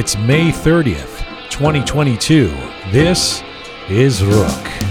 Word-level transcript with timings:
It's 0.00 0.16
May 0.16 0.48
30th, 0.48 1.50
2022. 1.50 2.48
This 2.90 3.42
is 3.90 4.22
Roqe. 4.22 4.89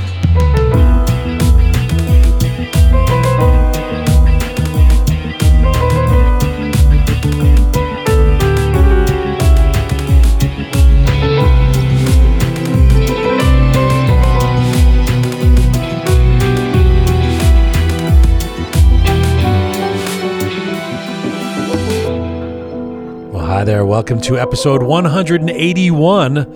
There. 23.69 23.85
Welcome 23.85 24.19
to 24.21 24.39
episode 24.39 24.81
181 24.81 26.37
of 26.37 26.47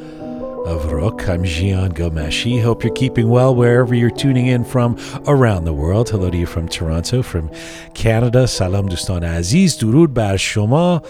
Roqe. 0.85 1.29
I'm 1.29 1.43
Jian 1.43 1.93
Ghomeshi. 1.93 2.59
Hope 2.59 2.83
you're 2.83 2.91
keeping 2.91 3.29
well 3.29 3.53
wherever 3.53 3.93
you're 3.93 4.09
tuning 4.09 4.47
in 4.47 4.65
from 4.65 4.97
around 5.27 5.65
the 5.65 5.73
world. 5.73 6.09
Hello 6.09 6.31
to 6.31 6.35
you 6.35 6.47
from 6.47 6.67
Toronto, 6.67 7.21
from 7.21 7.51
Canada. 7.93 8.47
Salam 8.47 8.89
Dustan 8.89 9.23
Aziz. 9.23 9.77
Durud 9.77 10.15
Bar 10.15 10.37
Shoma. 10.37 11.05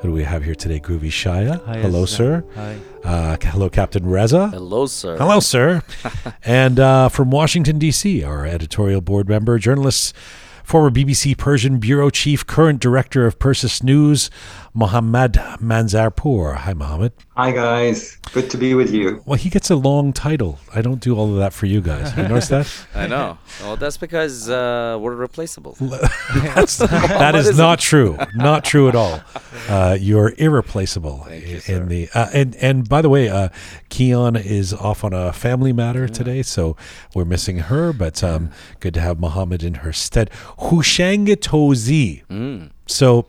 Who 0.00 0.08
do 0.08 0.12
we 0.14 0.24
have 0.24 0.42
here 0.42 0.54
today? 0.54 0.80
Groovy 0.80 1.10
Shaya. 1.10 1.62
Hi, 1.66 1.80
hello, 1.80 2.04
Azza. 2.04 2.08
sir. 2.08 2.44
Hi. 2.54 2.78
Uh, 3.04 3.36
hello, 3.42 3.68
Captain 3.68 4.06
Reza. 4.06 4.48
Hello, 4.48 4.86
sir. 4.86 5.18
Hello, 5.18 5.38
sir. 5.38 5.82
and 6.46 6.80
uh, 6.80 7.10
from 7.10 7.30
Washington, 7.30 7.78
D.C., 7.78 8.24
our 8.24 8.46
editorial 8.46 9.02
board 9.02 9.28
member, 9.28 9.58
journalist, 9.58 10.16
former 10.64 10.90
BBC 10.90 11.36
Persian 11.36 11.78
bureau 11.78 12.10
chief, 12.10 12.46
current 12.46 12.80
director 12.80 13.26
of 13.26 13.38
Persis 13.38 13.82
News, 13.82 14.30
Mohammad 14.74 15.34
Manzarpour. 15.60 16.56
Hi, 16.56 16.72
Mohammed. 16.72 17.12
Hi 17.34 17.50
guys, 17.50 18.18
good 18.32 18.50
to 18.50 18.58
be 18.58 18.74
with 18.74 18.92
you. 18.92 19.22
Well, 19.24 19.38
he 19.38 19.48
gets 19.48 19.70
a 19.70 19.74
long 19.74 20.12
title. 20.12 20.58
I 20.74 20.82
don't 20.82 21.00
do 21.00 21.16
all 21.16 21.30
of 21.32 21.38
that 21.38 21.54
for 21.54 21.64
you 21.64 21.80
guys. 21.80 22.14
You 22.14 22.24
notice 22.24 22.48
that? 22.48 22.70
I 22.94 23.06
know. 23.06 23.38
Well, 23.62 23.76
that's 23.76 23.96
because 23.96 24.50
uh, 24.50 24.98
we're 25.00 25.14
replaceable. 25.14 25.76
That's, 26.34 26.76
that 26.76 27.34
is 27.34 27.56
not 27.56 27.78
true. 27.78 28.18
Not 28.34 28.66
true 28.66 28.88
at 28.88 28.94
all. 28.94 29.22
Uh, 29.66 29.96
you're 29.98 30.34
irreplaceable 30.36 31.24
Thank 31.26 31.46
you, 31.46 31.54
in 31.54 31.60
sir. 31.60 31.84
the 31.86 32.08
uh, 32.14 32.28
and 32.34 32.54
and 32.56 32.86
by 32.86 33.00
the 33.00 33.08
way, 33.08 33.30
uh, 33.30 33.48
Keon 33.88 34.36
is 34.36 34.74
off 34.74 35.02
on 35.02 35.14
a 35.14 35.32
family 35.32 35.72
matter 35.72 36.08
today, 36.08 36.42
so 36.42 36.76
we're 37.14 37.24
missing 37.24 37.58
her. 37.58 37.94
But 37.94 38.22
um, 38.22 38.50
good 38.80 38.92
to 38.94 39.00
have 39.00 39.18
Muhammad 39.18 39.62
in 39.62 39.74
her 39.76 39.92
stead. 39.92 40.30
Houshang 40.62 41.26
Touzie. 41.36 42.24
Mm. 42.26 42.70
So, 42.86 43.26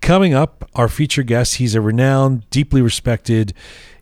coming 0.00 0.34
up, 0.34 0.68
our 0.74 0.88
feature 0.88 1.22
guest, 1.22 1.56
he's 1.56 1.74
a 1.74 1.80
renowned, 1.80 2.48
deeply 2.50 2.82
respected 2.82 3.54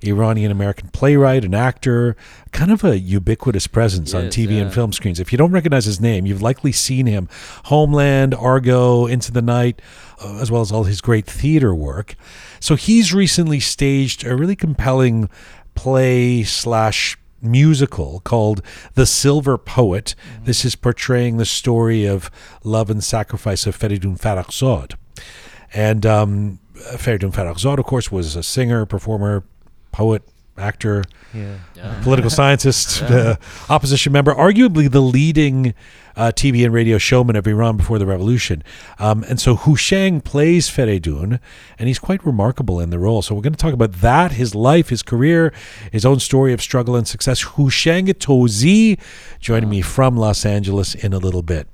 Iranian 0.02 0.50
American 0.50 0.88
playwright, 0.88 1.44
an 1.44 1.54
actor, 1.54 2.16
kind 2.52 2.70
of 2.70 2.84
a 2.84 2.98
ubiquitous 2.98 3.66
presence 3.66 4.12
on 4.12 4.24
Yes, 4.24 4.34
TV 4.34 4.60
and 4.60 4.72
film 4.72 4.92
screens. 4.92 5.20
If 5.20 5.32
you 5.32 5.38
don't 5.38 5.52
recognize 5.52 5.84
his 5.84 6.00
name, 6.00 6.26
you've 6.26 6.42
likely 6.42 6.72
seen 6.72 7.06
him 7.06 7.28
Homeland, 7.66 8.34
Argo, 8.34 9.06
Into 9.06 9.32
the 9.32 9.42
Night, 9.42 9.80
uh, 10.22 10.38
as 10.40 10.50
well 10.50 10.62
as 10.62 10.72
all 10.72 10.84
his 10.84 11.00
great 11.00 11.26
theater 11.26 11.74
work. 11.74 12.16
So, 12.60 12.74
he's 12.74 13.14
recently 13.14 13.60
staged 13.60 14.26
a 14.26 14.36
really 14.36 14.56
compelling 14.56 15.30
play 15.74 16.42
slash 16.42 17.18
musical 17.44 18.20
called 18.20 18.62
The 18.94 19.06
Silver 19.06 19.58
Poet. 19.58 20.14
This 20.44 20.64
is 20.64 20.74
portraying 20.76 21.36
the 21.36 21.44
story 21.44 22.06
of 22.06 22.30
love 22.62 22.90
and 22.90 23.02
sacrifice 23.02 23.66
of 23.66 23.78
Feridun 23.78 24.18
Farrokhzad. 24.18 24.94
And 25.72 26.06
um, 26.06 26.60
Feridun 26.74 27.32
Farrokhzad, 27.32 27.78
of 27.78 27.84
course, 27.84 28.10
was 28.10 28.36
a 28.36 28.42
singer, 28.42 28.86
performer, 28.86 29.44
poet, 29.92 30.22
actor, 30.56 31.02
Yeah. 31.32 31.56
Yeah. 31.74 32.00
political 32.02 32.30
scientist, 32.40 33.02
uh, 33.02 33.36
opposition 33.68 34.12
member, 34.12 34.34
arguably 34.34 34.90
the 34.90 35.00
leading 35.02 35.74
uh, 36.16 36.30
TV 36.34 36.64
and 36.64 36.72
radio 36.72 36.96
showman 36.96 37.34
of 37.34 37.46
Iran 37.46 37.76
before 37.76 37.98
the 37.98 38.06
revolution. 38.06 38.62
Um, 39.00 39.24
and 39.28 39.40
so 39.40 39.56
Houshang 39.56 40.22
plays 40.22 40.68
Feridun, 40.70 41.40
and 41.78 41.88
he's 41.88 41.98
quite 41.98 42.24
remarkable 42.24 42.78
in 42.78 42.90
the 42.90 43.00
role. 43.00 43.20
So 43.20 43.34
we're 43.34 43.42
going 43.42 43.54
to 43.54 43.58
talk 43.58 43.74
about 43.74 43.94
that, 43.94 44.32
his 44.32 44.54
life, 44.54 44.90
his 44.90 45.02
career, 45.02 45.52
his 45.90 46.04
own 46.06 46.20
story 46.20 46.52
of 46.52 46.62
struggle 46.62 46.94
and 46.94 47.06
success. 47.08 47.42
Houshang 47.44 48.06
Touzie 48.14 49.00
joining 49.40 49.68
me 49.70 49.80
from 49.82 50.16
Los 50.16 50.46
Angeles 50.46 50.94
in 50.94 51.12
a 51.12 51.18
little 51.18 51.42
bit. 51.42 51.66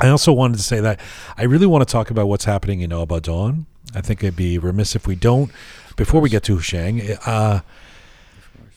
I 0.00 0.08
also 0.08 0.32
wanted 0.32 0.56
to 0.58 0.62
say 0.62 0.80
that 0.80 1.00
I 1.36 1.44
really 1.44 1.66
want 1.66 1.86
to 1.86 1.90
talk 1.90 2.10
about 2.10 2.26
what's 2.28 2.44
happening 2.44 2.80
in 2.80 2.90
Abadan. 2.90 3.66
I 3.94 4.00
think 4.00 4.22
it'd 4.22 4.36
be 4.36 4.58
remiss 4.58 4.94
if 4.96 5.06
we 5.06 5.14
don't. 5.16 5.50
Before 5.96 6.20
we 6.20 6.28
get 6.28 6.42
to 6.44 6.56
Houshang, 6.56 7.18
uh, 7.26 7.60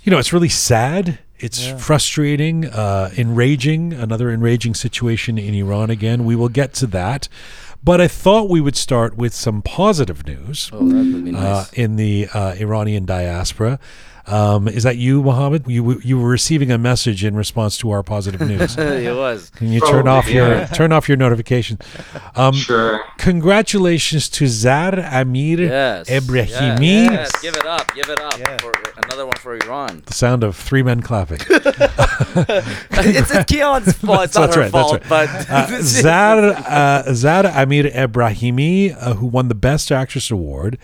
you 0.07 0.11
know, 0.11 0.19
it's 0.19 0.31
really 0.31 0.47
sad. 0.47 1.19
It's 1.37 1.67
Yeah. 1.67 1.75
frustrating, 1.75 2.65
uh, 2.65 3.09
enraging. 3.17 3.91
Another 3.91 4.31
enraging 4.31 4.73
situation 4.73 5.37
in 5.37 5.53
Iran 5.53 5.89
again. 5.89 6.23
We 6.23 6.33
will 6.33 6.47
get 6.47 6.73
to 6.75 6.87
that. 6.87 7.27
But 7.83 7.99
I 7.99 8.07
thought 8.07 8.49
we 8.49 8.61
would 8.61 8.77
start 8.77 9.17
with 9.17 9.33
some 9.33 9.61
positive 9.61 10.25
news 10.25 10.69
Oh, 10.71 10.79
would 10.85 11.25
be 11.25 11.35
uh, 11.35 11.65
in 11.73 11.97
the 11.97 12.29
uh, 12.33 12.53
Iranian 12.57 13.03
diaspora. 13.05 13.79
Um, 14.27 14.67
is 14.67 14.83
that 14.83 14.97
you, 14.97 15.23
Mohammed? 15.23 15.65
You 15.67 15.99
you 16.01 16.19
were 16.19 16.27
receiving 16.29 16.69
a 16.71 16.77
message 16.77 17.23
in 17.23 17.35
response 17.35 17.77
to 17.79 17.91
our 17.91 18.03
positive 18.03 18.41
news. 18.47 18.77
it 18.77 19.15
was. 19.15 19.49
Can 19.51 19.71
you 19.71 19.79
turn 19.79 20.03
Probably, 20.03 20.09
off 20.11 20.29
your 20.29 20.47
yeah. 20.49 20.65
turn 20.67 20.91
off 20.91 21.07
your 21.07 21.17
notification? 21.17 21.79
Um, 22.35 22.53
Sure. 22.53 23.01
Congratulations 23.17 24.27
to 24.29 24.47
Zar 24.47 24.99
Amir 24.99 25.59
Yes. 25.61 26.09
Ebrahimi. 26.09 27.05
Yes. 27.05 27.31
yes. 27.33 27.41
Give 27.41 27.55
it 27.55 27.65
up. 27.65 27.95
Give 27.95 28.09
it 28.09 28.19
up. 28.19 28.37
Yeah. 28.37 28.57
For 28.57 28.73
another 29.05 29.25
one 29.25 29.37
for 29.37 29.55
Iran. 29.55 30.03
The 30.05 30.13
sound 30.13 30.43
of 30.43 30.55
three 30.57 30.83
men 30.83 31.01
clapping. 31.01 31.39
it's 31.49 33.31
it's 33.31 33.45
Keon's 33.51 33.93
fault. 33.97 34.23
It's 34.25 34.35
not 34.35 34.51
That's 34.51 34.55
her 34.55 34.61
right, 34.61 34.71
that's 34.71 34.91
Right. 34.93 35.03
But 35.09 35.29
Uh, 35.49 35.81
Zar 35.81 36.37
uh, 36.67 37.13
Zar 37.13 37.45
Amir 37.45 37.85
Ebrahimi, 37.85 38.95
uh, 38.99 39.13
who 39.15 39.27
won 39.27 39.47
the 39.47 39.55
Best 39.55 39.91
Actress 39.91 40.29
award 40.31 40.77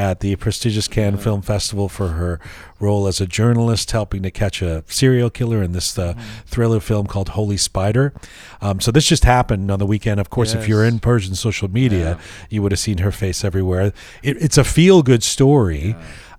at 0.00 0.20
the 0.20 0.34
prestigious 0.36 0.88
Cannes 0.88 1.18
Film 1.18 1.42
Festival 1.42 1.86
for 1.86 2.08
her 2.08 2.40
role 2.78 3.06
as 3.06 3.20
a 3.20 3.26
journalist 3.26 3.90
helping 3.90 4.22
to 4.22 4.30
catch 4.30 4.62
a 4.62 4.82
serial 4.86 5.28
killer 5.28 5.62
in 5.62 5.72
this 5.72 5.98
uh, 5.98 6.14
thriller 6.46 6.80
film 6.80 7.06
called 7.06 7.28
Holy 7.30 7.58
Spider. 7.58 8.14
Um, 8.62 8.80
so 8.80 8.90
this 8.90 9.04
just 9.06 9.24
happened 9.24 9.70
on 9.70 9.78
the 9.78 9.84
weekend. 9.84 10.18
Of 10.18 10.30
course, 10.30 10.54
if 10.54 10.66
you're 10.66 10.86
in 10.86 11.00
Persian 11.00 11.34
social 11.34 11.68
media, 11.70 12.18
you 12.48 12.62
would 12.62 12.72
have 12.72 12.78
seen 12.78 12.98
her 12.98 13.12
face 13.12 13.44
everywhere. 13.44 13.92
It, 14.22 14.38
it's 14.42 14.56
a 14.56 14.64
feel 14.64 15.02
good 15.02 15.22
story. 15.22 15.94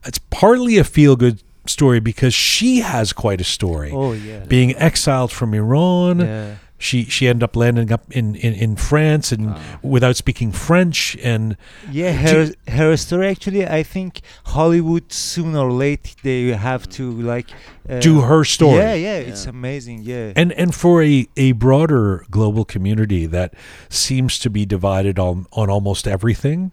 It's 0.05 0.17
partly 0.31 0.79
a 0.79 0.83
feel 0.83 1.16
good 1.16 1.44
story 1.67 2.00
because 2.00 2.33
she 2.33 2.79
has 2.79 3.13
quite 3.13 3.39
a 3.39 3.44
story 3.44 3.91
Oh 3.94 4.13
yeah. 4.13 4.39
being 4.45 4.75
exiled 4.77 5.31
from 5.31 5.53
Iran. 5.53 6.19
Yeah. 6.21 6.55
She 6.81 7.06
she 7.06 7.28
ended 7.28 7.44
up 7.44 7.56
landing 7.56 7.92
up 7.92 8.03
in, 8.12 8.36
in, 8.36 8.53
in 8.53 8.75
France 8.75 9.31
and 9.31 9.56
without 9.84 10.16
speaking 10.16 10.52
French 10.52 11.16
and 11.22 11.56
Yeah, 11.92 12.12
her 12.14 12.52
her 12.68 12.97
story 12.97 13.28
actually, 13.28 13.68
I 13.68 13.84
think 13.84 14.22
Hollywood 14.46 15.12
sooner 15.14 15.59
or 15.59 15.72
late 15.72 16.16
they 16.24 16.47
have 16.47 16.90
to 16.90 17.12
like 17.12 17.50
uh, 17.88 18.00
do 18.00 18.22
her 18.22 18.44
story. 18.44 18.78
Yeah, 18.78 18.94
yeah, 18.96 19.18
it's 19.18 19.46
amazing. 19.46 20.02
Yeah. 20.03 20.34
And 20.36 20.52
and 20.53 20.74
for 20.74 21.03
a, 21.03 21.28
a 21.38 21.52
broader 21.53 22.25
global 22.31 22.66
community 22.66 23.25
that 23.28 23.53
seems 23.90 24.40
to 24.40 24.50
be 24.50 24.66
divided 24.66 25.19
on 25.19 25.46
on 25.52 25.69
almost 25.69 26.08
everything, 26.08 26.72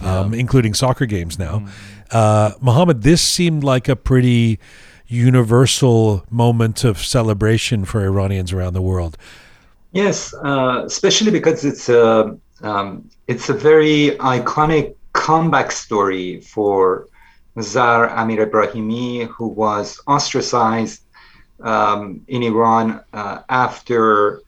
um, 0.00 0.34
including 0.34 0.74
soccer 0.74 1.06
games 1.06 1.38
now, 1.38 1.66
uh, 2.10 2.52
Mohammed, 2.60 3.02
this 3.02 3.22
seemed 3.22 3.64
like 3.64 3.88
a 3.88 3.96
pretty 3.96 4.58
universal 5.08 6.24
moment 6.30 6.84
of 6.84 6.98
celebration 6.98 7.84
for 7.84 8.04
Iranians 8.04 8.52
around 8.52 8.74
the 8.74 8.82
world. 8.82 9.16
Yes, 9.96 10.34
uh, 10.34 10.82
especially 10.84 11.30
because 11.30 11.64
it's 11.64 11.88
a 11.88 12.36
um, 12.62 13.08
it's 13.28 13.48
a 13.48 13.54
very 13.54 14.10
iconic 14.20 14.94
comeback 15.14 15.72
story 15.72 16.42
for 16.42 17.08
Zar 17.62 18.10
Amir 18.10 18.46
Ebrahimi, 18.46 19.26
who 19.26 19.46
was 19.48 19.98
ostracized 20.06 21.00
um, 21.60 22.20
in 22.28 22.42
Iran 22.42 23.00
uh, 23.14 23.38
after 23.48 24.42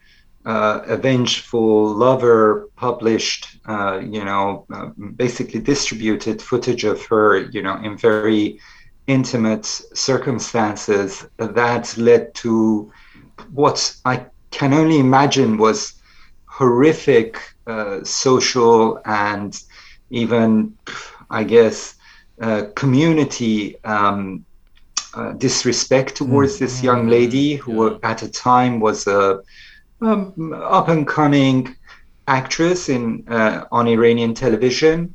uh, 0.44 0.82
a 0.86 0.98
vengeful 0.98 1.94
lover 1.94 2.68
published, 2.76 3.58
uh, 3.66 4.02
you 4.04 4.26
know, 4.26 4.66
uh, 4.70 4.88
basically 5.16 5.60
distributed 5.60 6.42
footage 6.42 6.84
of 6.84 7.02
her, 7.06 7.48
you 7.54 7.62
know, 7.62 7.76
in 7.82 7.96
very 7.96 8.60
intimate 9.06 9.64
circumstances 9.64 11.26
that 11.38 11.96
led 11.96 12.34
to 12.34 12.92
what 13.54 13.96
I 14.04 14.26
can 14.50 14.72
only 14.74 14.98
imagine 14.98 15.58
was 15.58 15.94
horrific 16.46 17.38
uh, 17.66 18.02
social 18.04 18.98
and 19.04 19.58
even, 20.10 20.74
I 21.30 21.44
guess, 21.44 21.94
uh, 22.40 22.64
community 22.76 23.76
um, 23.84 24.44
uh, 25.14 25.32
disrespect 25.32 26.16
towards 26.16 26.58
this 26.58 26.82
young 26.82 27.08
lady 27.08 27.56
who 27.56 27.90
Yeah. 27.92 27.98
at 28.02 28.22
a 28.22 28.30
time 28.30 28.80
was 28.80 29.06
a 29.06 29.40
um, 30.00 30.52
up 30.54 30.88
and 30.88 31.06
coming 31.06 31.74
actress 32.26 32.88
in 32.88 33.24
uh, 33.28 33.64
on 33.72 33.88
Iranian 33.88 34.34
television 34.34 35.14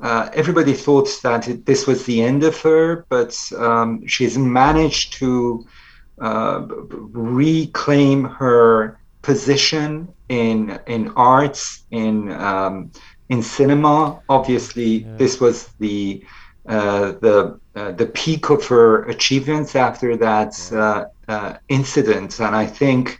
uh, 0.00 0.28
everybody 0.34 0.72
thought 0.74 1.08
that 1.22 1.48
it, 1.48 1.64
this 1.66 1.86
was 1.86 2.04
the 2.04 2.20
end 2.22 2.42
of 2.44 2.60
her, 2.60 3.06
but 3.08 3.36
um, 3.56 4.06
she's 4.06 4.36
managed 4.36 5.14
to 5.14 5.64
uh, 6.20 6.66
reclaim 7.12 8.24
her 8.24 8.98
position 9.22 10.08
in 10.28 10.78
in 10.86 11.08
arts, 11.16 11.84
in 11.90 12.30
um, 12.32 12.90
in 13.28 13.42
cinema. 13.42 14.20
Obviously, 14.28 15.04
yeah. 15.04 15.16
this 15.16 15.40
was 15.40 15.68
the 15.78 16.24
uh, 16.66 17.12
the 17.20 17.58
uh, 17.74 17.92
the 17.92 18.06
peak 18.06 18.50
of 18.50 18.66
her 18.66 19.04
achievements 19.04 19.74
after 19.74 20.16
that 20.16 20.54
uh, 20.72 21.06
uh, 21.28 21.54
incident, 21.68 22.38
and 22.40 22.54
I 22.54 22.66
think 22.66 23.18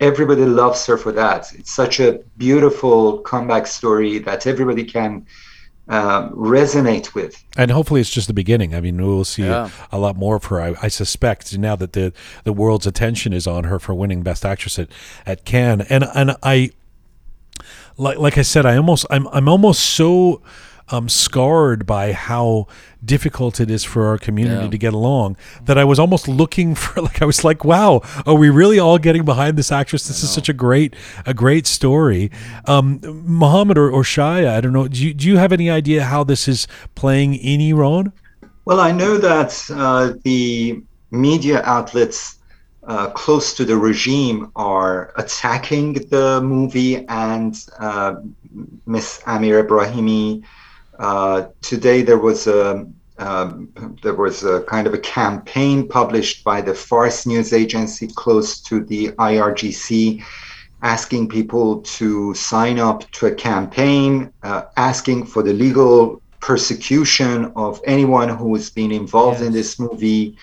everybody 0.00 0.44
loves 0.44 0.84
her 0.86 0.96
for 0.96 1.12
that. 1.12 1.52
It's 1.54 1.70
such 1.72 2.00
a 2.00 2.20
beautiful 2.36 3.18
comeback 3.20 3.66
story 3.66 4.18
that 4.18 4.46
everybody 4.46 4.84
can 4.84 5.26
um, 5.88 6.30
resonate 6.30 7.14
with. 7.14 7.42
And 7.56 7.70
hopefully, 7.70 8.00
it's 8.00 8.10
just 8.10 8.26
the 8.26 8.34
beginning. 8.34 8.74
I 8.74 8.80
mean, 8.80 8.96
we'll 8.96 9.24
see 9.24 9.44
yeah. 9.44 9.70
a, 9.92 9.98
lot 9.98 10.16
more 10.16 10.36
of 10.36 10.44
her. 10.46 10.60
I, 10.60 10.74
I, 10.82 10.88
suspect 10.88 11.56
now 11.58 11.76
that 11.76 11.92
the 11.92 12.12
the 12.44 12.52
world's 12.52 12.86
attention 12.86 13.32
is 13.32 13.46
on 13.46 13.64
her 13.64 13.78
for 13.78 13.94
winning 13.94 14.22
Best 14.22 14.44
Actress 14.44 14.78
at, 14.78 14.88
at 15.26 15.44
Cannes, 15.44 15.82
and 15.82 16.04
and 16.14 16.36
I 16.42 16.70
like 17.96 18.18
like 18.18 18.38
I 18.38 18.42
said, 18.42 18.64
I 18.64 18.76
almost 18.76 19.04
I'm 19.10 19.28
I'm 19.28 19.48
almost 19.48 19.80
so 19.80 20.40
um, 20.90 21.08
scarred 21.08 21.86
by 21.86 22.12
how 22.12 22.66
difficult 23.04 23.60
it 23.60 23.70
is 23.70 23.84
for 23.84 24.06
our 24.06 24.18
community 24.18 24.64
yeah. 24.64 24.70
to 24.70 24.78
get 24.78 24.94
along 24.94 25.36
that 25.64 25.76
I 25.78 25.84
was 25.84 25.98
almost 25.98 26.28
looking 26.28 26.74
for 26.82 27.02
like 27.02 27.22
I 27.22 27.24
was 27.24 27.44
like 27.44 27.64
wow 27.64 28.02
are 28.26 28.34
we 28.34 28.50
really 28.50 28.78
all 28.78 28.98
getting 28.98 29.24
behind 29.24 29.56
this 29.56 29.72
actress? 29.72 30.08
This 30.08 30.22
is 30.22 30.30
such 30.30 30.48
a 30.48 30.52
great 30.52 30.94
a 31.26 31.34
great 31.34 31.66
story. 31.66 32.30
Um, 32.66 33.00
Mohammed 33.24 33.78
or, 33.78 33.90
or 33.90 34.02
Shaya 34.02 34.48
I 34.48 34.60
don't 34.60 34.72
know 34.72 34.88
do 34.88 35.04
you, 35.04 35.14
do 35.14 35.28
you 35.28 35.36
have 35.36 35.52
any 35.52 35.70
idea 35.70 36.04
how 36.04 36.24
this 36.24 36.48
is 36.48 36.66
playing 36.94 37.34
in 37.34 37.60
Iran? 37.60 38.12
Well 38.64 38.80
I 38.80 38.92
know 38.92 39.18
that 39.18 39.64
uh, 39.70 40.14
the 40.22 40.82
media 41.10 41.62
outlets 41.64 42.38
uh, 42.86 43.10
close 43.10 43.54
to 43.54 43.64
the 43.64 43.76
regime 43.76 44.52
are 44.56 45.12
attacking 45.16 45.94
the 46.10 46.40
movie 46.42 47.06
and 47.06 47.66
uh, 47.78 48.16
Miss 48.86 49.22
Amir 49.26 49.64
Ebrahimi 49.64 50.44
uh, 50.98 51.48
today 51.60 52.02
there 52.02 52.18
was 52.18 52.46
a 52.46 52.86
um, 53.18 53.72
there 54.02 54.14
was 54.14 54.42
a 54.42 54.62
kind 54.62 54.86
of 54.86 54.94
a 54.94 54.98
campaign 54.98 55.88
published 55.88 56.42
by 56.42 56.60
the 56.60 56.74
Fars 56.74 57.26
news 57.26 57.52
agency 57.52 58.08
close 58.08 58.60
to 58.62 58.82
the 58.84 59.08
IRGC, 59.12 60.24
asking 60.82 61.28
people 61.28 61.80
to 61.82 62.34
sign 62.34 62.78
up 62.78 63.08
to 63.12 63.26
a 63.26 63.34
campaign 63.34 64.32
uh, 64.42 64.62
asking 64.76 65.26
for 65.26 65.42
the 65.42 65.52
legal 65.52 66.20
persecution 66.40 67.52
of 67.56 67.80
anyone 67.84 68.28
who 68.28 68.54
has 68.54 68.68
been 68.68 68.90
involved 68.92 69.38
yes. 69.38 69.46
in 69.46 69.52
this 69.52 69.78
movie. 69.78 70.36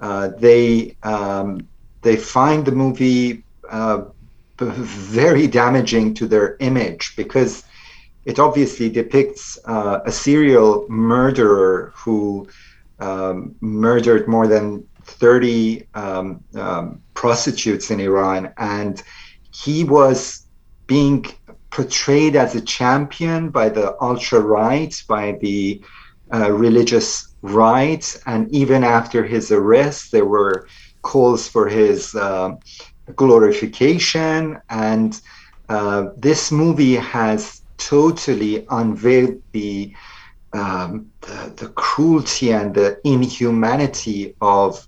Uh, 0.00 0.28
they 0.38 0.96
um, 1.02 1.66
they 2.02 2.16
find 2.16 2.64
the 2.64 2.72
movie 2.72 3.42
uh, 3.70 4.02
very 4.58 5.46
damaging 5.46 6.14
to 6.14 6.26
their 6.26 6.56
image 6.60 7.16
because 7.16 7.64
it 8.24 8.38
obviously 8.38 8.88
depicts 8.88 9.58
uh, 9.64 10.00
a 10.04 10.12
serial 10.12 10.86
murderer 10.88 11.92
who 11.96 12.48
um, 12.98 13.54
murdered 13.60 14.28
more 14.28 14.46
than 14.46 14.86
30 15.04 15.86
um, 15.94 16.44
um, 16.54 17.02
prostitutes 17.14 17.90
in 17.90 18.00
Iran. 18.00 18.52
And 18.58 19.02
he 19.52 19.84
was 19.84 20.46
being 20.86 21.26
portrayed 21.70 22.36
as 22.36 22.54
a 22.54 22.60
champion 22.60 23.50
by 23.50 23.68
the 23.68 23.96
ultra 24.02 24.40
right, 24.40 24.94
by 25.08 25.32
the 25.40 25.82
uh, 26.32 26.52
religious 26.52 27.34
right. 27.42 28.22
And 28.26 28.50
even 28.52 28.84
after 28.84 29.24
his 29.24 29.50
arrest, 29.50 30.12
there 30.12 30.26
were 30.26 30.66
calls 31.02 31.48
for 31.48 31.68
his 31.68 32.14
uh, 32.14 32.56
glorification. 33.16 34.60
And 34.68 35.20
uh, 35.68 36.08
this 36.16 36.52
movie 36.52 36.96
has 36.96 37.59
totally 37.80 38.66
unveiled 38.70 39.42
the, 39.52 39.92
um, 40.52 41.10
the, 41.22 41.52
the 41.56 41.68
cruelty 41.70 42.52
and 42.52 42.74
the 42.74 43.00
inhumanity 43.04 44.36
of 44.40 44.86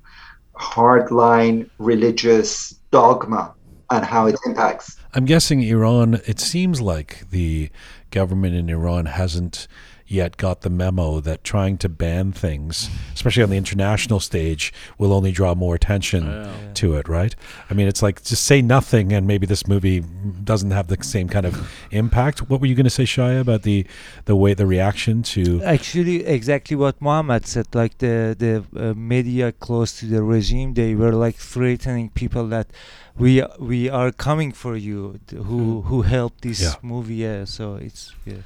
hardline 0.55 1.69
religious 1.79 2.75
dogma 2.91 3.55
and 3.91 4.05
how 4.05 4.27
it 4.27 4.39
impacts. 4.47 4.97
I'm 5.15 5.25
guessing 5.25 5.63
Iran. 5.63 6.21
It 6.27 6.41
seems 6.41 6.81
like 6.81 7.29
the 7.31 7.71
government 8.11 8.55
in 8.55 8.71
Iran 8.71 9.07
hasn't 9.07 9.67
yet 10.13 10.37
got 10.37 10.61
the 10.61 10.71
memo 10.71 11.21
that 11.21 11.43
trying 11.43 11.79
to 11.79 11.89
ban 11.89 12.33
things, 12.33 12.91
especially 13.15 13.43
on 13.43 13.51
the 13.51 13.57
international 13.57 14.21
stage, 14.21 14.73
will 14.99 15.13
only 15.13 15.33
draw 15.33 15.55
more 15.55 15.75
attention 15.75 16.27
yeah. 16.27 16.53
to 16.75 16.95
it, 16.95 17.09
right? 17.09 17.35
I 17.71 17.75
mean, 17.75 17.89
it's 17.89 18.03
like 18.03 18.23
just 18.23 18.45
say 18.45 18.63
nothing 18.63 19.13
and 19.13 19.27
maybe 19.27 19.47
this 19.47 19.67
movie 19.67 20.01
doesn't 20.45 20.71
have 20.71 20.89
the 20.89 21.03
same 21.03 21.29
kind 21.29 21.47
of 21.47 21.71
impact. 21.91 22.49
What 22.49 22.61
were 22.61 22.67
you 22.67 22.75
going 22.75 22.85
to 22.85 22.91
say, 22.91 23.05
Shaya, 23.05 23.41
about 23.41 23.63
the 23.63 23.87
the 24.27 24.37
way 24.37 24.55
the 24.55 24.67
reaction 24.67 25.23
to 25.35 25.63
Actually, 25.63 26.25
exactly 26.27 26.77
what 26.77 27.01
Mohammed 27.01 27.47
said. 27.47 27.67
Like 27.75 27.99
the 27.99 28.37
the 28.39 28.65
uh, 28.77 28.95
media 28.95 29.53
close 29.53 29.99
to 30.01 30.07
the 30.07 30.23
regime, 30.23 30.75
they 30.75 30.95
were 30.95 31.13
like 31.13 31.37
threatening 31.37 32.11
people 32.11 32.47
that 32.49 32.69
we 33.17 33.43
we 33.59 33.89
are 33.89 34.11
coming 34.13 34.53
for 34.53 34.77
you 34.77 35.19
who 35.31 35.83
who 35.83 36.03
helped 36.03 36.43
this 36.43 36.63
yeah. 36.63 36.75
movie 36.83 37.17
yeah 37.17 37.45
so 37.45 37.75
it's 37.75 38.15
yeah 38.25 38.43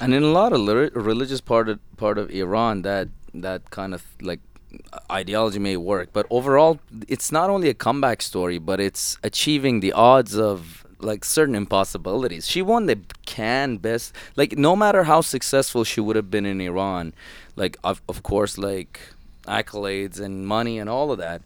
and 0.00 0.14
in 0.14 0.22
a 0.22 0.32
lot 0.32 0.52
of 0.52 0.60
religious 0.94 1.40
part 1.40 1.68
of 1.68 1.78
part 1.96 2.18
of 2.18 2.30
Iran, 2.30 2.82
that 2.82 3.08
that 3.34 3.70
kind 3.70 3.94
of 3.94 4.04
like 4.20 4.40
ideology 5.10 5.58
may 5.58 5.76
work, 5.76 6.10
but 6.12 6.26
overall, 6.30 6.78
it's 7.08 7.32
not 7.32 7.50
only 7.50 7.68
a 7.68 7.74
comeback 7.74 8.22
story, 8.22 8.58
but 8.58 8.80
it's 8.80 9.18
achieving 9.22 9.80
the 9.80 9.92
odds 9.92 10.38
of 10.38 10.84
like 11.00 11.24
certain 11.24 11.54
impossibilities. 11.54 12.46
She 12.46 12.60
won 12.62 12.86
the 12.86 12.98
can 13.24 13.76
best. 13.78 14.14
Like 14.36 14.58
no 14.58 14.74
matter 14.76 15.04
how 15.04 15.20
successful 15.20 15.84
she 15.84 16.00
would 16.00 16.16
have 16.16 16.30
been 16.30 16.46
in 16.46 16.60
Iran, 16.60 17.12
like 17.56 17.76
of 17.84 18.02
of 18.08 18.22
course 18.22 18.58
like 18.58 19.00
accolades 19.46 20.20
and 20.20 20.46
money 20.46 20.78
and 20.78 20.90
all 20.90 21.10
of 21.10 21.18
that. 21.18 21.42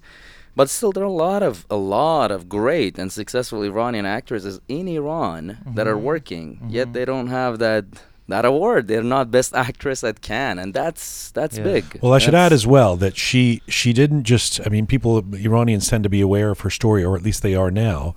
But 0.54 0.68
still, 0.68 0.92
there 0.92 1.02
are 1.02 1.06
a 1.06 1.10
lot 1.10 1.42
of 1.42 1.66
a 1.70 1.76
lot 1.76 2.30
of 2.30 2.48
great 2.48 2.98
and 2.98 3.10
successful 3.10 3.62
Iranian 3.62 4.04
actresses 4.04 4.60
in 4.68 4.86
Iran 4.88 5.58
mm-hmm. 5.60 5.74
that 5.74 5.86
are 5.86 5.94
mm-hmm. 5.94 6.04
working, 6.04 6.56
mm-hmm. 6.56 6.70
yet 6.70 6.92
they 6.92 7.04
don't 7.04 7.28
have 7.28 7.58
that 7.58 7.84
that 8.28 8.44
award. 8.44 8.88
They're 8.88 9.02
not 9.02 9.30
best 9.30 9.54
actress 9.66 10.04
at 10.04 10.20
Cannes, 10.20 10.58
and 10.58 10.74
that's 10.74 11.30
that's 11.30 11.58
yeah. 11.58 11.64
big. 11.64 11.98
Well, 12.02 12.12
I 12.12 12.16
that's 12.16 12.24
should 12.24 12.34
add 12.34 12.52
as 12.52 12.66
well 12.66 12.96
that 12.96 13.16
she 13.16 13.62
she 13.68 13.92
didn't 13.92 14.24
just. 14.24 14.60
I 14.66 14.70
mean, 14.70 14.86
people 14.86 15.24
Iranians 15.34 15.88
tend 15.88 16.04
to 16.04 16.10
be 16.10 16.20
aware 16.20 16.50
of 16.50 16.60
her 16.60 16.70
story, 16.70 17.04
or 17.04 17.16
at 17.16 17.22
least 17.22 17.42
they 17.42 17.54
are 17.54 17.70
now. 17.70 18.14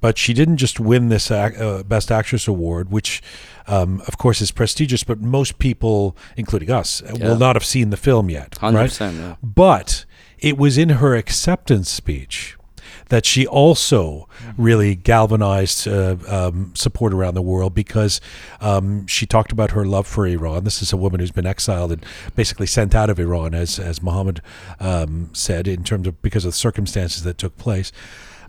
But 0.00 0.16
she 0.16 0.32
didn't 0.32 0.56
just 0.56 0.80
win 0.80 1.10
this 1.10 1.30
uh, 1.30 1.82
Best 1.86 2.10
Actress 2.10 2.48
award, 2.48 2.90
which, 2.90 3.22
um, 3.66 4.02
of 4.06 4.16
course, 4.16 4.40
is 4.40 4.50
prestigious. 4.50 5.04
But 5.04 5.20
most 5.20 5.58
people, 5.58 6.16
including 6.38 6.70
us, 6.70 7.02
yeah. 7.02 7.28
will 7.28 7.36
not 7.36 7.54
have 7.54 7.66
seen 7.66 7.90
the 7.90 7.98
film 7.98 8.30
yet, 8.30 8.56
right? 8.62 8.98
Yeah. 8.98 9.36
But 9.42 10.06
it 10.38 10.56
was 10.56 10.78
in 10.78 10.88
her 10.88 11.14
acceptance 11.14 11.90
speech 11.90 12.56
that 13.10 13.26
she 13.26 13.46
also 13.46 14.28
mm-hmm. 14.38 14.62
really 14.62 14.94
galvanized 14.94 15.86
uh, 15.86 16.16
um, 16.26 16.72
support 16.74 17.12
around 17.12 17.34
the 17.34 17.42
world 17.42 17.74
because 17.74 18.20
um, 18.60 19.06
she 19.06 19.26
talked 19.26 19.52
about 19.52 19.72
her 19.72 19.84
love 19.84 20.06
for 20.06 20.26
Iran. 20.26 20.64
This 20.64 20.80
is 20.80 20.92
a 20.92 20.96
woman 20.96 21.20
who's 21.20 21.30
been 21.30 21.46
exiled 21.46 21.92
and 21.92 22.06
basically 22.34 22.66
sent 22.66 22.94
out 22.94 23.10
of 23.10 23.20
Iran, 23.20 23.54
as 23.54 23.78
as 23.78 24.02
Mohammed 24.02 24.40
um, 24.78 25.30
said, 25.32 25.68
in 25.68 25.84
terms 25.84 26.06
of 26.06 26.20
because 26.22 26.44
of 26.44 26.52
the 26.52 26.56
circumstances 26.56 27.22
that 27.24 27.36
took 27.36 27.56
place. 27.58 27.92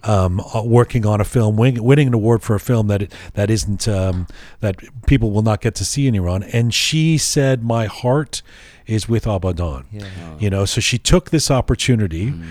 Um, 0.03 0.39
uh, 0.39 0.63
working 0.63 1.05
on 1.05 1.21
a 1.21 1.23
film, 1.23 1.57
win, 1.57 1.83
winning 1.83 2.07
an 2.07 2.15
award 2.15 2.41
for 2.41 2.55
a 2.55 2.59
film 2.59 2.87
that 2.87 3.11
that 3.35 3.51
isn't 3.51 3.87
um, 3.87 4.25
that 4.59 4.77
people 5.05 5.29
will 5.29 5.43
not 5.43 5.61
get 5.61 5.75
to 5.75 5.85
see 5.85 6.07
in 6.07 6.15
Iran. 6.15 6.41
And 6.41 6.73
she 6.73 7.19
said, 7.19 7.63
"My 7.63 7.85
heart 7.85 8.41
is 8.87 9.07
with 9.07 9.25
Abadan." 9.25 9.85
Yeah. 9.91 10.07
You 10.39 10.49
know, 10.49 10.65
so 10.65 10.81
she 10.81 10.97
took 10.97 11.29
this 11.29 11.51
opportunity. 11.51 12.31
Mm 12.31 12.43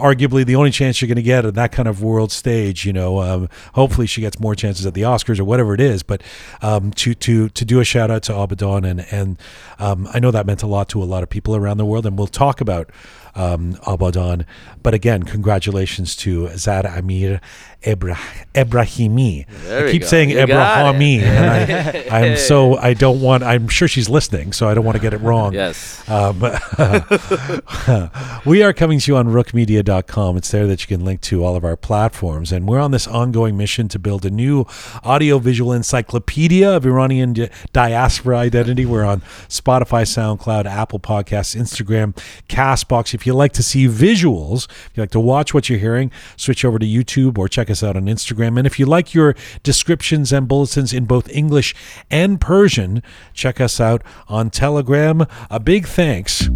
arguably 0.00 0.44
the 0.44 0.56
only 0.56 0.70
chance 0.70 1.00
you're 1.00 1.08
going 1.08 1.16
to 1.16 1.22
get 1.22 1.44
at 1.44 1.54
that 1.54 1.72
kind 1.72 1.88
of 1.88 2.02
world 2.02 2.32
stage. 2.32 2.86
You 2.86 2.92
know, 2.92 3.20
um, 3.20 3.48
hopefully 3.74 4.06
she 4.06 4.20
gets 4.20 4.40
more 4.40 4.54
chances 4.54 4.86
at 4.86 4.94
the 4.94 5.02
Oscars 5.02 5.38
or 5.38 5.44
whatever 5.44 5.74
it 5.74 5.80
is. 5.80 6.02
But 6.02 6.22
um, 6.62 6.92
to 6.92 7.14
to 7.14 7.48
to 7.50 7.64
do 7.64 7.80
a 7.80 7.84
shout 7.84 8.10
out 8.10 8.22
to 8.24 8.32
Abadan 8.32 8.88
and 8.88 9.06
and 9.10 9.38
um, 9.78 10.08
I 10.12 10.18
know 10.18 10.30
that 10.30 10.46
meant 10.46 10.62
a 10.62 10.66
lot 10.66 10.88
to 10.90 11.02
a 11.02 11.04
lot 11.04 11.22
of 11.22 11.28
people 11.28 11.54
around 11.54 11.76
the 11.76 11.86
world, 11.86 12.06
and 12.06 12.16
we'll 12.16 12.26
talk 12.26 12.60
about 12.60 12.90
um, 13.34 13.74
Abadan. 13.86 14.44
But 14.82 14.94
again, 14.94 15.22
congratulations 15.22 16.16
to 16.16 16.48
Zahra 16.56 16.98
Amir 16.98 17.40
Ebra- 17.82 18.18
Ebrahimi. 18.54 19.46
I 19.70 19.90
keep 19.90 20.04
saying 20.04 20.30
Ebrahimi, 20.30 21.20
and 21.20 22.10
I, 22.10 22.20
am 22.26 22.36
so 22.36 22.76
I 22.76 22.94
don't 22.94 23.20
want. 23.20 23.42
I'm 23.42 23.68
sure 23.68 23.88
she's 23.88 24.08
listening, 24.08 24.52
so 24.52 24.68
I 24.68 24.74
don't 24.74 24.84
want 24.84 24.96
to 24.96 25.02
get 25.02 25.14
it 25.14 25.20
wrong. 25.20 25.54
Yes. 25.54 26.08
Um, 26.08 26.40
we 28.44 28.62
are 28.62 28.72
coming 28.72 28.98
to 28.98 29.06
you 29.06 29.10
you 29.10 29.16
on 29.16 29.26
roqemedia.com. 29.26 29.89
It's 29.90 30.50
there 30.52 30.68
that 30.68 30.80
you 30.82 30.86
can 30.86 31.04
link 31.04 31.20
to 31.22 31.44
all 31.44 31.56
of 31.56 31.64
our 31.64 31.76
platforms. 31.76 32.52
And 32.52 32.68
we're 32.68 32.78
on 32.78 32.92
this 32.92 33.08
ongoing 33.08 33.56
mission 33.56 33.88
to 33.88 33.98
build 33.98 34.24
a 34.24 34.30
new 34.30 34.64
audiovisual 35.04 35.72
encyclopedia 35.72 36.70
of 36.70 36.86
Iranian 36.86 37.32
di- 37.32 37.50
diaspora 37.72 38.38
identity. 38.38 38.86
We're 38.86 39.04
on 39.04 39.20
Spotify, 39.48 40.04
SoundCloud, 40.06 40.66
Apple 40.66 41.00
Podcasts, 41.00 41.56
Instagram, 41.56 42.16
Castbox. 42.48 43.14
If 43.14 43.26
you 43.26 43.34
like 43.34 43.52
to 43.54 43.64
see 43.64 43.88
visuals, 43.88 44.70
if 44.70 44.92
you 44.94 45.02
like 45.02 45.10
to 45.10 45.20
watch 45.20 45.52
what 45.52 45.68
you're 45.68 45.78
hearing, 45.80 46.12
switch 46.36 46.64
over 46.64 46.78
to 46.78 46.86
YouTube 46.86 47.36
or 47.36 47.48
check 47.48 47.68
us 47.68 47.82
out 47.82 47.96
on 47.96 48.04
Instagram. 48.04 48.58
And 48.58 48.68
if 48.68 48.78
you 48.78 48.86
like 48.86 49.12
your 49.12 49.34
descriptions 49.64 50.32
and 50.32 50.46
bulletins 50.46 50.92
in 50.92 51.04
both 51.04 51.28
English 51.30 51.74
and 52.10 52.40
Persian, 52.40 53.02
check 53.34 53.60
us 53.60 53.80
out 53.80 54.02
on 54.28 54.50
Telegram. 54.50 55.26
A 55.50 55.58
big 55.58 55.86
thanks 55.86 56.48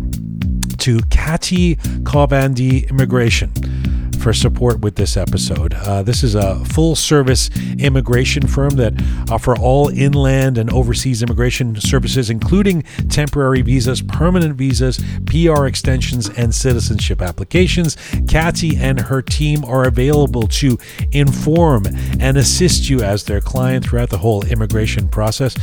to 0.85 0.99
Kati 1.09 1.77
Kavandi 2.03 2.91
Immigration 2.91 3.51
for 4.25 4.33
support 4.33 4.81
with 4.81 4.95
this 4.95 5.19
episode. 5.19 5.75
Uh, 5.75 6.03
this 6.03 6.23
is 6.23 6.35
a 6.35 6.65
full 6.65 6.97
service 6.97 7.51
immigration 7.79 8.47
firm 8.47 8.71
that 8.71 8.95
offer 9.31 9.55
all 9.55 9.91
inland 9.91 10.57
and 10.57 10.73
overseas 10.73 11.23
immigration 11.23 11.79
services, 11.79 12.31
including 12.31 12.81
temporary 13.11 13.61
visas, 13.61 14.01
permanent 14.01 14.55
visas, 14.55 14.99
PR 15.27 15.67
extensions, 15.67 16.31
and 16.39 16.55
citizenship 16.55 17.21
applications. 17.21 17.97
Kati 18.25 18.79
and 18.79 18.99
her 18.99 19.21
team 19.21 19.63
are 19.63 19.87
available 19.87 20.49
to 20.49 20.79
inform 21.13 21.85
and 22.19 22.39
assist 22.39 22.89
you 22.89 23.03
as 23.03 23.25
their 23.25 23.43
client 23.43 23.85
throughout 23.85 24.09
the 24.09 24.17
whole 24.17 24.43
immigration 24.47 25.07
process. 25.07 25.55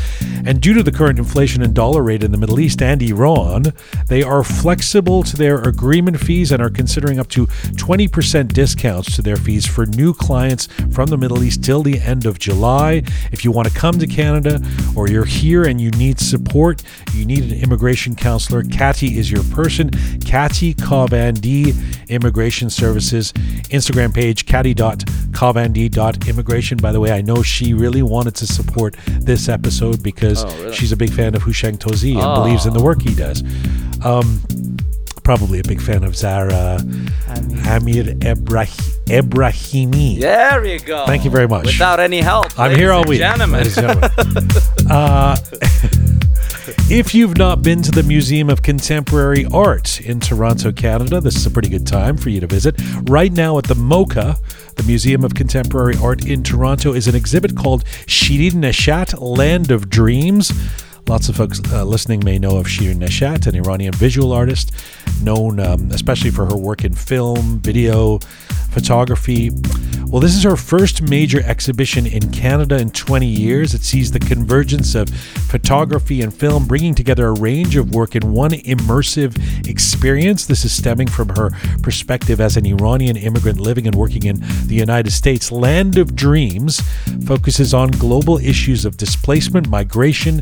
And 0.45 0.61
due 0.61 0.75
to 0.75 0.83
the 0.83 0.91
current 0.91 1.17
inflation 1.17 1.63
and 1.63 1.73
dollar 1.73 2.03
rate 2.03 2.23
in 2.23 2.31
the 2.31 2.37
Middle 2.37 2.59
East 2.59 2.83
and 2.83 3.01
Iran, 3.01 3.73
they 4.05 4.21
are 4.21 4.43
flexible 4.43 5.23
to 5.23 5.35
their 5.35 5.61
agreement 5.61 6.19
fees 6.19 6.51
and 6.51 6.61
are 6.61 6.69
considering 6.69 7.17
up 7.17 7.27
to 7.29 7.47
20% 7.47 8.50
discounts 8.53 9.15
to 9.15 9.21
their 9.21 9.37
fees 9.37 9.65
for 9.65 9.85
new 9.85 10.13
clients 10.13 10.67
from 10.91 11.07
the 11.07 11.17
Middle 11.17 11.43
East 11.43 11.63
till 11.63 11.83
the 11.83 11.99
end 11.99 12.25
of 12.25 12.39
July. 12.39 13.03
If 13.31 13.43
you 13.45 13.51
want 13.51 13.67
to 13.67 13.73
come 13.73 13.99
to 13.99 14.07
Canada 14.07 14.61
or 14.95 15.09
you're 15.09 15.25
here 15.25 15.63
and 15.63 15.79
you 15.81 15.91
need 15.91 16.19
support, 16.19 16.83
you 17.13 17.25
need 17.25 17.51
an 17.51 17.57
immigration 17.61 18.15
counselor, 18.15 18.63
Kati 18.63 19.15
is 19.15 19.31
your 19.31 19.43
person. 19.45 19.89
Kati 19.91 20.75
Kavandi 20.75 21.73
Immigration 22.09 22.69
Services 22.69 23.31
Instagram 23.71 24.13
page, 24.13 24.45
kati.kavandi.immigration. 24.45 26.77
By 26.77 26.91
the 26.91 26.99
way, 26.99 27.11
I 27.11 27.21
know 27.21 27.41
she 27.41 27.73
really 27.73 28.01
wanted 28.01 28.35
to 28.35 28.45
support 28.47 28.95
this 29.07 29.47
episode 29.49 30.03
because 30.03 30.43
Oh, 30.43 30.47
really? 30.63 30.75
she's 30.75 30.91
a 30.91 30.97
big 30.97 31.11
fan 31.11 31.35
of 31.35 31.43
Houshang 31.43 31.77
Touzie 31.77 32.13
and 32.15 32.21
Oh. 32.23 32.35
believes 32.43 32.65
in 32.65 32.73
the 32.73 32.81
work 32.81 33.01
he 33.01 33.13
does. 33.15 33.43
Um, 34.03 34.41
probably 35.37 35.59
a 35.59 35.63
big 35.63 35.81
fan 35.81 36.03
of 36.03 36.13
Zara 36.13 36.75
Amir 37.65 38.03
Ebrah- 38.19 38.67
Ebrahimi. 39.05 40.19
There 40.19 40.65
you 40.65 40.77
go. 40.77 41.05
Thank 41.05 41.23
you 41.23 41.31
very 41.31 41.47
much. 41.47 41.67
Without 41.67 42.01
any 42.01 42.19
help. 42.19 42.59
I'm 42.59 42.75
here 42.75 42.91
all 42.91 43.05
week. 43.05 43.19
Gentlemen. 43.19 43.63
gentlemen. 43.63 44.09
uh, 44.89 45.37
if 46.91 47.15
you've 47.15 47.37
not 47.37 47.61
been 47.61 47.81
to 47.81 47.91
the 47.91 48.03
Museum 48.03 48.49
of 48.49 48.61
Contemporary 48.61 49.45
Art 49.53 50.01
in 50.01 50.19
Toronto, 50.19 50.73
Canada, 50.73 51.21
this 51.21 51.37
is 51.37 51.45
a 51.45 51.51
pretty 51.51 51.69
good 51.69 51.87
time 51.87 52.17
for 52.17 52.29
you 52.29 52.41
to 52.41 52.47
visit. 52.47 52.75
Right 53.03 53.31
now 53.31 53.57
at 53.57 53.63
the 53.63 53.75
MoCA, 53.75 54.37
the 54.75 54.83
Museum 54.83 55.23
of 55.23 55.33
Contemporary 55.33 55.95
Art 56.03 56.25
in 56.25 56.43
Toronto, 56.43 56.91
is 56.91 57.07
an 57.07 57.15
exhibit 57.15 57.55
called 57.55 57.85
Shirin 58.05 58.55
Neshat, 58.55 59.15
Land 59.17 59.71
of 59.71 59.89
Dreams. 59.89 60.51
Lots 61.07 61.29
of 61.29 61.35
folks 61.35 61.59
uh, 61.71 61.83
listening 61.83 62.23
may 62.23 62.39
know 62.39 62.57
of 62.57 62.67
Shirin 62.67 62.99
Neshat, 62.99 63.47
an 63.47 63.55
Iranian 63.55 63.93
visual 63.93 64.31
artist 64.31 64.71
known 65.21 65.59
um, 65.59 65.91
especially 65.91 66.31
for 66.31 66.45
her 66.45 66.57
work 66.57 66.83
in 66.83 66.93
film, 66.93 67.59
video, 67.59 68.19
photography. 68.71 69.51
Well, 70.07 70.19
this 70.19 70.35
is 70.35 70.43
her 70.43 70.55
first 70.55 71.01
major 71.01 71.41
exhibition 71.43 72.05
in 72.05 72.31
Canada 72.31 72.77
in 72.77 72.89
20 72.89 73.25
years. 73.25 73.73
It 73.73 73.81
sees 73.81 74.11
the 74.11 74.19
convergence 74.19 74.95
of 74.95 75.09
photography 75.09 76.21
and 76.21 76.33
film, 76.33 76.65
bringing 76.65 76.95
together 76.95 77.27
a 77.27 77.33
range 77.33 77.75
of 77.75 77.93
work 77.93 78.15
in 78.15 78.33
one 78.33 78.51
immersive 78.51 79.37
experience. 79.69 80.45
This 80.45 80.65
is 80.65 80.73
stemming 80.73 81.07
from 81.07 81.29
her 81.29 81.51
perspective 81.81 82.41
as 82.41 82.57
an 82.57 82.65
Iranian 82.65 83.15
immigrant 83.15 83.59
living 83.59 83.87
and 83.87 83.95
working 83.95 84.23
in 84.23 84.41
the 84.65 84.75
United 84.75 85.11
States. 85.11 85.51
Land 85.51 85.97
of 85.97 86.15
Dreams 86.15 86.81
focuses 87.25 87.73
on 87.73 87.91
global 87.91 88.37
issues 88.37 88.83
of 88.83 88.97
displacement, 88.97 89.69
migration, 89.69 90.41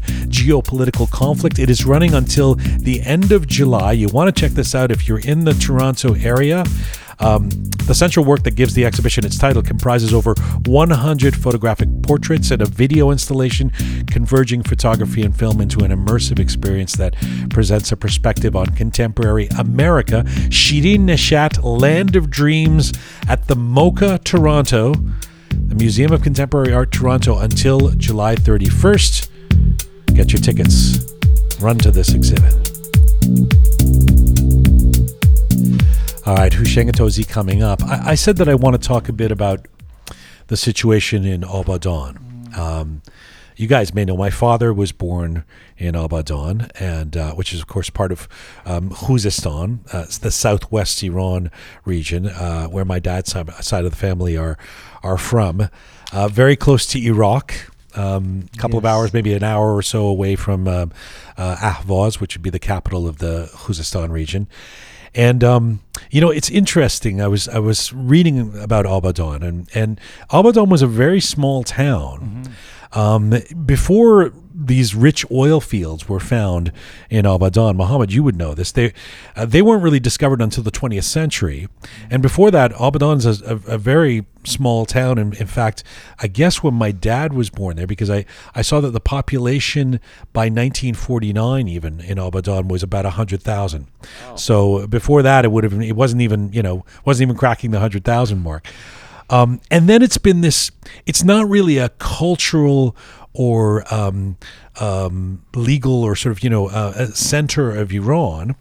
geopolitical 0.50 1.10
conflict. 1.12 1.60
It 1.60 1.70
is 1.70 1.86
running 1.86 2.14
until 2.14 2.56
the 2.56 3.02
end 3.02 3.32
of 3.32 3.48
July. 3.48 3.92
You 3.92 4.08
want 4.08 4.34
to 4.34 4.42
check 4.42 4.52
this 4.52 4.74
out 4.74 4.92
if 4.92 5.08
you're 5.08 5.20
in 5.20 5.46
the 5.46 5.54
Toronto 5.54 6.16
area. 6.16 6.64
Um, 7.20 7.50
the 7.86 7.94
central 7.94 8.26
work 8.26 8.44
that 8.44 8.56
gives 8.56 8.74
the 8.74 8.86
exhibition 8.86 9.26
its 9.26 9.38
title 9.38 9.62
comprises 9.62 10.14
over 10.14 10.34
100 10.66 11.36
photographic 11.36 11.90
portraits 12.02 12.50
and 12.50 12.62
a 12.62 12.66
video 12.66 13.12
installation, 13.12 13.72
converging 14.08 14.64
photography 14.64 15.22
and 15.24 15.38
film 15.38 15.60
into 15.60 15.84
an 15.84 15.92
immersive 15.92 16.40
experience 16.40 16.94
that 16.94 17.16
presents 17.50 17.92
a 17.92 17.98
perspective 17.98 18.56
on 18.56 18.68
contemporary 18.68 19.48
America. 19.58 20.24
Shirin 20.48 21.00
Neshat, 21.02 21.62
Land 21.62 22.16
of 22.16 22.30
Dreams 22.30 22.94
at 23.28 23.48
the 23.48 23.56
MoCA 23.56 24.24
Toronto, 24.24 24.94
the 25.50 25.76
Museum 25.76 26.14
of 26.14 26.24
Contemporary 26.24 26.74
Art 26.74 26.92
Toronto 26.92 27.38
until 27.38 27.90
July 27.92 28.36
31st. 28.36 29.89
Get 30.20 30.34
your 30.34 30.42
tickets. 30.42 31.00
Run 31.62 31.78
to 31.78 31.92
this 31.92 32.14
exhibit. 32.14 32.54
All 36.28 36.36
right, 36.36 36.52
Houshang 36.52 36.92
Touzie 36.92 37.26
coming 37.26 37.64
up. 37.64 37.82
I, 37.86 38.10
I 38.10 38.16
said 38.16 38.36
that 38.36 38.50
I 38.50 38.56
want 38.56 38.74
to 38.74 38.86
talk 38.86 39.08
a 39.08 39.14
bit 39.14 39.32
about 39.32 39.66
the 40.48 40.58
situation 40.58 41.24
in 41.24 41.44
Abadan. 41.44 42.58
Um, 42.58 43.02
you 43.56 43.68
guys 43.68 43.94
may 43.94 44.04
know 44.04 44.18
my 44.18 44.30
father 44.30 44.74
was 44.74 44.92
born 44.92 45.46
in 45.78 45.96
Abadan, 45.96 46.70
and 46.82 47.16
uh, 47.16 47.32
which 47.36 47.54
is 47.54 47.62
of 47.62 47.68
course 47.68 47.90
part 47.90 48.12
of 48.12 48.28
um, 48.66 48.90
Khuzestan, 48.90 49.80
uh, 49.94 50.06
the 50.20 50.32
southwest 50.32 51.02
Iran 51.02 51.50
region, 51.86 52.28
uh, 52.28 52.68
where 52.68 52.84
my 52.84 53.00
dad's 53.00 53.32
side, 53.32 53.50
side 53.64 53.86
of 53.86 53.92
the 53.92 53.98
family 53.98 54.36
are 54.36 54.58
are 55.02 55.18
from. 55.18 55.70
Uh, 56.12 56.28
very 56.28 56.58
close 56.58 56.86
to 56.88 57.02
Iraq. 57.02 57.69
A 57.96 58.02
um, 58.02 58.48
couple 58.58 58.78
of 58.78 58.86
hours, 58.86 59.14
maybe 59.14 59.34
an 59.34 59.44
hour 59.44 59.76
or 59.76 59.82
so 59.82 60.06
away 60.06 60.36
from 60.36 60.68
uh, 60.68 60.88
uh, 61.38 61.56
Ahvaz, 61.56 62.20
which 62.20 62.36
would 62.36 62.44
be 62.44 62.50
the 62.50 62.60
capital 62.60 63.08
of 63.08 63.18
the 63.18 63.50
Khuzestan 63.54 64.10
region. 64.10 64.48
And 65.16 65.44
um, 65.44 65.80
you 66.12 66.22
know, 66.22 66.30
it's 66.30 66.50
interesting. 66.50 67.22
I 67.22 67.28
was 67.28 67.48
I 67.48 67.60
was 67.60 67.92
reading 67.94 68.58
about 68.60 68.86
Abadan, 68.86 69.44
and 69.44 69.68
and 69.74 70.00
Abadan 70.30 70.70
was 70.70 70.82
a 70.82 70.88
very 70.88 71.20
small 71.20 71.64
town. 71.64 72.44
Um, 72.92 73.36
before 73.66 74.34
these 74.54 74.96
rich 74.96 75.26
oil 75.32 75.62
fields 75.62 76.10
were 76.10 76.20
found 76.20 76.72
in 77.10 77.26
Abadan, 77.26 77.78
Muhammad, 77.78 78.12
you 78.12 78.24
would 78.24 78.36
know 78.36 78.54
this. 78.54 78.72
They 78.72 78.94
uh, 79.36 79.46
they 79.46 79.62
weren't 79.62 79.84
really 79.84 80.00
discovered 80.00 80.42
until 80.42 80.64
the 80.64 80.72
20th 80.72 81.04
century, 81.04 81.68
and 82.10 82.22
before 82.22 82.52
that, 82.52 82.72
Abadan's 82.74 83.26
a, 83.26 83.46
a, 83.46 83.74
a 83.74 83.78
very 83.78 84.26
small 84.44 84.86
town. 84.86 85.18
And 85.18 85.34
in 85.36 85.48
fact, 85.48 85.84
I 86.20 86.28
guess 86.28 86.64
when 86.64 86.74
my 86.74 86.92
dad 86.92 87.34
was 87.34 87.50
born 87.50 87.76
there, 87.76 87.88
because 87.88 88.10
I, 88.10 88.26
I 88.56 88.62
saw 88.62 88.80
that 88.82 88.92
the 88.92 89.00
population 89.00 90.00
by 90.34 90.46
1949 90.46 91.68
even 91.68 92.00
in 92.02 92.18
Abadan 92.18 92.68
was 92.68 92.84
about 92.84 93.06
100,000. 93.06 93.88
So 94.36 94.88
before 94.88 95.22
that, 95.22 95.46
it 95.46 95.52
would 95.52 95.64
have 95.64 95.80
it 95.82 95.96
wasn't 95.96 96.22
even 96.22 96.52
you 96.54 96.64
know 96.64 96.86
wasn't 97.06 97.30
even 97.30 97.38
cracking 97.38 97.72
the 97.72 97.78
100,000 97.78 98.40
mark. 98.42 98.66
Um, 99.30 99.62
and 99.70 99.88
then 99.88 100.02
it's 100.02 100.18
been 100.18 100.42
this. 100.42 100.72
It's 101.06 101.24
not 101.24 101.48
really 101.48 101.78
a 101.78 101.90
cultural 101.90 102.96
or 103.34 103.92
um, 103.94 104.38
um, 104.80 105.44
legal 105.56 106.04
or 106.04 106.16
sort 106.16 106.32
of 106.32 106.44
you 106.44 106.50
know 106.50 106.68
uh, 106.68 107.08
center 107.08 107.72
of 107.72 107.92
Iran, 107.92 108.56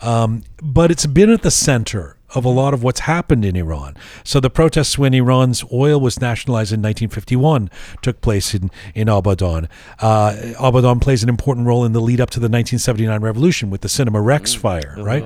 um, 0.00 0.44
but 0.62 0.90
it's 0.90 1.06
been 1.06 1.30
at 1.30 1.42
the 1.42 1.50
center 1.50 2.16
of 2.34 2.44
a 2.44 2.48
lot 2.48 2.74
of 2.74 2.82
what's 2.82 3.00
happened 3.00 3.44
in 3.44 3.56
Iran. 3.56 3.96
So 4.22 4.38
the 4.38 4.50
protests 4.50 4.98
when 4.98 5.14
Iran's 5.14 5.64
oil 5.72 5.98
was 5.98 6.20
nationalized 6.20 6.72
in 6.72 6.80
1951 6.80 7.70
took 8.02 8.20
place 8.20 8.54
in 8.54 8.70
in 8.94 9.08
Abadan. 9.08 9.68
Uh, 9.98 10.34
Abadan 10.58 11.00
plays 11.00 11.22
an 11.22 11.28
important 11.28 11.66
role 11.66 11.84
in 11.84 11.92
the 11.92 12.00
lead 12.00 12.20
up 12.20 12.30
to 12.30 12.40
the 12.40 12.44
1979 12.44 13.20
revolution 13.20 13.70
with 13.70 13.80
the 13.80 13.88
Cinema 13.88 14.20
Rex 14.20 14.54
fire, 14.54 14.94
right? 14.98 15.24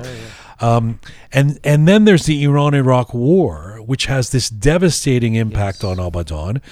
Um, 0.61 1.01
and 1.33 1.59
and 1.65 1.89
then 1.89 2.05
there's 2.05 2.27
the 2.27 2.45
Iran-Iraq 2.45 3.13
War, 3.13 3.81
which 3.85 4.07
has 4.07 4.31
this 4.31 4.49
devastating 4.49 5.35
impact 5.35 5.83
on 5.83 5.99
Abadan, 5.99 6.63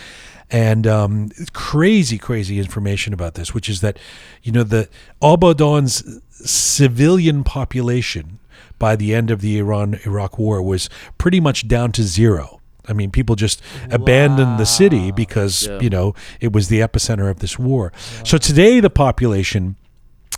and 0.51 0.87
um, 0.87 1.31
crazy, 1.53 2.19
crazy 2.19 2.59
information 2.59 3.13
about 3.13 3.35
this, 3.35 3.55
which 3.55 3.69
is 3.69 3.81
that 3.81 3.99
you 4.43 4.53
know 4.53 4.63
the 4.65 4.89
Abadan's 5.23 6.21
civilian 6.31 7.45
population 7.45 8.39
by 8.79 8.97
the 8.97 9.15
end 9.15 9.31
of 9.31 9.41
the 9.43 9.59
Iran-Iraq 9.59 10.39
War 10.39 10.63
was 10.63 10.89
pretty 11.19 11.39
much 11.41 11.69
down 11.69 11.93
to 11.93 12.03
zero. 12.03 12.61
I 12.89 12.93
mean, 12.95 13.11
people 13.11 13.37
just 13.37 13.63
abandoned 13.91 14.59
the 14.59 14.67
city 14.67 15.13
because 15.13 15.67
Yeah. 15.67 15.79
you 15.81 15.91
know 15.91 16.15
it 16.41 16.53
was 16.53 16.69
the 16.69 16.81
epicenter 16.81 17.31
of 17.31 17.39
this 17.41 17.59
war. 17.59 17.93
So 18.25 18.39
today, 18.39 18.81
the 18.81 18.91
population 18.91 19.77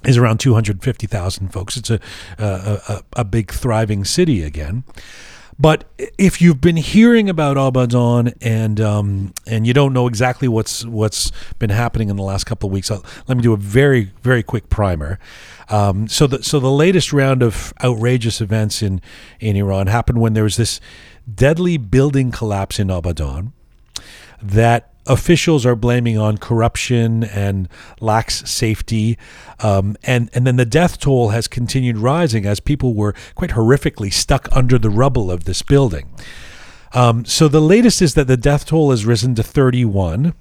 is 0.04 0.18
around 0.18 0.38
250,000 0.40 1.52
folks. 1.52 1.76
It's 1.76 1.88
a, 1.88 2.00
a, 2.36 2.80
a, 2.88 3.02
a 3.18 3.24
big 3.24 3.52
thriving 3.52 4.04
city 4.04 4.42
again. 4.42 4.82
But 5.58 5.84
if 6.18 6.40
you've 6.40 6.60
been 6.60 6.76
hearing 6.76 7.28
about 7.28 7.56
Abadan 7.56 8.34
and 8.40 8.80
um, 8.80 9.34
and 9.46 9.66
you 9.66 9.74
don't 9.74 9.92
know 9.92 10.06
exactly 10.06 10.48
what's 10.48 10.84
what's 10.84 11.30
been 11.58 11.70
happening 11.70 12.08
in 12.08 12.16
the 12.16 12.22
last 12.22 12.44
couple 12.44 12.68
of 12.68 12.72
weeks, 12.72 12.90
I'll, 12.90 13.04
let 13.28 13.36
me 13.36 13.42
do 13.42 13.52
a 13.52 13.56
very 13.56 14.10
very 14.22 14.42
quick 14.42 14.68
primer. 14.68 15.18
Um, 15.68 16.08
so 16.08 16.26
the 16.26 16.42
so 16.42 16.58
the 16.58 16.70
latest 16.70 17.12
round 17.12 17.42
of 17.42 17.72
outrageous 17.82 18.40
events 18.40 18.82
in 18.82 19.00
in 19.40 19.56
Iran 19.56 19.86
happened 19.88 20.20
when 20.20 20.32
there 20.32 20.44
was 20.44 20.56
this 20.56 20.80
deadly 21.32 21.76
building 21.76 22.30
collapse 22.30 22.78
in 22.78 22.88
Abadan 22.88 23.52
that 24.42 24.91
officials 25.06 25.66
are 25.66 25.76
blaming 25.76 26.18
on 26.18 26.38
corruption 26.38 27.24
and 27.24 27.68
lax 28.00 28.48
safety. 28.48 29.18
Um, 29.60 29.96
and, 30.02 30.30
and 30.32 30.46
then 30.46 30.56
the 30.56 30.64
death 30.64 30.98
toll 30.98 31.30
has 31.30 31.48
continued 31.48 31.98
rising 31.98 32.46
as 32.46 32.60
people 32.60 32.94
were 32.94 33.14
quite 33.34 33.50
horrifically 33.50 34.12
stuck 34.12 34.48
under 34.52 34.78
the 34.78 34.90
rubble 34.90 35.30
of 35.30 35.44
this 35.44 35.62
building. 35.62 36.08
Um, 36.94 37.24
so 37.24 37.48
the 37.48 37.60
latest 37.60 38.02
is 38.02 38.14
that 38.14 38.26
the 38.26 38.36
death 38.36 38.66
toll 38.66 38.90
has 38.90 39.06
risen 39.06 39.34
to 39.36 39.42
31. 39.42 40.34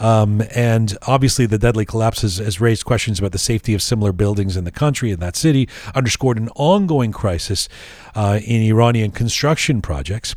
Um, 0.00 0.42
and 0.54 0.98
obviously, 1.06 1.46
the 1.46 1.56
deadly 1.56 1.84
collapse 1.84 2.22
has, 2.22 2.38
has, 2.38 2.60
raised 2.60 2.84
questions 2.84 3.20
about 3.20 3.30
the 3.30 3.38
safety 3.38 3.74
of 3.74 3.82
similar 3.82 4.12
buildings 4.12 4.56
in 4.56 4.64
the 4.64 4.72
country 4.72 5.12
and 5.12 5.22
that 5.22 5.36
city, 5.36 5.68
underscored 5.94 6.36
an 6.36 6.48
ongoing 6.56 7.12
crisis 7.12 7.68
uh, 8.16 8.40
in 8.44 8.60
Iranian 8.62 9.12
construction 9.12 9.80
projects. 9.80 10.34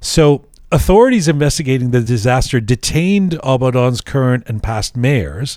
So, 0.00 0.46
Authorities 0.70 1.28
investigating 1.28 1.92
the 1.92 2.02
disaster 2.02 2.60
detained 2.60 3.32
Abadan's 3.42 4.02
current 4.02 4.44
and 4.46 4.62
past 4.62 4.96
mayors 4.96 5.56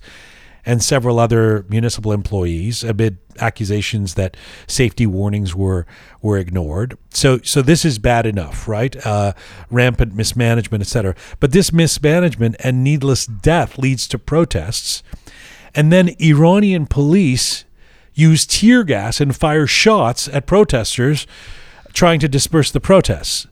and 0.66 0.82
several 0.82 1.20
other 1.20 1.66
municipal 1.68 2.14
employees 2.14 2.84
amid 2.84 3.18
accusations 3.40 4.14
that 4.14 4.38
safety 4.68 5.06
warnings 5.06 5.54
were 5.54 5.86
were 6.22 6.38
ignored. 6.38 6.98
So 7.10 7.40
so 7.44 7.62
this 7.62 7.84
is 7.84 8.00
bad 8.00 8.26
enough, 8.26 8.70
right? 8.70 8.96
Uh, 9.06 9.34
rampant 9.70 10.16
mismanagement, 10.16 10.82
etc. 10.82 11.16
But 11.40 11.52
this 11.52 11.74
mismanagement 11.74 12.56
and 12.60 12.84
needless 12.84 13.26
death 13.26 13.78
leads 13.78 14.08
to 14.10 14.20
protests, 14.20 15.04
and 15.76 15.92
then 15.92 16.16
Iranian 16.22 16.86
police 16.86 17.66
use 18.14 18.46
tear 18.46 18.84
gas 18.84 19.20
and 19.20 19.36
fire 19.36 19.68
shots 19.68 20.28
at 20.30 20.46
protesters 20.46 21.26
trying 21.94 22.20
to 22.20 22.30
disperse 22.30 22.72
the 22.72 22.80
protests. 22.80 23.48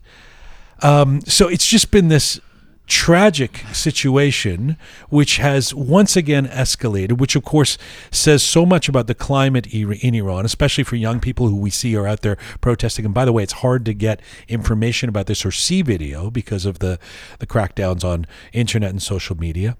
Um, 0.82 1.20
so 1.22 1.48
it's 1.48 1.66
just 1.66 1.90
been 1.90 2.08
this 2.08 2.40
tragic 2.86 3.58
situation 3.72 4.76
which 5.10 5.36
has 5.36 5.72
once 5.72 6.16
again 6.16 6.44
escalated 6.48 7.18
which 7.18 7.36
of 7.36 7.44
course 7.44 7.78
says 8.10 8.42
so 8.42 8.66
much 8.66 8.88
about 8.88 9.06
the 9.06 9.14
climate 9.14 9.64
in 9.68 10.12
Iran 10.16 10.44
especially 10.44 10.82
for 10.82 10.96
young 10.96 11.20
people 11.20 11.46
who 11.46 11.54
we 11.54 11.70
see 11.70 11.94
are 11.94 12.08
out 12.08 12.22
there 12.22 12.36
protesting. 12.60 13.04
And 13.04 13.14
by 13.14 13.24
the 13.24 13.32
way 13.32 13.44
it's 13.44 13.52
hard 13.52 13.84
to 13.84 13.94
get 13.94 14.20
information 14.48 15.08
about 15.08 15.26
this 15.26 15.46
or 15.46 15.52
see 15.52 15.82
video 15.82 16.30
because 16.32 16.66
of 16.66 16.80
the 16.80 16.98
the 17.38 17.46
crackdowns 17.46 18.02
on 18.02 18.26
internet 18.52 18.90
and 18.90 19.00
social 19.00 19.36
media 19.36 19.76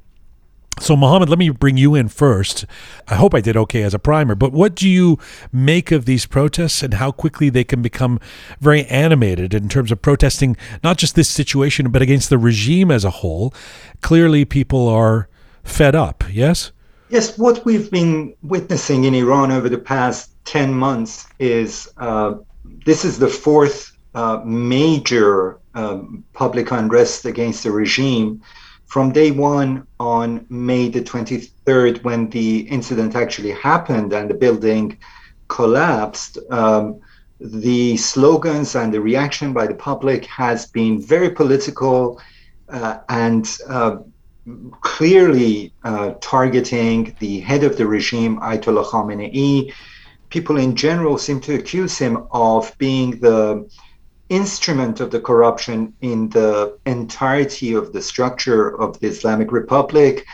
so, 0.78 0.96
Mohammed, 0.96 1.28
let 1.28 1.38
me 1.38 1.50
bring 1.50 1.76
you 1.76 1.94
in 1.94 2.08
first. 2.08 2.64
I 3.06 3.16
hope 3.16 3.34
I 3.34 3.40
did 3.40 3.56
okay 3.56 3.82
as 3.82 3.92
a 3.92 3.98
primer, 3.98 4.34
but 4.34 4.52
what 4.52 4.74
do 4.74 4.88
you 4.88 5.18
make 5.52 5.92
of 5.92 6.06
these 6.06 6.24
protests 6.24 6.82
and 6.82 6.94
how 6.94 7.12
quickly 7.12 7.50
they 7.50 7.64
can 7.64 7.82
become 7.82 8.18
very 8.60 8.86
animated 8.86 9.52
in 9.52 9.68
terms 9.68 9.92
of 9.92 10.00
protesting 10.00 10.56
not 10.82 10.96
just 10.96 11.16
this 11.16 11.28
situation, 11.28 11.90
but 11.90 12.00
against 12.00 12.30
the 12.30 12.38
regime 12.38 12.90
as 12.90 13.04
a 13.04 13.10
whole? 13.10 13.52
Clearly, 14.00 14.46
people 14.46 14.88
are 14.88 15.28
fed 15.64 15.94
up, 15.94 16.24
yes? 16.30 16.72
Yes, 17.10 17.36
what 17.36 17.64
we've 17.66 17.90
been 17.90 18.34
witnessing 18.42 19.04
in 19.04 19.14
Iran 19.14 19.52
over 19.52 19.68
the 19.68 19.78
past 19.78 20.30
10 20.46 20.72
months 20.72 21.26
is 21.38 21.92
uh, 21.98 22.34
this 22.86 23.04
is 23.04 23.18
the 23.18 23.28
fourth 23.28 23.96
uh, 24.14 24.40
major 24.44 25.58
um, 25.74 26.24
public 26.32 26.70
unrest 26.70 27.26
against 27.26 27.64
the 27.64 27.70
regime 27.70 28.40
from 28.90 29.12
day 29.12 29.30
one 29.30 29.86
on 30.00 30.44
May 30.50 30.88
the 30.88 31.00
23rd, 31.00 32.02
when 32.02 32.28
the 32.30 32.62
incident 32.62 33.14
actually 33.14 33.52
happened 33.52 34.12
and 34.12 34.28
the 34.28 34.34
building 34.34 34.98
collapsed, 35.46 36.38
um, 36.50 37.00
the 37.38 37.96
slogans 37.96 38.74
and 38.74 38.92
the 38.92 39.00
reaction 39.00 39.52
by 39.52 39.68
the 39.68 39.76
public 39.76 40.26
has 40.26 40.66
been 40.66 41.00
very 41.00 41.30
political 41.30 42.20
uh, 42.68 42.98
and 43.08 43.58
uh, 43.68 43.98
clearly 44.80 45.72
uh, 45.84 46.14
targeting 46.20 47.16
the 47.20 47.38
head 47.38 47.62
of 47.62 47.76
the 47.76 47.86
regime, 47.86 48.40
Ayatollah 48.40 48.86
Khamenei. 48.86 49.72
People 50.30 50.56
in 50.56 50.74
general 50.74 51.16
seem 51.16 51.40
to 51.42 51.54
accuse 51.54 51.96
him 51.96 52.26
of 52.32 52.76
being 52.78 53.20
the 53.20 53.70
instrument 54.30 55.00
of 55.00 55.10
the 55.10 55.20
corruption 55.20 55.92
in 56.00 56.30
the 56.30 56.78
entirety 56.86 57.74
of 57.74 57.92
the 57.92 58.00
structure 58.00 58.80
of 58.80 58.98
the 59.00 59.08
Islamic 59.08 59.52
Republic. 59.52 60.24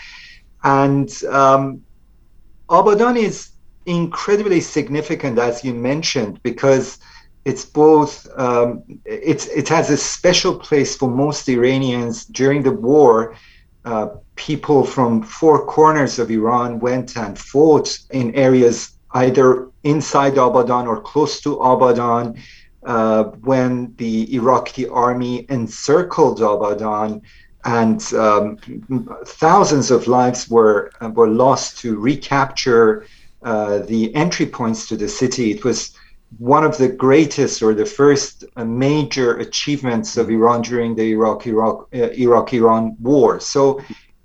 And 0.63 1.11
um, 1.25 1.83
Abadan 2.69 3.17
is 3.17 3.51
incredibly 3.87 4.61
significant, 4.61 5.39
as 5.39 5.65
you 5.65 5.73
mentioned, 5.75 6.43
because 6.43 6.99
it's 7.45 7.65
both 7.65 8.27
um, 8.37 8.83
it's 9.05 9.47
it 9.47 9.69
has 9.69 9.89
a 9.91 9.97
special 9.97 10.59
place 10.59 10.97
for 10.97 11.09
most 11.09 11.49
Iranians 11.49 12.27
during 12.27 12.63
the 12.63 12.73
war. 12.73 13.37
Uh, 13.85 14.09
people 14.35 14.85
from 14.85 15.23
four 15.23 15.65
corners 15.65 16.19
of 16.19 16.31
Iran 16.31 16.81
went 16.81 17.17
and 17.17 17.39
fought 17.39 17.97
in 18.11 18.35
areas 18.35 18.99
either 19.13 19.71
inside 19.85 20.35
Abadan 20.35 20.87
or 20.89 21.01
close 21.01 21.41
to 21.43 21.57
Abadan 21.61 22.37
uh, 22.87 23.25
when 23.43 23.93
the 23.97 24.35
Iraqi 24.35 24.89
army 24.89 25.45
encircled 25.49 26.41
Abadan 26.41 27.21
and 27.65 28.01
um, 28.15 28.57
thousands 29.27 29.91
of 29.91 30.07
lives 30.07 30.49
were 30.49 30.93
were 31.15 31.29
lost 31.29 31.79
to 31.79 31.99
recapture 31.99 33.05
uh, 33.43 33.79
the 33.81 34.15
entry 34.15 34.47
points 34.47 34.87
to 34.89 34.97
the 34.97 35.09
city. 35.09 35.51
It 35.51 35.65
was 35.65 35.97
one 36.39 36.65
of 36.65 36.77
the 36.79 36.89
greatest 36.89 37.63
or 37.63 37.75
the 37.75 37.87
first 37.87 38.45
uh, 38.57 38.65
major 38.65 39.39
achievements 39.39 40.17
of 40.17 40.31
Iran 40.31 40.63
during 40.63 40.95
the 40.95 41.11
Iraq 41.11 41.47
Iraq 41.47 41.89
uh, 41.93 42.11
Iraq 42.27 42.55
Iran 42.55 42.97
war. 43.01 43.41
So 43.41 43.81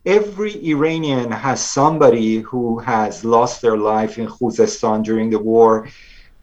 every 0.05 0.53
Iranian 0.69 1.31
has 1.31 1.61
somebody 1.63 2.39
who 2.39 2.77
has 2.79 3.25
lost 3.25 3.61
their 3.61 3.77
life 3.77 4.19
in 4.19 4.27
Khuzestan 4.27 5.03
during 5.03 5.31
the 5.31 5.39
war 5.39 5.87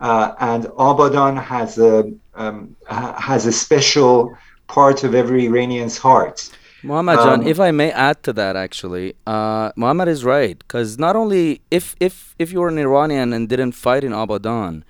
uh, 0.01 0.35
and 0.41 0.65
Abadan 0.79 1.43
has 1.43 1.79
a 1.79 2.11
um, 2.35 2.77
has 2.87 3.47
a 3.47 3.53
special 3.53 4.37
part 4.69 5.05
of 5.05 5.15
every 5.15 5.47
Iranian's 5.47 5.99
heart. 5.99 6.51
Muhammad 6.83 7.19
um, 7.19 7.47
if 7.47 7.59
I 7.59 7.73
may 7.73 7.91
add 7.91 8.23
to 8.23 8.33
that, 8.35 8.55
actually, 8.55 9.15
uh, 9.27 9.73
Muhammad 9.75 10.07
is 10.09 10.25
right 10.25 10.57
because 10.59 10.99
not 10.99 11.17
only 11.17 11.61
if 11.71 11.97
if 11.99 12.37
if 12.39 12.53
you 12.53 12.61
were 12.61 12.69
an 12.69 12.79
Iranian 12.79 13.33
and 13.33 13.49
didn't 13.49 13.73
fight 13.73 14.05
in 14.05 14.13
Abadan, 14.13 14.85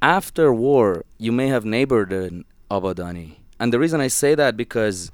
after 0.00 0.52
war 0.52 1.04
you 1.18 1.32
may 1.32 1.48
have 1.48 1.64
neighbored 1.64 2.12
in 2.12 2.44
Abadani, 2.70 3.36
and 3.58 3.72
the 3.72 3.80
reason 3.80 4.00
I 4.00 4.08
say 4.08 4.36
that 4.36 4.56
because 4.56 5.10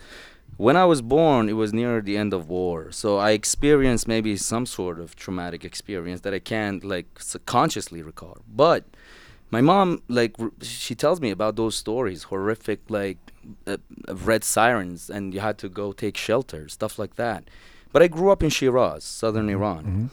when 0.59 0.77
I 0.77 0.85
was 0.85 1.01
born, 1.01 1.49
it 1.49 1.55
was 1.55 1.73
near 1.73 2.03
the 2.03 2.19
end 2.19 2.35
of 2.35 2.51
war, 2.51 2.93
so 2.93 3.17
I 3.17 3.31
experienced 3.31 4.07
maybe 4.07 4.37
some 4.37 4.67
sort 4.67 5.01
of 5.01 5.17
traumatic 5.17 5.65
experience 5.65 6.21
that 6.21 6.35
I 6.35 6.39
can't 6.39 6.85
like 6.85 7.07
consciously 7.47 8.03
recall, 8.03 8.39
but 8.47 8.85
my 9.51 9.61
mom 9.61 10.03
like 10.09 10.37
she 10.63 10.95
tells 10.95 11.21
me 11.21 11.31
about 11.31 11.57
those 11.57 11.75
stories 11.75 12.25
horrific 12.25 12.81
like 12.89 13.19
uh, 13.67 13.77
red 14.09 14.45
sirens 14.45 15.11
and 15.11 15.35
you 15.35 15.41
had 15.41 15.59
to 15.59 15.69
go 15.69 15.93
take 15.93 16.17
shelter 16.17 16.69
stuff 16.69 16.99
like 16.99 17.17
that 17.17 17.45
but 17.93 18.03
i 18.03 18.09
grew 18.09 18.31
up 18.31 18.43
in 18.43 18.51
shiraz 18.51 19.05
southern 19.05 19.47
mm-hmm. 19.47 19.63
iran 19.63 19.85
mm-hmm. 19.85 20.07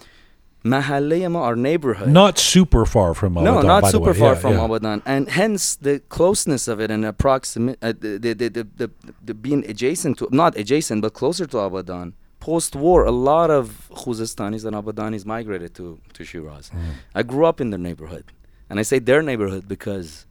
Our 0.70 1.56
neighborhood. 1.56 2.10
Not 2.10 2.38
super 2.38 2.86
far 2.86 3.14
from 3.14 3.36
Abadan. 3.36 3.44
No, 3.44 3.62
not 3.62 3.88
super 3.90 4.14
far 4.14 4.34
yeah, 4.34 4.40
from 4.40 4.54
yeah. 4.54 4.68
Abadan. 4.68 5.02
And 5.06 5.30
hence 5.30 5.76
the 5.76 6.00
closeness 6.10 6.68
of 6.68 6.82
it 6.82 6.92
and 6.92 7.06
approximate, 7.06 7.78
uh, 7.82 7.94
the, 7.98 8.18
the, 8.18 8.34
the, 8.34 8.68
the, 8.76 8.92
the, 9.24 9.34
being 9.34 9.64
adjacent 9.70 10.18
to, 10.18 10.28
not 10.32 10.58
adjacent, 10.58 11.04
but 11.04 11.14
closer 11.14 11.46
to 11.46 11.58
Abadan. 11.58 12.14
Post 12.42 12.76
war, 12.76 13.06
a 13.06 13.12
lot 13.12 13.50
of 13.50 13.90
Khuzistanis 13.94 14.66
and 14.66 14.76
Abadanis 14.76 15.26
migrated 15.26 15.74
to, 15.76 16.00
to 16.14 16.26
Shiraz. 16.26 16.70
Mm. 16.70 16.80
I 17.16 17.24
grew 17.24 17.46
up 17.46 17.62
in 17.62 17.70
the 17.70 17.78
neighborhood 17.78 18.26
And 18.69 18.79
I 18.79 18.83
say 18.83 18.99
their 18.99 19.23
neighborhood 19.23 19.69
because 19.69 20.27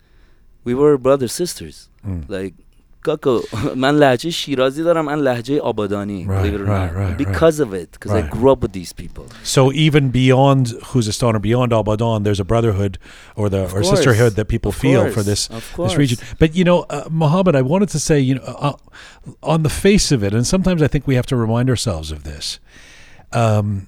we 0.63 0.73
were 0.73 0.97
brothers 0.97 1.31
sisters. 1.31 1.89
Mm. 2.05 2.29
Like 2.29 2.53
کاکو 3.03 3.41
من 3.75 3.99
لهجه 3.99 4.29
شیرازی 4.29 4.83
دارم 4.83 5.05
من 5.05 5.15
لهجه 5.15 5.59
آبادانی 5.59 6.25
right, 6.27 6.53
right, 6.53 6.93
right, 6.93 7.17
because 7.17 7.59
of 7.59 7.73
it 7.73 7.91
because 7.93 8.11
I 8.11 8.21
grew 8.21 8.51
up 8.51 8.61
with 8.61 8.73
these 8.73 8.93
people 8.93 9.25
so 9.43 9.71
even 9.71 10.11
beyond 10.11 10.67
Khuzestan 10.67 11.33
or 11.33 11.39
beyond 11.39 11.71
Abadan 11.71 12.23
there's 12.23 12.39
a 12.39 12.45
brotherhood 12.45 12.99
or 13.35 13.49
the 13.49 13.63
or 13.73 13.83
sisterhood 13.83 14.33
that 14.35 14.45
people 14.45 14.69
of 14.69 14.75
feel 14.75 15.01
course. 15.01 15.15
for 15.15 15.23
this 15.23 15.47
this 15.77 15.95
region 15.97 16.19
but 16.37 16.55
you 16.55 16.63
know 16.63 16.85
uh, 16.91 17.09
Muhammad 17.09 17.55
I 17.55 17.63
wanted 17.63 17.89
to 17.89 17.99
say 17.99 18.19
you 18.19 18.35
know 18.35 18.43
uh, 18.43 18.73
on 19.41 19.63
the 19.63 19.73
face 19.85 20.11
of 20.11 20.23
it 20.23 20.31
and 20.31 20.45
sometimes 20.45 20.83
I 20.83 20.87
think 20.87 21.07
we 21.07 21.15
have 21.15 21.25
to 21.33 21.35
remind 21.35 21.71
ourselves 21.71 22.11
of 22.11 22.23
this 22.23 22.59
um, 23.33 23.87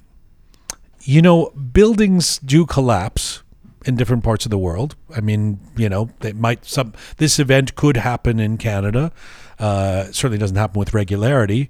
you 1.04 1.20
know, 1.20 1.50
buildings 1.50 2.38
do 2.38 2.64
collapse 2.66 3.42
in 3.85 3.95
different 3.95 4.23
parts 4.23 4.45
of 4.45 4.51
the 4.51 4.57
world. 4.57 4.95
I 5.15 5.21
mean, 5.21 5.59
you 5.75 5.89
know, 5.89 6.09
they 6.19 6.33
might 6.33 6.65
some 6.65 6.93
this 7.17 7.39
event 7.39 7.75
could 7.75 7.97
happen 7.97 8.39
in 8.39 8.57
Canada. 8.57 9.11
Uh, 9.57 10.05
certainly 10.05 10.37
doesn't 10.37 10.57
happen 10.57 10.79
with 10.79 10.93
regularity. 10.93 11.69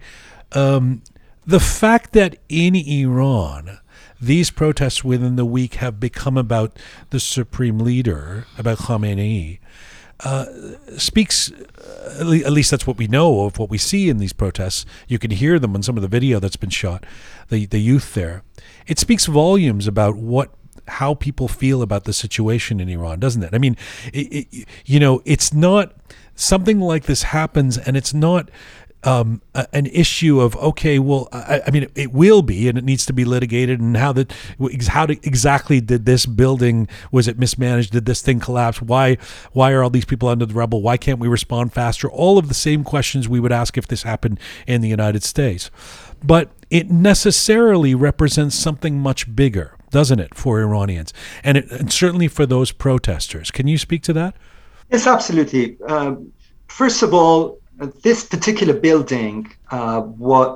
Um, 0.52 1.02
the 1.46 1.60
fact 1.60 2.14
that 2.14 2.38
in 2.48 2.76
Iran 2.76 3.80
these 4.22 4.52
protests 4.52 5.04
within 5.04 5.36
the 5.36 5.46
week 5.46 5.76
have 5.76 6.00
become 6.00 6.38
about 6.38 6.78
the 7.10 7.20
supreme 7.20 7.80
leader, 7.80 8.46
about 8.58 8.80
Khamenei, 8.80 9.60
uh, 10.22 10.46
speaks, 10.98 11.52
uh, 11.52 12.18
at 12.20 12.52
least 12.52 12.72
that's 12.72 12.86
what 12.86 12.98
we 12.98 13.08
know 13.08 13.46
of 13.46 13.58
what 13.58 13.70
we 13.70 13.78
see 13.78 14.10
in 14.10 14.18
these 14.18 14.34
protests. 14.34 14.86
You 15.08 15.18
can 15.18 15.32
hear 15.32 15.58
them 15.60 15.76
in 15.76 15.84
some 15.84 15.96
of 15.96 16.02
the 16.02 16.10
video 16.10 16.40
that's 16.40 16.58
been 16.58 16.70
shot, 16.70 17.06
the, 17.48 17.66
the 17.66 17.80
youth 17.80 18.14
there. 18.14 18.44
It 18.86 19.00
speaks 19.00 19.26
volumes 19.28 19.88
about 19.88 20.18
what 20.18 20.52
how 20.90 21.14
people 21.14 21.48
feel 21.48 21.82
about 21.82 22.04
the 22.04 22.14
situation 22.14 22.80
in 22.80 22.90
Iran, 22.90 23.20
doesn't 23.20 23.44
it? 23.44 23.54
I 23.54 23.58
mean, 23.58 23.78
it, 24.14 24.48
it, 24.52 24.68
you 24.86 25.00
know, 25.00 25.22
it's 25.26 25.54
not 25.54 25.94
something 26.36 26.80
like 26.80 27.04
this 27.04 27.24
happens, 27.24 27.78
and 27.78 27.96
it's 27.98 28.14
not 28.14 28.50
um, 29.04 29.42
an 29.72 29.86
issue 29.86 30.42
of 30.42 30.58
okay, 30.58 31.00
well, 31.00 31.30
I, 31.32 31.62
I, 31.68 31.72
mean, 31.72 31.88
it 31.96 32.12
will 32.12 32.42
be, 32.42 32.68
and 32.68 32.78
it 32.78 32.84
needs 32.84 33.06
to 33.06 33.14
be 33.14 33.24
litigated, 33.24 33.80
and 33.80 33.96
how 33.96 34.12
that 34.14 34.34
how 34.90 35.06
to, 35.06 35.14
exactly 35.24 35.80
did 35.80 36.06
this 36.06 36.26
building 36.26 36.88
was 37.12 37.28
it 37.28 37.40
mismanaged? 37.40 37.94
Did 37.94 38.06
this 38.06 38.22
thing 38.22 38.40
collapse? 38.40 38.82
Why 38.82 39.18
why 39.54 39.72
are 39.72 39.84
all 39.84 39.90
these 39.90 40.06
people 40.06 40.28
under 40.28 40.46
the 40.46 40.54
rubble? 40.54 40.82
Why 40.82 40.98
can't 40.98 41.20
we 41.20 41.30
respond 41.30 41.72
faster? 41.72 42.10
All 42.10 42.38
of 42.38 42.50
the 42.50 42.54
same 42.54 42.84
questions 42.84 43.30
we 43.30 43.40
would 43.40 43.54
ask 43.54 43.78
if 43.78 43.88
this 43.88 44.04
happened 44.04 44.40
in 44.68 44.82
the 44.82 44.90
United 44.90 45.24
States, 45.24 45.72
but 46.22 46.52
it 46.70 46.92
necessarily 46.92 47.96
represents 47.96 48.56
something 48.56 49.00
much 49.00 49.34
bigger, 49.34 49.76
doesn't 49.92 50.20
it, 50.20 50.36
for 50.36 50.60
Iranians, 50.60 51.14
and, 51.44 51.58
it, 51.58 51.72
and 51.72 51.92
certainly 51.92 52.28
for 52.28 52.46
those 52.46 52.72
protesters. 52.72 53.52
Can 53.52 53.68
you 53.68 53.78
speak 53.78 54.04
to 54.04 54.14
that? 54.14 54.36
Yes, 54.92 55.08
absolutely. 55.08 55.82
Um, 55.84 56.32
first 56.68 57.04
of 57.04 57.14
all, 57.14 57.60
this 58.04 58.26
particular 58.26 58.74
building 58.74 59.52
uh, 59.72 60.04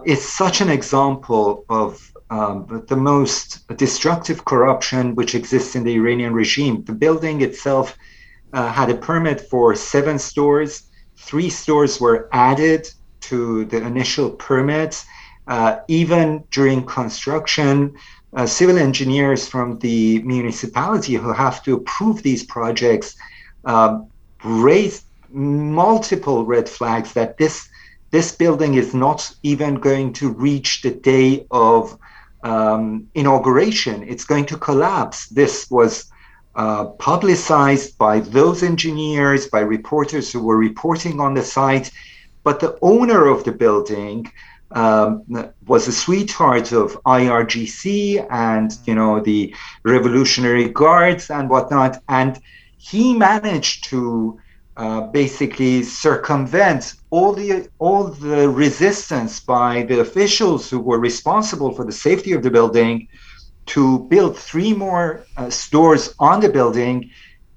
is 0.06 0.28
such 0.28 0.60
an 0.62 0.70
example 0.70 1.66
of 1.70 2.12
um, 2.30 2.84
the 2.88 2.96
most 2.96 3.68
destructive 3.78 4.46
corruption 4.46 5.16
which 5.16 5.36
exists 5.36 5.76
in 5.76 5.84
the 5.84 5.94
Iranian 5.96 6.34
regime. 6.34 6.84
The 6.84 6.94
building 6.94 7.42
itself 7.42 7.98
uh, 8.54 8.72
had 8.72 8.90
a 8.90 8.96
permit 8.96 9.42
for 9.42 9.76
seven 9.76 10.18
stores. 10.20 10.84
Three 11.16 11.50
stores 11.50 12.02
were 12.02 12.28
added 12.32 12.90
to 13.22 13.66
the 13.66 13.78
initial 13.78 14.32
permit. 14.32 15.06
Uh, 15.48 15.80
even 15.90 16.44
during 16.52 16.86
construction, 16.86 17.94
uh, 18.36 18.46
civil 18.46 18.78
engineers 18.78 19.48
from 19.48 19.80
the 19.80 20.22
municipality 20.24 21.14
who 21.14 21.32
have 21.32 21.64
to 21.64 21.76
approve 21.76 22.24
these 22.24 22.44
projects 22.44 23.16
um, 23.66 24.08
raised 24.44 25.06
multiple 25.30 26.46
red 26.46 26.68
flags 26.70 27.14
that 27.14 27.38
this 27.38 27.70
this 28.12 28.32
building 28.32 28.76
is 28.76 28.94
not 28.94 29.34
even 29.42 29.74
going 29.74 30.14
to 30.14 30.30
reach 30.30 30.84
the 30.84 30.92
day 30.92 31.48
of 31.50 31.98
um, 32.44 33.08
inauguration. 33.16 34.04
It's 34.08 34.24
going 34.24 34.46
to 34.48 34.58
collapse. 34.58 35.28
This 35.30 35.66
was 35.72 36.12
uh, 36.54 36.86
publicized 37.00 37.98
by 37.98 38.20
those 38.20 38.62
engineers, 38.62 39.48
by 39.48 39.62
reporters 39.62 40.32
who 40.32 40.44
were 40.44 40.58
reporting 40.58 41.20
on 41.20 41.34
the 41.34 41.42
site. 41.42 41.90
But 42.44 42.60
the 42.60 42.78
owner 42.84 43.26
of 43.26 43.46
the 43.46 43.52
building 43.52 44.32
um, 44.74 45.24
was 45.68 45.88
a 45.88 45.92
sweetheart 45.92 46.72
of 46.72 47.02
IRGC 47.04 48.26
and 48.30 48.78
you 48.86 48.96
know 48.96 49.20
the 49.20 49.56
Revolutionary 49.84 50.70
Guards 50.70 51.30
and 51.30 51.50
whatnot, 51.50 52.02
and 52.10 52.40
he 52.78 53.14
managed 53.14 53.86
to 53.86 54.40
uh, 54.76 55.02
basically 55.02 55.84
circumvent 55.84 56.96
all 57.12 57.34
the 57.34 57.68
all 57.78 58.06
the 58.06 58.50
resistance 58.50 59.40
by 59.40 59.84
the 59.84 60.00
officials 60.00 60.70
who 60.70 60.80
were 60.80 61.00
responsible 61.00 61.72
for 61.72 61.86
the 61.86 61.92
safety 61.92 62.32
of 62.34 62.42
the 62.42 62.50
building 62.50 63.08
to 63.66 64.00
build 64.10 64.38
three 64.38 64.74
more 64.74 65.26
uh, 65.38 65.50
stores 65.50 66.16
on 66.20 66.40
the 66.40 66.50
building 66.50 67.10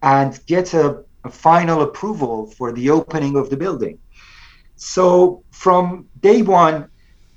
and 0.02 0.38
get 0.46 0.74
a, 0.74 1.02
a, 1.24 1.30
final 1.30 1.82
approval 1.82 2.46
for 2.46 2.70
the 2.72 2.90
opening 2.90 3.34
of 3.36 3.50
the 3.50 3.56
building. 3.56 3.98
So 4.76 5.42
from 5.50 6.06
day 6.20 6.42
one, 6.42 6.88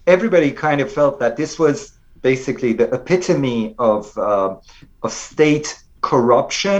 everybody 0.10 0.52
kind 0.52 0.82
of 0.82 0.91
felt 0.91 1.19
that 1.19 1.38
this 1.38 1.58
was 1.58 1.76
basically 2.22 2.74
the 2.74 2.88
epitome 2.93 3.76
of 3.80 4.17
uh, 4.17 4.56
of 5.04 5.12
state 5.12 5.67
corruption 6.02 6.80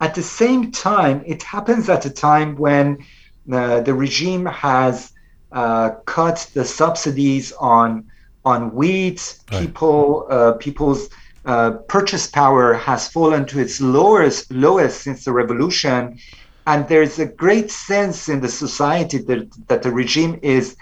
at 0.00 0.14
the 0.14 0.22
same 0.22 0.72
time, 0.72 1.22
it 1.26 1.42
happens 1.42 1.88
at 1.88 2.06
a 2.06 2.10
time 2.10 2.56
when 2.56 3.04
uh, 3.52 3.80
the 3.80 3.92
regime 3.92 4.46
has 4.46 5.12
uh, 5.52 5.90
cut 6.06 6.50
the 6.54 6.64
subsidies 6.64 7.52
on 7.52 8.06
on 8.44 8.74
wheat. 8.74 9.38
Right. 9.52 9.66
People 9.66 10.26
uh, 10.30 10.52
people's 10.52 11.10
uh, 11.44 11.72
purchase 11.88 12.26
power 12.26 12.74
has 12.74 13.08
fallen 13.08 13.44
to 13.46 13.60
its 13.60 13.80
lowest 13.80 14.50
lowest 14.50 15.02
since 15.02 15.24
the 15.24 15.32
revolution, 15.32 16.18
and 16.66 16.88
there's 16.88 17.18
a 17.18 17.26
great 17.26 17.70
sense 17.70 18.28
in 18.30 18.40
the 18.40 18.48
society 18.48 19.18
that 19.18 19.68
that 19.68 19.82
the 19.82 19.90
regime 19.90 20.38
is 20.42 20.76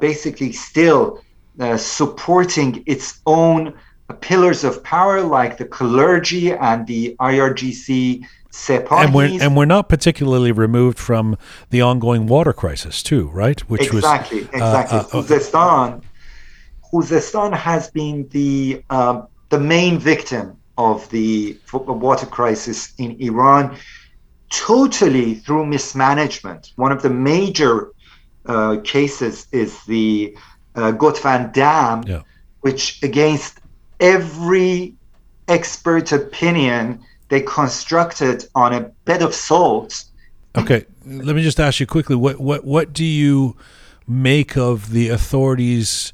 basically 0.00 0.52
still 0.52 1.22
uh, 1.60 1.76
supporting 1.76 2.82
its 2.86 3.20
own 3.26 3.74
pillars 4.20 4.64
of 4.64 4.82
power 4.82 5.22
like 5.22 5.56
the 5.56 5.64
clergy 5.64 6.52
and 6.52 6.86
the 6.86 7.16
IRGC 7.20 8.24
Sepahis. 8.50 9.04
And 9.04 9.14
we're, 9.14 9.42
and 9.42 9.56
we're 9.56 9.64
not 9.64 9.88
particularly 9.88 10.52
removed 10.52 10.98
from 10.98 11.38
the 11.70 11.80
ongoing 11.80 12.26
water 12.26 12.52
crisis, 12.52 13.02
too, 13.02 13.28
right? 13.28 13.60
Which 13.70 13.82
exactly, 13.82 14.40
was, 14.40 14.48
exactly. 14.48 14.98
Uh, 14.98 15.02
uh, 15.02 15.04
Khuzestan, 15.04 16.02
Khuzestan 16.92 17.56
has 17.56 17.90
been 17.90 18.28
the 18.28 18.82
um, 18.90 19.26
the 19.48 19.58
main 19.58 19.98
victim 19.98 20.56
of 20.78 21.08
the 21.10 21.58
water 21.72 22.26
crisis 22.26 22.92
in 22.98 23.20
Iran, 23.20 23.76
totally 24.50 25.34
through 25.34 25.66
mismanagement. 25.66 26.72
One 26.76 26.92
of 26.92 27.02
the 27.02 27.10
major 27.10 27.92
uh, 28.46 28.78
cases 28.84 29.46
is 29.52 29.82
the 29.84 30.36
uh, 30.74 30.92
Gotvand 30.92 31.52
Dam, 31.52 32.02
yeah. 32.06 32.22
which 32.60 33.02
against 33.02 33.60
every 34.00 34.94
expert 35.48 36.12
opinion 36.12 37.00
they 37.28 37.40
constructed 37.40 38.46
on 38.54 38.72
a 38.74 38.80
bed 39.04 39.22
of 39.22 39.34
salt. 39.34 40.04
Okay, 40.56 40.84
let 41.06 41.34
me 41.34 41.42
just 41.42 41.58
ask 41.58 41.80
you 41.80 41.86
quickly 41.86 42.16
what 42.16 42.38
what 42.40 42.64
what 42.64 42.92
do 42.92 43.04
you 43.04 43.56
make 44.06 44.56
of 44.56 44.90
the 44.90 45.08
authorities 45.08 46.12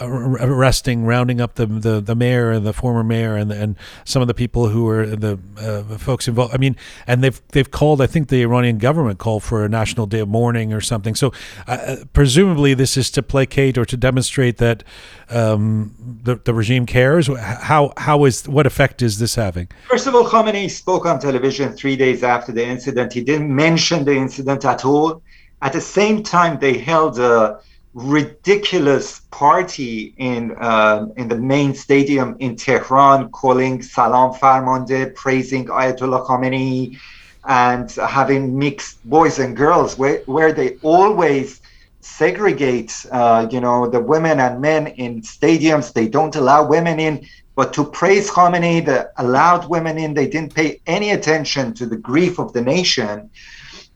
arresting, 0.00 1.04
rounding 1.04 1.40
up 1.40 1.54
the, 1.54 1.66
the, 1.66 2.00
the 2.00 2.14
mayor 2.14 2.50
and 2.50 2.64
the 2.64 2.72
former 2.72 3.02
mayor 3.02 3.36
and 3.36 3.50
and 3.50 3.76
some 4.04 4.22
of 4.22 4.28
the 4.28 4.34
people 4.34 4.68
who 4.68 4.84
were 4.84 5.06
the 5.06 5.38
uh, 5.58 5.98
folks 5.98 6.28
involved. 6.28 6.54
I 6.54 6.58
mean, 6.58 6.76
and 7.06 7.22
they've 7.22 7.40
they've 7.48 7.70
called. 7.70 8.00
I 8.00 8.06
think 8.06 8.28
the 8.28 8.42
Iranian 8.42 8.78
government 8.78 9.18
called 9.18 9.42
for 9.42 9.64
a 9.64 9.68
national 9.68 10.06
day 10.06 10.20
of 10.20 10.28
mourning 10.28 10.72
or 10.72 10.80
something. 10.80 11.14
So 11.14 11.32
uh, 11.66 11.72
uh, 11.72 11.96
presumably 12.12 12.74
this 12.74 12.96
is 12.96 13.10
to 13.12 13.22
placate 13.22 13.76
or 13.76 13.84
to 13.84 13.96
demonstrate 13.96 14.58
that 14.58 14.84
um, 15.28 15.94
the 16.22 16.36
the 16.36 16.54
regime 16.54 16.86
cares. 16.86 17.26
How 17.26 17.92
how 17.96 18.24
is 18.24 18.48
what 18.48 18.66
effect 18.66 19.02
is 19.02 19.18
this 19.18 19.34
having? 19.34 19.68
First 19.88 20.06
of 20.06 20.14
all, 20.14 20.24
Khamenei 20.24 20.70
spoke 20.70 21.06
on 21.06 21.18
television 21.18 21.72
three 21.72 21.96
days 21.96 22.22
after 22.22 22.52
the 22.52 22.64
incident. 22.64 23.12
He 23.12 23.22
didn't 23.22 23.54
mention 23.54 24.04
the 24.04 24.14
incident 24.14 24.64
at 24.64 24.84
all. 24.84 25.22
At 25.62 25.72
the 25.74 25.80
same 25.80 26.22
time, 26.22 26.58
they 26.58 26.78
held 26.78 27.18
a 27.18 27.60
ridiculous 27.94 29.20
party 29.30 30.14
in 30.16 30.56
uh, 30.60 31.06
in 31.16 31.28
the 31.28 31.36
main 31.36 31.74
stadium 31.74 32.36
in 32.38 32.56
Tehran, 32.56 33.30
calling 33.30 33.82
Salam 33.82 34.32
Farmande, 34.34 35.14
praising 35.14 35.66
Ayatollah 35.66 36.26
Khamenei, 36.26 36.96
and 37.44 37.90
having 37.90 38.58
mixed 38.58 39.04
boys 39.08 39.38
and 39.38 39.56
girls, 39.56 39.98
where 39.98 40.22
where 40.26 40.52
they 40.52 40.76
always 40.82 41.60
segregate, 42.00 43.06
uh, 43.12 43.46
you 43.50 43.60
know, 43.60 43.88
the 43.88 44.00
women 44.00 44.40
and 44.40 44.60
men 44.60 44.86
in 44.86 45.20
stadiums. 45.22 45.92
They 45.92 46.08
don't 46.08 46.36
allow 46.36 46.66
women 46.66 46.98
in. 46.98 47.26
But 47.56 47.74
to 47.74 47.84
praise 47.84 48.30
Khamenei, 48.30 48.86
they 48.86 49.04
allowed 49.18 49.68
women 49.68 49.98
in. 49.98 50.14
They 50.14 50.28
didn't 50.28 50.54
pay 50.54 50.80
any 50.86 51.10
attention 51.10 51.74
to 51.74 51.86
the 51.86 51.96
grief 51.96 52.38
of 52.38 52.52
the 52.52 52.62
nation 52.62 53.30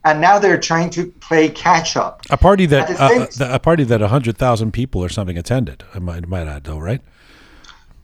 and 0.05 0.21
now 0.21 0.37
they're 0.39 0.59
trying 0.59 0.91
to 0.91 1.07
play 1.19 1.49
catch 1.49 1.97
up. 1.97 2.21
A 2.29 2.37
party 2.37 2.67
that 2.67 2.89
uh, 2.99 3.27
a 3.39 3.59
party 3.59 3.83
that 3.83 4.01
hundred 4.01 4.37
thousand 4.37 4.71
people 4.71 5.03
or 5.03 5.09
something 5.09 5.37
attended. 5.37 5.83
I 5.93 5.99
might, 5.99 6.27
might 6.27 6.47
add, 6.47 6.63
though, 6.63 6.77
right? 6.77 7.01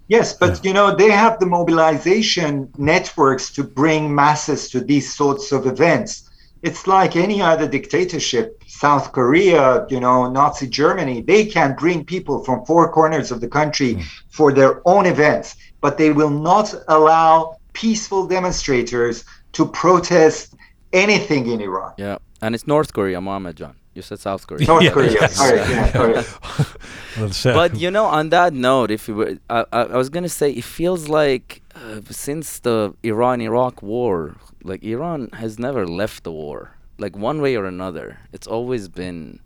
Yes, 0.08 0.34
but 0.34 0.50
yeah. 0.56 0.70
you 0.70 0.74
know 0.74 0.96
they 0.96 1.12
have 1.12 1.40
the 1.40 1.46
mobilization 1.46 2.70
networks 2.78 3.52
to 3.54 3.64
bring 3.64 4.14
masses 4.14 4.70
to 4.72 4.82
these 4.82 5.14
sorts 5.14 5.52
of 5.52 5.66
events. 5.66 6.28
it's 6.64 6.86
like 6.86 7.16
any 7.16 7.42
other 7.42 7.68
dictatorship, 7.68 8.46
South 8.68 9.06
Korea, 9.18 9.86
you 9.90 10.00
know, 10.00 10.30
Nazi 10.30 10.68
Germany, 10.68 11.18
they 11.22 11.44
can 11.46 11.76
bring 11.76 12.06
people 12.06 12.44
from 12.46 12.66
four 12.66 12.92
corners 12.92 13.32
of 13.32 13.42
the 13.42 13.48
country 13.48 13.96
mm. 13.96 14.04
for 14.30 14.54
their 14.54 14.74
own 14.86 15.06
events, 15.08 15.56
but 15.84 15.98
they 15.98 16.12
will 16.12 16.36
not 16.52 16.68
allow 16.88 17.58
peaceful 17.74 18.28
demonstrators 18.28 19.26
to 19.54 19.66
protest 19.66 20.56
anything 20.94 21.48
in 21.48 21.62
Iran. 21.62 21.94
Yeah, 21.98 22.18
and 22.42 22.56
it's 22.56 22.68
North 22.68 22.94
Korea, 22.94 23.20
Mohammed 23.22 23.58
John. 23.58 23.76
You 23.94 24.02
said 24.02 24.20
South 24.20 24.48
Korea. 24.48 24.68
North 24.68 24.84
yeah, 24.88 24.92
Korea. 24.92 25.12
Yes. 25.12 25.36
Sorry, 25.36 25.58
yeah, 25.58 26.22
sorry. 27.32 27.56
but 27.56 27.78
you 27.78 27.92
know, 27.92 28.06
on 28.06 28.30
that 28.30 28.54
note, 28.54 28.90
if 28.90 29.08
you 29.08 29.16
were, 29.16 29.38
I, 29.50 29.66
I, 29.74 29.82
I 29.84 29.98
was 29.98 30.10
gonna 30.10 30.30
say, 30.30 30.52
it 30.52 30.64
feels 30.64 31.10
like 31.10 31.62
uh, 31.76 32.00
since 32.10 32.60
the 32.60 32.94
Iran-Iraq 33.04 33.82
war, 33.82 34.36
like 34.64 34.84
Iran 34.84 35.30
has 35.34 35.60
never 35.60 35.86
left 35.86 36.24
the 36.24 36.32
war, 36.32 36.72
like 36.98 37.18
one 37.18 37.42
way 37.42 37.56
or 37.58 37.66
another. 37.66 38.20
It's 38.32 38.48
always 38.48 38.88
been 38.88 39.40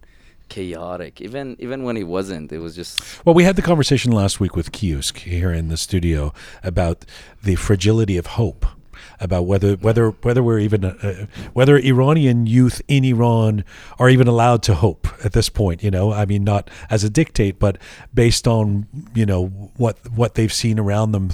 chaotic. 0.50 1.22
Even 1.22 1.56
even 1.60 1.84
when 1.84 1.98
it 1.98 2.04
wasn't, 2.04 2.52
it 2.52 2.60
was 2.60 2.76
just. 2.76 3.26
Well, 3.26 3.34
we 3.34 3.44
had 3.44 3.56
the 3.56 3.62
conversation 3.62 4.12
last 4.12 4.40
week 4.40 4.56
with 4.56 4.72
Kiosk 4.72 5.18
here 5.18 5.52
in 5.52 5.70
the 5.70 5.78
studio 5.78 6.34
about 6.64 7.06
the 7.44 7.56
fragility 7.56 8.18
of 8.18 8.28
hope 8.28 8.66
about 9.26 9.46
whether 9.46 9.74
whether 9.76 10.12
whether 10.12 10.42
we're 10.42 10.60
even 10.60 10.86
uh, 10.86 11.26
whether 11.54 11.78
Iranian 11.78 12.48
youth 12.48 12.82
in 12.88 13.04
Iran 13.04 13.66
are 14.00 14.10
even 14.10 14.28
allowed 14.28 14.64
to 14.64 14.76
hope 14.76 15.08
at 15.26 15.34
this 15.34 15.50
point. 15.50 15.84
You 15.84 15.92
know, 15.92 16.14
I 16.14 16.26
mean, 16.26 16.44
not 16.44 16.70
as 16.90 17.04
a 17.04 17.10
dictate, 17.10 17.60
but 17.60 17.78
based 18.14 18.48
on 18.48 18.88
you 19.14 19.26
know 19.26 19.48
what 19.76 19.98
what 20.12 20.36
they've 20.36 20.54
seen 20.54 20.80
around 20.80 21.12
them, 21.12 21.32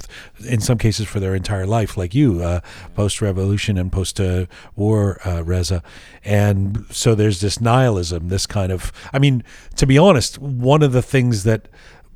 in 0.47 0.59
some 0.61 0.79
cases 0.79 1.07
for 1.07 1.19
their 1.19 1.35
entire 1.35 1.67
life, 1.67 1.97
like 1.97 2.15
you, 2.15 2.41
uh, 2.41 2.61
post 2.95 3.21
revolution 3.21 3.77
and 3.77 3.91
post 3.91 4.19
uh, 4.19 4.45
war, 4.75 5.19
uh, 5.25 5.43
Reza, 5.43 5.83
and 6.23 6.85
so 6.89 7.13
there's 7.13 7.41
this 7.41 7.61
nihilism, 7.61 8.29
this 8.29 8.47
kind 8.47 8.71
of. 8.71 8.91
I 9.13 9.19
mean, 9.19 9.43
to 9.75 9.85
be 9.85 9.97
honest, 9.97 10.39
one 10.39 10.81
of 10.81 10.91
the 10.91 11.01
things 11.01 11.43
that 11.43 11.67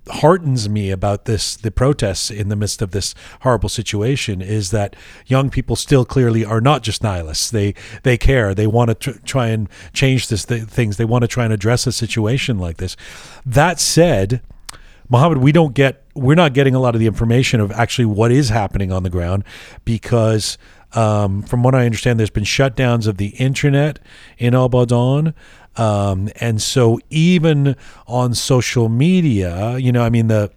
heartens 0.10 0.70
me 0.70 0.92
about 0.92 1.26
this 1.26 1.56
the 1.56 1.72
protests 1.72 2.30
in 2.30 2.50
the 2.50 2.56
midst 2.56 2.82
of 2.82 2.92
this 2.92 3.16
horrible 3.42 3.70
situation 3.70 4.42
is 4.42 4.72
that 4.72 4.96
young 5.26 5.50
people 5.50 5.76
still 5.76 6.06
clearly 6.06 6.46
are 6.46 6.62
not 6.62 6.84
just 6.84 7.04
nihilists. 7.04 7.50
They 7.50 7.74
they 8.04 8.18
care. 8.18 8.54
They 8.54 8.68
want 8.68 8.90
to 8.90 8.96
tr- 8.96 9.20
try 9.26 9.48
and 9.48 9.68
change 9.94 10.28
this 10.28 10.46
th- 10.46 10.64
things. 10.64 10.98
They 10.98 11.06
want 11.06 11.24
to 11.24 11.28
try 11.28 11.44
and 11.44 11.54
address 11.54 11.88
a 11.88 11.92
situation 11.92 12.60
like 12.60 12.78
this. 12.78 12.96
That 13.46 13.80
said 13.80 14.42
Mohammed, 15.10 15.40
we 15.40 15.52
don't 15.52 15.74
get 15.74 16.04
we're 16.16 16.36
not 16.36 16.54
getting 16.54 16.76
a 16.76 16.80
lot 16.80 16.96
of 16.96 17.00
the 17.00 17.08
information 17.08 17.60
of 17.60 17.72
actually 17.72 18.06
what 18.06 18.32
is 18.32 18.50
happening 18.50 18.92
on 18.92 19.04
the 19.04 19.10
ground 19.10 19.44
because 19.84 20.58
um, 20.94 21.44
from 21.44 21.62
what 21.62 21.76
I 21.76 21.86
understand, 21.86 22.20
there's 22.20 22.30
been 22.30 22.46
shutdowns 22.46 23.06
of 23.06 23.18
the 23.18 23.30
internet 23.30 24.00
in 24.38 24.54
Abadan. 24.54 25.34
Um, 25.78 26.30
and 26.38 26.62
so 26.62 27.00
even 27.10 27.76
on 28.08 28.34
social 28.34 28.90
media, 28.90 29.78
you 29.78 29.92
know, 29.92 30.04
I 30.04 30.10
mean, 30.10 30.28
the 30.28 30.52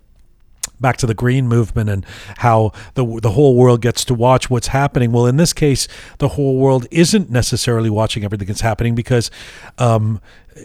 back 0.80 0.96
to 0.98 1.06
the 1.06 1.14
green 1.14 1.48
movement 1.48 1.90
and 1.90 2.04
how 2.38 2.72
the 2.94 3.20
the 3.20 3.30
whole 3.30 3.54
world 3.54 3.80
gets 3.80 4.04
to 4.06 4.14
watch 4.14 4.50
what's 4.50 4.68
happening. 4.68 5.12
Well, 5.12 5.26
in 5.26 5.36
this 5.36 5.52
case, 5.52 5.88
the 6.18 6.28
whole 6.28 6.58
world 6.58 6.86
isn't 6.90 7.30
necessarily 7.30 7.90
watching 7.90 8.24
everything 8.24 8.46
that's 8.48 8.60
happening 8.60 8.94
because 8.94 9.30
um, 9.78 10.20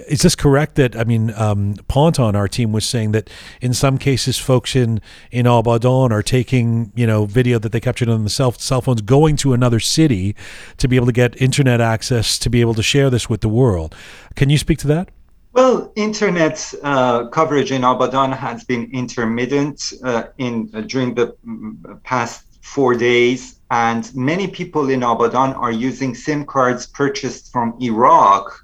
is 0.08 0.22
this 0.22 0.36
correct 0.36 0.76
that 0.76 0.96
I 0.96 1.04
mean 1.04 1.34
um, 1.36 1.76
Ponton, 1.88 2.36
our 2.36 2.48
team 2.48 2.72
was 2.72 2.86
saying 2.86 3.12
that 3.12 3.30
in 3.62 3.74
some 3.74 3.98
cases 3.98 4.38
folks 4.38 4.76
in 4.76 5.02
in 5.32 5.46
Abadan 5.46 6.12
are 6.12 6.24
taking 6.24 6.92
you 6.96 7.08
know 7.08 7.26
video 7.26 7.60
that 7.60 7.72
they 7.72 7.80
captured 7.80 8.10
on 8.10 8.24
the 8.24 8.30
cell 8.30 8.52
cell 8.54 8.82
phones 8.82 9.02
going 9.02 9.36
to 9.38 9.54
another 9.54 9.80
city 9.80 10.36
to 10.78 10.88
be 10.88 10.96
able 10.96 11.08
to 11.08 11.14
get 11.14 11.40
internet 11.42 11.82
access 11.82 12.38
to 12.40 12.50
be 12.50 12.62
able 12.62 12.74
to 12.74 12.84
share 12.84 13.10
this 13.10 13.30
with 13.30 13.42
the 13.42 13.50
world. 13.50 13.96
Can 14.36 14.50
you 14.50 14.58
speak 14.58 14.80
to 14.80 14.88
that? 14.88 15.10
Well, 15.54 15.92
internet 15.96 16.74
uh, 16.84 17.28
coverage 17.28 17.72
in 17.72 17.84
Abadan 17.84 18.36
has 18.36 18.64
been 18.64 18.90
intermittent 18.92 19.94
uh, 20.04 20.24
in 20.38 20.70
uh, 20.74 20.82
during 20.82 21.14
the 21.14 21.36
mm, 21.48 22.04
past 22.04 22.46
four 22.62 22.96
days, 22.96 23.60
and 23.70 24.04
many 24.16 24.48
people 24.48 24.90
in 24.90 25.02
Abadan 25.02 25.54
are 25.56 25.72
using 25.72 26.16
SIM 26.16 26.46
cards 26.46 26.88
purchased 26.88 27.52
from 27.52 27.78
Iraq 27.80 28.64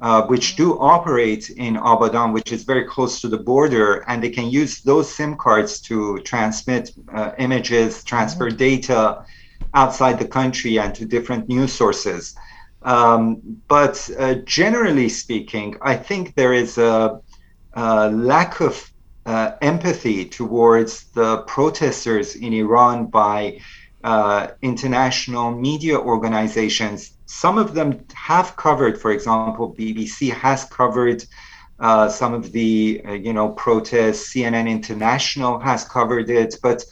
uh, 0.00 0.22
which 0.26 0.56
do 0.56 0.78
operate 0.78 1.50
in 1.50 1.76
Abadan, 1.76 2.32
which 2.32 2.52
is 2.52 2.64
very 2.64 2.84
close 2.84 3.20
to 3.20 3.28
the 3.28 3.36
border, 3.36 4.02
and 4.08 4.22
they 4.22 4.30
can 4.30 4.48
use 4.48 4.80
those 4.80 5.12
SIM 5.14 5.36
cards 5.36 5.80
to 5.82 6.18
transmit 6.20 6.92
uh, 7.14 7.32
images, 7.38 8.02
transfer 8.02 8.48
mm-hmm. 8.48 8.56
data 8.56 9.24
outside 9.74 10.18
the 10.18 10.26
country 10.26 10.78
and 10.78 10.94
to 10.94 11.04
different 11.04 11.48
news 11.48 11.72
sources. 11.72 12.34
Um, 12.82 13.60
but 13.68 14.10
uh, 14.18 14.34
generally 14.44 15.08
speaking, 15.08 15.76
I 15.82 15.96
think 15.96 16.34
there 16.34 16.52
is 16.52 16.78
a, 16.78 17.20
a 17.74 18.10
lack 18.10 18.60
of 18.60 18.90
uh, 19.26 19.52
empathy 19.60 20.24
towards 20.24 21.04
the 21.12 21.42
protesters 21.42 22.36
in 22.36 22.52
Iran 22.54 23.06
by 23.06 23.60
uh, 24.02 24.48
international 24.62 25.50
media 25.50 25.98
organizations 25.98 27.12
some 27.30 27.58
of 27.58 27.74
them 27.74 28.04
have 28.12 28.56
covered, 28.56 29.00
for 29.00 29.12
example, 29.12 29.72
BBC 29.72 30.32
has 30.32 30.64
covered 30.64 31.24
uh, 31.78 32.08
some 32.08 32.34
of 32.34 32.50
the 32.50 33.00
uh, 33.06 33.12
you 33.12 33.32
know 33.32 33.50
protests. 33.50 34.34
CNN 34.34 34.68
International 34.68 35.60
has 35.60 35.84
covered 35.84 36.28
it, 36.28 36.56
but 36.60 36.84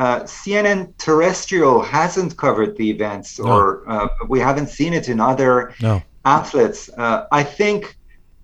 uh, 0.00 0.22
CNN 0.22 0.96
terrestrial 0.96 1.82
hasn't 1.82 2.34
covered 2.38 2.74
the 2.78 2.88
events, 2.90 3.38
no. 3.38 3.52
or 3.52 3.84
uh, 3.86 4.08
we 4.28 4.40
haven't 4.40 4.68
seen 4.68 4.94
it 4.94 5.10
in 5.10 5.20
other 5.20 5.74
no. 5.82 6.02
outlets. 6.24 6.88
Uh, 6.96 7.26
I 7.30 7.42
think 7.42 7.98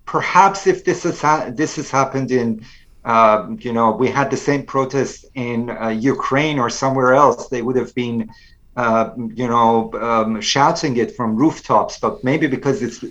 perhaps 0.05 0.67
if 0.67 0.85
this 0.85 1.01
has 1.01 1.19
ha- 1.19 1.49
this 1.51 1.75
has 1.77 1.89
happened 1.89 2.29
in 2.29 2.63
um, 3.05 3.57
you 3.59 3.73
know 3.73 3.89
we 3.89 4.07
had 4.07 4.29
the 4.29 4.37
same 4.37 4.67
protests 4.67 5.25
in 5.33 5.71
uh, 5.71 5.87
Ukraine 5.87 6.59
or 6.59 6.69
somewhere 6.69 7.15
else, 7.15 7.49
they 7.49 7.63
would 7.63 7.75
have 7.75 7.93
been 7.95 8.29
uh, 8.77 9.09
you 9.33 9.47
know, 9.47 9.91
um, 9.99 10.39
shouting 10.39 10.97
it 10.97 11.15
from 11.15 11.35
rooftops, 11.35 11.99
but 11.99 12.23
maybe 12.23 12.45
because 12.45 12.83
it's 12.83 13.03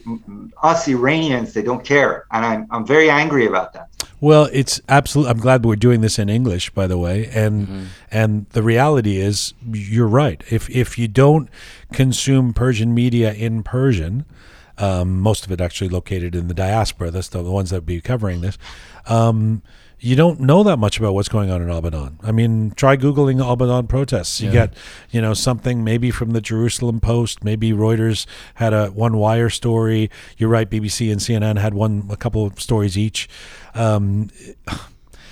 us 0.63 0.87
Iranians, 0.87 1.53
they 1.55 1.63
don't 1.63 1.85
care, 1.85 2.25
and 2.31 2.47
I'm 2.47 2.67
I'm 2.71 2.87
very 2.87 3.11
angry 3.11 3.47
about 3.47 3.73
that. 3.73 3.89
Well, 4.21 4.49
it's 4.53 4.81
absolutely. 4.89 5.33
I'm 5.33 5.41
glad 5.41 5.65
we're 5.65 5.75
doing 5.75 6.03
this 6.03 6.21
in 6.21 6.29
English, 6.29 6.71
by 6.71 6.87
the 6.87 6.97
way, 6.97 7.27
and 7.35 7.67
mm-hmm. 7.67 7.85
and 8.13 8.47
the 8.51 8.63
reality 8.63 9.17
is, 9.17 9.55
you're 9.71 10.07
right. 10.07 10.43
If 10.51 10.71
if 10.71 10.99
you 10.99 11.09
don't 11.09 11.51
consume 11.93 12.55
Persian 12.55 12.95
media 12.95 13.33
in 13.33 13.65
Persian, 13.65 14.25
um, 14.79 15.21
most 15.21 15.45
of 15.45 15.51
it 15.51 15.61
actually 15.61 15.89
located 15.89 16.37
in 16.37 16.47
the 16.47 16.55
diaspora. 16.55 17.11
That's 17.11 17.29
the 17.29 17.43
ones 17.43 17.71
that 17.71 17.79
would 17.79 17.87
be 17.87 18.01
covering 18.01 18.41
this. 18.41 18.57
Um, 19.07 19.63
you 19.99 20.15
don't 20.15 20.41
know 20.41 20.63
that 20.63 20.77
much 20.77 20.99
about 20.99 21.15
what's 21.15 21.29
going 21.29 21.51
on 21.51 21.63
in 21.63 21.69
Abadan. 21.69 22.19
I 22.23 22.31
mean, 22.31 22.73
try 22.73 22.97
googling 22.97 23.41
Abadan 23.41 23.89
protests. 23.89 24.41
You 24.41 24.49
yeah. 24.49 24.53
get, 24.53 24.75
you 25.11 25.23
know, 25.23 25.33
something 25.33 25.83
maybe 25.83 26.11
from 26.11 26.31
the 26.31 26.41
Jerusalem 26.41 27.01
Post, 27.01 27.43
maybe 27.43 27.73
Reuters 27.73 28.27
had 28.57 28.75
a 28.75 28.89
one 28.89 29.17
wire 29.17 29.49
story. 29.49 30.11
You're 30.37 30.51
right, 30.51 30.69
BBC 30.69 31.11
and 31.11 31.21
CNN 31.21 31.59
had 31.59 31.75
one 31.75 32.09
a 32.11 32.17
couple 32.17 32.45
of 32.45 32.61
stories 32.61 32.99
each. 32.99 33.29
Um, 33.75 34.29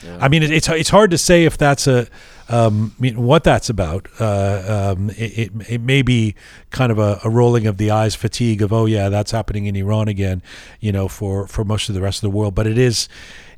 yeah. 0.03 0.19
I 0.21 0.29
mean, 0.29 0.43
it, 0.43 0.51
it's 0.51 0.69
it's 0.69 0.91
hard 0.91 1.11
to 1.11 1.19
say 1.19 1.45
if 1.45 1.59
that's 1.59 1.87
a 1.87 2.07
um, 2.49 2.95
I 2.99 3.03
mean, 3.03 3.23
what 3.23 3.43
that's 3.43 3.71
about. 3.71 4.07
Uh, 4.21 4.95
um, 4.97 5.11
it, 5.11 5.39
it, 5.39 5.53
it 5.69 5.81
may 5.81 6.03
be 6.03 6.35
kind 6.71 6.93
of 6.93 6.99
a, 6.99 7.21
a, 7.25 7.31
rolling 7.31 7.67
of 7.67 7.79
the 7.79 7.91
eyes 7.91 8.15
fatigue 8.15 8.61
of 8.61 8.71
oh 8.71 8.85
yeah 8.85 9.09
that's 9.09 9.31
happening 9.31 9.65
in 9.67 9.77
Iran 9.77 10.09
again, 10.09 10.43
you 10.81 10.93
know, 10.93 11.09
for 11.09 11.47
for 11.47 11.65
most 11.65 11.89
of 11.89 11.95
the 11.95 12.03
rest 12.03 12.19
of 12.19 12.31
the 12.31 12.37
world. 12.37 12.55
But 12.55 12.67
it 12.67 12.77
is 12.77 13.09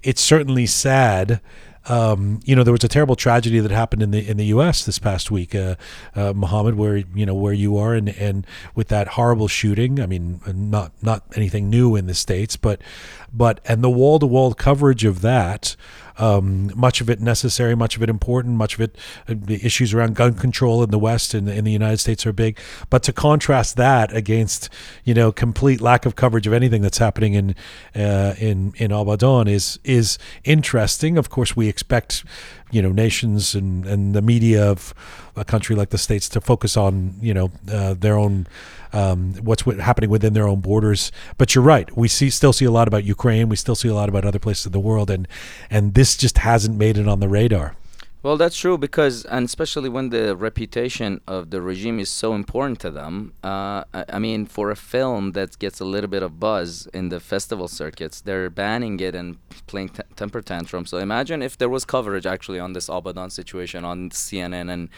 it's 0.02 0.20
certainly 0.20 0.66
sad. 0.66 1.40
Um, 1.88 2.40
you 2.44 2.56
know, 2.56 2.64
there 2.64 2.72
was 2.72 2.82
a 2.82 2.88
terrible 2.88 3.14
tragedy 3.14 3.60
that 3.60 3.70
happened 3.70 4.02
in 4.02 4.10
the 4.10 4.28
in 4.28 4.36
the 4.36 4.46
U.S. 4.46 4.84
this 4.84 4.98
past 4.98 5.30
week, 5.30 5.54
uh, 5.54 5.76
uh, 6.16 6.32
Mohammed, 6.32 6.74
where 6.74 6.96
you 6.96 7.24
know 7.24 7.34
where 7.34 7.52
you 7.52 7.76
are, 7.76 7.94
and 7.94 8.08
and 8.08 8.44
with 8.74 8.88
that 8.88 9.08
horrible 9.08 9.46
shooting. 9.46 10.00
I 10.00 10.06
mean, 10.06 10.40
not 10.46 10.92
not 11.00 11.22
anything 11.36 11.70
new 11.70 11.94
in 11.94 12.06
the 12.06 12.14
states, 12.14 12.56
but 12.56 12.80
but 13.32 13.60
and 13.66 13.84
the 13.84 13.90
wall 13.90 14.18
to 14.18 14.26
wall 14.26 14.52
coverage 14.52 15.04
of 15.04 15.20
that 15.20 15.76
um, 16.18 16.70
much 16.74 17.00
of 17.00 17.10
it 17.10 17.20
necessary, 17.20 17.74
much 17.74 17.96
of 17.96 18.02
it 18.02 18.08
important, 18.08 18.54
much 18.56 18.74
of 18.74 18.80
it 18.80 18.96
uh, 19.28 19.34
the 19.36 19.64
issues 19.64 19.94
around 19.94 20.14
gun 20.16 20.34
control 20.34 20.82
in 20.82 20.90
the 20.90 20.98
West 20.98 21.34
and 21.34 21.48
in 21.48 21.64
the 21.64 21.72
United 21.72 21.98
States 21.98 22.26
are 22.26 22.32
big. 22.32 22.58
But 22.90 23.02
to 23.04 23.12
contrast 23.12 23.76
that 23.76 24.14
against 24.14 24.68
you 25.04 25.14
know 25.14 25.32
complete 25.32 25.80
lack 25.80 26.06
of 26.06 26.16
coverage 26.16 26.46
of 26.46 26.52
anything 26.52 26.82
that's 26.82 26.98
happening 26.98 27.34
in 27.34 27.54
uh, 27.94 28.34
in 28.38 28.72
in 28.76 28.90
Abadan 28.90 29.48
is 29.48 29.78
is 29.84 30.18
interesting. 30.44 31.18
Of 31.18 31.30
course, 31.30 31.56
we 31.56 31.68
expect 31.68 32.24
you 32.70 32.82
know 32.82 32.90
nations 32.90 33.54
and 33.54 33.86
and 33.86 34.14
the 34.14 34.22
media 34.22 34.68
of 34.70 34.94
a 35.36 35.44
country 35.44 35.76
like 35.76 35.90
the 35.90 35.98
states 35.98 36.28
to 36.30 36.40
focus 36.40 36.76
on 36.76 37.14
you 37.20 37.34
know 37.34 37.50
uh, 37.70 37.94
their 37.94 38.16
own 38.16 38.46
um, 38.96 39.34
what's 39.42 39.62
happening 39.62 40.10
within 40.10 40.32
their 40.32 40.48
own 40.48 40.60
borders. 40.60 41.12
But 41.36 41.54
you're 41.54 41.64
right. 41.64 41.94
We 41.96 42.08
see 42.08 42.30
still 42.30 42.52
see 42.52 42.64
a 42.64 42.70
lot 42.70 42.88
about 42.88 43.04
Ukraine. 43.04 43.48
We 43.48 43.56
still 43.56 43.74
see 43.82 43.88
a 43.88 43.94
lot 43.94 44.08
about 44.08 44.24
other 44.24 44.38
places 44.38 44.66
in 44.66 44.72
the 44.72 44.80
world, 44.80 45.10
and 45.10 45.28
and 45.70 45.94
this 45.94 46.16
just 46.16 46.38
hasn't 46.38 46.76
made 46.78 46.96
it 46.96 47.06
on 47.06 47.20
the 47.20 47.28
radar. 47.28 47.76
Well, 48.22 48.36
that's 48.36 48.56
true 48.56 48.76
because, 48.76 49.24
and 49.26 49.44
especially 49.44 49.88
when 49.88 50.08
the 50.08 50.34
reputation 50.34 51.20
of 51.28 51.50
the 51.50 51.60
regime 51.62 52.00
is 52.00 52.08
so 52.08 52.34
important 52.34 52.80
to 52.80 52.90
them. 52.90 53.34
Uh, 53.44 53.84
I, 54.16 54.18
mean, 54.18 54.46
for 54.46 54.72
a 54.72 54.74
film 54.74 55.30
that 55.32 55.56
gets 55.60 55.78
a 55.78 55.84
little 55.84 56.10
bit 56.10 56.24
of 56.24 56.40
buzz 56.40 56.88
in 56.92 57.08
the 57.10 57.20
festival 57.20 57.68
circuits, 57.68 58.20
they're 58.20 58.50
banning 58.50 58.98
it 58.98 59.14
and 59.14 59.36
playing 59.68 59.90
t- 59.90 60.02
temper 60.16 60.42
tantrums. 60.42 60.90
So 60.90 60.98
imagine 60.98 61.40
if 61.40 61.56
there 61.56 61.68
was 61.68 61.84
coverage 61.84 62.26
actually 62.26 62.58
on 62.58 62.72
this 62.72 62.88
Abadan 62.88 63.30
situation 63.30 63.84
on 63.84 64.10
CNN 64.10 64.72
and 64.72 64.88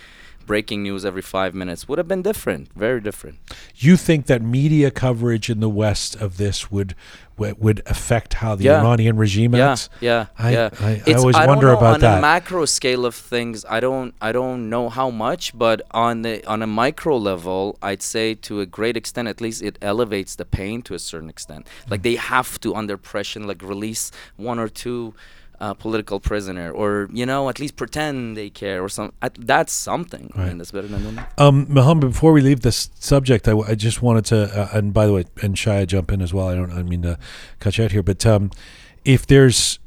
breaking 0.49 0.83
news 0.83 1.05
every 1.05 1.23
five 1.23 1.55
minutes 1.55 1.87
would 1.87 1.99
have 1.99 2.09
been 2.09 2.23
different, 2.23 2.73
very 2.75 3.01
different. 3.01 3.37
You 3.77 3.97
think 3.97 4.27
that 4.27 4.43
media 4.43 4.91
coverage 4.91 5.49
in 5.49 5.61
the 5.61 5.69
West 5.69 6.17
of 6.17 6.39
this 6.39 6.73
would 6.73 6.97
would, 7.39 7.83
affect 7.87 8.35
how 8.43 8.57
the 8.57 8.65
Yeah. 8.65 8.81
Iranian 8.81 9.17
regime 9.17 9.55
Yeah, 9.55 9.71
acts? 9.71 9.89
yeah, 10.01 10.27
I- 10.37 10.51
yeah. 10.51 10.71
I- 10.81 10.87
I 10.87 10.93
It's- 10.95 11.21
always 11.21 11.37
don't 11.37 11.47
wonder 11.47 11.71
about 11.71 11.95
on 11.95 12.01
that. 12.01 12.13
On 12.15 12.19
a 12.19 12.21
macro 12.21 12.65
scale 12.65 13.07
of 13.07 13.15
things. 13.15 13.65
I 13.77 13.79
don't, 13.79 14.13
I 14.21 14.33
don't 14.33 14.69
know 14.69 14.89
how 14.89 15.09
much, 15.11 15.57
but 15.57 15.83
on 15.93 16.23
the 16.23 16.35
on 16.53 16.63
a 16.63 16.67
micro 16.67 17.17
level, 17.17 17.79
I'd 17.81 18.03
say 18.03 18.35
to 18.49 18.61
a 18.61 18.67
great 18.67 18.97
extent, 18.97 19.29
at 19.29 19.41
least, 19.41 19.63
it 19.63 19.79
elevates 19.81 20.35
the 20.35 20.45
pain 20.45 20.83
to 20.83 20.95
a 20.95 20.99
certain 20.99 21.31
extent. 21.31 21.63
Like 21.89 22.01
hmm. 22.01 22.09
they 22.09 22.17
have 22.17 22.59
to, 22.63 22.75
under 22.75 22.97
pressure, 22.97 23.39
like 23.53 23.63
release 23.63 24.11
one 24.37 24.59
or 24.59 24.69
two. 24.69 25.15
Uh, 25.61 25.75
political 25.75 26.21
prisoner, 26.21 26.71
or 26.71 27.09
you 27.13 27.27
know, 27.27 27.49
at 27.49 27.59
least 27.59 27.75
pretend 27.75 28.37
they 28.37 28.49
care, 28.49 28.81
or 28.81 28.89
some. 28.89 29.13
Uh, 29.21 29.29
that's 29.41 29.73
something. 29.73 30.31
I 30.37 30.47
mean, 30.47 30.59
that's 30.59 30.71
better 30.71 30.87
than 30.87 31.03
nothing. 31.03 31.25
Um, 31.37 31.67
Mohammed, 31.69 32.13
before 32.13 32.33
we 32.33 32.43
leave 32.43 32.61
this 32.61 32.91
subject, 33.01 33.49
I, 33.49 33.59
I 33.59 33.75
just 33.75 34.01
wanted 34.01 34.25
to, 34.27 34.39
uh, 34.57 34.69
and 34.79 34.95
by 34.95 35.07
the 35.07 35.13
way, 35.13 35.25
and 35.43 35.57
Shia 35.57 35.85
jump 35.89 36.13
in 36.13 36.23
as 36.23 36.33
well. 36.33 36.47
I 36.47 36.55
don't, 36.55 36.71
I 36.71 36.85
mean 36.85 37.03
to 37.03 37.19
cut 37.59 37.77
you 37.77 37.85
out 37.85 37.91
here, 37.91 38.05
but 38.05 38.25
um, 38.25 38.53
if 39.05 39.27
there's 39.27 39.81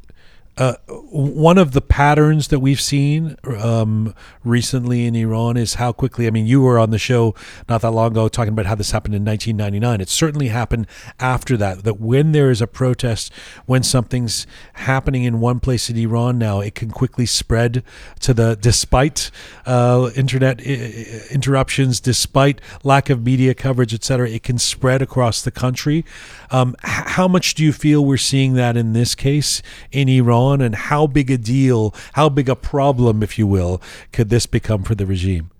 uh, 0.61 0.75
one 1.09 1.57
of 1.57 1.71
the 1.71 1.81
patterns 1.81 2.49
that 2.49 2.59
we've 2.59 2.79
seen 2.79 3.35
um, 3.59 4.13
recently 4.43 5.07
in 5.07 5.15
Iran 5.15 5.57
is 5.57 5.73
how 5.75 5.91
quickly. 5.91 6.27
I 6.27 6.29
mean, 6.29 6.45
you 6.45 6.61
were 6.61 6.77
on 6.77 6.91
the 6.91 6.99
show 6.99 7.33
not 7.67 7.81
that 7.81 7.89
long 7.89 8.11
ago 8.11 8.27
talking 8.27 8.53
about 8.53 8.67
how 8.67 8.75
this 8.75 8.91
happened 8.91 9.15
in 9.15 9.25
1999. 9.25 10.01
It 10.01 10.07
certainly 10.09 10.49
happened 10.49 10.85
after 11.19 11.57
that. 11.57 11.83
That 11.83 11.99
when 11.99 12.31
there 12.31 12.51
is 12.51 12.61
a 12.61 12.67
protest, 12.67 13.33
when 13.65 13.81
something's 13.81 14.45
happening 14.73 15.23
in 15.23 15.39
one 15.39 15.59
place 15.59 15.89
in 15.89 15.97
Iran 15.97 16.37
now, 16.37 16.59
it 16.59 16.75
can 16.75 16.91
quickly 16.91 17.25
spread 17.25 17.83
to 18.19 18.31
the 18.31 18.55
despite 18.55 19.31
uh, 19.65 20.11
internet 20.15 20.59
i- 20.59 21.23
interruptions, 21.31 21.99
despite 21.99 22.61
lack 22.83 23.09
of 23.09 23.25
media 23.25 23.55
coverage, 23.55 23.95
etc. 23.95 24.29
It 24.29 24.43
can 24.43 24.59
spread 24.59 25.01
across 25.01 25.41
the 25.41 25.49
country. 25.51 26.05
Um, 26.51 26.75
h- 26.85 27.07
how 27.17 27.27
much 27.27 27.55
do 27.55 27.63
you 27.63 27.73
feel 27.73 28.05
we're 28.05 28.17
seeing 28.17 28.53
that 28.53 28.77
in 28.77 28.93
this 28.93 29.15
case 29.15 29.63
in 29.91 30.07
Iran, 30.07 30.50
and 30.59 30.75
how 30.75 31.05
big 31.07 31.29
a 31.29 31.37
deal, 31.37 31.93
how 32.13 32.27
big 32.27 32.49
a 32.49 32.55
problem, 32.55 33.21
if 33.21 33.37
you 33.37 33.45
will, 33.45 33.81
could 34.11 34.29
this 34.29 34.45
become 34.47 34.83
for 34.83 34.95
the 34.95 35.05
regime? 35.05 35.51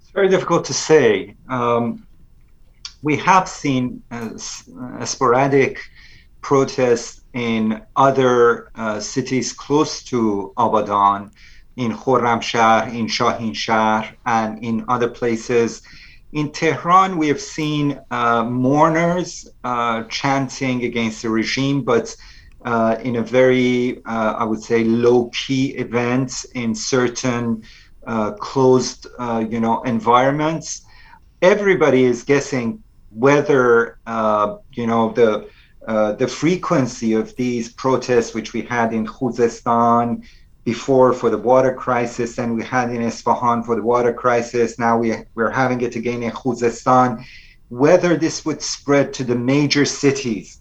It's 0.00 0.10
very 0.10 0.28
difficult 0.28 0.64
to 0.64 0.74
say. 0.74 1.36
Um, 1.48 2.06
we 3.02 3.16
have 3.18 3.46
seen 3.48 4.02
uh, 4.10 4.30
s- 4.34 4.68
uh, 4.80 5.04
sporadic 5.04 5.78
protests 6.40 7.20
in 7.34 7.82
other 7.96 8.70
uh, 8.74 8.98
cities 8.98 9.52
close 9.52 10.02
to 10.04 10.52
Abadan, 10.56 11.30
in 11.76 11.92
Khorramshahr, 11.92 12.92
in 12.92 13.06
Shahin 13.06 13.52
Shahr, 13.52 14.08
and 14.24 14.64
in 14.64 14.84
other 14.88 15.08
places. 15.08 15.82
In 16.32 16.50
Tehran, 16.50 17.18
we 17.18 17.28
have 17.28 17.40
seen 17.40 18.00
uh, 18.10 18.44
mourners 18.44 19.48
uh, 19.64 20.04
chanting 20.04 20.84
against 20.84 21.22
the 21.22 21.28
regime, 21.30 21.82
but 21.82 22.14
uh, 22.66 22.98
in 23.02 23.16
a 23.16 23.22
very, 23.22 24.04
uh, 24.04 24.34
I 24.38 24.44
would 24.44 24.62
say, 24.62 24.82
low-key 24.82 25.76
event 25.76 26.44
in 26.54 26.74
certain 26.74 27.62
uh, 28.06 28.32
closed, 28.32 29.06
uh, 29.18 29.44
you 29.48 29.60
know, 29.60 29.82
environments. 29.82 30.84
Everybody 31.40 32.04
is 32.04 32.24
guessing 32.24 32.82
whether, 33.10 33.98
uh, 34.06 34.56
you 34.72 34.86
know, 34.86 35.12
the 35.12 35.48
uh, 35.86 36.12
the 36.14 36.26
frequency 36.26 37.12
of 37.12 37.36
these 37.36 37.72
protests, 37.72 38.34
which 38.34 38.52
we 38.52 38.62
had 38.62 38.92
in 38.92 39.06
Khuzestan 39.06 40.24
before 40.64 41.12
for 41.12 41.30
the 41.30 41.38
water 41.38 41.72
crisis, 41.72 42.38
and 42.38 42.56
we 42.56 42.64
had 42.64 42.90
in 42.90 43.00
Isfahan 43.00 43.62
for 43.62 43.76
the 43.76 43.82
water 43.82 44.12
crisis. 44.12 44.80
Now 44.80 44.98
we 44.98 45.14
we're 45.36 45.50
having 45.62 45.80
it 45.82 45.94
again 45.94 46.24
in 46.24 46.32
Khuzestan. 46.32 47.24
Whether 47.68 48.16
this 48.16 48.44
would 48.44 48.60
spread 48.60 49.12
to 49.14 49.24
the 49.24 49.36
major 49.36 49.84
cities. 49.84 50.60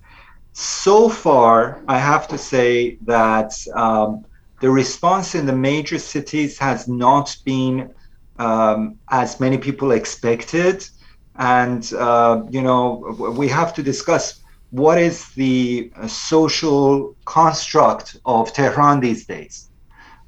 So 0.57 1.09
far, 1.09 1.83
I 1.87 1.99
have 1.99 2.29
to 2.29 2.37
say 2.37 2.97
that 3.05 3.53
um, 3.75 4.25
the 4.61 4.69
response 4.69 5.35
in 5.35 5.45
the 5.45 5.55
major 5.55 5.99
cities 5.99 6.57
has 6.59 6.87
not 6.87 7.35
been 7.43 7.93
um, 8.39 8.97
as 9.11 9.39
many 9.39 9.57
people 9.57 9.91
expected. 9.91 10.87
And, 11.35 11.91
uh, 11.93 12.43
you 12.49 12.61
know, 12.61 13.33
we 13.37 13.49
have 13.49 13.73
to 13.75 13.83
discuss 13.83 14.39
what 14.69 14.97
is 14.97 15.27
the 15.35 15.91
uh, 15.95 16.07
social 16.07 17.17
construct 17.25 18.15
of 18.25 18.53
Tehran 18.53 19.01
these 19.01 19.25
days. 19.25 19.69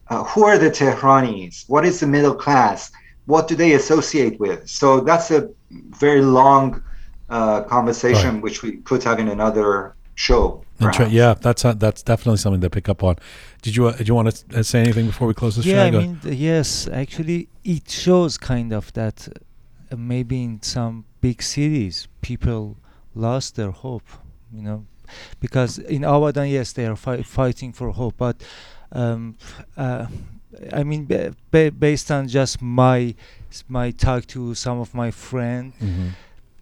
Uh, 0.09 0.23
who 0.25 0.43
are 0.43 0.57
the 0.57 0.69
Tehranis? 0.69 1.63
What 1.67 1.85
is 1.85 2.01
the 2.01 2.07
middle 2.07 2.35
class? 2.35 2.91
What 3.25 3.47
do 3.47 3.55
they 3.55 3.73
associate 3.73 4.39
with? 4.39 4.67
So 4.67 4.99
that's 5.01 5.31
a 5.31 5.49
very 5.71 6.21
long 6.21 6.83
uh, 7.29 7.63
conversation, 7.63 8.35
Right. 8.35 8.43
which 8.43 8.63
we 8.63 8.77
could 8.77 9.03
have 9.03 9.19
in 9.19 9.29
another 9.29 9.96
show. 10.17 10.63
And 10.79 10.91
perhaps. 10.91 11.11
yeah, 11.11 11.33
that's 11.45 11.63
uh, 11.65 11.73
that's 11.73 12.01
definitely 12.03 12.37
something 12.37 12.61
to 12.61 12.69
pick 12.69 12.87
up 12.89 13.01
on. 13.03 13.15
Did 13.61 13.75
you 13.75 13.87
uh, 13.87 13.95
did 13.97 14.07
you 14.09 14.15
want 14.15 14.27
to 14.49 14.63
say 14.63 14.79
anything 14.81 15.05
before 15.07 15.27
we 15.27 15.33
close 15.33 15.55
this? 15.55 15.65
yeah, 15.65 15.83
Shai? 15.83 15.87
I 15.87 15.91
mean, 16.01 16.19
th- 16.21 16.35
yes, 16.35 16.87
actually, 17.03 17.47
it 17.63 17.89
shows 17.89 18.37
kind 18.37 18.73
of 18.73 18.91
that 18.93 19.27
uh, 19.91 19.95
maybe 19.95 20.43
in 20.43 20.61
some 20.61 21.05
big 21.21 21.41
cities 21.41 22.07
people 22.21 22.77
lost 23.15 23.55
their 23.55 23.71
hope, 23.71 24.07
you 24.53 24.61
know, 24.61 24.85
because 25.39 25.79
in 25.79 26.01
Abadan, 26.03 26.49
yes, 26.51 26.73
they 26.73 26.85
are 26.85 26.95
fi- 26.95 27.23
fighting 27.23 27.71
for 27.73 27.89
hope, 27.91 28.15
but 28.17 28.35
um, 28.91 29.35
uh, 29.77 30.05
I 30.73 30.83
mean, 30.83 31.05
ba- 31.05 31.33
ba- 31.51 31.71
based 31.71 32.11
on 32.11 32.27
just 32.27 32.61
my 32.61 33.15
my 33.67 33.91
talk 33.91 34.25
to 34.27 34.53
some 34.53 34.79
of 34.79 34.93
my 34.93 35.09
friends, 35.11 35.73
Mhm. 35.81 36.09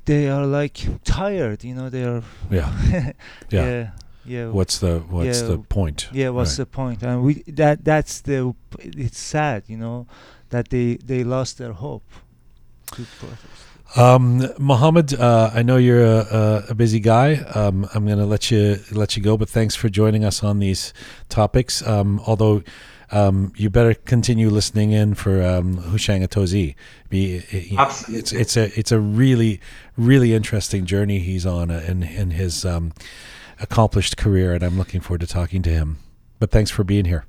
They 0.06 0.30
are 0.30 0.46
like 0.46 1.04
tired, 1.04 1.64
you 1.64 1.74
know, 1.76 1.90
they 1.90 2.04
are 2.04 2.24
Yeah. 2.52 2.72
Yeah. 2.92 3.12
yeah, 3.50 3.92
yeah. 4.26 4.48
What's 4.48 4.80
the 4.80 5.00
what's 5.10 5.42
Yeah, 5.42 5.48
the 5.48 5.58
point? 5.60 6.10
yeah 6.12 6.30
what's 6.30 6.52
Right. 6.52 6.58
the 6.58 6.66
point 6.66 7.04
and 7.04 7.24
we 7.24 7.44
that 7.48 7.84
that's 7.84 8.22
the 8.22 8.54
it's 8.80 9.20
sad 9.20 9.64
you 9.68 9.78
know 9.78 10.08
that 10.50 10.70
they 10.70 10.98
they 11.06 11.24
lost 11.24 11.58
their 11.58 11.74
hope 11.74 12.04
Um, 13.96 14.44
Mohammed, 14.58 15.14
uh, 15.14 15.52
I 15.54 15.62
know 15.64 15.78
you're 15.78 16.04
a, 16.04 16.20
a, 16.32 16.64
a 16.72 16.76
busy 16.76 17.00
guy. 17.00 17.36
Um, 17.56 17.88
I'm 17.94 18.06
going 18.06 18.18
to 18.18 18.26
let 18.26 18.52
you 18.52 18.80
let 18.92 19.16
you 19.16 19.24
go, 19.24 19.38
but 19.38 19.48
thanks 19.50 19.76
for 19.76 19.90
joining 19.90 20.26
us 20.26 20.44
on 20.44 20.60
these 20.60 20.94
topics. 21.30 21.82
Um, 21.88 22.20
although 22.28 22.62
um, 23.12 23.54
you 23.56 23.70
better 23.70 23.94
continue 23.94 24.50
listening 24.50 24.92
in 24.92 25.14
for 25.16 25.44
um, 25.44 25.78
Houshang 25.78 26.26
Atozi. 26.28 26.76
Be 27.10 27.40
he- 27.40 27.78
Absolutely. 27.78 28.20
it's 28.20 28.32
it's 28.34 28.58
a 28.58 28.80
it's 28.80 28.92
a 28.92 29.00
really 29.00 29.60
really 29.98 30.34
interesting 30.34 30.86
journey 30.86 31.20
he's 31.20 31.46
on 31.46 31.70
uh, 31.72 31.84
in 31.88 32.04
in 32.04 32.32
his 32.32 32.66
um, 32.66 32.94
accomplished 33.60 34.18
career, 34.18 34.54
and 34.54 34.64
I'm 34.64 34.78
looking 34.78 35.02
forward 35.02 35.22
to 35.22 35.28
talking 35.28 35.62
to 35.64 35.70
him. 35.70 35.98
But 36.40 36.52
thanks 36.52 36.72
for 36.72 36.84
being 36.84 37.06
here. 37.06 37.26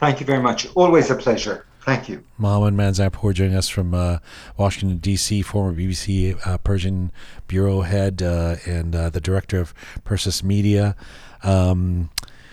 Thank 0.00 0.20
you 0.20 0.26
very 0.26 0.42
much. 0.42 0.66
Always 0.74 1.10
a 1.10 1.16
pleasure. 1.16 1.64
Thank 1.82 2.08
you. 2.08 2.22
Mohammed 2.36 2.74
Manzarpour 2.74 3.32
joining 3.32 3.56
us 3.56 3.68
from 3.70 3.94
uh, 3.94 4.18
Washington, 4.58 4.98
D.C., 4.98 5.40
former 5.40 5.72
BBC 5.72 6.38
uh, 6.46 6.58
Persian 6.58 7.10
bureau 7.46 7.80
head 7.80 8.22
uh, 8.22 8.56
and 8.66 8.94
uh, 8.94 9.08
the 9.08 9.22
director 9.22 9.58
of 9.58 9.72
Persis 10.04 10.42
Media. 10.42 10.94
Um, 11.42 12.10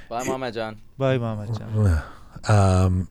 Bye, 0.07 0.23
Mama 0.23 0.51
John. 0.53 0.79
bye 0.97 1.17
mama 1.17 1.47
Jan. 1.47 2.01
Um, 2.47 3.07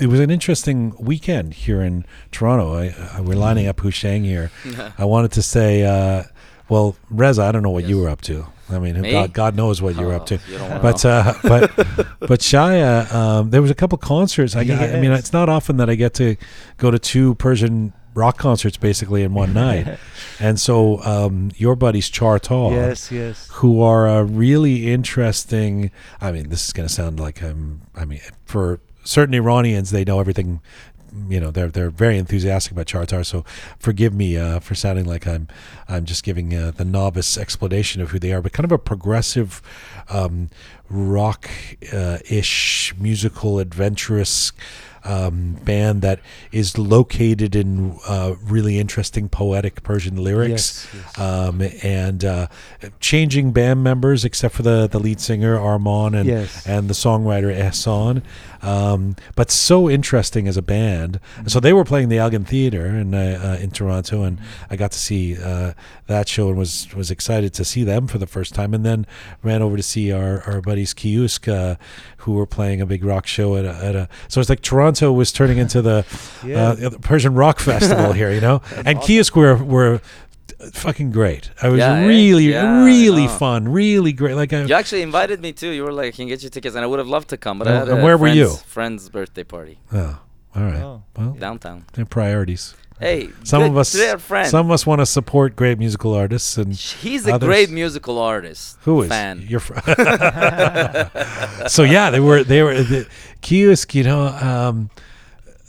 it 0.00 0.08
was 0.08 0.18
an 0.20 0.30
interesting 0.30 0.94
weekend 0.98 1.54
here 1.54 1.80
in 1.80 2.04
Toronto. 2.32 2.74
I, 2.74 2.94
I, 3.14 3.20
we're 3.20 3.36
lining 3.36 3.66
up 3.68 3.76
Houshang 3.76 4.24
here. 4.24 4.50
I 4.98 5.04
wanted 5.04 5.32
to 5.32 5.42
say, 5.42 5.84
uh, 5.84 6.24
well, 6.68 6.96
Reza, 7.10 7.42
I 7.42 7.52
don't 7.52 7.62
know 7.62 7.70
what 7.70 7.84
you 7.84 8.00
were 8.00 8.08
up 8.08 8.20
to. 8.22 8.46
I 8.70 8.78
mean, 8.78 9.00
Me? 9.00 9.12
God, 9.12 9.32
God 9.34 9.54
knows 9.56 9.82
what 9.82 9.94
you 9.94 10.06
were 10.06 10.14
up 10.14 10.22
Oh, 10.22 10.24
to. 10.36 10.40
you 10.50 10.58
But 10.58 11.04
uh, 11.04 11.34
but 11.42 11.76
but 12.20 12.40
Shia, 12.40 13.12
um, 13.12 13.50
there 13.50 13.60
was 13.60 13.70
a 13.70 13.74
couple 13.74 13.98
concerts. 13.98 14.56
I, 14.56 14.64
got, 14.64 14.80
I 14.80 15.00
mean, 15.00 15.12
it's 15.12 15.34
not 15.34 15.48
often 15.50 15.76
that 15.76 15.90
I 15.90 15.94
get 15.96 16.14
to 16.14 16.36
go 16.78 16.90
to 16.90 16.98
two 16.98 17.34
Persian 17.34 17.92
rock 18.14 18.38
concerts 18.38 18.76
basically 18.76 19.22
in 19.22 19.34
one 19.34 19.52
night. 19.52 19.98
And 20.40 20.58
so 20.58 21.00
um, 21.04 21.52
your 21.56 21.76
buddies 21.76 22.10
Chartar, 22.10 22.72
yes 22.72 23.12
yes 23.12 23.48
who 23.52 23.80
are 23.82 24.08
a 24.08 24.24
really 24.24 24.92
interesting. 24.92 25.90
I 26.20 26.32
mean, 26.32 26.48
this 26.48 26.66
is 26.66 26.72
going 26.72 26.88
to 26.88 26.92
sound 26.92 27.20
like 27.20 27.40
I'm. 27.40 27.82
I 27.94 28.04
mean, 28.04 28.20
for 28.44 28.80
certain 29.04 29.34
Iranians, 29.34 29.90
they 29.90 30.04
know 30.04 30.18
everything. 30.18 30.60
You 31.28 31.38
know, 31.38 31.52
they're 31.52 31.68
they're 31.68 31.90
very 31.90 32.18
enthusiastic 32.18 32.72
about 32.72 32.86
Chartar. 32.86 33.24
So 33.24 33.44
forgive 33.78 34.12
me 34.12 34.36
uh, 34.36 34.58
for 34.58 34.74
sounding 34.74 35.04
like 35.04 35.26
I'm 35.26 35.46
I'm 35.88 36.04
just 36.04 36.24
giving 36.24 36.52
uh, 36.52 36.72
the 36.72 36.84
novice 36.84 37.38
explanation 37.38 38.02
of 38.02 38.10
who 38.10 38.18
they 38.18 38.32
are, 38.32 38.42
but 38.42 38.52
kind 38.52 38.64
of 38.64 38.72
a 38.72 38.78
progressive 38.78 39.62
um, 40.08 40.50
rock 40.90 41.48
uh, 41.92 42.18
ish, 42.28 42.92
musical, 42.98 43.60
adventurous 43.60 44.52
um, 45.04 45.54
band 45.64 46.02
that 46.02 46.20
is 46.50 46.78
located 46.78 47.54
in 47.54 47.98
uh, 48.08 48.34
really 48.42 48.78
interesting 48.78 49.28
poetic 49.28 49.82
Persian 49.82 50.16
lyrics. 50.22 50.86
Yes, 50.92 50.94
yes. 50.94 51.18
Um, 51.18 51.62
and 51.82 52.24
uh, 52.24 52.46
changing 53.00 53.52
band 53.52 53.82
members, 53.84 54.24
except 54.24 54.54
for 54.54 54.62
the, 54.62 54.86
the 54.86 54.98
lead 54.98 55.20
singer 55.20 55.58
Armand 55.58 56.14
and 56.14 56.28
Yes. 56.28 56.66
and 56.66 56.88
the 56.88 56.94
songwriter 56.94 57.54
Ehsan. 57.54 58.22
Um, 58.64 59.16
but 59.36 59.50
so 59.50 59.90
interesting 59.90 60.48
as 60.48 60.56
a 60.56 60.62
band. 60.62 61.20
Mm-hmm. 61.36 61.48
So 61.48 61.60
they 61.60 61.72
were 61.72 61.84
playing 61.84 62.08
the 62.08 62.18
Elgin 62.18 62.44
Theater 62.44 62.86
in 62.86 63.14
uh, 63.14 63.40
uh, 63.58 63.62
in 63.62 63.70
Toronto, 63.70 64.22
and 64.22 64.38
I 64.70 64.76
got 64.76 64.92
to 64.92 64.98
see 64.98 65.36
uh, 65.40 65.72
that 66.06 66.28
show 66.28 66.48
and 66.48 66.56
was 66.58 66.88
was 66.94 67.10
excited 67.10 67.52
to 67.54 67.64
see 67.64 67.84
them 67.84 68.06
for 68.06 68.18
the 68.18 68.26
first 68.26 68.54
time. 68.54 68.72
And 68.74 68.84
then 68.84 69.06
ran 69.42 69.62
over 69.62 69.76
to 69.76 69.82
see 69.82 70.12
our 70.12 70.42
our 70.46 70.60
buddies 70.60 70.94
Kiosk, 70.94 71.46
uh, 71.48 71.76
who 72.18 72.32
were 72.32 72.46
playing 72.46 72.80
a 72.80 72.86
big 72.86 73.04
rock 73.04 73.26
show 73.26 73.56
at 73.56 73.64
a, 73.64 73.74
at 73.84 73.94
a. 73.94 74.08
So 74.28 74.40
it's 74.40 74.48
like 74.50 74.62
Toronto 74.62 75.12
was 75.12 75.30
turning 75.32 75.58
into 75.58 75.82
the, 75.82 76.06
Yeah. 76.44 76.70
uh, 76.70 76.74
the 76.90 76.98
Persian 76.98 77.34
rock 77.34 77.60
festival 77.60 78.12
here, 78.20 78.32
you 78.32 78.40
know. 78.40 78.62
and 78.84 79.00
Kiosk 79.00 79.36
were 79.36 79.56
were 79.56 80.00
fucking 80.72 81.10
great. 81.12 81.50
I 81.62 81.68
was 81.68 81.78
Yeah, 81.78 81.94
eh? 81.94 82.06
really 82.06 82.52
Yeah, 82.52 82.84
really 82.84 83.28
fun, 83.28 83.68
really 83.68 84.12
great. 84.12 84.34
Like 84.36 84.52
I, 84.52 84.62
You 84.64 84.74
actually 84.74 85.02
invited 85.02 85.40
me 85.40 85.52
too. 85.52 85.70
You 85.70 85.84
were 85.84 85.92
like, 85.92 86.14
"Can 86.14 86.26
you 86.28 86.34
get 86.34 86.42
your 86.42 86.50
tickets?" 86.50 86.74
And 86.76 86.84
I 86.84 86.86
would 86.86 86.98
have 86.98 87.08
loved 87.08 87.28
to 87.30 87.36
come, 87.36 87.58
but 87.58 87.68
I 87.68 87.72
had 87.78 87.88
and 87.88 87.98
a 88.00 88.02
where 88.04 88.16
were 88.16 88.28
you? 88.28 88.46
friend's- 88.48 88.62
Friend's 88.62 89.08
birthday 89.08 89.44
party 89.44 89.78
oh, 89.92 90.18
all 90.56 90.62
right. 90.62 90.82
Oh. 90.82 91.02
Well, 91.16 91.32
downtown. 91.38 91.84
they're 91.92 92.04
priorities. 92.06 92.74
Hey, 93.00 93.30
Some 93.42 93.62
good- 93.62 93.70
of 93.72 93.76
us, 93.76 93.92
they're 93.92 94.18
friends. 94.18 94.50
some 94.50 94.66
of 94.66 94.72
us 94.72 94.86
want 94.86 95.00
to 95.00 95.06
support 95.06 95.56
great 95.56 95.78
musical 95.80 96.14
artists, 96.14 96.56
and 96.56 96.72
He's 96.74 97.26
a 97.26 97.34
others- 97.34 97.46
great 97.48 97.70
musical 97.70 98.18
artist. 98.18 98.78
who 98.82 99.02
is 99.02 99.08
fan? 99.08 99.44
your 99.48 99.58
fr- 99.60 99.74
so 101.68 101.82
yeah, 101.82 102.10
they 102.10 102.20
were 102.20 102.44
they 102.44 102.62
were 102.62 102.82
the 102.82 103.06
Kiosk. 103.40 103.94
You 103.94 104.04
know, 104.04 104.26
um, 104.28 104.90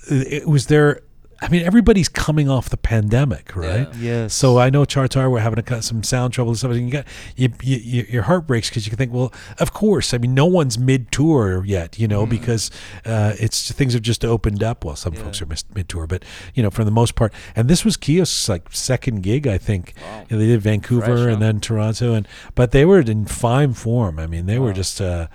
it 0.08 0.48
was 0.48 0.68
their. 0.68 1.02
I 1.46 1.50
mean, 1.50 1.64
everybody's 1.64 2.10
coming 2.10 2.50
off 2.50 2.70
the 2.70 2.78
pandemic, 2.78 3.56
right? 3.56 3.88
Yeah. 3.96 4.24
Yes. 4.24 4.34
So 4.34 4.58
I 4.58 4.72
know 4.72 4.84
Chartar 4.84 5.30
were 5.30 5.40
having 5.40 5.60
a, 5.60 5.62
cut- 5.62 5.84
some 5.84 6.02
sound 6.02 6.34
trouble 6.34 6.52
and 6.52 6.58
stuff. 6.58 6.72
And 6.72 6.86
you 6.88 6.92
got 6.92 7.06
you, 7.36 7.50
you, 7.62 7.78
you, 7.78 8.06
your 8.10 8.24
heart 8.24 8.48
breaks 8.48 8.68
because 8.70 8.88
you 8.88 8.90
can 8.90 8.98
think, 8.98 9.14
well, 9.14 9.32
of 9.60 9.72
course. 9.72 10.12
I 10.14 10.18
mean, 10.18 10.34
no 10.34 10.48
one's 10.48 10.80
mid 10.80 11.12
tour 11.12 11.64
yet, 11.64 12.00
you 12.00 12.08
know, 12.08 12.26
because 12.26 12.72
uh, 13.06 13.34
it's 13.40 13.72
things 13.72 13.94
have 13.94 14.02
just 14.02 14.26
opened 14.26 14.64
up. 14.64 14.84
Well, 14.84 14.96
some 14.96 15.14
folks 15.14 15.40
are 15.42 15.48
mid 15.76 15.88
tour, 15.88 16.08
but 16.08 16.26
you 16.56 16.64
know, 16.64 16.72
for 16.72 16.84
the 16.84 16.92
most 16.92 17.14
part. 17.14 17.32
And 17.56 17.70
this 17.70 17.86
was 17.86 17.96
Kiosk's 17.96 18.50
like 18.50 18.72
second 18.72 19.22
gig, 19.22 19.46
I 19.46 19.60
think. 19.60 19.94
Wow. 20.02 20.26
You 20.28 20.36
know, 20.36 20.40
they 20.42 20.48
did 20.48 20.62
Vancouver 20.62 21.06
Fresh, 21.06 21.20
huh? 21.20 21.28
and 21.28 21.42
then 21.42 21.60
Toronto, 21.60 22.14
and 22.14 22.28
but 22.56 22.72
they 22.72 22.86
were 22.86 23.00
in 23.00 23.26
fine 23.26 23.74
form. 23.74 24.18
I 24.18 24.26
mean, 24.26 24.48
they 24.48 24.58
were 24.58 24.74
just, 24.74 25.00
uh, 25.00 25.28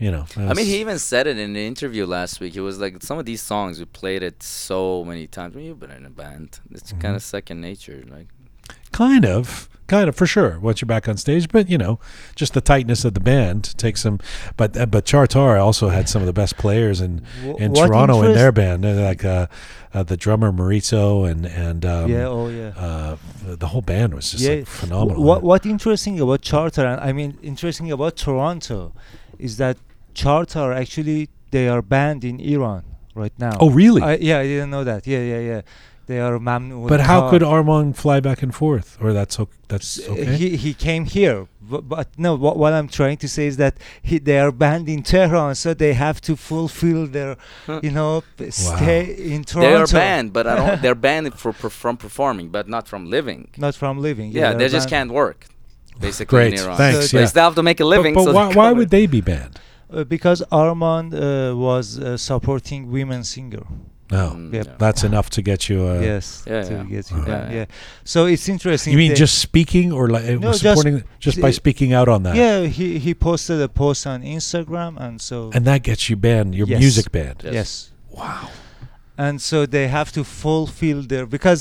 you 0.00 0.10
know. 0.10 0.24
I 0.36 0.54
mean, 0.54 0.66
he 0.66 0.80
even 0.80 0.98
said 0.98 1.26
it 1.28 1.36
in 1.38 1.50
an 1.50 1.56
interview 1.56 2.04
last 2.06 2.40
week. 2.40 2.56
It 2.56 2.62
was 2.62 2.78
like 2.80 3.02
some 3.02 3.18
of 3.18 3.26
these 3.26 3.42
songs 3.42 3.78
we 3.78 3.84
played 3.84 4.22
it 4.24 4.42
so 4.42 5.04
many 5.04 5.26
times. 5.28 5.54
When 5.54 5.64
you've 5.64 5.78
been 5.78 5.92
in 6.00 6.06
a 6.06 6.10
band, 6.10 6.58
it's 6.72 6.90
Mm-hmm. 6.90 7.00
kind 7.04 7.14
of 7.16 7.22
second 7.22 7.60
nature. 7.60 8.02
Like, 8.10 8.28
Kind 8.92 9.24
of, 9.24 9.68
kind 9.86 10.08
of 10.08 10.14
for 10.16 10.26
sure. 10.26 10.58
Once 10.60 10.80
you're 10.80 10.86
back 10.86 11.08
on 11.08 11.16
stage, 11.16 11.48
but 11.48 11.68
you 11.68 11.78
know, 11.78 11.98
just 12.34 12.54
the 12.54 12.60
tightness 12.60 13.04
of 13.04 13.14
the 13.14 13.20
band 13.20 13.76
takes 13.78 14.00
some. 14.02 14.18
But 14.56 14.76
uh, 14.76 14.86
but 14.86 15.04
Chartar 15.04 15.58
also 15.60 15.88
had 15.88 16.08
some 16.08 16.22
of 16.22 16.26
the 16.26 16.32
best 16.32 16.56
players 16.56 17.00
in 17.00 17.22
Wh- 17.42 17.60
in 17.60 17.72
what 17.72 17.86
Toronto 17.86 18.22
in 18.22 18.32
their 18.34 18.52
band, 18.52 18.84
like 19.10 19.24
uh, 19.24 19.46
uh, 19.94 20.02
the 20.02 20.16
drummer 20.16 20.50
Mauricio 20.52 21.28
and 21.30 21.46
and 21.46 21.84
um, 21.86 22.10
yeah. 22.10 22.26
Oh 22.26 22.48
yeah. 22.48 22.72
uh, 22.76 23.16
the 23.44 23.56
the 23.56 23.68
whole 23.68 23.82
band 23.82 24.14
was 24.14 24.30
just 24.32 24.42
yeah. 24.44 24.56
like 24.56 24.66
phenomenal. 24.66 25.22
What 25.22 25.42
what 25.42 25.64
interesting 25.66 26.18
about 26.20 26.42
Chartar 26.42 26.84
and 26.92 27.00
I 27.00 27.12
mean 27.12 27.38
interesting 27.42 27.90
about 27.92 28.16
Toronto 28.16 28.92
is 29.38 29.56
that 29.56 29.76
Chartar 30.20 30.68
actually 30.82 31.20
they 31.54 31.66
are 31.74 31.82
banned 31.94 32.22
in 32.30 32.36
Iran 32.54 32.82
right 33.22 33.36
now. 33.46 33.54
Oh 33.64 33.70
really? 33.82 34.02
I, 34.02 34.12
yeah, 34.28 34.38
I 34.44 34.46
didn't 34.52 34.70
know 34.74 34.84
that. 34.90 35.06
Yeah, 35.06 35.22
yeah, 35.32 35.40
yeah. 35.52 35.62
They 36.10 36.18
are 36.26 36.38
mamnu. 36.48 36.88
but 36.88 37.00
how 37.10 37.20
tar- 37.20 37.30
could 37.30 37.42
Armand 37.54 37.96
fly 37.96 38.18
back 38.28 38.38
and 38.44 38.52
forth? 38.62 38.88
Or 39.02 39.12
that's 39.18 39.38
o- 39.42 39.48
that's 39.72 39.90
okay. 40.12 40.36
He 40.40 40.48
he 40.64 40.72
came 40.88 41.04
here, 41.16 41.38
but, 41.72 41.82
but 41.94 42.06
no. 42.26 42.30
What, 42.44 42.54
what 42.62 42.72
I'm 42.78 42.88
trying 43.00 43.18
to 43.24 43.28
say 43.36 43.44
is 43.52 43.56
that 43.58 43.74
he, 44.08 44.14
they 44.28 44.38
are 44.44 44.50
banned 44.64 44.88
in 44.94 45.00
Tehran, 45.12 45.54
so 45.54 45.68
they 45.84 45.92
have 46.06 46.16
to 46.28 46.32
fulfill 46.50 47.02
their, 47.16 47.32
Huh. 47.68 47.78
you 47.86 47.92
know, 47.98 48.12
p- 48.36 48.50
stay 48.50 49.02
in 49.34 49.40
they 49.64 49.72
are 49.82 49.86
banned, 49.86 50.32
but 50.36 50.44
I 50.50 50.54
don't. 50.60 50.82
They're 50.84 51.00
banned 51.08 51.32
for, 51.42 51.52
per- 51.60 51.70
from 51.82 51.96
performing, 51.96 52.48
but 52.56 52.64
not 52.74 52.84
from 52.92 53.02
living. 53.16 53.42
not 53.66 53.74
from 53.82 53.94
living. 54.08 54.28
Yeah, 54.32 54.40
they're 54.40 54.58
they 54.58 54.68
just 54.78 54.88
banned, 54.90 55.10
can't 55.10 55.12
work. 55.22 55.38
Basically, 56.08 56.36
Great, 56.38 56.54
in 56.54 56.60
Iran. 56.64 56.76
thanks. 56.82 57.10
So 57.10 57.18
They 57.18 57.26
still 57.34 57.44
have 57.48 57.54
to 57.60 57.62
make 57.70 57.78
a 57.86 57.88
living. 57.94 58.14
but 58.14 58.24
but 58.24 58.30
so 58.32 58.38
why, 58.38 58.46
why 58.60 58.68
would 58.78 58.90
they 58.96 59.06
be 59.06 59.20
banned? 59.32 59.56
Uh, 59.92 60.04
because 60.04 60.42
Armand 60.50 61.14
uh, 61.14 61.54
was 61.56 61.98
uh, 61.98 62.16
supporting 62.16 62.90
women 62.90 63.24
singer. 63.24 63.64
No, 64.12 64.30
Mm, 64.34 64.52
Yep. 64.52 64.66
yeah. 64.66 64.74
that's 64.78 65.04
enough 65.04 65.30
to 65.30 65.40
get 65.42 65.68
you. 65.68 65.86
Uh, 65.86 66.00
yes, 66.00 66.42
yeah, 66.46 66.62
to 66.62 66.72
yeah. 66.72 66.82
get 66.82 67.10
you 67.12 67.18
Yeah, 67.18 67.24
banned. 67.26 67.52
yeah. 67.52 67.58
Yeah. 67.58 67.66
So 68.04 68.26
it's 68.26 68.48
interesting. 68.48 68.92
You 68.92 68.98
mean 68.98 69.14
just 69.14 69.38
speaking 69.38 69.92
or 69.92 70.08
like 70.08 70.24
uh, 70.24 70.34
No, 70.40 70.50
supporting 70.52 71.04
just, 71.20 71.40
by 71.40 71.50
uh, 71.50 71.52
speaking 71.52 71.92
out 71.92 72.08
on 72.08 72.22
that? 72.24 72.34
Yeah, 72.34 72.66
he 72.66 72.98
he 72.98 73.14
posted 73.14 73.60
a 73.60 73.68
post 73.68 74.06
on 74.06 74.22
Instagram, 74.22 74.96
and 75.00 75.20
so 75.20 75.50
And 75.54 75.64
that 75.66 75.84
gets 75.84 76.08
you 76.10 76.16
banned, 76.16 76.54
your 76.56 76.66
Yes. 76.66 76.80
music 76.80 77.12
banned. 77.12 77.42
Yes. 77.44 77.54
yes. 77.54 77.90
Wow. 78.10 78.48
And 79.24 79.34
so 79.50 79.56
they 79.76 79.86
have 79.98 80.08
to 80.18 80.22
fulfill 80.44 81.00
their 81.12 81.24
because 81.36 81.60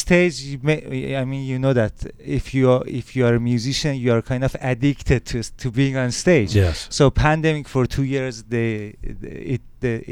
stage 0.00 0.36
you 0.50 0.58
may, 0.68 0.78
i 1.22 1.24
mean 1.30 1.42
you 1.52 1.58
know 1.64 1.74
that 1.82 1.94
if 2.38 2.44
you 2.56 2.64
are 2.74 2.82
if 3.00 3.06
you 3.16 3.22
are 3.28 3.34
a 3.40 3.44
musician 3.52 3.92
you 4.04 4.10
are 4.16 4.22
kind 4.32 4.44
of 4.48 4.52
addicted 4.72 5.20
to 5.30 5.38
to 5.62 5.66
being 5.80 5.94
on 6.02 6.08
stage 6.24 6.50
Yes. 6.64 6.76
so 6.98 7.02
pandemic 7.28 7.66
for 7.74 7.82
two 7.96 8.06
years 8.16 8.34
they 8.54 8.70
it 9.02 9.26
it, 9.50 9.62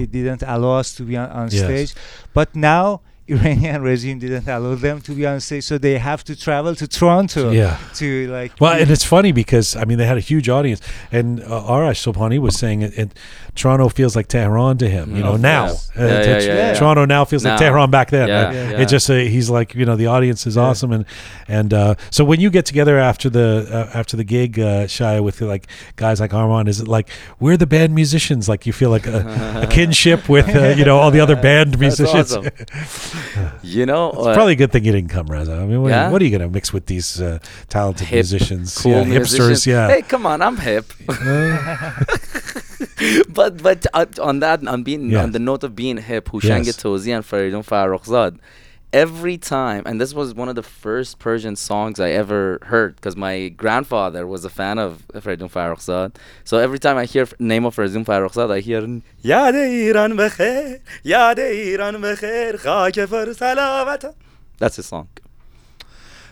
it 0.02 0.08
didn't 0.16 0.42
allow 0.54 0.74
us 0.82 0.88
to 0.98 1.02
be 1.10 1.14
on, 1.22 1.28
on 1.40 1.46
Yes. 1.50 1.62
stage 1.66 1.90
but 2.38 2.48
now 2.74 2.84
iranian 3.36 3.80
regime 3.92 4.18
didn't 4.24 4.48
allow 4.56 4.74
them 4.86 4.96
to 5.06 5.12
be 5.18 5.24
on 5.32 5.38
stage 5.46 5.64
so 5.70 5.74
they 5.86 5.96
have 6.10 6.20
to 6.30 6.34
travel 6.46 6.72
to 6.80 6.86
toronto 6.98 7.42
Yeah. 7.62 7.76
to 8.00 8.06
like 8.38 8.52
Well, 8.62 8.74
and 8.80 8.88
it's 8.94 9.04
funny 9.16 9.32
because 9.42 9.68
I 9.80 9.82
mean 9.88 9.98
they 10.00 10.08
had 10.12 10.16
a 10.24 10.26
huge 10.32 10.48
audience, 10.58 10.80
and 11.18 11.28
uh, 11.54 11.72
Arash 11.74 12.00
Sobhani 12.06 12.38
was 12.46 12.54
saying 12.62 12.80
it, 12.86 12.92
it. 13.02 13.10
Toronto 13.58 13.88
feels 13.88 14.14
like 14.16 14.28
Tehran 14.28 14.78
to 14.78 14.88
him. 14.88 15.16
You 15.16 15.22
know 15.22 15.36
now. 15.36 15.66
yes. 15.66 15.90
Uh, 15.96 16.02
Yeah, 16.02 16.08
yeah, 16.08 16.38
yeah, 16.38 16.54
yeah. 16.54 16.74
Toronto 16.74 17.04
now 17.06 17.24
feels 17.24 17.44
like 17.44 17.58
Tehran 17.58 17.90
back 17.90 18.10
then. 18.10 18.28
Yeah, 18.28 18.44
right? 18.44 18.54
yeah. 18.54 18.80
It 18.82 18.88
just 18.88 19.10
uh, 19.10 19.14
he's 19.14 19.50
like 19.50 19.74
you 19.74 19.84
know 19.84 19.96
the 19.96 20.06
audience 20.06 20.46
is 20.46 20.56
Yeah. 20.56 20.62
awesome 20.62 20.92
and 20.92 21.04
and 21.48 21.74
uh, 21.74 21.94
so 22.10 22.24
when 22.24 22.40
you 22.40 22.50
get 22.50 22.64
together 22.66 22.98
after 22.98 23.28
the 23.30 23.66
uh, 23.70 23.98
after 23.98 24.16
the 24.16 24.24
gig, 24.24 24.58
uh, 24.58 24.86
Shia, 24.86 25.22
with 25.22 25.40
like 25.40 25.66
guys 25.96 26.20
like 26.20 26.32
Armand, 26.34 26.68
is 26.68 26.80
it 26.80 26.88
like 26.88 27.08
we're 27.40 27.56
the 27.56 27.66
band 27.66 27.94
musicians? 27.94 28.48
Like 28.48 28.66
you 28.66 28.72
feel 28.72 28.90
like 28.90 29.06
a, 29.06 29.62
a 29.62 29.66
kinship 29.76 30.28
with 30.28 30.48
uh, 30.54 30.68
you 30.78 30.84
know 30.84 30.98
all 30.98 31.10
the 31.10 31.20
other 31.20 31.36
band 31.48 31.78
musicians. 31.78 32.32
awesome. 32.36 32.48
You 33.62 33.84
know, 33.86 34.10
It's 34.10 34.34
probably 34.36 34.52
a 34.54 34.56
good 34.56 34.72
thing 34.72 34.84
you 34.84 34.92
didn't 34.92 35.10
come, 35.10 35.26
Reza. 35.26 35.52
I 35.52 35.66
mean, 35.66 35.82
what, 35.82 35.90
Yeah? 35.90 36.10
what 36.10 36.22
are 36.22 36.24
you 36.24 36.30
going 36.30 36.40
to 36.42 36.48
mix 36.48 36.72
with 36.72 36.86
these 36.86 37.20
uh, 37.20 37.38
talented 37.68 38.06
Hip, 38.08 38.16
musicians? 38.16 38.76
cool 38.78 38.92
yeah, 38.92 39.04
musicians. 39.04 39.50
hipsters, 39.62 39.66
yeah. 39.66 39.88
Hey, 39.88 40.02
come 40.02 40.24
on, 40.26 40.40
I'm 40.42 40.56
hip. 40.56 40.86
but 43.28 43.62
but 43.62 43.86
uh, 43.94 44.06
on 44.22 44.40
that, 44.40 44.66
on 44.66 44.82
being 44.82 45.10
Yeah. 45.10 45.22
on 45.22 45.32
the 45.32 45.38
note 45.38 45.64
of 45.64 45.74
being 45.74 45.96
hip, 45.98 46.28
Houshang 46.30 46.64
Yes. 46.66 46.76
Touzie 46.76 47.14
and 47.14 47.24
Faridun 47.24 47.64
Farrokhzad, 47.64 48.38
every 48.92 49.36
time, 49.36 49.82
and 49.86 50.00
this 50.00 50.14
was 50.14 50.34
one 50.34 50.48
of 50.48 50.54
the 50.54 50.62
first 50.62 51.18
Persian 51.18 51.56
songs 51.56 51.98
I 52.00 52.10
ever 52.10 52.58
heard, 52.62 52.96
because 52.96 53.16
my 53.16 53.48
grandfather 53.48 54.26
was 54.26 54.44
a 54.44 54.50
fan 54.50 54.78
of 54.78 55.02
Faridun 55.12 55.50
Farrokhzad. 55.50 56.14
So 56.44 56.58
every 56.58 56.78
time 56.78 56.96
I 56.96 57.04
hear 57.04 57.22
f- 57.22 57.34
name 57.38 57.64
of 57.66 57.74
Faridun 57.76 58.04
Farrokhzad, 58.04 58.50
I 58.50 58.60
hear 58.60 58.82
Yad 58.82 59.54
Iran 59.90 60.12
Bekhair, 60.16 60.80
Yad 61.04 61.38
Iran 61.74 61.94
Bekhair, 61.96 62.52
Khak 62.62 63.08
far 63.08 63.26
Salavata. 63.26 64.14
That's 64.58 64.76
his 64.76 64.86
song. 64.86 65.08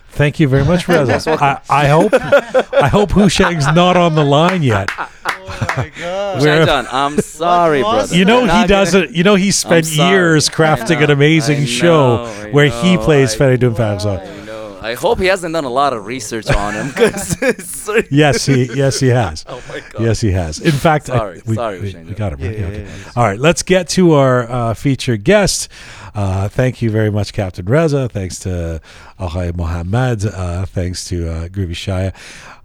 Thank 0.09 0.39
you 0.39 0.47
very 0.47 0.63
much, 0.65 0.87
Reza. 0.87 1.19
I, 1.41 1.59
I 1.83 1.87
hope 1.89 2.13
I 2.13 2.87
hope 2.87 3.09
Houshang's 3.09 3.67
not 3.75 3.95
on 3.97 4.15
the 4.15 4.23
line 4.23 4.63
yet. 4.63 4.89
oh 5.47 5.67
my 5.77 5.91
god 5.99 6.41
Where- 6.41 6.65
John, 6.65 6.87
I'm 6.91 7.17
sorry, 7.19 7.81
was 7.83 8.09
brother. 8.09 8.15
You 8.17 8.25
know 8.25 8.37
We're 8.41 8.47
he 8.47 8.47
not 8.47 8.67
does 8.67 8.93
gonna- 8.93 9.07
You 9.11 9.23
know 9.23 9.35
he 9.35 9.51
spent 9.51 9.85
sorry. 9.85 10.09
years 10.11 10.49
I 10.49 10.53
crafting 10.57 11.01
an 11.01 11.07
know, 11.07 11.13
amazing 11.13 11.61
I 11.61 11.65
show 11.65 12.17
know, 12.17 12.23
I 12.25 12.49
where 12.51 12.69
he 12.69 12.95
know, 12.95 13.03
plays 13.03 13.33
I- 13.33 13.37
Feridun 13.37 13.75
Farrokhzad. 13.75 14.19
I 14.41 14.45
know. 14.45 14.79
I 14.79 14.93
hope 14.93 15.19
he 15.19 15.25
hasn't 15.25 15.53
done 15.53 15.65
a 15.65 15.69
lot 15.69 15.91
of 15.91 16.05
research 16.05 16.49
on 16.49 16.73
him. 16.73 16.91
'cause 16.95 17.41
it's- 17.41 17.89
Yes, 18.11 18.45
he 18.45 18.65
yes 18.75 18.99
he 18.99 19.07
has. 19.07 19.43
Oh 19.47 19.61
my 19.69 19.79
god. 19.79 20.01
Yes, 20.01 20.21
he 20.21 20.31
has. 20.31 20.59
In 20.59 20.71
fact, 20.73 21.09
I- 21.09 21.17
Sorry, 21.17 21.41
we, 21.45 21.55
sorry, 21.55 21.79
we, 21.81 21.93
Houshang. 21.93 22.05
we 22.05 22.13
got 22.13 22.33
him. 22.33 22.39
Yeah, 22.41 22.47
right? 22.49 22.59
yeah, 22.59 22.65
Okay. 22.67 22.83
yeah. 22.83 23.11
All 23.15 23.23
right, 23.23 23.39
let's 23.39 23.63
get 23.63 23.87
to 23.89 24.13
our 24.13 24.49
uh, 24.49 24.73
featured 24.73 25.23
guest. 25.23 25.69
Uh, 26.13 26.47
thank 26.49 26.81
you 26.81 26.89
very 26.89 27.09
much, 27.11 27.31
Captain 27.33 27.65
Reza. 27.65 28.09
Thanks 28.09 28.39
to 28.39 28.81
Ahay 29.19 29.55
Mohammed. 29.55 30.25
Uh, 30.25 30.65
thanks 30.65 31.05
to 31.05 31.29
uh, 31.29 31.47
Groovy 31.47 31.71
Shaya. 31.71 32.13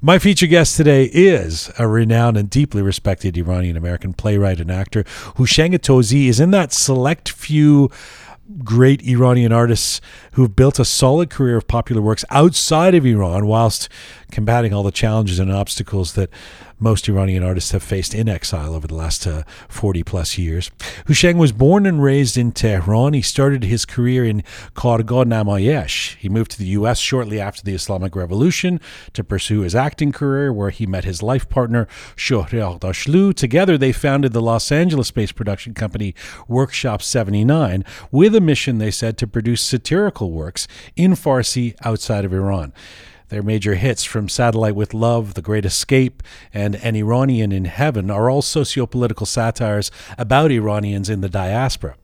My 0.04 0.18
featured 0.18 0.50
guest 0.50 0.76
today 0.76 1.04
is 1.12 1.70
a 1.78 1.86
renowned 1.86 2.36
and 2.36 2.50
deeply 2.50 2.82
respected 2.82 3.36
Iranian 3.36 3.76
American 3.76 4.12
playwright 4.12 4.58
and 4.58 4.68
actor. 4.68 5.04
Houshang 5.36 5.78
Touzie 5.78 6.26
is 6.26 6.40
in 6.40 6.50
that 6.50 6.72
select 6.72 7.30
few 7.30 7.88
great 8.64 9.00
Iranian 9.02 9.52
artists 9.52 10.00
who've 10.32 10.56
built 10.56 10.80
a 10.80 10.84
solid 10.84 11.30
career 11.30 11.56
of 11.56 11.68
popular 11.68 12.02
works 12.02 12.24
outside 12.30 12.96
of 12.96 13.06
Iran 13.06 13.46
whilst 13.46 13.88
combating 14.32 14.74
all 14.74 14.82
the 14.82 14.90
challenges 14.90 15.38
and 15.38 15.52
obstacles 15.52 16.14
that 16.14 16.30
most 16.82 17.08
Iranian 17.08 17.44
artists 17.44 17.70
have 17.70 17.82
faced 17.82 18.12
in 18.14 18.28
exile 18.28 18.74
over 18.74 18.88
the 18.88 18.94
last 18.94 19.26
uh, 19.26 19.44
40 19.68 20.02
plus 20.02 20.36
years. 20.36 20.70
Houshang 21.06 21.36
was 21.36 21.52
born 21.52 21.86
and 21.86 22.02
raised 22.02 22.36
in 22.36 22.50
Tehran. 22.50 23.14
He 23.14 23.22
started 23.22 23.62
his 23.62 23.84
career 23.84 24.24
in 24.24 24.42
Kargah 24.74 25.24
Namayesh. 25.24 26.16
He 26.16 26.28
moved 26.28 26.50
to 26.52 26.58
the 26.58 26.66
U.S. 26.66 26.98
shortly 26.98 27.40
after 27.40 27.62
the 27.62 27.74
Islamic 27.74 28.16
Revolution 28.16 28.80
to 29.12 29.22
pursue 29.22 29.60
his 29.60 29.76
acting 29.76 30.10
career, 30.10 30.52
where 30.52 30.70
he 30.70 30.86
met 30.86 31.04
his 31.04 31.22
life 31.22 31.48
partner, 31.48 31.86
Shohreh 32.16 32.78
Aghdashloo. 32.78 33.32
Together, 33.34 33.78
they 33.78 33.92
founded 33.92 34.32
the 34.32 34.42
Los 34.42 34.72
Angeles 34.72 35.10
based 35.12 35.36
production 35.36 35.74
company 35.74 36.14
Workshop 36.48 37.00
79 37.00 37.84
with 38.10 38.34
a 38.34 38.40
mission, 38.40 38.78
they 38.78 38.90
said, 38.90 39.16
to 39.18 39.26
produce 39.28 39.62
satirical 39.62 40.32
works 40.32 40.66
in 40.96 41.12
Farsi 41.12 41.76
outside 41.84 42.24
of 42.24 42.32
Iran. 42.32 42.72
Their 43.32 43.42
major 43.42 43.76
hits 43.76 44.04
from 44.04 44.28
Satellite 44.28 44.74
with 44.74 44.92
Love, 44.92 45.32
The 45.32 45.40
Great 45.40 45.64
Escape, 45.64 46.22
and 46.52 46.74
An 46.74 46.94
Iranian 46.94 47.50
in 47.50 47.64
Heaven 47.64 48.10
are 48.10 48.28
all 48.28 48.42
sociopolitical 48.42 49.26
satires 49.26 49.90
about 50.18 50.50
Iranians 50.50 51.08
in 51.08 51.22
the 51.22 51.30
diaspora. 51.30 51.94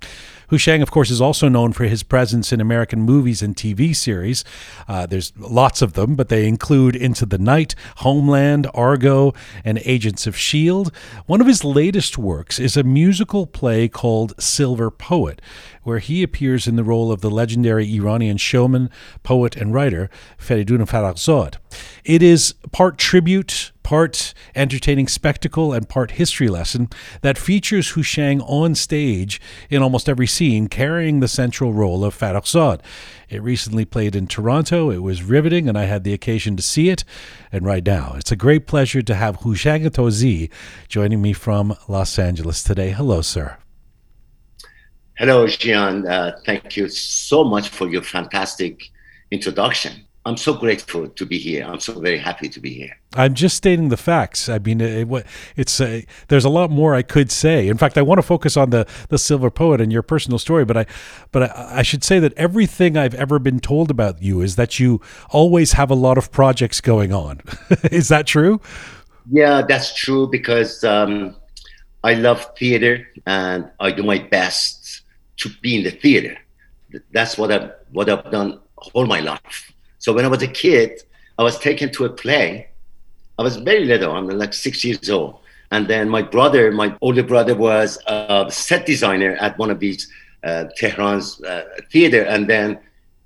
Houshang, 0.50 0.80
of 0.80 0.90
course, 0.90 1.10
is 1.10 1.20
also 1.20 1.48
known 1.48 1.72
for 1.72 1.84
his 1.84 2.02
presence 2.02 2.52
in 2.52 2.60
American 2.60 3.02
movies 3.02 3.42
and 3.42 3.54
TV 3.54 3.94
series. 3.94 4.44
Uh, 4.88 5.04
there's 5.04 5.32
lots 5.36 5.82
of 5.82 5.92
them, 5.92 6.14
but 6.14 6.30
they 6.30 6.48
include 6.48 6.96
Into 6.96 7.26
the 7.26 7.36
Night, 7.36 7.74
Homeland, 7.96 8.66
Argo, 8.72 9.34
and 9.62 9.78
Agents 9.84 10.26
of 10.26 10.36
S.H.I.E.L.D. 10.36 10.90
One 11.26 11.42
of 11.42 11.46
his 11.46 11.64
latest 11.64 12.16
works 12.16 12.58
is 12.58 12.78
a 12.78 12.82
musical 12.82 13.46
play 13.46 13.88
called 13.88 14.32
Silver 14.40 14.90
Poet, 14.90 15.42
where 15.82 15.98
he 15.98 16.22
appears 16.22 16.66
in 16.66 16.76
the 16.76 16.84
role 16.84 17.12
of 17.12 17.20
the 17.20 17.30
legendary 17.30 17.94
Iranian 17.94 18.38
showman, 18.38 18.88
poet, 19.22 19.54
and 19.54 19.74
writer 19.74 20.08
Feridun 20.38 20.88
Farrokhzad. 20.88 21.56
It 22.04 22.22
is 22.22 22.54
part 22.72 22.96
tribute, 22.96 23.72
part 23.88 24.34
entertaining 24.54 25.08
spectacle, 25.08 25.72
and 25.72 25.88
part 25.88 26.10
history 26.10 26.48
lesson 26.48 26.90
that 27.22 27.38
features 27.38 27.92
Houshang 27.92 28.42
on 28.46 28.74
stage 28.74 29.40
in 29.70 29.80
almost 29.80 30.10
every 30.10 30.26
scene, 30.26 30.68
carrying 30.68 31.20
the 31.20 31.26
central 31.26 31.72
role 31.72 32.04
of 32.04 32.14
Farrokhzad. 32.14 32.82
It 33.30 33.42
recently 33.42 33.86
played 33.86 34.14
in 34.14 34.26
Toronto. 34.26 34.90
It 34.90 34.98
was 34.98 35.22
riveting, 35.22 35.70
and 35.70 35.78
I 35.78 35.84
had 35.84 36.04
the 36.04 36.12
occasion 36.12 36.54
to 36.56 36.62
see 36.62 36.90
it. 36.90 37.02
And 37.50 37.64
right 37.64 37.82
now, 37.82 38.12
it's 38.18 38.30
a 38.30 38.36
great 38.36 38.66
pleasure 38.66 39.00
to 39.00 39.14
have 39.14 39.38
Houshang 39.38 39.88
Touzie 39.88 40.50
joining 40.86 41.22
me 41.22 41.32
from 41.32 41.74
Los 41.88 42.18
Angeles 42.18 42.62
today. 42.62 42.90
Hello, 42.90 43.22
sir. 43.22 43.56
Hello, 45.16 45.46
Jian. 45.46 46.06
Uh, 46.06 46.32
thank 46.44 46.76
you 46.76 46.90
so 46.90 47.42
much 47.42 47.70
for 47.70 47.88
your 47.88 48.02
fantastic 48.02 48.90
introduction. 49.30 50.04
I'm 50.24 50.36
so 50.36 50.52
grateful 50.52 51.08
to 51.08 51.26
be 51.26 51.38
here. 51.38 51.64
I'm 51.64 51.80
so 51.80 51.98
very 52.00 52.18
happy 52.18 52.48
to 52.50 52.60
be 52.60 52.74
here. 52.74 52.98
I'm 53.14 53.34
just 53.34 53.56
stating 53.56 53.88
the 53.88 53.96
facts. 53.96 54.48
I 54.48 54.58
mean, 54.58 54.80
it, 54.80 55.26
it's 55.56 55.80
uh, 55.80 56.02
there's 56.28 56.44
a 56.44 56.50
lot 56.50 56.70
more 56.70 56.94
I 56.94 57.02
could 57.02 57.30
say. 57.30 57.68
In 57.68 57.78
fact, 57.78 57.96
I 57.96 58.02
want 58.02 58.18
to 58.18 58.22
focus 58.22 58.56
on 58.56 58.70
the 58.70 58.86
the 59.08 59.18
Silver 59.18 59.50
Poet 59.50 59.80
and 59.80 59.90
your 59.90 60.02
personal 60.02 60.38
story, 60.38 60.64
but 60.64 60.76
I 60.76 60.86
but 61.32 61.44
I, 61.44 61.78
I, 61.78 61.82
should 61.82 62.04
say 62.04 62.18
that 62.18 62.34
everything 62.34 62.96
I've 62.96 63.14
ever 63.14 63.38
been 63.38 63.60
told 63.60 63.90
about 63.90 64.20
you 64.20 64.42
is 64.42 64.56
that 64.56 64.78
you 64.78 65.00
always 65.30 65.72
have 65.72 65.90
a 65.90 65.94
lot 65.94 66.18
of 66.18 66.30
projects 66.30 66.80
going 66.80 67.12
on. 67.12 67.40
is 67.90 68.08
that 68.08 68.26
true? 68.26 68.60
Yeah, 69.30 69.62
that's 69.62 69.94
true 69.94 70.26
because 70.26 70.84
um, 70.84 71.36
I 72.04 72.14
love 72.14 72.46
theater 72.58 73.08
and 73.26 73.70
I 73.80 73.92
do 73.92 74.02
my 74.02 74.18
best 74.18 75.02
to 75.38 75.50
be 75.62 75.76
in 75.76 75.84
the 75.84 75.90
theater. 75.90 76.36
That's 77.12 77.38
what 77.38 77.50
I 77.50 77.70
what 77.92 78.10
I've 78.10 78.30
done 78.30 78.60
all 78.92 79.06
my 79.06 79.20
life. 79.20 79.67
So 79.98 80.12
when 80.12 80.24
I 80.24 80.28
was 80.28 80.42
a 80.42 80.48
kid, 80.48 81.02
I 81.38 81.42
was 81.42 81.58
taken 81.58 81.90
to 81.92 82.04
a 82.04 82.10
play. 82.10 82.68
I 83.38 83.42
was 83.42 83.56
very 83.56 83.84
little. 83.84 84.12
I'm 84.12 84.28
like 84.28 84.54
six 84.54 84.84
years 84.84 85.08
old. 85.10 85.38
And 85.70 85.86
then 85.86 86.08
my 86.08 86.22
brother, 86.22 86.72
my 86.72 86.96
older 87.00 87.22
brother, 87.22 87.54
was 87.54 87.98
a 88.06 88.46
set 88.50 88.86
designer 88.86 89.36
at 89.36 89.58
one 89.58 89.70
of 89.70 89.80
these 89.80 90.10
uh, 90.42 90.64
Tehran's 90.76 91.42
uh, 91.44 91.64
theater. 91.92 92.22
And 92.22 92.48
then 92.48 92.78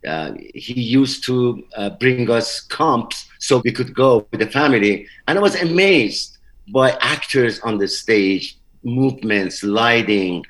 uh, 0.07 0.33
he 0.55 0.81
used 0.81 1.25
to 1.27 1.65
uh, 1.77 1.91
bring 1.91 2.29
us 2.31 2.61
comps 2.61 3.29
so 3.39 3.63
we 3.65 3.73
could 3.73 3.95
go 3.95 4.27
with 4.31 4.41
the 4.41 4.47
family. 4.47 5.07
And 5.29 5.39
I 5.39 5.43
was 5.43 5.55
amazed 5.55 6.39
by 6.69 6.93
actors 7.01 7.61
on 7.61 7.79
the 7.79 7.89
stage, 7.89 8.59
movements, 8.83 9.63
lighting, 9.63 10.45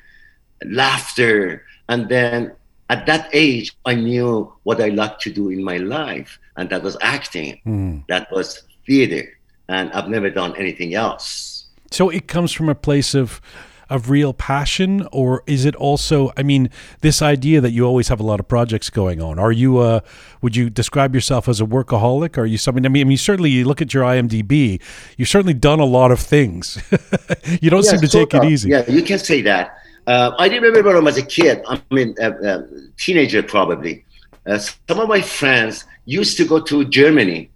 laughter. 0.65 1.65
And 1.89 2.09
then 2.09 2.53
at 2.89 3.05
that 3.05 3.29
age, 3.33 3.75
I 3.85 3.95
knew 3.95 4.51
what 4.63 4.81
I 4.81 4.89
liked 4.89 5.21
to 5.21 5.31
do 5.31 5.49
in 5.49 5.63
my 5.63 5.77
life, 5.77 6.39
and 6.57 6.69
that 6.69 6.83
was 6.83 6.97
acting. 7.01 7.59
Mm. 7.65 8.05
That 8.07 8.31
was 8.31 8.63
theater, 8.85 9.37
and 9.67 9.91
I've 9.93 10.09
never 10.09 10.29
done 10.29 10.55
anything 10.57 10.93
else. 10.93 11.65
So 11.91 12.09
it 12.09 12.27
comes 12.27 12.51
from 12.51 12.69
a 12.69 12.75
place 12.75 13.13
of 13.13 13.41
of 13.89 14.09
real 14.09 14.33
passion, 14.33 15.07
or 15.11 15.43
is 15.45 15.65
it 15.65 15.75
also? 15.75 16.31
I 16.35 16.43
mean, 16.43 16.69
this 17.01 17.21
idea 17.21 17.61
that 17.61 17.71
you 17.71 17.85
always 17.85 18.07
have 18.07 18.19
a 18.19 18.23
lot 18.23 18.39
of 18.39 18.47
projects 18.47 18.89
going 18.89 19.21
on. 19.21 19.37
Are 19.37 19.51
you? 19.51 19.77
Uh, 19.77 19.99
would 20.41 20.55
you 20.55 20.69
describe 20.69 21.13
yourself 21.13 21.47
as 21.47 21.61
a 21.61 21.65
workaholic? 21.65 22.37
Are 22.37 22.45
you 22.45 22.57
something? 22.57 22.85
I 22.85 22.89
mean, 22.89 23.05
I 23.05 23.09
mean, 23.09 23.17
certainly 23.17 23.51
you 23.51 23.65
look 23.65 23.81
at 23.81 23.93
your 23.93 24.03
IMDb. 24.03 24.81
You've 25.17 25.29
certainly 25.29 25.53
done 25.53 25.79
a 25.79 25.85
lot 25.85 26.11
of 26.11 26.19
things. 26.19 26.81
you 27.61 27.69
don't 27.69 27.83
seem 27.83 27.99
to 28.01 28.07
take 28.07 28.33
it 28.33 28.43
easy. 28.43 28.69
Yeah, 28.69 28.89
you 28.89 29.03
can 29.03 29.19
say 29.19 29.41
that. 29.43 29.82
Uh, 30.05 30.31
I 30.37 30.49
remember 30.49 30.83
when 30.83 30.95
I 30.97 30.99
was 30.99 31.17
a 31.17 31.23
kid, 31.23 31.63
I 31.67 31.81
mean, 31.91 32.15
a, 32.19 32.27
uh, 32.27 32.47
uh, 32.49 32.61
teenager 32.97 33.41
probably, 33.41 34.03
uh, 34.45 34.57
some 34.57 34.99
of 34.99 35.07
my 35.07 35.21
friends 35.21 35.85
used 36.05 36.35
to 36.37 36.45
go 36.45 36.59
to 36.59 36.83
Germany 36.85 37.49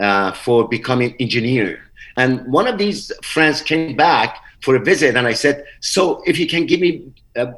uh, 0.00 0.32
for 0.32 0.66
becoming 0.66 1.14
engineer. 1.20 1.80
And 2.16 2.50
one 2.50 2.66
of 2.66 2.78
these 2.78 3.12
friends 3.22 3.60
came 3.60 3.96
back 3.96 4.38
for 4.62 4.76
a 4.76 4.80
visit, 4.80 5.16
and 5.16 5.26
I 5.26 5.34
said, 5.34 5.64
"So, 5.80 6.22
if 6.26 6.38
you 6.38 6.46
can 6.46 6.66
give 6.66 6.80
me 6.80 7.12
uh, 7.36 7.52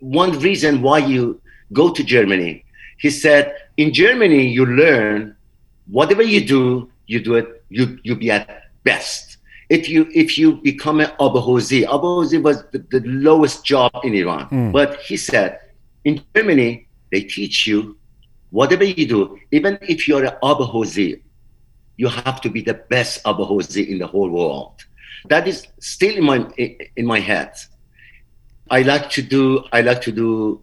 one 0.00 0.38
reason 0.40 0.82
why 0.82 0.98
you 0.98 1.40
go 1.72 1.90
to 1.90 2.02
Germany," 2.02 2.64
he 2.98 3.10
said, 3.10 3.54
"In 3.76 3.92
Germany, 3.92 4.48
you 4.48 4.66
learn 4.66 5.36
whatever 5.86 6.22
you 6.22 6.44
do, 6.44 6.90
you 7.06 7.20
do 7.20 7.34
it, 7.34 7.62
you 7.70 7.98
you 8.02 8.14
be 8.16 8.30
at 8.30 8.70
best." 8.82 9.33
If 9.68 9.88
you 9.88 10.08
if 10.14 10.36
you 10.36 10.52
become 10.52 11.00
an 11.00 11.10
abahozi, 11.18 11.86
abahozi 11.86 12.42
was 12.42 12.64
the, 12.72 12.78
the, 12.90 13.00
lowest 13.06 13.64
job 13.64 13.92
in 14.04 14.14
Iran. 14.14 14.48
Mm. 14.48 14.72
But 14.72 15.00
he 15.00 15.16
said, 15.16 15.60
in 16.04 16.22
Germany, 16.34 16.86
they 17.10 17.22
teach 17.22 17.66
you 17.66 17.96
whatever 18.50 18.84
you 18.84 19.06
do, 19.06 19.38
even 19.50 19.78
if 19.82 20.06
you're 20.06 20.24
an 20.24 20.36
abahozi, 20.42 21.20
you 21.96 22.08
have 22.08 22.40
to 22.40 22.50
be 22.50 22.60
the 22.60 22.74
best 22.74 23.22
abahozi 23.24 23.88
in 23.88 23.98
the 23.98 24.06
whole 24.06 24.30
world. 24.30 24.84
That 25.28 25.48
is 25.48 25.66
still 25.80 26.16
in 26.16 26.24
my 26.24 26.46
in 26.96 27.06
my 27.06 27.20
head. 27.20 27.52
I 28.70 28.82
like 28.82 29.10
to 29.10 29.22
do 29.22 29.64
I 29.72 29.80
like 29.80 30.02
to 30.02 30.12
do 30.12 30.60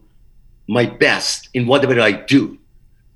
my 0.68 0.86
best 0.86 1.50
in 1.54 1.66
whatever 1.68 2.00
I 2.00 2.12
do. 2.12 2.58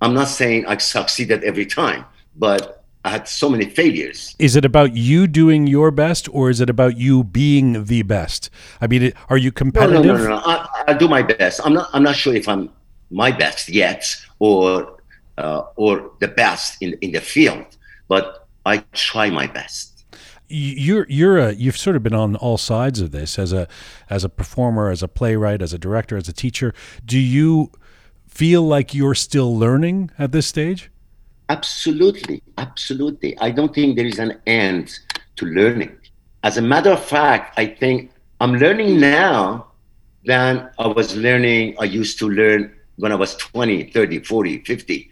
I'm 0.01 0.13
not 0.13 0.27
saying 0.27 0.65
I 0.65 0.77
succeeded 0.77 1.43
every 1.43 1.65
time, 1.65 2.05
but 2.35 2.74
I 3.05 3.09
had 3.09 3.27
so 3.27 3.49
many 3.49 3.69
failures. 3.69 4.35
Is 4.39 4.55
it 4.55 4.65
about 4.65 4.95
you 4.95 5.27
doing 5.27 5.67
your 5.67 5.91
best, 5.91 6.27
or 6.33 6.49
is 6.49 6.59
it 6.59 6.71
about 6.71 6.97
you 6.97 7.23
being 7.23 7.85
the 7.85 8.01
best? 8.01 8.49
I 8.81 8.87
mean, 8.87 9.13
are 9.29 9.37
you 9.37 9.51
competitive? 9.51 10.03
No, 10.03 10.13
no, 10.13 10.23
no, 10.23 10.29
no. 10.29 10.35
no. 10.37 10.41
I, 10.43 10.85
I 10.87 10.93
do 10.93 11.07
my 11.07 11.21
best. 11.21 11.61
I'm 11.63 11.73
not. 11.73 11.87
I'm 11.93 12.01
not 12.01 12.15
sure 12.15 12.33
if 12.33 12.49
I'm 12.49 12.71
my 13.11 13.29
best 13.29 13.69
yet, 13.69 14.15
or 14.39 14.97
uh, 15.37 15.65
or 15.75 16.13
the 16.19 16.27
best 16.27 16.81
in 16.81 16.97
in 17.01 17.11
the 17.11 17.21
field, 17.21 17.77
but 18.07 18.47
I 18.65 18.83
try 18.93 19.29
my 19.29 19.45
best. 19.45 20.03
You're 20.47 21.05
you're 21.07 21.37
a 21.37 21.53
you've 21.53 21.77
sort 21.77 21.95
of 21.95 22.01
been 22.01 22.15
on 22.15 22.35
all 22.35 22.57
sides 22.57 23.01
of 23.01 23.11
this 23.11 23.37
as 23.37 23.53
a 23.53 23.67
as 24.09 24.23
a 24.23 24.29
performer, 24.29 24.89
as 24.89 25.03
a 25.03 25.07
playwright, 25.07 25.61
as 25.61 25.73
a 25.73 25.77
director, 25.77 26.17
as 26.17 26.27
a 26.27 26.33
teacher. 26.33 26.73
Do 27.05 27.19
you 27.19 27.71
feel 28.27 28.63
like 28.63 28.95
you're 28.95 29.13
still 29.13 29.55
learning 29.55 30.09
at 30.17 30.31
this 30.31 30.47
stage? 30.47 30.89
Absolutely, 31.49 32.41
absolutely. 32.57 33.37
I 33.39 33.51
don't 33.51 33.73
think 33.73 33.95
there 33.95 34.05
is 34.05 34.19
an 34.19 34.41
end 34.47 34.97
to 35.35 35.45
learning. 35.45 35.95
As 36.43 36.57
a 36.57 36.61
matter 36.61 36.91
of 36.91 37.03
fact, 37.03 37.57
I 37.57 37.67
think 37.67 38.11
I'm 38.41 38.55
learning 38.55 38.99
now 38.99 39.67
than 40.25 40.69
I 40.79 40.87
was 40.87 41.15
learning, 41.15 41.75
I 41.79 41.85
used 41.85 42.17
to 42.19 42.29
learn 42.29 42.73
when 42.97 43.11
I 43.11 43.15
was 43.15 43.35
20, 43.35 43.91
30, 43.91 44.19
40, 44.19 44.63
50. 44.63 45.09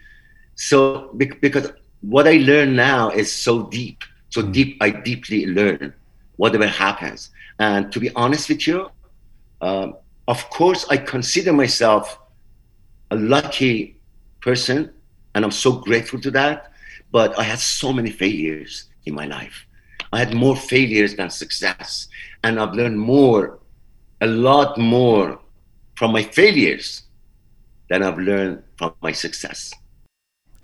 So, 0.55 1.11
because 1.17 1.71
what 2.01 2.27
I 2.27 2.38
learn 2.38 2.75
now 2.75 3.09
is 3.09 3.31
so 3.31 3.63
deep, 3.67 4.03
so 4.29 4.41
mm. 4.41 4.53
deep, 4.53 4.77
I 4.81 4.89
deeply 4.89 5.45
learn 5.45 5.93
whatever 6.38 6.67
happens. 6.67 7.29
And 7.59 7.91
to 7.91 7.99
be 7.99 8.09
honest 8.15 8.49
with 8.49 8.67
you, 8.67 8.89
um, 9.61 9.95
of 10.27 10.49
course, 10.49 10.86
I 10.89 10.97
consider 10.97 11.53
myself 11.53 12.19
a 13.11 13.15
lucky 13.15 13.99
person 14.41 14.91
and 15.36 15.43
I'm 15.43 15.51
so 15.51 15.73
grateful 15.73 16.19
to 16.21 16.31
that. 16.31 16.71
But 17.11 17.38
I 17.38 17.43
had 17.43 17.59
so 17.59 17.93
many 17.93 18.09
failures 18.09 18.89
in 19.05 19.13
my 19.13 19.25
life. 19.25 19.65
I 20.11 20.19
had 20.19 20.34
more 20.34 20.55
failures 20.55 21.15
than 21.15 21.29
success. 21.29 22.07
And 22.43 22.59
I've 22.59 22.73
learned 22.73 22.99
more, 22.99 23.59
a 24.21 24.27
lot 24.27 24.77
more 24.77 25.39
from 25.95 26.11
my 26.11 26.23
failures 26.23 27.03
than 27.89 28.03
I've 28.03 28.17
learned 28.17 28.63
from 28.77 28.93
my 29.01 29.11
success. 29.11 29.73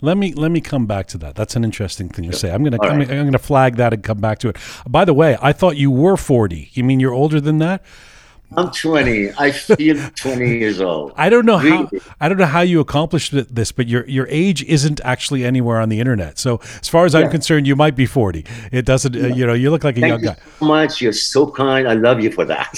Let 0.02 0.16
me 0.16 0.32
let 0.32 0.50
me 0.50 0.60
come 0.60 0.86
back 0.86 1.08
to 1.08 1.18
that. 1.18 1.34
That's 1.34 1.56
an 1.56 1.64
interesting 1.64 2.08
thing 2.08 2.30
to 2.30 2.36
say. 2.36 2.50
I'm 2.50 2.64
gonna 2.64 2.78
I'm, 2.82 2.98
right. 2.98 3.10
I'm 3.10 3.26
gonna 3.26 3.38
flag 3.38 3.76
that 3.76 3.92
and 3.92 4.02
come 4.02 4.18
back 4.18 4.38
to 4.38 4.48
it. 4.48 4.56
By 4.88 5.04
the 5.04 5.12
way, 5.12 5.36
I 5.42 5.52
thought 5.52 5.76
you 5.76 5.90
were 5.90 6.16
40. 6.16 6.70
You 6.72 6.84
mean 6.84 7.00
you're 7.00 7.12
older 7.12 7.40
than 7.40 7.58
that? 7.58 7.84
I'm 8.56 8.70
20. 8.70 9.30
I 9.38 9.52
feel 9.52 9.96
20 10.16 10.58
years 10.58 10.80
old. 10.80 11.12
I 11.16 11.28
don't 11.28 11.46
know 11.46 11.58
how 11.58 11.88
I 12.20 12.28
don't 12.28 12.38
know 12.38 12.46
how 12.46 12.62
you 12.62 12.80
accomplished 12.80 13.32
this, 13.32 13.70
but 13.70 13.86
your 13.86 14.06
your 14.08 14.26
age 14.28 14.64
isn't 14.64 15.00
actually 15.04 15.44
anywhere 15.44 15.78
on 15.78 15.88
the 15.88 16.00
internet. 16.00 16.38
So 16.38 16.60
as 16.80 16.88
far 16.88 17.04
as 17.04 17.14
I'm 17.14 17.30
concerned, 17.30 17.66
you 17.66 17.76
might 17.76 17.94
be 17.94 18.06
40. 18.06 18.44
It 18.72 18.84
doesn't. 18.84 19.14
Uh, 19.14 19.28
you 19.28 19.46
know, 19.46 19.52
you 19.52 19.70
look 19.70 19.84
like 19.84 19.96
a 19.96 20.00
young 20.00 20.20
Thank 20.20 20.22
you 20.22 20.28
guy. 20.28 20.36
so 20.58 20.64
much. 20.64 21.00
You're 21.00 21.12
so 21.12 21.50
kind. 21.50 21.86
I 21.86 21.94
love 21.94 22.20
you 22.20 22.30
for 22.32 22.44
that. 22.46 22.76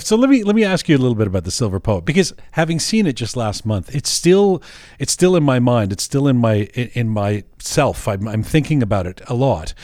So 0.00 0.16
let 0.16 0.30
me 0.30 0.44
let 0.44 0.54
me 0.54 0.64
ask 0.64 0.88
you 0.88 0.96
a 0.96 0.98
little 0.98 1.16
bit 1.16 1.26
about 1.26 1.44
the 1.44 1.50
Silver 1.50 1.80
Poet 1.80 2.04
because 2.04 2.32
having 2.52 2.78
seen 2.78 3.06
it 3.06 3.14
just 3.14 3.36
last 3.36 3.66
month, 3.66 3.94
it's 3.94 4.08
still 4.10 4.62
it's 4.98 5.12
still 5.12 5.34
in 5.36 5.42
my 5.42 5.58
mind. 5.58 5.92
It's 5.92 6.04
still 6.04 6.28
in 6.28 6.36
my 6.36 6.68
in, 6.74 6.88
in 6.94 7.08
my 7.08 7.44
self. 7.58 8.06
I'm, 8.06 8.28
I'm 8.28 8.42
thinking 8.42 8.82
about 8.82 9.06
it 9.06 9.20
a 9.26 9.34
lot. 9.34 9.74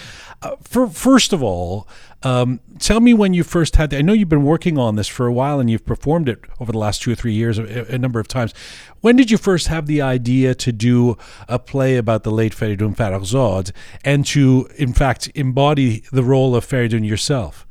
Uh, 0.40 0.54
for 0.62 0.86
first 0.88 1.32
of 1.32 1.42
all, 1.42 1.88
um, 2.22 2.60
tell 2.80 2.98
me 3.00 3.14
when 3.14 3.32
you 3.32 3.44
first 3.44 3.76
had. 3.76 3.94
I 3.94 4.02
know 4.02 4.12
you've 4.12 4.28
been 4.28 4.44
working 4.44 4.76
on 4.76 4.96
this 4.96 5.06
for 5.06 5.26
a 5.26 5.32
while 5.32 5.60
and 5.60 5.70
you've 5.70 5.86
performed 5.86 6.28
it 6.28 6.40
over 6.58 6.72
the 6.72 6.78
last 6.78 7.02
two 7.02 7.12
or 7.12 7.14
three 7.14 7.32
years 7.32 7.58
a, 7.58 7.94
a 7.94 7.98
number 7.98 8.18
of 8.18 8.26
times. 8.26 8.52
When 9.00 9.14
did 9.14 9.30
you 9.30 9.38
first 9.38 9.68
have 9.68 9.86
the 9.86 10.02
idea 10.02 10.54
to 10.56 10.72
do 10.72 11.16
a 11.48 11.58
play 11.58 11.96
about 11.96 12.24
the 12.24 12.32
late 12.32 12.52
Feridun 12.52 12.96
Farrokhzad 12.96 13.70
and 14.04 14.26
to, 14.26 14.68
in 14.76 14.92
fact, 14.92 15.30
embody 15.34 16.02
the 16.10 16.24
role 16.24 16.56
of 16.56 16.66
Feridun 16.66 17.06
yourself? 17.06 17.66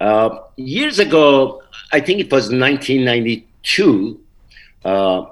Uh, 0.00 0.38
years 0.56 0.98
ago, 0.98 1.62
I 1.92 2.00
think 2.00 2.20
it 2.20 2.30
was 2.30 2.52
1992, 2.52 4.20
uh, 4.84 5.24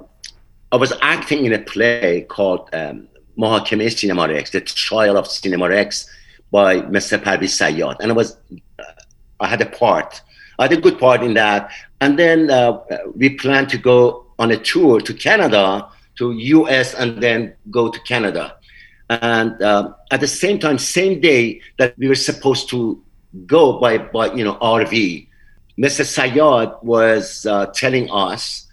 I 0.72 0.76
was 0.76 0.92
acting 1.02 1.44
in 1.44 1.52
a 1.52 1.59
play 1.59 2.26
called 2.28 2.68
um, 2.72 3.09
Mahakeme 3.38 3.90
Cinema 3.96 4.28
Rex, 4.28 4.50
The 4.50 4.61
Trial 4.62 5.16
of 5.16 5.26
Cinema 5.26 5.68
Rex 5.68 6.09
by 6.51 6.80
Mr. 6.82 7.18
Parviz 7.18 7.55
Sayyad. 7.61 7.96
And 8.01 8.11
I 8.11 8.14
was, 8.14 8.36
uh, 8.78 8.82
I 9.40 9.49
had 9.49 9.61
a 9.61 9.66
part. 9.66 10.20
I 10.59 10.64
had 10.64 10.72
a 10.72 10.80
good 10.80 10.99
part 10.99 11.22
in 11.22 11.34
that. 11.34 11.70
And 12.01 12.18
then 12.18 12.51
uh, 12.51 12.80
we 13.14 13.30
planned 13.30 13.68
to 13.70 13.78
go 13.78 14.26
on 14.38 14.51
a 14.51 14.57
tour 14.57 15.01
to 15.01 15.14
Canada, 15.14 15.88
to 16.16 16.32
US, 16.32 16.94
and 16.94 17.22
then 17.22 17.55
go 17.70 17.90
to 17.90 18.01
Canada. 18.01 18.57
And 19.11 19.61
uh, 19.62 19.92
at 20.11 20.20
the 20.20 20.26
same 20.26 20.59
time, 20.59 20.78
same 20.78 21.20
day 21.20 21.61
that 21.78 21.96
we 21.99 22.09
were 22.09 22.14
supposed 22.14 22.68
to 22.70 23.03
go 23.46 23.78
by, 23.78 23.99
by 23.99 24.32
you 24.32 24.44
know, 24.44 24.55
RV, 24.57 25.26
Mr. 25.78 26.05
Sayyad 26.05 26.82
was 26.82 27.46
uh, 27.46 27.66
telling 27.66 28.11
us 28.11 28.66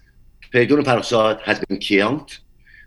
Feridun 0.51 0.83
Farrokhzad 0.83 1.41
has 1.41 1.59
been 1.59 1.77
killed. 1.77 2.39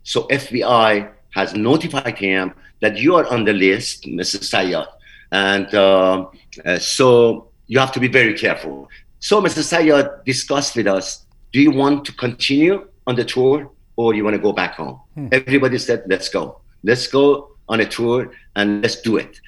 So 0.02 0.26
FBI 0.28 1.10
has 1.30 1.54
notified 1.54 2.18
him 2.18 2.54
that 2.80 2.96
you 2.96 3.14
are 3.14 3.26
on 3.26 3.44
the 3.44 3.52
list, 3.52 4.04
Mr. 4.04 4.38
Sayyad. 4.38 4.86
And 5.32 5.72
uh, 5.74 6.26
uh, 6.64 6.78
so 6.78 7.48
you 7.66 7.78
have 7.78 7.92
to 7.92 8.00
be 8.00 8.08
very 8.08 8.34
careful. 8.34 8.88
So 9.20 9.40
Mr. 9.40 9.62
Sayyad 9.62 10.24
discussed 10.24 10.76
with 10.76 10.86
us, 10.86 11.26
do 11.52 11.60
you 11.60 11.70
want 11.70 12.04
to 12.06 12.12
continue 12.12 12.88
on 13.06 13.16
the 13.16 13.24
tour 13.24 13.70
or 13.96 14.14
you 14.14 14.24
want 14.24 14.34
to 14.34 14.42
go 14.42 14.52
back 14.52 14.74
home? 14.74 15.00
Everybody 15.32 15.78
said, 15.78 16.04
let's 16.06 16.28
go. 16.28 16.60
Let's 16.82 17.06
go 17.06 17.50
on 17.68 17.80
a 17.80 17.86
tour 17.86 18.32
and 18.56 18.82
let's 18.82 19.00
do 19.02 19.16
it. 19.16 19.40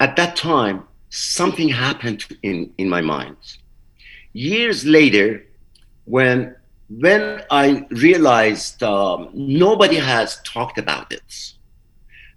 At 0.00 0.16
that 0.16 0.36
time, 0.36 0.84
something 1.10 1.68
happened 1.68 2.26
in, 2.42 2.72
in 2.78 2.88
my 2.88 3.00
mind. 3.00 3.36
Years 4.32 4.84
later, 4.84 5.46
when 6.04 6.54
when 6.88 7.42
I 7.50 7.86
realized 7.90 8.82
um, 8.82 9.30
nobody 9.34 9.96
has 9.96 10.40
talked 10.42 10.78
about 10.78 11.12
it, 11.12 11.54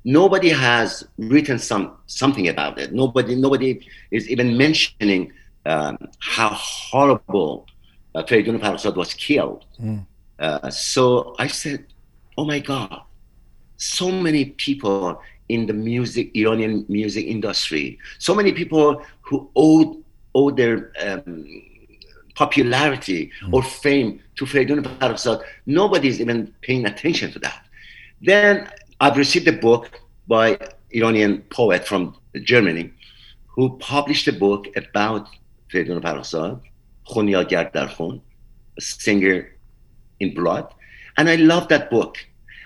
nobody 0.03 0.49
has 0.49 1.05
written 1.17 1.59
some 1.59 1.97
something 2.07 2.47
about 2.47 2.79
it. 2.79 2.93
Nobody 2.93 3.35
nobody 3.35 3.85
is 4.11 4.27
even 4.29 4.57
mentioning 4.57 5.31
um, 5.65 5.97
how 6.19 6.49
horrible 6.49 7.67
uh, 8.15 8.23
Feridun 8.23 8.95
was 8.95 9.13
killed. 9.13 9.65
Uh, 10.39 10.69
so 10.69 11.35
I 11.37 11.47
said, 11.47 11.85
"Oh 12.37 12.45
my 12.45 12.59
God, 12.59 13.01
so 13.77 14.11
many 14.11 14.45
people 14.45 15.21
in 15.49 15.65
the 15.65 15.73
music 15.73 16.31
Iranian 16.35 16.85
music 16.89 17.25
industry, 17.25 17.99
so 18.17 18.33
many 18.33 18.51
people 18.51 19.03
who 19.21 19.49
owe 19.55 20.01
owe 20.33 20.51
their 20.51 20.91
um, 21.01 21.45
popularity 22.39 23.21
hmm. 23.41 23.53
or 23.53 23.61
fame 23.61 24.09
to 24.37 24.45
Feridun 24.45 24.81
Farrokhzad. 24.99 25.43
Nobody's 25.65 26.21
even 26.23 26.39
paying 26.61 26.85
attention 26.85 27.27
to 27.33 27.39
that. 27.39 27.61
Then 28.21 28.69
I've 29.01 29.17
received 29.17 29.47
a 29.49 29.57
book 29.67 29.83
by 30.27 30.47
Iranian 30.91 31.33
poet 31.57 31.81
from 31.85 32.01
Germany 32.51 32.85
who 33.53 33.77
published 33.93 34.27
a 34.29 34.35
book 34.45 34.67
about 34.83 35.27
Feridun 35.69 36.01
Farrokhzad, 36.05 36.61
Khunyagar 37.09 37.65
Darkhun, 37.73 38.21
a 38.77 38.81
singer 38.81 39.37
in 40.21 40.33
blood. 40.33 40.65
And 41.17 41.29
I 41.29 41.35
love 41.35 41.67
that 41.67 41.89
book. 41.89 42.13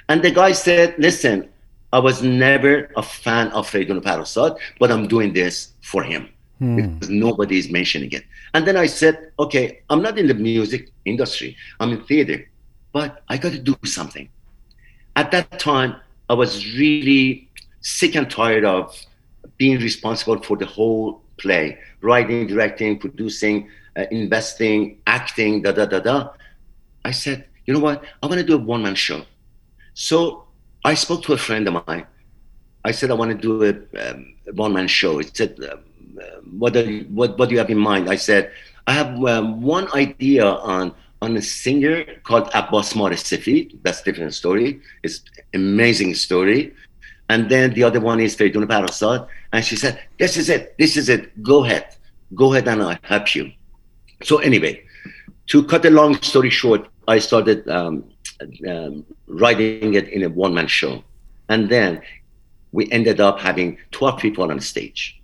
And 0.08 0.22
the 0.22 0.32
guy 0.32 0.52
said, 0.52 0.94
listen, 1.00 1.50
I 1.92 2.00
was 2.00 2.22
never 2.22 2.92
a 2.96 3.04
fan 3.04 3.48
of 3.58 3.70
Feridun 3.72 4.02
Farrokhzad, 4.04 4.52
but 4.80 4.92
I'm 4.92 5.08
doing 5.08 5.34
this 5.34 5.74
for 5.82 6.04
him 6.04 6.30
because 6.76 7.10
nobody 7.10 7.58
is 7.58 7.70
mentioning 7.70 8.12
it. 8.12 8.24
And 8.54 8.68
then 8.68 8.78
I 8.78 8.88
said, 8.88 9.32
okay, 9.40 9.82
I'm 9.90 10.02
not 10.02 10.18
in 10.18 10.28
the 10.28 10.34
music 10.34 10.92
industry, 11.06 11.56
I'm 11.80 11.92
in 11.92 12.04
theater, 12.04 12.50
but 12.92 13.24
I 13.30 13.38
got 13.38 13.52
to 13.54 13.60
do 13.60 13.76
something. 13.86 14.30
At 15.16 15.32
that 15.32 15.60
time, 15.60 15.96
I 16.30 16.34
was 16.34 16.76
really 16.76 17.50
sick 17.82 18.16
and 18.16 18.30
tired 18.30 18.66
of 18.66 18.96
being 19.58 19.80
responsible 19.80 20.42
for 20.42 20.58
the 20.58 20.66
whole 20.66 21.22
play 21.38 21.78
writing, 22.02 22.48
directing, 22.48 23.00
producing, 23.00 23.70
uh, 23.96 24.06
investing, 24.12 25.00
acting, 25.08 25.62
da 25.62 25.72
da 25.72 25.86
da 25.86 26.00
da. 26.00 26.30
I 27.06 27.12
said, 27.12 27.46
you 27.66 27.74
know 27.74 27.80
what? 27.80 28.04
I 28.22 28.28
want 28.28 28.40
to 28.40 28.46
do 28.46 28.56
a 28.56 28.58
one 28.58 28.84
man 28.84 28.96
show. 28.96 29.26
So 29.94 30.46
I 30.84 30.94
spoke 30.96 31.24
to 31.24 31.34
a 31.34 31.38
friend 31.38 31.68
of 31.68 31.88
mine. 31.88 32.06
I 32.84 32.92
said, 32.92 33.12
I 33.12 33.14
want 33.14 33.32
to 33.32 33.38
do 33.38 33.64
a, 33.64 34.10
um, 34.10 34.36
a 34.48 34.54
one 34.54 34.74
man 34.74 34.88
show. 34.88 35.20
He 35.20 35.30
said, 35.34 35.58
um, 35.72 35.80
what, 36.58 36.74
do 36.74 36.90
you, 36.90 37.04
what, 37.06 37.38
what 37.38 37.50
do 37.50 37.54
you 37.54 37.60
have 37.60 37.70
in 37.70 37.78
mind? 37.78 38.10
I 38.10 38.16
said, 38.16 38.52
I 38.88 38.94
have 38.94 39.24
um, 39.26 39.62
one 39.62 39.92
idea 39.94 40.46
on 40.46 40.94
on 41.24 41.38
a 41.38 41.42
singer 41.42 42.04
called 42.24 42.50
Abbas 42.54 42.96
Mar 42.96 43.12
Sefid. 43.12 43.80
That's 43.82 44.02
different 44.02 44.34
story. 44.34 44.82
It's 45.04 45.22
amazing 45.54 46.16
story. 46.16 46.76
And 47.30 47.50
then 47.50 47.74
the 47.74 47.84
other 47.84 48.02
one 48.02 48.20
is 48.20 48.36
Feridun 48.36 48.66
Farrokhzad. 48.66 49.28
And 49.54 49.64
she 49.64 49.78
said, 49.78 50.04
this 50.20 50.36
is 50.36 50.50
it. 50.50 50.76
This 50.78 50.98
is 50.98 51.08
it. 51.08 51.42
Go 51.42 51.64
ahead. 51.64 51.96
Go 52.36 52.52
ahead 52.52 52.68
and 52.68 52.84
I'll 52.84 53.00
help 53.04 53.34
you. 53.36 53.54
So 54.22 54.40
anyway, 54.40 54.84
to 55.48 55.64
cut 55.64 55.86
a 55.86 55.90
long 55.90 56.22
story 56.22 56.50
short, 56.50 56.90
I 57.08 57.20
started 57.20 57.70
um, 57.70 58.04
um, 58.68 59.06
writing 59.28 59.94
it 59.94 60.10
in 60.10 60.24
a 60.24 60.30
one-man 60.30 60.68
show. 60.68 61.04
And 61.48 61.70
then 61.70 62.02
we 62.74 62.92
ended 62.92 63.22
up 63.22 63.40
having 63.40 63.78
12 63.92 64.20
people 64.20 64.52
on 64.52 64.60
stage 64.60 65.23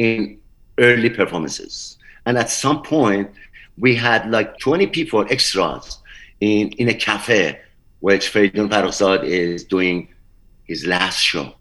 in 0.00 0.38
early 0.78 1.10
performances. 1.10 1.98
And 2.24 2.38
at 2.38 2.48
some 2.48 2.82
point, 2.82 3.30
we 3.76 3.94
had 3.94 4.30
like 4.30 4.58
20 4.58 4.86
people 4.86 5.26
extras 5.30 5.98
in, 6.40 6.70
in 6.80 6.88
a 6.88 6.94
cafe, 6.94 7.60
which 8.00 8.32
Feridun 8.32 8.68
Farrokhzad 8.70 9.24
is 9.24 9.64
doing 9.64 10.08
his 10.64 10.86
last 10.86 11.18
show. 11.18 11.54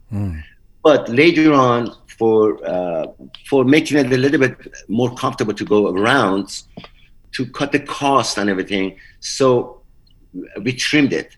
But 0.83 1.09
later 1.09 1.53
on, 1.53 1.93
for 2.17 2.39
uh, 2.65 3.07
for 3.49 3.63
making 3.63 3.97
it 3.97 4.11
a 4.11 4.17
little 4.17 4.39
bit 4.39 4.55
more 4.87 5.13
comfortable 5.15 5.53
to 5.53 5.65
go 5.65 5.89
around, 5.95 6.63
to 7.35 7.45
cut 7.57 7.71
the 7.71 7.79
cost 7.79 8.37
and 8.37 8.49
everything, 8.49 8.97
so 9.19 9.81
we 10.63 10.71
trimmed 10.73 11.13
it. 11.13 11.29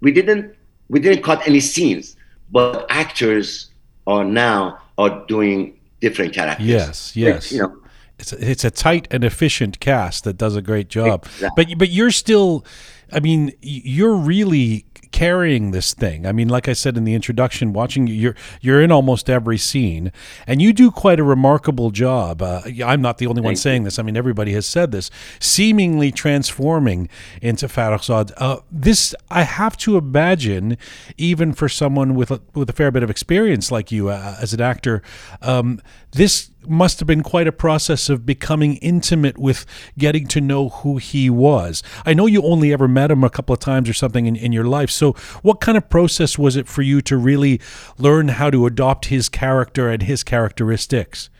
We 0.00 0.12
didn't 0.12 0.54
we 0.88 1.00
didn't 1.00 1.22
cut 1.22 1.46
any 1.46 1.60
scenes, 1.60 2.16
but 2.50 2.86
actors 2.90 3.70
are 4.06 4.24
now 4.24 4.78
are 4.98 5.24
doing 5.26 5.77
different 6.00 6.34
characters. 6.34 6.66
Yes, 6.66 7.16
yes. 7.16 7.52
You 7.52 7.62
know, 7.62 7.76
it's 8.18 8.32
a, 8.32 8.50
it's 8.50 8.64
a 8.64 8.70
tight 8.70 9.06
and 9.10 9.24
efficient 9.24 9.80
cast 9.80 10.24
that 10.24 10.36
does 10.36 10.56
a 10.56 10.62
great 10.62 10.88
job. 10.88 11.24
Exactly. 11.24 11.64
But 11.64 11.78
but 11.78 11.90
you're 11.90 12.10
still, 12.10 12.64
I 13.12 13.20
mean, 13.20 13.52
you're 13.60 14.16
really 14.16 14.86
carrying 15.10 15.70
this 15.70 15.94
thing. 15.94 16.26
I 16.26 16.32
mean, 16.32 16.48
like 16.48 16.68
I 16.68 16.72
said 16.72 16.96
in 16.96 17.04
the 17.04 17.14
introduction, 17.14 17.72
watching 17.72 18.06
you, 18.06 18.14
you're 18.14 18.34
you're 18.60 18.82
in 18.82 18.92
almost 18.92 19.28
every 19.30 19.58
scene, 19.58 20.12
and 20.46 20.60
you 20.60 20.72
do 20.72 20.90
quite 20.90 21.20
a 21.20 21.24
remarkable 21.24 21.90
job. 21.90 22.42
Uh, 22.42 22.62
I'm 22.84 23.02
not 23.02 23.18
the 23.18 23.26
only 23.26 23.40
one 23.40 23.50
Thank 23.50 23.58
saying 23.58 23.84
this. 23.84 23.98
I 23.98 24.02
mean, 24.02 24.16
everybody 24.16 24.52
has 24.52 24.66
said 24.66 24.92
this. 24.92 25.10
Seemingly 25.40 26.12
transforming 26.12 27.08
into 27.42 27.66
Farrokhzad. 27.68 28.32
Uh, 28.36 28.58
this 28.70 29.14
I 29.30 29.42
have 29.42 29.76
to 29.78 29.96
imagine, 29.96 30.76
even 31.16 31.52
for 31.52 31.68
someone 31.68 32.14
with 32.14 32.30
a, 32.30 32.40
with 32.54 32.70
a 32.70 32.72
fair 32.72 32.90
bit 32.90 33.02
of 33.02 33.10
experience 33.10 33.70
like 33.70 33.92
you 33.92 34.08
uh, 34.08 34.36
as 34.40 34.52
an 34.52 34.60
actor, 34.60 35.02
um, 35.42 35.80
this 36.12 36.50
must 36.68 37.00
have 37.00 37.06
been 37.06 37.22
quite 37.22 37.46
a 37.46 37.52
process 37.52 38.08
of 38.08 38.26
becoming 38.26 38.76
intimate 38.76 39.38
with 39.38 39.66
getting 39.96 40.26
to 40.28 40.40
know 40.40 40.68
who 40.68 40.98
he 40.98 41.30
was. 41.30 41.82
I 42.04 42.14
know 42.14 42.26
you 42.26 42.42
only 42.42 42.72
ever 42.72 42.88
met 42.88 43.10
him 43.10 43.24
a 43.24 43.30
couple 43.30 43.52
of 43.52 43.60
times 43.60 43.88
or 43.88 43.94
something 43.94 44.26
in, 44.26 44.36
in 44.36 44.52
your 44.52 44.64
life. 44.64 44.90
So, 44.90 45.12
what 45.42 45.60
kind 45.60 45.78
of 45.78 45.88
process 45.88 46.38
was 46.38 46.56
it 46.56 46.68
for 46.68 46.82
you 46.82 47.00
to 47.02 47.16
really 47.16 47.60
learn 47.98 48.28
how 48.28 48.50
to 48.50 48.66
adopt 48.66 49.06
his 49.06 49.28
character 49.28 49.88
and 49.88 50.02
his 50.02 50.22
characteristics? 50.22 51.30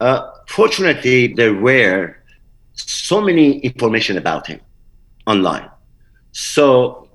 Uh, 0.00 0.30
fortunately, 0.46 1.28
there 1.28 1.54
were 1.54 2.16
so 2.74 3.20
many 3.20 3.58
information 3.60 4.18
about 4.18 4.46
him 4.46 4.60
online. 5.26 5.70
So 6.32 7.08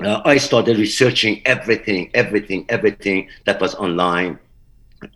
uh, 0.00 0.20
I 0.24 0.38
started 0.38 0.76
researching 0.78 1.42
everything, 1.46 2.10
everything, 2.14 2.66
everything 2.68 3.28
that 3.44 3.60
was 3.60 3.74
online. 3.76 4.38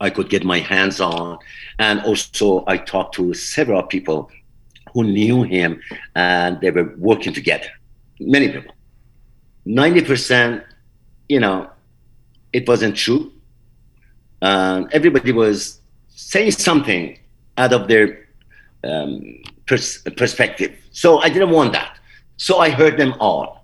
I 0.01 0.11
could 0.11 0.29
get 0.29 0.45
my 0.45 0.59
hands 0.59 1.01
on. 1.01 1.39
And 1.79 2.01
also, 2.01 2.65
I 2.67 2.77
talked 2.77 3.15
to 3.17 3.35
several 3.35 3.83
people 3.83 4.31
who 4.93 5.05
knew 5.05 5.43
him 5.43 5.81
and 6.15 6.61
they 6.61 6.71
were 6.71 6.95
working 6.99 7.33
together. 7.33 7.69
Many 8.19 8.49
people. 8.49 8.75
90%, 9.67 10.65
you 11.29 11.41
know, 11.41 11.71
it 12.53 12.67
wasn't 12.67 12.97
true. 12.97 13.33
Um, 14.43 14.89
everybody 14.93 15.33
was 15.33 15.81
saying 16.09 16.53
something 16.53 17.19
out 17.57 17.73
of 17.73 17.89
their 17.89 18.27
um, 18.85 19.43
pers- 19.67 20.03
perspective. 20.17 20.77
So 20.93 21.19
I 21.19 21.29
didn't 21.29 21.51
want 21.51 21.73
that. 21.73 21.99
So 22.37 22.59
I 22.59 22.71
heard 22.71 22.99
them 22.99 23.15
all. 23.21 23.60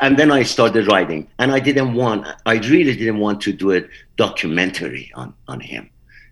And 0.00 0.16
then 0.16 0.30
I 0.30 0.42
started 0.42 0.86
writing. 0.86 1.28
And 1.38 1.52
I 1.52 1.60
didn't 1.60 1.94
want, 1.94 2.26
I 2.46 2.54
really 2.54 2.96
didn't 2.96 3.18
want 3.18 3.40
to 3.42 3.52
do 3.52 3.72
a 3.72 3.82
documentary 4.16 5.10
on, 5.14 5.34
on 5.48 5.60
him 5.60 5.90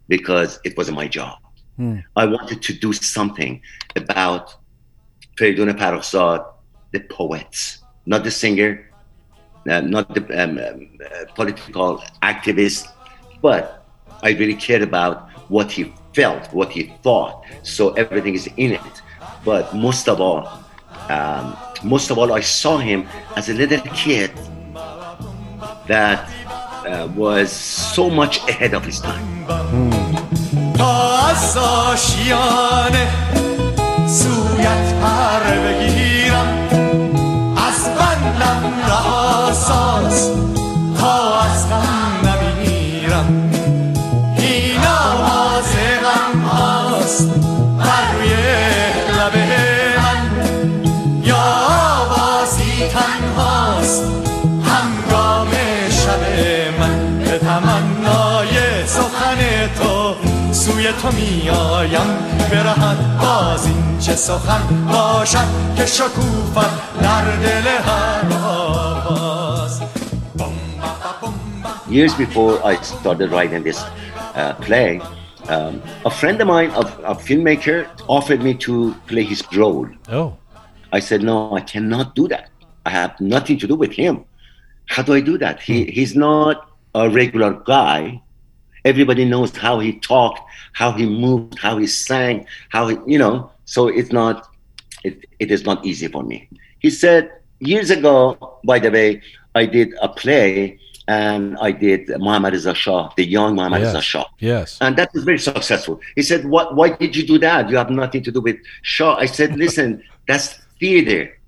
because 0.08 0.60
it 0.64 0.76
wasn't 0.76 0.96
my 0.96 1.08
job. 1.08 1.38
Hmm. 1.76 1.98
I 2.16 2.26
wanted 2.26 2.62
to 2.62 2.72
do 2.72 2.92
something 2.92 3.60
about 3.96 4.54
Feridun 5.36 5.70
Farrokhzad, 5.76 6.46
the 6.92 7.00
poets, 7.00 7.82
not 8.06 8.22
the 8.22 8.30
singer, 8.30 8.90
uh, 9.68 9.80
not 9.80 10.14
the 10.14 10.22
um, 10.42 10.58
um, 10.58 10.98
uh, 11.04 11.24
political 11.34 12.02
activist, 12.22 12.86
but 13.42 13.86
I 14.22 14.30
really 14.30 14.54
cared 14.54 14.82
about 14.82 15.30
what 15.50 15.72
he 15.72 15.92
felt, 16.14 16.52
what 16.52 16.70
he 16.70 16.92
thought. 17.02 17.44
So 17.62 17.92
everything 17.94 18.34
is 18.34 18.46
in 18.56 18.72
it. 18.72 19.02
But 19.44 19.74
most 19.74 20.08
of 20.08 20.20
all, 20.20 20.46
um, 21.08 21.56
most 21.82 22.10
of 22.10 22.18
all, 22.18 22.32
I 22.32 22.40
saw 22.40 22.78
him 22.78 23.06
as 23.36 23.48
a 23.48 23.54
little 23.54 23.80
kid 23.94 24.30
that 25.86 26.28
uh, 26.86 27.08
was 27.14 27.50
so 27.50 28.10
much 28.10 28.38
ahead 28.48 28.74
of 28.74 28.84
his 28.84 29.00
time. 29.00 29.24
Hmm. 29.46 30.04
تو 61.43 61.43
میایم 61.43 62.07
برهد 62.51 63.19
باز 63.21 63.65
این 63.65 63.99
چه 63.99 64.15
سخن 64.15 64.85
باشد 64.85 65.75
که 65.77 65.85
شکوفت 65.85 66.99
در 67.01 67.35
دل 67.35 67.67
هر 67.67 68.33
آواز 68.43 69.81
Years 71.89 72.13
before 72.13 72.63
I 72.63 72.75
started 72.83 73.31
writing 73.31 73.63
this 73.63 73.79
uh, 74.35 74.53
play, 74.65 75.01
um, 75.55 75.81
a 76.05 76.11
friend 76.19 76.39
of 76.39 76.47
mine, 76.47 76.69
a, 76.81 76.83
a 77.13 77.15
filmmaker, 77.15 77.77
offered 78.07 78.41
me 78.43 78.53
to 78.65 78.93
play 79.07 79.23
his 79.23 79.41
role. 79.59 79.87
Oh. 80.11 80.37
I 80.93 80.99
said, 80.99 81.23
no, 81.23 81.55
I 81.59 81.61
cannot 81.61 82.13
do 82.13 82.27
that. 82.27 82.49
I 82.85 82.91
have 82.91 83.19
nothing 83.19 83.57
to 83.61 83.67
do 83.67 83.75
with 83.75 83.93
him. 83.93 84.15
How 84.85 85.01
do 85.01 85.15
I 85.15 85.21
do 85.31 85.39
that? 85.39 85.55
He, 85.67 85.85
hmm. 85.85 85.89
he's 85.97 86.15
not 86.15 86.69
a 86.93 87.09
regular 87.09 87.53
guy 87.65 88.21
everybody 88.85 89.25
knows 89.25 89.55
how 89.55 89.79
he 89.79 89.93
talked, 89.99 90.41
how 90.74 90.92
he 90.92 91.06
moved, 91.06 91.58
how 91.58 91.78
he 91.78 91.86
sang, 91.86 92.46
how 92.68 92.88
he, 92.88 92.98
you 93.06 93.18
know. 93.18 93.50
So 93.64 93.88
it's 93.88 94.12
not, 94.12 94.48
it, 95.02 95.24
it 95.38 95.50
is 95.50 95.64
not 95.64 95.84
easy 95.86 96.08
for 96.08 96.22
me. 96.22 96.48
He 96.80 96.90
said 96.90 97.32
years 97.60 97.90
ago, 97.90 98.58
by 98.64 98.78
the 98.78 98.90
way, 98.90 99.22
I 99.54 99.64
did 99.66 99.94
a 100.02 100.08
play 100.08 100.78
and 101.06 101.56
I 101.60 101.70
did 101.70 102.08
Muhammad 102.18 102.54
Reza 102.54 102.74
Shah, 102.74 103.10
the 103.16 103.24
young 103.24 103.54
Muhammad 103.54 103.80
yes. 103.82 103.94
Reza 103.94 104.02
Shah. 104.02 104.24
Yes. 104.40 104.78
And 104.80 104.96
that 104.96 105.12
was 105.14 105.24
very 105.24 105.38
successful. 105.38 106.00
He 106.16 106.22
said, 106.22 106.44
what, 106.44 106.74
why 106.74 106.90
did 106.90 107.14
you 107.14 107.26
do 107.26 107.38
that? 107.38 107.70
You 107.70 107.76
have 107.76 107.90
nothing 107.90 108.22
to 108.24 108.32
do 108.32 108.40
with 108.40 108.56
Shah. 108.82 109.16
I 109.16 109.26
said, 109.26 109.56
listen, 109.64 110.02
that's 110.26 110.60
theater. 110.80 111.38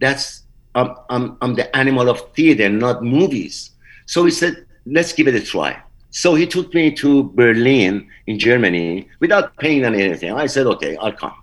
That's, 0.00 0.42
I'm, 0.74 0.94
I'm, 1.10 1.36
I'm 1.42 1.54
the 1.54 1.74
animal 1.76 2.08
of 2.08 2.32
theater, 2.34 2.68
not 2.68 3.02
movies. 3.02 3.72
So 4.06 4.24
he 4.24 4.30
said, 4.30 4.64
let's 4.86 5.12
give 5.12 5.28
it 5.28 5.34
a 5.34 5.42
try. 5.42 5.82
So 6.10 6.34
he 6.34 6.46
took 6.46 6.74
me 6.74 6.90
to 6.92 7.24
Berlin 7.34 8.08
in 8.26 8.38
Germany 8.38 9.08
without 9.20 9.56
paying 9.58 9.84
anything. 9.84 10.32
I 10.32 10.46
said, 10.46 10.66
okay, 10.66 10.96
I'll 10.96 11.12
come. 11.12 11.34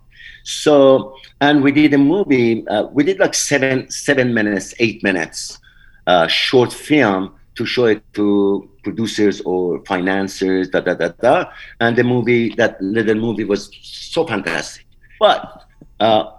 So, 0.43 1.15
and 1.41 1.63
we 1.63 1.71
did 1.71 1.93
a 1.93 1.97
movie. 1.97 2.65
Uh, 2.67 2.83
we 2.83 3.03
did 3.03 3.19
like 3.19 3.33
seven, 3.33 3.89
seven 3.89 4.33
minutes, 4.33 4.73
eight 4.79 5.03
minutes, 5.03 5.59
uh, 6.07 6.27
short 6.27 6.71
film 6.71 7.35
to 7.55 7.65
show 7.65 7.85
it 7.85 8.01
to 8.13 8.69
producers 8.83 9.41
or 9.41 9.83
financiers, 9.85 10.69
da 10.69 10.79
da 10.79 10.93
da 10.93 11.09
da. 11.19 11.51
And 11.81 11.97
the 11.97 12.03
movie, 12.03 12.55
that 12.55 12.81
little 12.81 13.15
movie, 13.15 13.43
was 13.43 13.69
so 13.81 14.25
fantastic. 14.25 14.85
But 15.19 15.65
uh, 15.99 16.31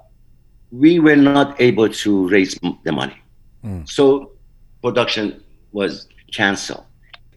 we 0.70 1.00
were 1.00 1.16
not 1.16 1.60
able 1.60 1.88
to 1.88 2.28
raise 2.28 2.58
the 2.84 2.92
money, 2.92 3.20
mm. 3.64 3.88
so 3.88 4.32
production 4.80 5.42
was 5.72 6.08
canceled. 6.32 6.84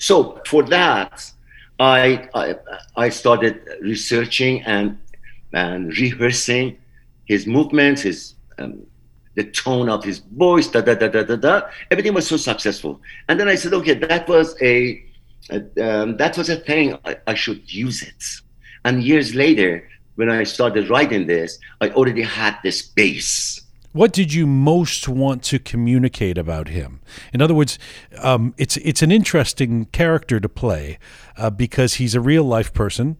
So 0.01 0.41
for 0.47 0.63
that, 0.63 1.31
I, 1.79 2.27
I, 2.33 2.55
I 2.97 3.09
started 3.09 3.61
researching 3.81 4.63
and 4.63 4.97
and 5.53 5.95
rehearsing 5.95 6.77
his 7.25 7.45
movements, 7.45 8.01
his 8.01 8.33
um, 8.57 8.81
the 9.35 9.43
tone 9.43 9.89
of 9.89 10.03
his 10.03 10.19
voice, 10.19 10.67
da 10.67 10.81
da 10.81 10.95
da 10.95 11.07
da 11.07 11.21
da 11.23 11.35
da. 11.35 11.61
Everything 11.91 12.15
was 12.15 12.25
so 12.25 12.35
successful, 12.37 12.99
and 13.29 13.39
then 13.39 13.47
I 13.47 13.53
said, 13.53 13.73
okay, 13.73 13.93
that 13.93 14.27
was 14.27 14.59
a, 14.61 15.05
a 15.51 15.57
um, 15.85 16.17
that 16.17 16.35
was 16.35 16.49
a 16.49 16.55
thing. 16.55 16.97
I, 17.05 17.17
I 17.27 17.35
should 17.35 17.71
use 17.71 18.01
it. 18.01 18.23
And 18.83 19.03
years 19.03 19.35
later, 19.35 19.87
when 20.15 20.31
I 20.31 20.45
started 20.45 20.89
writing 20.89 21.27
this, 21.27 21.59
I 21.79 21.89
already 21.89 22.23
had 22.23 22.57
this 22.63 22.81
base 22.81 23.60
what 23.91 24.13
did 24.13 24.33
you 24.33 24.47
most 24.47 25.07
want 25.07 25.43
to 25.43 25.59
communicate 25.59 26.37
about 26.37 26.69
him? 26.69 27.01
In 27.33 27.41
other 27.41 27.53
words, 27.53 27.77
um, 28.19 28.53
it's 28.57 28.77
it's 28.77 29.01
an 29.01 29.11
interesting 29.11 29.85
character 29.85 30.39
to 30.39 30.49
play 30.49 30.97
uh, 31.37 31.49
because 31.49 31.95
he's 31.95 32.15
a 32.15 32.21
real 32.21 32.43
life 32.43 32.73
person, 32.73 33.17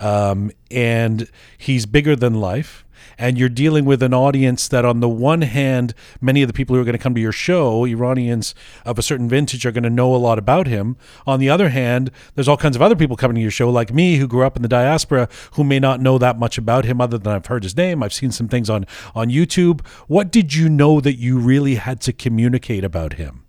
um, 0.00 0.50
and 0.70 1.30
he's 1.56 1.86
bigger 1.86 2.16
than 2.16 2.34
life 2.34 2.84
and 3.18 3.36
you're 3.36 3.48
dealing 3.48 3.84
with 3.84 4.02
an 4.02 4.14
audience 4.14 4.68
that 4.68 4.84
on 4.84 5.00
the 5.00 5.08
one 5.08 5.42
hand 5.42 5.92
many 6.20 6.42
of 6.42 6.46
the 6.46 6.52
people 6.52 6.76
who 6.76 6.80
are 6.80 6.84
going 6.84 6.96
to 6.96 7.02
come 7.02 7.14
to 7.14 7.20
your 7.20 7.32
show 7.32 7.84
iranians 7.84 8.54
of 8.84 8.98
a 8.98 9.02
certain 9.02 9.28
vintage 9.28 9.66
are 9.66 9.72
going 9.72 9.82
to 9.82 9.90
know 9.90 10.14
a 10.14 10.16
lot 10.16 10.38
about 10.38 10.66
him. 10.68 10.96
On 11.26 11.40
the 11.40 11.50
other 11.50 11.70
hand 11.70 12.10
there's 12.34 12.48
all 12.48 12.56
kinds 12.56 12.76
of 12.76 12.82
other 12.82 12.96
people 12.96 13.16
coming 13.16 13.34
to 13.34 13.40
your 13.40 13.50
show 13.50 13.68
like 13.68 13.92
me 13.92 14.16
who 14.16 14.28
grew 14.28 14.46
up 14.46 14.56
in 14.56 14.62
the 14.62 14.68
diaspora 14.68 15.28
who 15.52 15.64
may 15.64 15.80
not 15.80 16.00
know 16.00 16.16
that 16.18 16.38
much 16.38 16.56
about 16.56 16.84
him 16.84 17.00
other 17.00 17.18
than 17.18 17.32
i've 17.32 17.46
heard 17.46 17.64
his 17.64 17.76
name. 17.76 18.02
I've 18.02 18.14
seen 18.14 18.30
some 18.30 18.48
things 18.48 18.70
on 18.70 18.86
on 19.14 19.28
youtube. 19.28 19.84
What 20.06 20.30
did 20.30 20.54
you 20.54 20.68
know 20.68 21.00
that 21.00 21.14
you 21.14 21.38
really 21.38 21.74
had 21.74 22.00
to 22.02 22.12
communicate 22.12 22.84
about 22.84 23.14
him? 23.14 23.44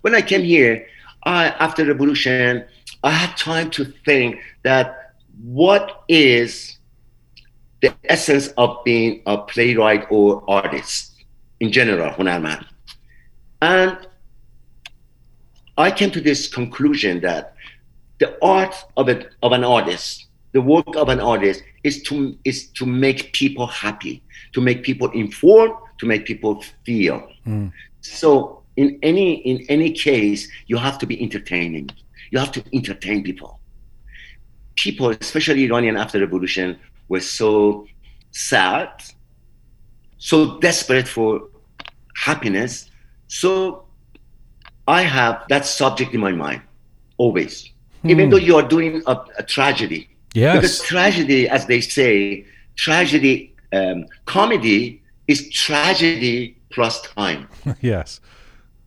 When 0.00 0.14
i 0.14 0.22
came 0.22 0.42
here 0.42 0.86
I, 1.24 1.48
after 1.48 1.84
revolution 1.84 2.64
i 3.04 3.10
had 3.10 3.36
time 3.36 3.70
to 3.70 3.84
think 3.84 4.40
that 4.62 5.14
what 5.42 6.04
is 6.08 6.79
the 7.82 7.94
essence 8.04 8.48
of 8.56 8.84
being 8.84 9.22
a 9.26 9.38
playwright 9.38 10.06
or 10.10 10.44
artist 10.48 11.14
in 11.60 11.72
general, 11.72 12.10
Hunarman. 12.12 12.64
And 13.62 13.96
I 15.76 15.90
came 15.90 16.10
to 16.10 16.20
this 16.20 16.48
conclusion 16.48 17.20
that 17.20 17.54
the 18.18 18.36
art 18.44 18.74
of, 18.96 19.08
it, 19.08 19.32
of 19.42 19.52
an 19.52 19.64
artist, 19.64 20.26
the 20.52 20.60
work 20.60 20.94
of 20.96 21.08
an 21.08 21.20
artist 21.20 21.62
is 21.84 22.02
to, 22.04 22.36
is 22.44 22.68
to 22.72 22.84
make 22.86 23.32
people 23.32 23.66
happy, 23.66 24.22
to 24.52 24.60
make 24.60 24.82
people 24.82 25.10
informed, 25.12 25.74
to 25.98 26.06
make 26.06 26.26
people 26.26 26.62
feel. 26.84 27.26
Mm. 27.46 27.72
So 28.00 28.62
in 28.76 28.98
any, 29.02 29.36
in 29.46 29.64
any 29.68 29.92
case, 29.92 30.48
you 30.66 30.76
have 30.76 30.98
to 30.98 31.06
be 31.06 31.22
entertaining. 31.22 31.90
You 32.30 32.38
have 32.38 32.52
to 32.52 32.64
entertain 32.72 33.22
people. 33.22 33.60
people, 34.76 35.10
especially 35.10 35.64
Iranian 35.64 35.96
after 35.96 36.18
revolution, 36.20 36.78
were 37.10 37.20
so 37.20 37.86
sad, 38.30 38.88
so 40.16 40.58
desperate 40.60 41.06
for 41.06 41.48
happiness. 42.16 42.88
So 43.28 43.84
I 44.88 45.02
have 45.02 45.44
that 45.50 45.66
subject 45.66 46.14
in 46.14 46.20
my 46.20 46.32
mind 46.32 46.62
always, 47.18 47.70
hmm. 48.02 48.10
even 48.10 48.30
though 48.30 48.42
you 48.48 48.56
are 48.56 48.66
doing 48.76 49.02
a, 49.06 49.16
a 49.36 49.42
tragedy. 49.42 50.08
Yes. 50.32 50.56
Because 50.56 50.80
tragedy, 50.80 51.48
as 51.48 51.66
they 51.66 51.80
say, 51.80 52.46
tragedy, 52.76 53.54
um, 53.72 54.06
comedy 54.24 55.02
is 55.26 55.50
tragedy 55.50 56.56
plus 56.70 57.02
time. 57.02 57.48
yes. 57.80 58.20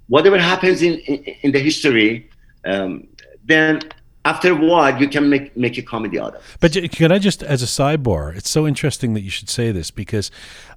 Whatever 0.08 0.38
happens 0.40 0.82
in, 0.82 0.94
in, 1.00 1.36
in 1.44 1.52
the 1.52 1.60
history, 1.60 2.30
um, 2.66 3.08
then 3.44 3.82
after 4.26 4.52
a 4.52 4.56
while 4.56 5.00
you 5.00 5.08
can 5.08 5.30
make 5.30 5.56
make 5.58 5.78
a 5.78 5.82
comedy 5.82 6.20
out 6.20 6.36
of 6.36 6.36
it. 6.36 6.42
But 6.60 6.92
can 6.92 7.12
I 7.12 7.20
just, 7.20 7.44
as 7.44 7.62
a 7.62 7.66
sidebar, 7.66 8.36
it's 8.36 8.50
so 8.50 8.66
interesting 8.66 9.14
that 9.14 9.22
you 9.22 9.30
should 9.30 9.50
say 9.50 9.72
this 9.72 9.92
because 9.92 10.32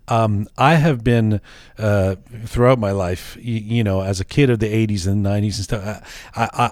um, 0.08 0.48
I 0.56 0.74
have 0.74 1.02
been 1.02 1.40
uh, 1.78 2.16
throughout 2.44 2.78
my 2.78 2.92
life, 2.92 3.36
you, 3.40 3.54
you, 3.54 3.84
know, 3.84 4.02
as 4.02 4.20
a 4.20 4.24
kid 4.24 4.50
of 4.50 4.60
the 4.60 4.72
'80s 4.72 5.06
and 5.06 5.24
'90s 5.24 5.42
and 5.42 5.52
stuff. 5.54 6.30
I 6.36 6.70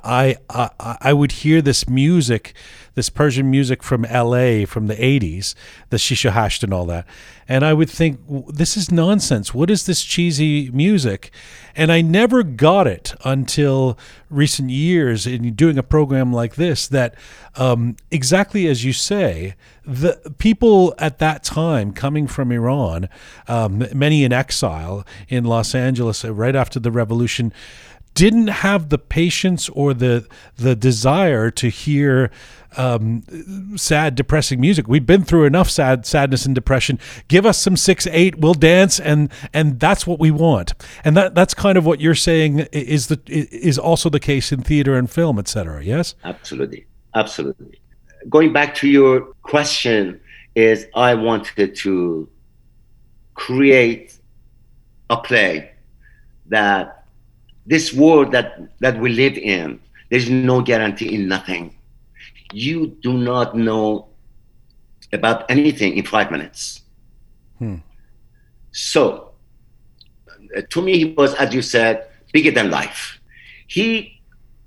I, 0.49 0.68
I 0.79 0.97
I 1.01 1.12
would 1.12 1.33
hear 1.33 1.61
this 1.61 1.89
music, 1.89 2.55
this 2.95 3.09
Persian 3.09 3.51
music 3.51 3.83
from 3.83 4.05
L.A. 4.05 4.64
from 4.66 4.87
the 4.87 4.95
'80s, 4.95 5.55
the 5.91 5.97
shisha 5.97 6.31
hasht 6.31 6.62
and 6.62 6.72
all 6.72 6.87
that, 6.87 7.07
and 7.49 7.64
I 7.64 7.72
would 7.72 7.90
think 7.90 8.20
this 8.49 8.76
is 8.76 8.90
nonsense. 8.90 9.53
What 9.53 9.70
is 9.70 9.86
this 9.86 10.03
cheesy 10.03 10.70
music? 10.70 11.30
And 11.76 11.90
I 11.90 12.01
never 12.01 12.42
got 12.42 12.86
it 12.86 13.14
until 13.24 13.99
recent 14.30 14.70
years 14.70 15.26
in 15.26 15.55
doing 15.55 15.76
a 15.76 15.82
program 15.82 16.32
like 16.32 16.55
this. 16.55 16.86
That 16.86 17.14
um, 17.57 17.97
exactly 18.11 18.66
as 18.66 18.84
you 18.84 18.92
say, 18.92 19.55
the 19.84 20.34
people 20.38 20.95
at 20.99 21.18
that 21.18 21.45
time 21.45 21.92
coming 21.92 22.26
from 22.26 22.51
Iran, 22.51 23.09
um, 23.49 23.86
many 23.92 24.24
in 24.24 24.32
exile 24.32 25.07
in 25.28 25.45
Los 25.45 25.74
Angeles 25.74 26.24
uh, 26.24 26.32
right 26.32 26.57
after 26.57 26.80
the 26.80 26.90
revolution, 26.90 27.53
didn't 28.14 28.48
have 28.48 28.88
the 28.88 28.98
patience 28.98 29.68
or 29.70 29.94
the 29.94 30.26
the 30.56 30.74
desire 30.74 31.50
to 31.50 31.68
hear 31.68 32.30
um, 32.76 33.22
sad, 33.76 34.16
depressing 34.16 34.60
music. 34.60 34.88
We've 34.88 35.06
been 35.06 35.22
through 35.22 35.44
enough 35.44 35.70
sad 35.70 36.06
sadness 36.06 36.46
and 36.46 36.54
depression. 36.54 36.98
Give 37.28 37.46
us 37.46 37.58
some 37.58 37.76
six 37.76 38.06
eight, 38.08 38.38
we'll 38.38 38.54
dance, 38.54 38.98
and 38.98 39.30
and 39.52 39.78
that's 39.78 40.06
what 40.06 40.18
we 40.18 40.30
want. 40.30 40.74
And 41.04 41.16
that 41.16 41.34
that's 41.34 41.54
kind 41.54 41.78
of 41.78 41.86
what 41.86 42.00
you're 42.00 42.14
saying 42.14 42.60
is 42.72 43.08
the 43.08 43.20
is 43.26 43.78
also 43.78 44.08
the 44.08 44.20
case 44.20 44.52
in 44.52 44.62
theater 44.62 44.96
and 44.96 45.10
film, 45.10 45.38
etc. 45.38 45.84
Yes, 45.84 46.14
absolutely, 46.24 46.86
absolutely 47.14 47.80
going 48.28 48.52
back 48.52 48.74
to 48.76 48.88
your 48.88 49.20
question 49.42 50.20
is 50.54 50.86
I 50.94 51.14
wanted 51.14 51.74
to 51.76 52.28
create 53.34 54.18
a 55.10 55.16
play 55.16 55.72
that 56.46 57.03
this 57.66 57.92
world 57.92 58.32
that, 58.32 58.78
that 58.80 58.98
we 58.98 59.10
live 59.10 59.36
in, 59.38 59.80
there's 60.10 60.28
no 60.28 60.60
guarantee 60.60 61.14
in 61.14 61.28
nothing. 61.28 61.74
You 62.52 62.88
do 63.02 63.12
not 63.14 63.56
know 63.56 64.08
about 65.12 65.50
anything 65.50 65.96
in 65.96 66.04
five 66.04 66.30
minutes. 66.30 66.82
Hmm. 67.58 67.76
So, 68.72 69.32
uh, 70.56 70.62
to 70.70 70.82
me, 70.82 70.98
he 70.98 71.04
was, 71.04 71.34
as 71.34 71.54
you 71.54 71.62
said, 71.62 72.08
bigger 72.32 72.50
than 72.50 72.70
life. 72.70 73.20
He 73.66 74.20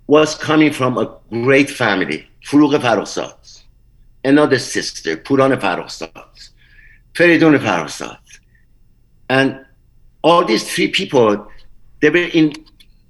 was 0.07 0.35
coming 0.35 0.71
from 0.71 0.97
a 0.97 1.17
great 1.29 1.69
family, 1.69 2.27
Forough 2.45 2.69
Farrokhzad, 2.69 3.61
another 4.23 4.57
sister, 4.57 5.17
Puran 5.17 5.51
Farrokhzad, 5.51 6.49
Feridun 7.13 7.59
Farrokhzad. 7.59 8.19
And 9.29 9.65
all 10.23 10.45
these 10.45 10.73
three 10.73 10.87
people, 10.87 11.47
they 12.01 12.09
were 12.09 12.29
in 12.33 12.53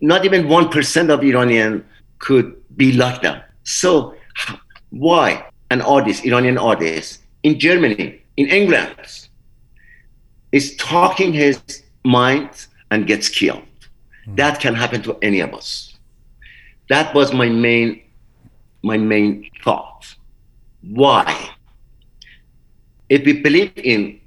not 0.02 0.26
even 0.26 0.46
1% 0.46 1.10
of 1.10 1.24
Iranian 1.24 1.86
could 2.20 2.56
be 2.76 2.94
like 2.94 3.22
them 3.22 3.42
so 3.64 4.16
why 4.90 5.46
an 5.70 5.82
artist 5.82 6.26
Iranian 6.26 6.58
artist 6.58 7.22
in 7.44 7.60
Germany 7.60 8.22
in 8.38 8.48
England 8.48 8.96
is 10.52 10.76
talking 10.78 11.34
his 11.34 11.62
mind 12.04 12.50
and 12.92 13.06
gets 13.06 13.28
killed 13.30 13.62
mm. 14.28 14.36
that 14.38 14.60
can 14.60 14.74
happen 14.74 15.02
to 15.02 15.18
any 15.22 15.40
of 15.42 15.54
us 15.54 15.98
that 16.90 17.14
was 17.14 17.34
my 17.34 17.50
main 17.50 18.02
my 18.84 18.98
main 18.98 19.50
thought. 19.64 20.16
Why? 20.82 21.50
If 23.10 23.26
we 23.26 23.42
believe 23.42 23.74
in 23.76 24.20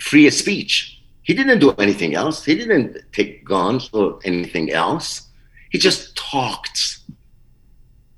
free 0.00 0.28
speech, 0.30 0.91
he 1.22 1.34
didn't 1.34 1.60
do 1.60 1.70
anything 1.72 2.14
else. 2.14 2.44
He 2.44 2.54
didn't 2.54 2.98
take 3.12 3.44
guns 3.44 3.90
or 3.92 4.18
anything 4.24 4.72
else. 4.72 5.28
He 5.70 5.78
just 5.78 6.16
talked. 6.16 6.98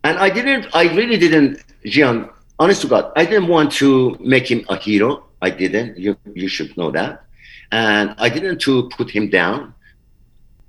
And 0.05 0.19
I 0.19 0.31
didn't, 0.31 0.75
I 0.75 0.85
really 0.95 1.17
didn't, 1.17 1.63
Jian, 1.85 2.31
honest 2.59 2.83
to 2.83 2.89
God, 2.89 3.13
I 3.17 3.25
didn't 3.25 3.49
want 3.49 3.73
to 3.73 4.17
make 4.21 4.51
him 4.51 4.65
a 4.69 4.77
hero. 4.77 5.25
I 5.43 5.51
didn't. 5.51 5.99
You, 5.99 6.17
you 6.35 6.49
should 6.49 6.77
know 6.77 6.91
that. 6.91 7.25
And 7.73 8.15
I 8.19 8.29
didn't 8.29 8.59
to 8.61 8.89
put 8.91 9.11
him 9.11 9.29
down. 9.31 9.75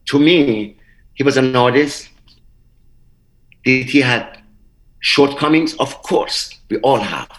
To 0.07 0.19
me, 0.19 0.77
he 1.13 1.23
was 1.23 1.37
an 1.37 1.55
artist. 1.55 2.09
Did 3.63 3.89
he 3.89 4.01
had 4.01 4.41
shortcomings? 4.99 5.73
Of 5.75 6.01
course, 6.03 6.59
we 6.69 6.77
all 6.77 6.99
have, 6.99 7.29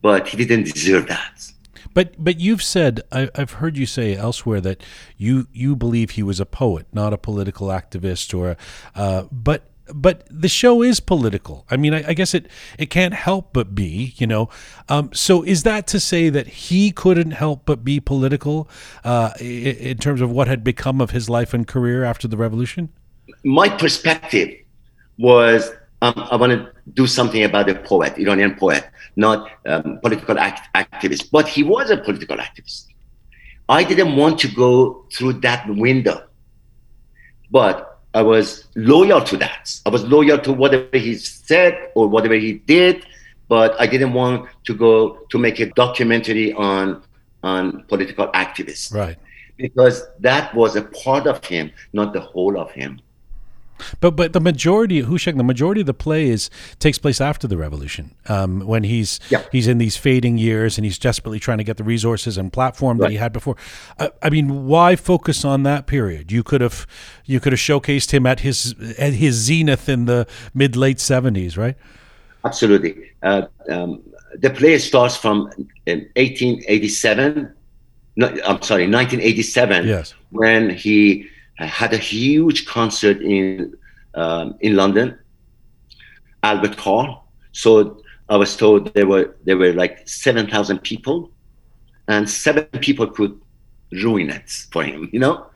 but 0.00 0.28
he 0.28 0.36
didn't 0.36 0.64
deserve 0.64 1.08
that. 1.08 1.52
But 1.98 2.14
but 2.16 2.38
you've 2.38 2.62
said 2.62 3.00
I, 3.10 3.28
have 3.34 3.54
heard 3.54 3.76
you 3.76 3.84
say 3.84 4.14
elsewhere 4.14 4.60
that 4.60 4.84
you 5.16 5.48
you 5.52 5.74
believe 5.74 6.10
he 6.10 6.22
was 6.22 6.38
a 6.38 6.46
poet, 6.46 6.86
not 6.92 7.12
a 7.12 7.18
political 7.18 7.70
activist, 7.70 8.38
or 8.38 8.56
uh, 8.94 9.24
but 9.32 9.68
but 9.92 10.24
the 10.30 10.46
show 10.46 10.80
is 10.80 11.00
political. 11.00 11.66
I 11.68 11.76
mean, 11.76 11.92
I, 11.92 12.10
I, 12.10 12.14
guess 12.14 12.34
it 12.34 12.46
it 12.78 12.86
can't 12.86 13.14
help 13.14 13.52
but 13.52 13.74
be, 13.74 14.14
you 14.16 14.28
know. 14.28 14.48
Um, 14.88 15.10
so 15.12 15.42
is 15.42 15.64
that 15.64 15.88
to 15.88 15.98
say 15.98 16.28
that 16.28 16.46
he 16.46 16.92
couldn't 16.92 17.32
help 17.32 17.62
but 17.66 17.82
be 17.82 17.98
political 17.98 18.68
uh, 19.02 19.32
in, 19.40 19.74
in 19.78 19.98
terms 19.98 20.20
of 20.20 20.30
what 20.30 20.46
had 20.46 20.62
become 20.62 21.00
of 21.00 21.10
his 21.10 21.28
life 21.28 21.52
and 21.52 21.66
career 21.66 22.04
after 22.04 22.28
the 22.28 22.36
revolution? 22.36 22.90
My 23.42 23.68
perspective 23.68 24.54
was 25.18 25.68
um, 26.00 26.14
I 26.30 26.36
want 26.36 26.52
to 26.52 26.72
do 26.94 27.06
something 27.06 27.42
about 27.42 27.68
a 27.68 27.74
poet, 27.74 28.16
Iranian 28.18 28.54
poet, 28.54 28.88
not 29.16 29.50
um, 29.66 29.98
political 30.00 30.38
act- 30.38 30.68
activist. 30.74 31.30
But 31.30 31.48
he 31.48 31.62
was 31.62 31.90
a 31.90 31.96
political 31.96 32.36
activist. 32.36 32.86
I 33.68 33.84
didn't 33.84 34.16
want 34.16 34.38
to 34.40 34.48
go 34.48 35.04
through 35.12 35.34
that 35.34 35.68
window, 35.68 36.24
but 37.50 38.00
I 38.14 38.22
was 38.22 38.64
loyal 38.76 39.22
to 39.22 39.36
that. 39.38 39.78
I 39.84 39.90
was 39.90 40.04
loyal 40.04 40.38
to 40.38 40.52
whatever 40.52 40.96
he 40.96 41.16
said 41.16 41.90
or 41.94 42.08
whatever 42.08 42.34
he 42.34 42.54
did, 42.54 43.04
but 43.48 43.78
I 43.78 43.86
didn't 43.86 44.12
want 44.12 44.48
to 44.64 44.74
go 44.74 45.26
to 45.30 45.38
make 45.38 45.60
a 45.60 45.66
documentary 45.66 46.52
on 46.52 47.02
on 47.42 47.84
political 47.84 48.28
activists. 48.28 48.92
Right. 48.92 49.16
Because 49.56 50.06
that 50.20 50.54
was 50.54 50.76
a 50.76 50.82
part 50.82 51.26
of 51.26 51.44
him, 51.44 51.72
not 51.92 52.12
the 52.12 52.20
whole 52.20 52.58
of 52.58 52.70
him. 52.70 53.00
But 54.00 54.16
but 54.16 54.32
the 54.32 54.40
majority, 54.40 55.02
Houshang, 55.02 55.36
the 55.36 55.44
majority 55.44 55.80
of 55.80 55.86
the 55.86 55.94
play 55.94 56.28
is 56.28 56.50
takes 56.78 56.98
place 56.98 57.20
after 57.20 57.46
the 57.46 57.56
revolution, 57.56 58.14
um, 58.28 58.60
when 58.60 58.84
he's 58.84 59.20
yeah. 59.30 59.44
he's 59.52 59.66
in 59.66 59.78
these 59.78 59.96
fading 59.96 60.38
years 60.38 60.78
and 60.78 60.84
he's 60.84 60.98
desperately 60.98 61.38
trying 61.38 61.58
to 61.58 61.64
get 61.64 61.76
the 61.76 61.84
resources 61.84 62.38
and 62.38 62.52
platform 62.52 62.98
right. 62.98 63.06
that 63.06 63.12
he 63.12 63.18
had 63.18 63.32
before. 63.32 63.56
Uh, 63.98 64.08
I 64.22 64.30
mean, 64.30 64.66
why 64.66 64.96
focus 64.96 65.44
on 65.44 65.62
that 65.64 65.86
period? 65.86 66.32
You 66.32 66.42
could 66.42 66.60
have 66.60 66.86
you 67.24 67.40
could 67.40 67.52
have 67.52 67.60
showcased 67.60 68.10
him 68.10 68.26
at 68.26 68.40
his 68.40 68.74
at 68.98 69.14
his 69.14 69.34
zenith 69.34 69.88
in 69.88 70.06
the 70.06 70.26
mid 70.54 70.76
late 70.76 71.00
seventies, 71.00 71.56
right? 71.56 71.76
Absolutely. 72.44 73.10
Uh, 73.22 73.42
um, 73.70 74.02
the 74.38 74.50
play 74.50 74.78
starts 74.78 75.16
from 75.16 75.44
1887. 75.86 77.38
Uh, 77.38 77.50
no, 78.16 78.26
I'm 78.26 78.62
sorry, 78.62 78.88
1987. 78.88 79.86
Yes. 79.86 80.14
When 80.30 80.70
he 80.70 81.22
I 81.22 81.37
had 81.66 81.92
a 81.92 81.98
huge 81.98 82.66
concert 82.66 83.20
in 83.20 83.76
um, 84.14 84.56
in 84.60 84.76
London, 84.76 85.18
Albert 86.42 86.76
Hall. 86.76 87.28
So 87.52 88.02
I 88.28 88.36
was 88.36 88.56
told 88.56 88.92
there 88.94 89.06
were 89.06 89.36
there 89.44 89.56
were 89.56 89.72
like 89.72 90.06
seven 90.08 90.46
thousand 90.48 90.82
people, 90.82 91.30
and 92.06 92.28
seven 92.28 92.64
people 92.80 93.06
could 93.06 93.40
ruin 93.92 94.30
it 94.30 94.50
for 94.70 94.84
him. 94.84 95.08
You 95.12 95.20
know, 95.20 95.46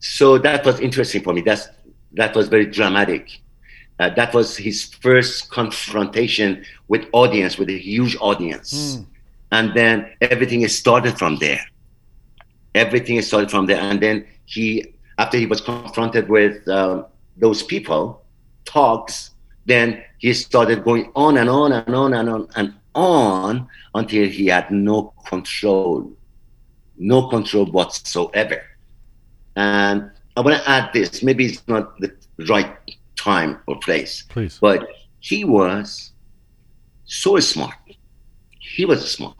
so 0.00 0.38
that 0.38 0.64
was 0.64 0.80
interesting 0.80 1.22
for 1.22 1.32
me. 1.32 1.42
That's 1.42 1.68
that 2.12 2.34
was 2.34 2.48
very 2.48 2.66
dramatic. 2.66 3.40
Uh, 3.98 4.10
that 4.10 4.34
was 4.34 4.56
his 4.56 4.84
first 4.84 5.50
confrontation 5.50 6.64
with 6.88 7.06
audience, 7.12 7.56
with 7.56 7.70
a 7.70 7.78
huge 7.78 8.16
audience, 8.20 8.98
mm. 8.98 9.06
and 9.52 9.74
then 9.74 10.10
everything 10.20 10.66
started 10.68 11.16
from 11.16 11.36
there. 11.36 11.64
Everything 12.74 13.22
started 13.22 13.50
from 13.50 13.66
there, 13.66 13.78
and 13.78 14.00
then 14.00 14.26
he 14.44 14.95
after 15.18 15.38
he 15.38 15.46
was 15.46 15.60
confronted 15.60 16.28
with 16.28 16.66
uh, 16.68 17.04
those 17.36 17.62
people, 17.62 18.24
talks, 18.64 19.30
Then 19.66 20.04
he 20.18 20.32
started 20.32 20.84
going 20.84 21.10
on 21.14 21.36
and 21.36 21.50
on 21.50 21.72
and 21.72 21.94
on 21.94 22.14
and 22.14 22.28
on 22.30 22.48
and 22.56 22.74
on 22.94 23.68
until 23.94 24.26
he 24.28 24.46
had 24.46 24.70
no 24.70 25.12
control, 25.26 26.12
no 26.96 27.28
control 27.28 27.66
whatsoever. 27.66 28.62
And 29.56 30.10
I 30.36 30.40
want 30.40 30.56
to 30.56 30.70
add 30.70 30.92
this. 30.92 31.22
Maybe 31.22 31.46
it's 31.46 31.66
not 31.66 31.98
the 31.98 32.14
right 32.48 32.76
time 33.16 33.58
or 33.66 33.78
place. 33.80 34.22
Please. 34.28 34.58
But 34.60 34.86
he 35.18 35.44
was 35.44 36.12
so 37.04 37.38
smart. 37.40 37.74
He 38.50 38.84
was 38.84 39.10
smart. 39.10 39.36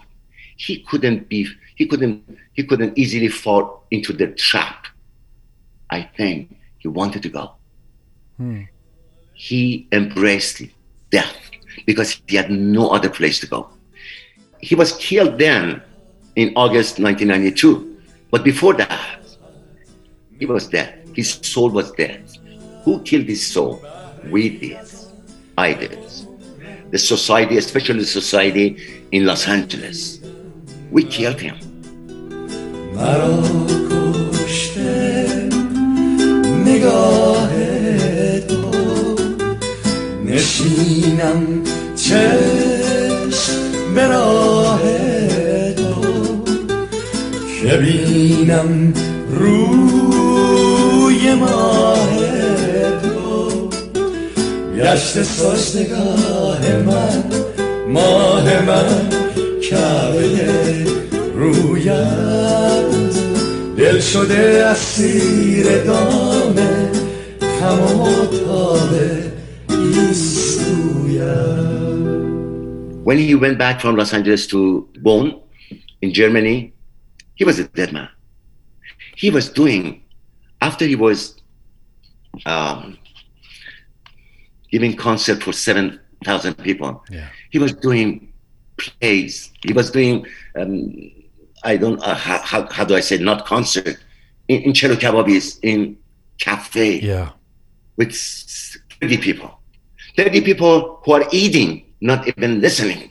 He 0.57 0.81
couldn't 0.81 1.29
be. 1.29 1.47
He 1.77 1.87
couldn't. 1.87 2.39
He 2.55 2.65
couldn't 2.65 2.99
easily 2.99 3.29
fall 3.29 3.87
into 3.91 4.13
the 4.13 4.29
trap. 4.29 4.87
I 5.91 6.03
think 6.03 6.57
he 6.79 6.89
wanted 6.89 7.23
to 7.23 7.29
go. 7.29 7.53
Hmm. 8.37 8.63
He 9.35 9.87
embraced 9.93 10.63
death 11.11 11.37
because 11.85 12.21
he 12.27 12.37
had 12.37 12.51
no 12.51 12.91
other 12.91 13.11
place 13.11 13.41
to 13.41 13.47
go. 13.47 13.69
He 14.61 14.75
was 14.75 14.93
killed 14.97 15.39
then 15.39 15.83
in 16.35 16.53
August 16.57 16.99
1992, 16.99 18.01
but 18.31 18.45
before 18.45 18.75
that, 18.75 19.21
he 20.39 20.47
was 20.47 20.69
dead. 20.69 21.09
His 21.15 21.35
soul 21.43 21.71
was 21.71 21.93
dead. 21.93 22.25
Who 22.85 23.03
killed 23.03 23.27
his 23.27 23.47
soul? 23.47 23.83
We 24.31 24.59
did. 24.59 24.87
I 25.57 25.73
did. 25.73 25.99
The 26.91 26.99
society, 26.99 27.57
especially 27.57 28.01
the 28.01 28.07
society 28.07 29.05
in 29.13 29.25
Los 29.25 29.49
Angeles, 29.49 30.21
we 30.91 31.05
killed 31.05 31.41
him. 31.41 31.57
نگاه 36.77 37.51
تو. 38.49 38.71
نشینم 40.25 41.63
چشم 41.97 43.61
به 43.95 44.07
راه 44.07 44.81
تو. 45.77 46.05
که 47.61 47.77
بینم 47.77 48.95
روی 49.31 51.35
ماه 51.35 52.09
تو. 53.03 53.69
گشت 54.79 55.23
سجدگاه 55.23 56.61
من 56.87 57.25
ماه 57.89 58.63
من 58.63 59.11
کعبه 59.61 60.87
رویت. 61.35 62.96
دل 63.86 64.00
شده 64.00 64.66
اسیر 64.66 65.84
دام 65.84 66.56
غم 67.62 68.00
و 68.00 68.26
تاب 68.26 68.94
ایستویت 69.70 71.72
When 73.04 73.18
he 73.18 73.34
went 73.36 73.58
back 73.58 73.82
from 73.82 73.96
Los 73.96 74.14
Angeles 74.14 74.46
to 74.54 74.60
Bonn 75.06 75.26
in 76.04 76.10
Germany, 76.14 76.58
he 77.40 77.44
was 77.50 77.58
a 77.60 77.66
dead 77.80 77.92
man. 77.98 78.10
He 79.24 79.30
was 79.38 79.46
doing, 79.50 79.84
after 80.68 80.86
he 80.86 80.96
was 81.08 81.20
um, 82.46 82.98
giving 84.72 84.94
concert 84.96 85.42
for 85.44 85.52
7,000 85.52 86.54
people, 86.68 86.92
Yeah. 87.10 87.28
he 87.50 87.58
was 87.60 87.74
doing 87.74 88.32
plays. 88.78 89.52
He 89.68 89.74
was 89.74 89.90
doing, 89.92 90.26
um, 90.60 90.76
I 91.67 91.77
don't, 91.77 92.01
uh, 92.01 92.15
how, 92.15 92.39
how, 92.71 92.85
do 92.85 92.95
I 92.95 93.01
say, 93.01 93.19
not 93.19 93.45
concert, 93.45 93.99
in, 94.49 94.63
in 94.63 94.73
Chelo 94.73 94.95
Kebabis, 94.95 95.59
in 95.63 95.99
cafe 96.39 97.01
Yeah. 97.01 97.31
with 97.97 98.15
30 99.01 99.19
people. 99.19 99.51
30 100.17 100.41
people 100.43 101.01
who 101.05 101.13
are 101.13 101.27
eating, 101.33 101.93
not 102.01 102.27
even 102.29 102.61
listening. 102.61 103.11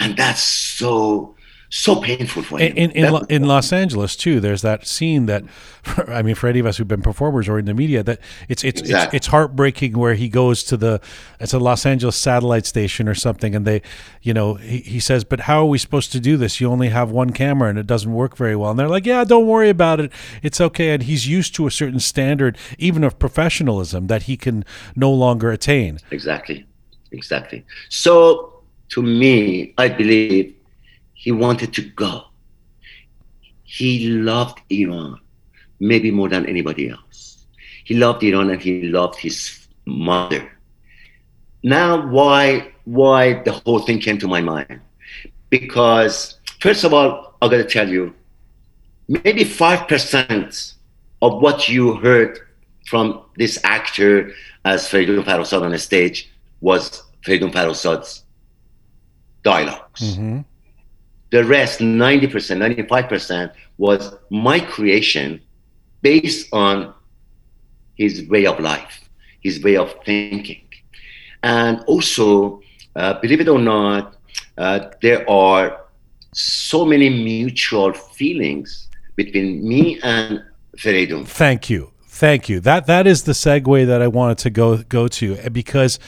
And 0.00 0.16
that's 0.16 0.42
so, 0.42 1.34
so 1.74 1.96
painful 2.02 2.42
for 2.42 2.58
him. 2.58 2.76
In 2.76 2.90
in, 2.90 3.06
in, 3.06 3.12
was- 3.12 3.26
in 3.30 3.44
Los 3.44 3.72
Angeles 3.72 4.14
too, 4.14 4.40
there's 4.40 4.60
that 4.60 4.86
scene 4.86 5.24
that, 5.24 5.42
I 6.06 6.20
mean, 6.20 6.34
for 6.34 6.46
any 6.46 6.58
of 6.58 6.66
us 6.66 6.76
who've 6.76 6.86
been 6.86 7.00
performers 7.00 7.48
or 7.48 7.58
in 7.58 7.64
the 7.64 7.72
media, 7.72 8.02
that 8.02 8.18
it's 8.46 8.62
it's 8.62 8.82
it's, 8.82 9.14
it's 9.14 9.26
heartbreaking 9.28 9.96
where 9.98 10.12
he 10.12 10.28
goes 10.28 10.62
to 10.64 10.76
the 10.76 11.00
it's 11.40 11.54
a 11.54 11.58
Los 11.58 11.86
Angeles 11.86 12.14
satellite 12.14 12.66
station 12.66 13.08
or 13.08 13.14
something, 13.14 13.54
and 13.54 13.66
they, 13.66 13.80
you 14.20 14.34
know, 14.34 14.54
he, 14.54 14.78
he 14.80 15.00
says, 15.00 15.24
but 15.24 15.40
how 15.40 15.62
are 15.62 15.66
we 15.66 15.78
supposed 15.78 16.12
to 16.12 16.20
do 16.20 16.36
this? 16.36 16.60
You 16.60 16.70
only 16.70 16.90
have 16.90 17.10
one 17.10 17.30
camera 17.30 17.70
and 17.70 17.78
it 17.78 17.86
doesn't 17.86 18.12
work 18.12 18.36
very 18.36 18.54
well. 18.54 18.70
And 18.70 18.78
they're 18.78 18.88
like, 18.88 19.06
yeah, 19.06 19.24
don't 19.24 19.46
worry 19.46 19.70
about 19.70 19.98
it, 19.98 20.12
it's 20.42 20.60
okay. 20.60 20.90
And 20.92 21.04
he's 21.04 21.26
used 21.26 21.54
to 21.54 21.66
a 21.66 21.70
certain 21.70 22.00
standard, 22.00 22.58
even 22.78 23.02
of 23.02 23.18
professionalism, 23.18 24.08
that 24.08 24.24
he 24.24 24.36
can 24.36 24.66
no 24.94 25.10
longer 25.10 25.50
attain. 25.50 26.00
Exactly. 26.10 26.66
Exactly. 27.12 27.64
So 27.88 28.62
to 28.90 29.02
me, 29.02 29.72
I 29.78 29.88
believe 29.88 30.54
he 31.22 31.30
wanted 31.30 31.72
to 31.72 31.82
go. 31.82 32.24
He 33.62 34.08
loved 34.08 34.58
Iran, 34.70 35.20
maybe 35.78 36.10
more 36.10 36.28
than 36.28 36.46
anybody 36.46 36.88
else. 36.90 37.46
He 37.84 37.94
loved 37.94 38.24
Iran 38.24 38.50
and 38.50 38.60
he 38.60 38.88
loved 38.88 39.18
his 39.20 39.68
mother. 39.86 40.42
Now, 41.62 41.90
why 42.16 42.72
why 42.84 43.20
the 43.44 43.52
whole 43.52 43.78
thing 43.86 44.00
came 44.00 44.18
to 44.18 44.26
my 44.26 44.40
mind? 44.40 44.80
Because 45.48 46.40
first 46.60 46.82
of 46.82 46.92
all, 46.92 47.36
I 47.40 47.46
gotta 47.46 47.70
tell 47.76 47.88
you, 47.88 48.14
maybe 49.06 49.44
five 49.44 49.86
percent 49.86 50.74
of 51.20 51.40
what 51.40 51.68
you 51.68 51.94
heard 52.06 52.36
from 52.90 53.22
this 53.36 53.60
actor 53.62 54.32
as 54.64 54.88
Feridun 54.90 55.22
Farrokhzad 55.22 55.62
on 55.62 55.70
the 55.70 55.78
stage 55.78 56.28
was 56.60 56.82
Feridun 57.24 57.52
Farrokhzad's 57.52 58.24
dialogues. 59.44 60.02
Mhm. 60.02 60.44
The 61.32 61.42
rest, 61.42 61.80
90%, 61.80 62.28
95%, 62.76 63.52
was 63.78 64.14
my 64.28 64.60
creation 64.60 65.40
based 66.02 66.52
on 66.52 66.92
his 67.96 68.28
way 68.28 68.44
of 68.44 68.60
life, 68.60 69.08
his 69.40 69.62
way 69.62 69.76
of 69.76 69.94
thinking. 70.04 70.68
And 71.42 71.80
also, 71.86 72.60
uh, 72.94 73.14
believe 73.14 73.40
it 73.40 73.48
or 73.48 73.58
not, 73.58 74.16
uh, 74.58 74.90
there 75.00 75.28
are 75.28 75.86
so 76.34 76.84
many 76.84 77.08
mutual 77.08 77.94
feelings 77.94 78.88
between 79.16 79.66
me 79.66 80.00
and 80.02 80.44
Feridun. 80.76 81.26
Thank 81.26 81.70
you. 81.70 81.92
Thank 82.08 82.50
you. 82.50 82.60
That 82.60 82.86
that 82.86 83.06
is 83.06 83.22
the 83.22 83.32
segue 83.32 83.86
that 83.86 84.02
I 84.02 84.06
wanted 84.06 84.38
to 84.38 84.50
go 84.50 84.82
go 84.82 85.08
to 85.08 85.36
because 85.50 85.98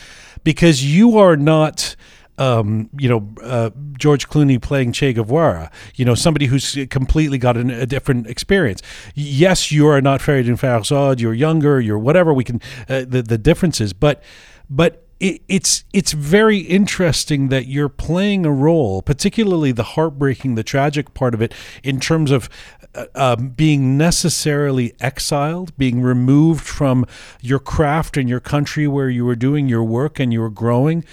because 0.45 0.85
you 0.85 1.19
are 1.19 1.37
not 1.37 1.97
um, 2.39 2.91
you 2.99 3.09
know 3.09 3.29
uh, 3.43 3.71
George 3.99 4.29
Clooney 4.29 4.61
playing 4.61 4.93
Che 4.93 5.13
Guevara. 5.13 5.71
You 5.95 6.05
know 6.05 6.15
somebody 6.15 6.47
who's 6.47 6.77
completely 6.91 7.39
got 7.39 7.57
an, 7.57 7.71
a 7.71 7.87
different 7.87 8.27
experience. 8.27 8.83
Yes, 9.15 9.71
you 9.71 9.87
are 9.87 10.01
not 10.01 10.21
Feridun 10.21 10.59
Farrokhzad. 10.59 11.21
You're 11.21 11.35
younger. 11.35 11.81
You're 11.81 11.99
whatever. 11.99 12.33
We 12.33 12.45
can 12.45 12.61
uh, 12.89 13.05
the 13.07 13.23
the 13.23 13.39
differences, 13.39 13.93
but 13.93 14.23
but 14.69 15.04
it, 15.21 15.43
it's 15.49 15.85
it's 15.93 16.13
very 16.13 16.59
interesting 16.59 17.49
that 17.49 17.67
you're 17.67 17.89
playing 17.89 18.45
a 18.45 18.53
role, 18.53 19.03
particularly 19.03 19.73
the 19.73 19.83
heartbreaking, 19.83 20.55
the 20.55 20.63
tragic 20.63 21.15
part 21.15 21.35
of 21.35 21.43
it, 21.43 21.53
in 21.83 22.01
terms 22.01 22.31
of 22.31 22.49
uh, 22.95 23.07
um, 23.15 23.49
being 23.51 23.97
necessarily 23.97 24.95
exiled, 25.01 25.77
being 25.77 26.03
removed 26.03 26.65
from 26.65 27.07
your 27.41 27.59
craft 27.59 28.17
and 28.17 28.29
your 28.29 28.41
country 28.41 28.87
where 28.87 29.09
you 29.09 29.25
were 29.25 29.37
doing 29.37 29.69
your 29.69 29.85
work 29.85 30.19
and 30.19 30.33
you 30.33 30.41
were 30.41 30.51
growing. 30.51 31.05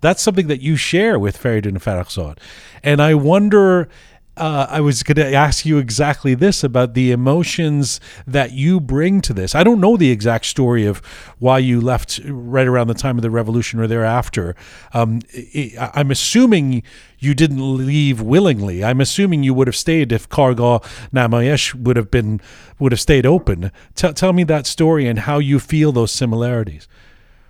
That's 0.00 0.22
something 0.22 0.46
that 0.46 0.62
you 0.62 0.76
share 0.76 1.18
with 1.18 1.38
Feridun 1.38 1.78
Farrokhzad, 1.78 2.38
and 2.82 3.00
I 3.00 3.14
wonder. 3.14 3.88
Uh, 4.36 4.66
I 4.70 4.80
was 4.80 5.02
going 5.02 5.16
to 5.16 5.34
ask 5.34 5.66
you 5.66 5.78
exactly 5.78 6.34
this 6.34 6.64
about 6.64 6.94
the 6.94 7.10
emotions 7.10 8.00
that 8.26 8.52
you 8.52 8.80
bring 8.80 9.20
to 9.22 9.34
this. 9.34 9.54
I 9.54 9.64
don't 9.64 9.80
know 9.80 9.96
the 9.96 10.10
exact 10.10 10.46
story 10.46 10.86
of 10.86 10.98
why 11.38 11.58
you 11.58 11.80
left 11.80 12.20
right 12.24 12.66
around 12.66 12.86
the 12.86 12.94
time 12.94 13.18
of 13.18 13.22
the 13.22 13.30
revolution 13.30 13.80
or 13.80 13.86
thereafter. 13.86 14.54
Um, 14.94 15.20
I, 15.36 15.90
I'm 15.94 16.10
assuming 16.10 16.82
you 17.18 17.34
didn't 17.34 17.76
leave 17.76 18.22
willingly. 18.22 18.82
I'm 18.82 19.00
assuming 19.00 19.42
you 19.42 19.52
would 19.52 19.66
have 19.66 19.76
stayed 19.76 20.10
if 20.12 20.28
Kargal 20.28 20.82
Namayesh 21.12 21.74
would 21.74 21.96
have 21.96 22.10
been 22.10 22.40
would 22.78 22.92
have 22.92 23.00
stayed 23.00 23.26
open. 23.26 23.70
Tell 23.94 24.14
tell 24.14 24.32
me 24.32 24.44
that 24.44 24.66
story 24.66 25.06
and 25.06 25.18
how 25.18 25.38
you 25.38 25.58
feel 25.58 25.92
those 25.92 26.12
similarities. 26.12 26.88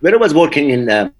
when 0.01 0.15
I 0.15 0.17
was 0.17 0.35
working 0.35 0.71
in 0.71 0.91
uh, 0.91 1.11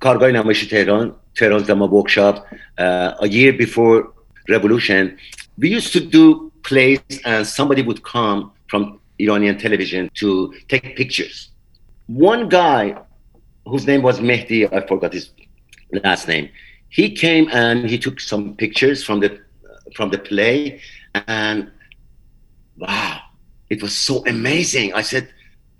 Kargay 0.00 0.32
Namashi 0.32 0.68
Tehran, 0.68 1.14
Tehran 1.34 1.62
Dhamma 1.62 1.88
workshop, 1.88 2.46
uh, 2.76 3.14
a 3.20 3.28
year 3.28 3.52
before 3.52 4.12
revolution, 4.48 5.18
we 5.58 5.68
used 5.68 5.92
to 5.92 6.00
do 6.00 6.52
plays 6.62 7.00
and 7.24 7.46
somebody 7.46 7.82
would 7.82 8.02
come 8.02 8.52
from 8.68 9.00
Iranian 9.18 9.58
television 9.58 10.10
to 10.14 10.54
take 10.68 10.96
pictures. 10.96 11.50
One 12.06 12.48
guy 12.48 12.96
whose 13.66 13.86
name 13.86 14.02
was 14.02 14.20
Mehdi, 14.20 14.72
I 14.72 14.86
forgot 14.86 15.12
his 15.12 15.30
last 16.04 16.28
name, 16.28 16.48
he 16.88 17.14
came 17.14 17.48
and 17.52 17.88
he 17.88 17.98
took 17.98 18.20
some 18.20 18.54
pictures 18.56 19.04
from 19.04 19.20
the 19.20 19.40
from 19.94 20.10
the 20.10 20.18
play 20.18 20.80
and 21.14 21.70
wow, 22.76 23.20
it 23.70 23.82
was 23.82 23.96
so 23.96 24.24
amazing. 24.26 24.92
I 24.94 25.02
said, 25.02 25.28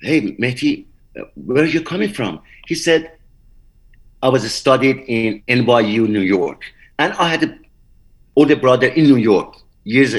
hey, 0.01 0.33
Mehdi, 0.33 0.87
where 1.35 1.63
are 1.63 1.67
you 1.67 1.83
coming 1.83 2.13
from? 2.13 2.41
He 2.67 2.75
said, 2.75 3.13
I 4.23 4.29
was 4.29 4.53
studied 4.53 5.05
in 5.07 5.43
NYU, 5.49 6.09
New 6.09 6.21
York. 6.21 6.63
And 6.99 7.13
I 7.15 7.29
had 7.29 7.43
an 7.43 7.65
older 8.39 8.57
brother 8.57 8.89
in 8.99 9.05
New 9.05 9.21
York 9.33 9.51
years, 9.85 10.15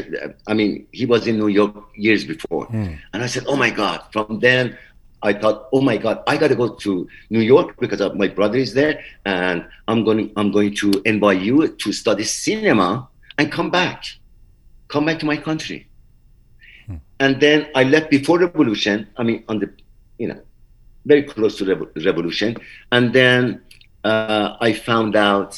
I 0.48 0.54
mean, 0.54 0.88
he 0.92 1.06
was 1.06 1.28
in 1.28 1.38
New 1.38 1.48
York 1.48 1.76
years 1.96 2.26
before. 2.26 2.66
Hmm. 2.66 2.94
And 3.14 3.24
I 3.24 3.28
said, 3.28 3.44
oh 3.48 3.56
my 3.56 3.70
God. 3.70 4.00
From 4.12 4.40
then, 4.40 4.78
I 5.22 5.32
thought, 5.34 5.70
oh 5.72 5.82
my 5.82 5.98
God, 5.98 6.24
I 6.28 6.38
got 6.38 6.50
to 6.50 6.56
go 6.56 6.70
to 6.86 7.08
New 7.30 7.42
York 7.42 7.76
because 7.80 8.02
of 8.02 8.16
my 8.16 8.28
brother 8.28 8.58
is 8.58 8.74
there, 8.74 9.04
and 9.26 9.66
I'm 9.88 10.04
going, 10.04 10.32
I'm 10.38 10.52
going 10.52 10.74
to 10.76 10.88
NYU 11.14 11.78
to 11.78 11.94
study 11.94 12.24
cinema 12.24 13.08
and 13.38 13.52
come 13.52 13.70
back, 13.70 14.04
come 14.88 15.06
back 15.06 15.20
to 15.20 15.26
my 15.26 15.38
country. 15.38 15.88
And 17.20 17.40
then 17.42 17.68
I 17.76 17.84
left 17.84 18.10
before 18.10 18.40
revolution. 18.40 19.08
I 19.18 19.24
mean, 19.24 19.44
on 19.50 19.60
the, 19.60 19.70
you 20.18 20.30
know, 20.30 20.42
very 21.06 21.24
close 21.24 21.58
to 21.58 21.66
revolution. 22.08 22.56
And 22.94 23.12
then 23.14 23.62
uh, 24.06 24.56
I 24.62 24.72
found 24.74 25.16
out 25.18 25.52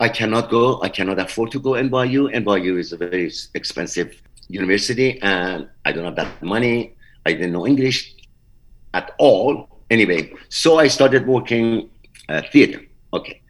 I 0.00 0.08
cannot 0.08 0.48
go. 0.48 0.80
I 0.82 0.88
cannot 0.88 1.18
afford 1.18 1.50
to 1.52 1.60
go 1.60 1.72
NYU. 1.72 2.34
NYU 2.34 2.78
is 2.78 2.92
a 2.94 2.96
very 2.96 3.30
expensive 3.54 4.20
university, 4.48 5.20
and 5.20 5.68
I 5.84 5.92
don't 5.92 6.04
have 6.04 6.16
that 6.16 6.42
money. 6.42 6.94
I 7.26 7.34
didn't 7.34 7.52
know 7.52 7.66
English 7.66 8.14
at 8.94 9.14
all. 9.18 9.68
Anyway, 9.90 10.32
so 10.48 10.78
I 10.78 10.88
started 10.88 11.26
working 11.26 11.90
uh, 12.30 12.40
theater. 12.50 12.80
Okay, 13.12 13.42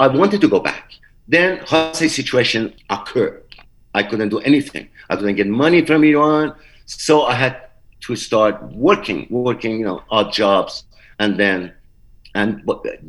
I 0.00 0.08
wanted 0.08 0.40
to 0.40 0.48
go 0.48 0.58
back. 0.58 0.94
Then 1.28 1.58
Hosei 1.58 2.08
situation 2.08 2.74
occurred. 2.88 3.44
I 3.94 4.02
couldn't 4.02 4.30
do 4.30 4.38
anything. 4.40 4.88
I 5.10 5.16
couldn't 5.16 5.36
get 5.36 5.48
money 5.48 5.84
from 5.84 6.02
Iran, 6.02 6.54
so 6.86 7.24
I 7.24 7.34
had 7.34 7.68
to 8.06 8.16
start 8.16 8.62
working, 8.72 9.26
working, 9.28 9.80
you 9.80 9.84
know, 9.84 10.02
odd 10.10 10.32
jobs, 10.32 10.84
and 11.18 11.38
then 11.38 11.74
and 12.34 12.66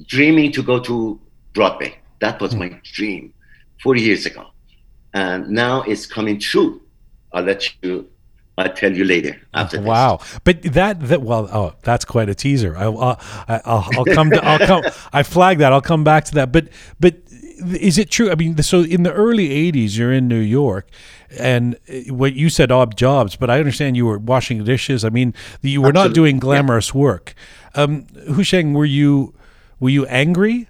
dreaming 0.08 0.52
to 0.52 0.62
go 0.62 0.80
to 0.82 1.18
Broadway. 1.54 2.03
That 2.24 2.40
was 2.40 2.56
my 2.56 2.70
dream 2.84 3.34
40 3.82 4.02
years 4.02 4.26
ago, 4.26 4.48
and 5.14 5.50
now 5.50 5.82
it's 5.82 6.06
coming 6.06 6.40
true. 6.40 6.82
I'll 7.34 7.44
let 7.44 7.68
you. 7.84 8.08
I'll 8.58 8.72
tell 8.72 8.94
you 8.96 9.04
later 9.04 9.42
after 9.54 9.76
this. 9.78 9.86
Wow, 9.86 10.20
but 10.46 10.62
that 10.62 11.02
that 11.10 11.22
well, 11.22 11.50
oh, 11.52 11.74
that's 11.82 12.06
quite 12.06 12.30
a 12.30 12.34
teaser. 12.34 12.78
I, 12.78 12.84
I'll, 12.84 13.20
I'll 13.50 13.90
I'll 13.98 14.06
come 14.06 14.30
to 14.30 14.42
I'll 14.42 14.66
come. 14.66 14.84
I 15.14 15.24
flag 15.24 15.58
that. 15.58 15.74
I'll 15.74 15.82
come 15.82 16.06
back 16.06 16.24
to 16.26 16.36
that. 16.36 16.54
But 16.54 16.70
but 16.98 17.16
is 17.76 17.98
it 17.98 18.10
true? 18.10 18.32
I 18.32 18.36
mean, 18.36 18.56
so 18.64 18.84
in 18.84 19.04
the 19.04 19.12
early 19.12 19.50
'80s, 19.50 19.98
you're 19.98 20.14
in 20.14 20.30
New 20.30 20.40
York, 20.40 20.88
and 21.38 21.78
what 22.08 22.36
you 22.36 22.50
said 22.50 22.72
odd 22.72 22.96
jobs, 22.96 23.36
but 23.36 23.50
I 23.50 23.60
understand 23.60 23.98
you 23.98 24.06
were 24.06 24.18
washing 24.18 24.64
dishes. 24.64 25.04
I 25.04 25.10
mean, 25.10 25.34
you 25.62 25.82
were 25.82 25.92
not 25.92 26.08
Absolutely, 26.08 26.22
doing 26.22 26.36
yeah. 26.36 26.40
glamorous 26.40 26.94
work. 26.94 27.34
Um, 27.76 28.04
Houshang, 28.30 28.74
were 28.74 28.86
you 28.86 29.34
were 29.82 29.90
you 29.90 30.06
angry? 30.06 30.70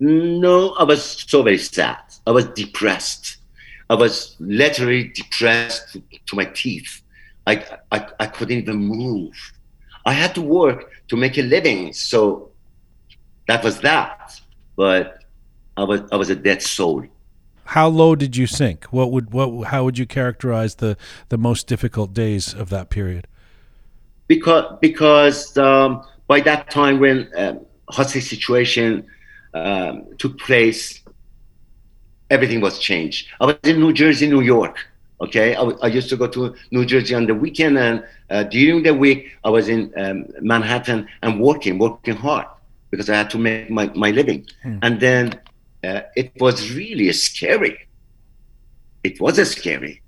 No, 0.00 0.70
I 0.70 0.84
was 0.84 1.02
so 1.28 1.42
very 1.42 1.58
sad. 1.58 2.02
I 2.26 2.30
was 2.30 2.46
depressed. 2.46 3.36
I 3.88 3.94
was 3.94 4.36
literally 4.40 5.08
depressed 5.08 5.92
to, 5.92 6.02
to 6.26 6.36
my 6.36 6.46
teeth. 6.46 7.02
I, 7.46 7.64
I, 7.92 8.06
I 8.18 8.26
couldn't 8.26 8.58
even 8.58 8.76
move. 8.76 9.34
I 10.06 10.12
had 10.12 10.34
to 10.36 10.42
work 10.42 10.90
to 11.08 11.16
make 11.16 11.38
a 11.38 11.42
living. 11.42 11.92
So 11.92 12.50
that 13.46 13.62
was 13.62 13.80
that. 13.80 14.40
But 14.76 15.24
I 15.76 15.84
was, 15.84 16.00
I 16.10 16.16
was 16.16 16.30
a 16.30 16.36
dead 16.36 16.62
soul. 16.62 17.04
How 17.64 17.88
low 17.88 18.16
did 18.16 18.36
you 18.36 18.46
sink? 18.46 18.86
What 18.86 19.12
would 19.12 19.32
what 19.32 19.68
how 19.68 19.84
would 19.84 19.96
you 19.96 20.04
characterize 20.04 20.76
the 20.76 20.96
the 21.28 21.38
most 21.38 21.68
difficult 21.68 22.12
days 22.12 22.52
of 22.52 22.68
that 22.70 22.90
period? 22.90 23.28
because 24.30 24.78
because 24.80 25.58
um, 25.58 26.04
by 26.28 26.38
that 26.40 26.70
time 26.70 27.00
when 27.00 27.28
um, 27.36 27.66
Hosei 27.90 28.22
situation 28.22 29.04
um, 29.54 30.06
took 30.18 30.38
place, 30.38 31.02
everything 32.30 32.60
was 32.60 32.78
changed. 32.78 33.28
I 33.40 33.46
was 33.46 33.56
in 33.64 33.80
New 33.80 33.92
Jersey, 33.92 34.28
New 34.28 34.40
York. 34.40 34.76
Okay, 35.20 35.54
I 35.54 35.86
used 35.88 36.08
to 36.08 36.16
go 36.16 36.26
to 36.28 36.54
New 36.70 36.86
Jersey 36.86 37.14
on 37.14 37.26
the 37.26 37.34
weekend, 37.34 37.76
and 37.76 38.02
uh, 38.30 38.44
during 38.44 38.82
the 38.82 38.94
week 38.94 39.36
I 39.44 39.50
was 39.50 39.68
in 39.68 39.92
um, 39.98 40.24
Manhattan 40.40 41.08
and 41.22 41.38
working, 41.38 41.78
working 41.78 42.16
hard 42.16 42.46
because 42.90 43.10
I 43.10 43.16
had 43.16 43.28
to 43.30 43.38
make 43.38 43.70
my, 43.70 43.90
my 43.94 44.12
living. 44.12 44.46
And 44.82 44.98
then 44.98 45.38
uh, 45.84 46.02
it 46.16 46.32
was 46.40 46.74
really 46.74 47.12
scary. 47.12 47.86
It 49.04 49.20
was 49.20 49.36
scary. 49.50 50.02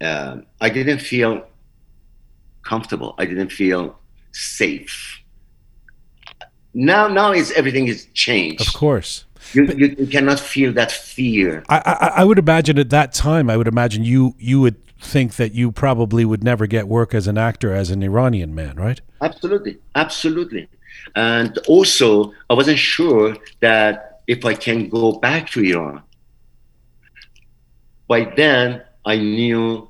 Um 0.00 0.44
I 0.60 0.68
didn't 0.68 0.98
feel 0.98 1.46
comfortable. 2.62 3.14
I 3.16 3.24
didn't 3.24 3.50
feel 3.50 3.98
safe. 4.32 5.22
Now, 6.78 7.08
now 7.08 7.32
is 7.32 7.52
everything 7.52 7.86
is 7.88 8.06
changed. 8.12 8.60
Of 8.60 8.74
course. 8.74 9.24
You, 9.54 9.64
you, 9.64 9.96
you 9.98 10.06
cannot 10.06 10.38
feel 10.38 10.74
that 10.74 10.92
fear. 10.92 11.64
I, 11.70 11.78
I, 11.78 12.06
I 12.20 12.24
would 12.24 12.38
imagine 12.38 12.78
at 12.78 12.90
that 12.90 13.14
time, 13.14 13.48
I 13.48 13.56
would 13.56 13.66
imagine 13.66 14.04
you 14.04 14.34
you 14.38 14.60
would 14.60 14.76
think 15.00 15.36
that 15.36 15.54
you 15.54 15.72
probably 15.72 16.26
would 16.26 16.44
never 16.44 16.66
get 16.66 16.86
work 16.86 17.14
as 17.14 17.26
an 17.26 17.38
actor 17.38 17.72
as 17.72 17.90
an 17.90 18.02
Iranian 18.02 18.54
man, 18.54 18.76
right? 18.76 19.00
Absolutely, 19.22 19.78
absolutely. 19.94 20.68
And 21.14 21.56
also, 21.66 22.34
I 22.50 22.54
wasn't 22.54 22.78
sure 22.78 23.36
that 23.60 24.20
if 24.26 24.44
I 24.44 24.52
can 24.52 24.90
go 24.90 25.12
back 25.12 25.48
to 25.50 25.62
Iran. 25.62 26.02
By 28.06 28.32
then, 28.36 28.82
I 29.06 29.16
knew 29.16 29.88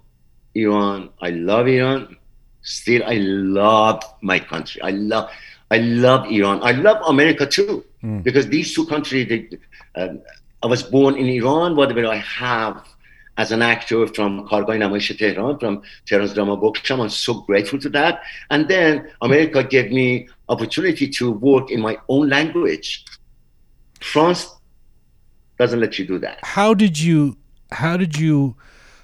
Iran. 0.54 1.10
I 1.20 1.30
love 1.30 1.66
Iran. 1.66 2.16
Still, 2.62 3.02
I 3.04 3.14
love 3.16 4.02
my 4.22 4.38
country. 4.38 4.82
I 4.82 4.90
love, 4.90 5.30
I 5.70 5.78
love 5.78 6.30
Iran. 6.30 6.60
I 6.62 6.72
love 6.72 7.02
America 7.08 7.46
too, 7.46 7.84
because 8.22 8.46
these 8.48 8.74
two 8.74 8.86
countries. 8.86 9.28
They, 9.28 9.48
um, 9.94 10.20
I 10.62 10.68
was 10.68 10.82
born 10.82 11.16
in 11.16 11.26
Iran. 11.26 11.76
Whatever 11.76 12.06
I 12.06 12.16
have 12.16 12.84
as 13.36 13.52
an 13.52 13.62
actor 13.62 14.06
from 14.06 14.48
Kargah 14.48 14.78
Namayish 14.78 15.16
Tehran, 15.18 15.58
from 15.58 15.82
Tehran's 16.06 16.34
Drama 16.34 16.56
Bookshop, 16.56 17.00
I'm 17.00 17.10
so 17.10 17.34
grateful 17.42 17.78
to 17.80 17.88
that. 17.90 18.22
And 18.50 18.66
then 18.68 19.10
America 19.20 19.62
gave 19.62 19.92
me 19.92 20.28
opportunity 20.48 21.08
to 21.08 21.30
work 21.30 21.70
in 21.70 21.80
my 21.80 21.98
own 22.08 22.28
language. 22.28 23.04
France 24.00 24.48
doesn't 25.58 25.80
let 25.80 25.98
you 25.98 26.06
do 26.06 26.18
that. 26.20 26.38
How 26.42 26.74
did 26.74 26.98
you 26.98 27.36
how 27.72 27.96
did 27.96 28.18
you 28.18 28.56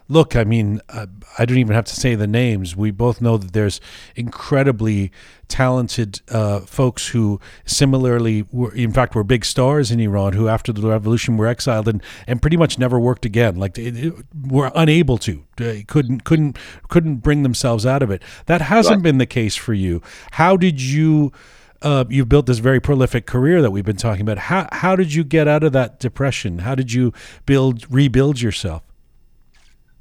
look? 0.09 0.36
I 0.36 0.44
mean, 0.44 0.80
uh, 0.88 1.07
I 1.38 1.44
don't 1.44 1.59
even 1.59 1.74
have 1.74 1.84
to 1.86 1.94
say 1.94 2.14
the 2.14 2.26
names. 2.26 2.76
We 2.76 2.90
both 2.90 3.20
know 3.20 3.36
that 3.36 3.53
there's 3.53 3.80
incredibly 4.16 5.12
talented 5.48 6.20
uh, 6.30 6.61
folks 6.61 7.09
who 7.09 7.38
similarly 7.66 8.44
were, 8.50 8.74
in 8.74 8.92
fact, 8.92 9.14
were 9.14 9.24
big 9.24 9.44
stars 9.44 9.90
in 9.90 10.00
Iran 10.00 10.32
who, 10.32 10.48
after 10.48 10.72
the 10.72 10.86
revolution, 10.88 11.36
were 11.36 11.46
exiled 11.46 11.88
and, 11.88 12.03
and 12.26 12.40
pretty 12.40 12.57
much 12.57 12.78
never 12.78 12.98
worked 12.98 13.24
again. 13.24 13.57
Like, 13.57 13.76
it, 13.78 13.96
it- 13.96 14.14
were 14.46 14.72
unable 14.74 15.18
to, 15.18 15.44
uh, 15.61 15.74
couldn't 15.86 16.24
couldn't 16.24 16.57
couldn't 16.88 17.16
bring 17.16 17.42
themselves 17.42 17.84
out 17.86 18.03
of 18.03 18.11
it. 18.11 18.22
That 18.46 18.61
hasn't 18.62 18.96
Right. 18.96 19.03
been 19.03 19.18
the 19.18 19.26
case 19.26 19.57
for 19.57 19.74
you. 19.74 20.03
How 20.32 20.57
did 20.57 20.80
you? 20.80 21.32
Uh, 21.80 22.05
you've 22.09 22.28
built 22.28 22.46
this 22.46 22.59
very 22.59 22.78
prolific 22.80 23.26
career 23.26 23.61
that 23.61 23.70
we've 23.72 23.84
been 23.84 23.96
talking 23.96 24.22
about. 24.22 24.38
How 24.38 24.68
how 24.72 24.94
did 24.96 25.12
you 25.14 25.24
get 25.24 25.48
out 25.48 25.62
of 25.64 25.72
that 25.72 25.98
depression? 26.00 26.59
How 26.61 26.74
did 26.74 26.92
you 26.92 27.12
build 27.44 27.84
rebuild 27.92 28.40
yourself? 28.40 28.82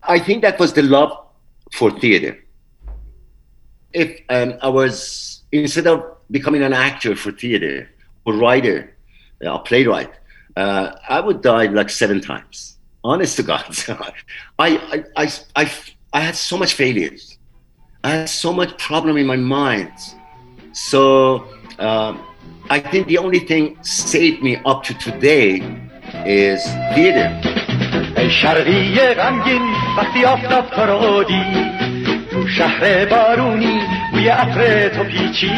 I 0.04 0.20
think 0.20 0.42
that 0.42 0.60
was 0.60 0.74
the 0.74 0.82
love 0.84 1.12
for 1.74 1.92
theater. 1.92 2.38
If 3.94 4.22
um, 4.30 4.56
I 4.62 4.70
was 4.70 5.44
instead 5.52 5.88
of 5.88 6.04
becoming 6.32 6.64
an 6.64 6.74
actor 6.74 7.16
for 7.16 7.32
theater 7.32 7.90
or 8.26 8.34
writer, 8.34 8.96
a 9.42 9.60
playwright, 9.60 10.12
uh, 10.56 10.92
I 11.08 11.20
would 11.20 11.42
die 11.42 11.66
like 11.66 11.90
seven 11.90 12.22
times. 12.22 12.78
Honest 13.04 13.36
to 13.38 13.44
God, 13.44 13.66
I, 13.88 14.14
I, 14.60 15.04
I, 15.18 15.32
I, 15.56 15.72
I 16.14 16.20
had 16.22 16.36
so 16.36 16.58
much 16.58 16.74
failures. 16.74 17.38
I 18.04 18.12
had 18.12 18.30
so 18.30 18.54
much 18.54 18.78
problem 18.78 19.18
in 19.18 19.28
my 19.28 19.36
mind. 19.36 19.94
So 20.74 21.48
um, 21.80 22.26
I 22.70 22.80
think 22.80 23.08
the 23.08 23.18
only 23.18 23.40
thing 23.40 23.82
saved 23.84 24.42
me 24.42 24.58
up 24.66 24.84
to 24.84 24.94
today 24.96 25.62
is 26.26 26.64
theater. 26.96 27.61
شرقی 28.32 29.00
غمگین 29.00 29.62
وقتی 29.98 30.26
آفتاب 30.26 30.70
تو 30.70 30.82
رو 30.82 31.24
تو 32.32 32.48
شهر 32.48 33.06
بارونی 33.06 33.82
بوی 34.12 34.28
عطر 34.28 34.90
تو 34.90 35.04
پیچی 35.04 35.52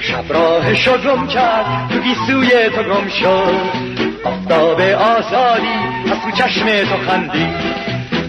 شب 0.00 0.32
راهش 0.32 0.88
رو 0.88 0.96
گم 0.96 1.26
کرد 1.26 1.88
تو 1.90 1.98
گیسوی 1.98 2.68
تو 2.68 2.82
گم 2.82 3.08
شد. 3.08 3.92
آفتاب 4.24 4.80
آزادی 4.80 5.78
از 6.12 6.20
تو 6.20 6.30
چشم 6.30 6.66
تو 6.66 7.10
خندی. 7.10 7.46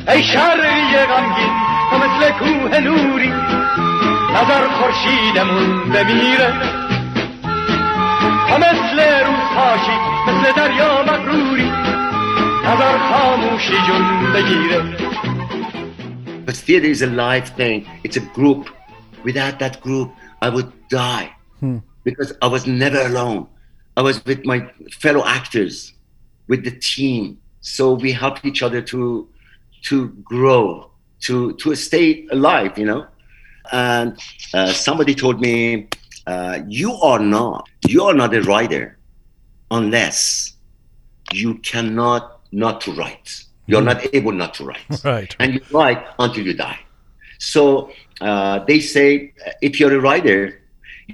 ای 0.08 0.24
شرقی 0.24 0.98
غمگین 1.10 1.54
تو 1.90 1.98
مثل 1.98 2.32
کوه 2.32 2.80
نوری 2.80 3.34
نظر 4.34 4.68
خورشیدمون 4.68 5.90
بمیره. 5.90 6.54
تو 8.50 8.58
مثل 8.58 9.00
روز 9.26 9.50
پاشی 9.56 9.98
مثل 10.28 10.52
دریا 10.52 11.04
مغروری. 11.04 11.73
نظر 12.65 12.99
خاموشی 12.99 13.77
جون 13.87 14.33
بگیره 14.33 15.09
But 16.47 16.57
theater 16.57 16.91
is 16.97 17.03
a 17.03 17.07
live 17.07 17.49
thing. 17.61 17.87
It's 18.05 18.17
a 18.17 18.27
group 18.39 18.71
without 19.25 19.59
that 19.59 19.81
group, 19.81 20.13
I 20.41 20.49
would 20.49 20.73
die 20.89 21.35
because 22.05 22.33
I 22.41 22.47
was 22.47 22.67
never 22.67 23.01
alone. 23.03 23.47
I 23.97 24.03
was 24.03 24.25
with 24.25 24.45
my 24.45 24.71
fellow 24.91 25.25
actors, 25.25 25.93
with 26.47 26.65
the 26.65 26.71
team. 26.71 27.39
So 27.61 27.93
we 27.95 28.13
helped 28.13 28.45
each 28.45 28.63
other 28.63 28.81
to 28.83 29.29
to 29.83 30.09
grow, 30.33 30.91
to 31.27 31.53
to 31.55 31.75
stay 31.75 32.27
alive, 32.31 32.79
you 32.79 32.87
know. 32.87 33.07
And 33.73 34.19
uh, 34.55 34.73
somebody 34.73 35.15
told 35.15 35.41
me, 35.41 35.89
uh, 36.27 36.61
"You 36.69 36.95
are 36.95 37.19
not, 37.19 37.69
you 37.87 38.05
are 38.05 38.15
not 38.15 38.33
a 38.35 38.43
writer, 38.43 38.97
unless 39.71 40.55
you 41.33 41.57
cannot 41.57 42.32
not 42.54 42.80
to 42.82 42.92
write. 42.94 43.44
You're 43.66 43.82
not 43.82 44.00
able 44.14 44.32
not 44.32 44.54
to 44.56 44.66
write, 44.66 44.86
Right. 45.04 45.34
and 45.40 45.54
you 45.56 45.62
write 45.72 46.02
until 46.20 46.46
you 46.46 46.54
die." 46.54 46.80
So 47.40 47.92
uh, 48.22 48.60
they 48.68 48.80
say, 48.80 49.34
uh, 49.46 49.52
if 49.62 49.80
you're 49.80 49.96
a 49.96 50.00
writer, 50.00 50.62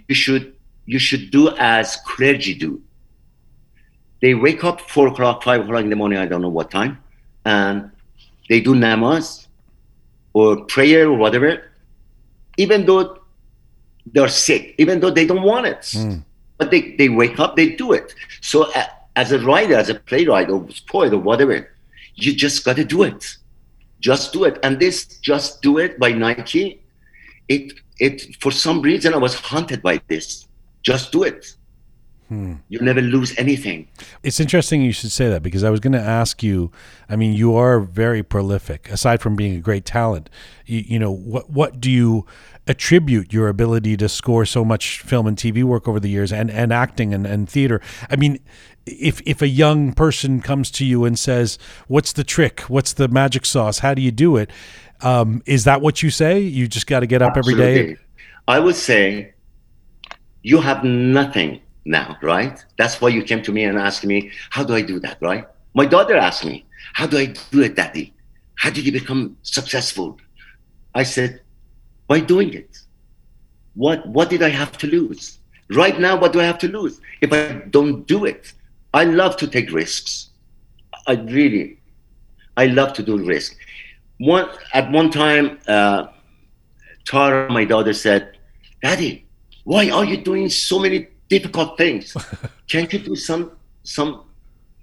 you 0.07 0.15
should 0.15 0.53
you 0.85 0.99
should 0.99 1.29
do 1.31 1.49
as 1.57 1.97
clergy 2.05 2.53
do. 2.55 2.81
They 4.21 4.33
wake 4.33 4.63
up 4.63 4.81
four 4.81 5.07
o'clock, 5.07 5.43
five 5.43 5.61
o'clock 5.61 5.83
in 5.83 5.89
the 5.89 5.95
morning, 5.95 6.17
I 6.19 6.25
don't 6.25 6.41
know 6.41 6.49
what 6.59 6.69
time, 6.71 6.97
and 7.45 7.89
they 8.49 8.59
do 8.61 8.73
namaz 8.75 9.47
or 10.33 10.65
prayer 10.65 11.07
or 11.07 11.17
whatever, 11.17 11.71
even 12.57 12.85
though 12.85 13.19
they're 14.11 14.27
sick, 14.27 14.75
even 14.77 14.99
though 14.99 15.11
they 15.11 15.25
don't 15.25 15.43
want 15.43 15.67
it. 15.67 15.81
Mm. 15.95 16.23
But 16.57 16.71
they, 16.71 16.95
they 16.97 17.07
wake 17.09 17.39
up, 17.39 17.55
they 17.55 17.69
do 17.69 17.93
it. 17.93 18.13
So 18.41 18.65
a- 18.73 18.89
as 19.15 19.31
a 19.31 19.39
writer, 19.39 19.75
as 19.75 19.89
a 19.89 19.95
playwright 19.95 20.49
or 20.49 20.67
poet 20.87 21.13
or 21.13 21.19
whatever, 21.19 21.69
you 22.15 22.35
just 22.35 22.63
got 22.65 22.75
to 22.75 22.85
do 22.85 23.03
it. 23.03 23.37
Just 23.99 24.33
do 24.33 24.45
it. 24.45 24.59
And 24.63 24.79
this 24.79 25.05
"Just 25.19 25.61
Do 25.61 25.77
It" 25.77 25.99
by 25.99 26.11
Nike, 26.11 26.81
it 27.47 27.73
it 27.99 28.35
for 28.39 28.51
some 28.51 28.81
reason 28.81 29.13
I 29.13 29.17
was 29.17 29.35
haunted 29.35 29.81
by 29.81 30.01
this. 30.07 30.47
Just 30.83 31.11
do 31.11 31.23
it. 31.23 31.53
Hmm. 32.29 32.53
You 32.69 32.79
never 32.79 33.01
lose 33.01 33.35
anything. 33.39 33.87
It's 34.21 34.39
interesting 34.39 34.83
you 34.83 34.91
should 34.91 35.11
say 35.11 35.29
that 35.29 35.41
because 35.41 35.63
I 35.63 35.71
was 35.71 35.79
going 35.79 35.93
to 35.93 35.99
ask 35.99 36.43
you. 36.43 36.71
I 37.09 37.15
mean, 37.15 37.33
you 37.33 37.55
are 37.55 37.79
very 37.79 38.21
prolific. 38.21 38.87
Aside 38.91 39.19
from 39.19 39.35
being 39.35 39.55
a 39.55 39.59
great 39.59 39.83
talent, 39.83 40.29
you, 40.67 40.83
you 40.85 40.99
know 40.99 41.11
what 41.11 41.49
what 41.49 41.81
do 41.81 41.89
you 41.89 42.27
attribute 42.67 43.33
your 43.33 43.47
ability 43.47 43.97
to 43.97 44.07
score 44.07 44.45
so 44.45 44.63
much 44.63 44.99
film 44.99 45.25
and 45.25 45.35
TV 45.35 45.63
work 45.63 45.87
over 45.87 45.99
the 45.99 46.09
years, 46.09 46.31
and 46.31 46.51
and 46.51 46.71
acting 46.71 47.15
and, 47.15 47.25
and 47.25 47.49
theater? 47.49 47.81
I 48.11 48.15
mean, 48.15 48.37
if 48.99 49.21
if 49.25 49.41
a 49.41 49.47
young 49.47 49.93
person 49.93 50.41
comes 50.41 50.71
to 50.71 50.85
you 50.85 51.05
and 51.05 51.17
says, 51.17 51.57
"What's 51.87 52.13
the 52.13 52.23
trick? 52.23 52.61
What's 52.61 52.93
the 52.93 53.07
magic 53.07 53.45
sauce? 53.45 53.79
How 53.79 53.93
do 53.93 54.01
you 54.01 54.11
do 54.11 54.37
it?" 54.37 54.49
Um, 55.01 55.41
is 55.45 55.63
that 55.63 55.81
what 55.81 56.03
you 56.03 56.09
say? 56.09 56.39
You 56.39 56.67
just 56.67 56.87
got 56.87 56.99
to 57.01 57.07
get 57.07 57.21
up 57.21 57.37
every 57.37 57.55
day. 57.55 57.97
I 58.47 58.59
would 58.59 58.75
say 58.75 59.33
you 60.41 60.59
have 60.59 60.83
nothing 60.83 61.61
now, 61.85 62.17
right? 62.21 62.63
That's 62.77 62.99
why 63.01 63.09
you 63.09 63.23
came 63.23 63.41
to 63.43 63.51
me 63.51 63.63
and 63.63 63.77
asked 63.77 64.05
me, 64.05 64.31
how 64.49 64.63
do 64.63 64.73
I 64.75 64.81
do 64.81 64.99
that, 64.99 65.17
right? 65.21 65.45
My 65.73 65.85
daughter 65.85 66.15
asked 66.15 66.45
me, 66.45 66.65
how 66.93 67.07
do 67.07 67.17
I 67.17 67.27
do 67.51 67.61
it, 67.61 67.75
daddy? 67.75 68.13
How 68.55 68.69
did 68.69 68.85
you 68.85 68.91
become 68.91 69.37
successful? 69.43 70.19
I 70.93 71.03
said, 71.03 71.41
by 72.07 72.19
doing 72.19 72.53
it. 72.53 72.79
What 73.75 74.05
what 74.07 74.29
did 74.29 74.41
I 74.41 74.49
have 74.49 74.77
to 74.79 74.87
lose? 74.87 75.37
Right 75.69 75.99
now, 75.99 76.19
what 76.19 76.33
do 76.33 76.41
I 76.41 76.43
have 76.43 76.57
to 76.59 76.67
lose 76.67 76.99
if 77.21 77.31
I 77.31 77.61
don't 77.69 78.05
do 78.07 78.25
it? 78.25 78.51
I 78.93 79.03
love 79.03 79.37
to 79.37 79.47
take 79.47 79.71
risks. 79.71 80.29
I 81.07 81.13
really, 81.13 81.79
I 82.57 82.67
love 82.67 82.93
to 82.93 83.03
do 83.03 83.17
risk. 83.17 83.55
One 84.17 84.49
at 84.73 84.91
one 84.91 85.11
time, 85.11 85.59
uh, 85.67 86.07
Tara, 87.05 87.51
my 87.51 87.65
daughter, 87.65 87.93
said, 87.93 88.37
"Daddy, 88.81 89.25
why 89.63 89.89
are 89.89 90.05
you 90.05 90.17
doing 90.17 90.49
so 90.49 90.79
many 90.79 91.07
difficult 91.29 91.77
things? 91.77 92.15
Can't 92.67 92.91
you 92.91 92.99
do 92.99 93.15
some 93.15 93.51
some 93.83 94.23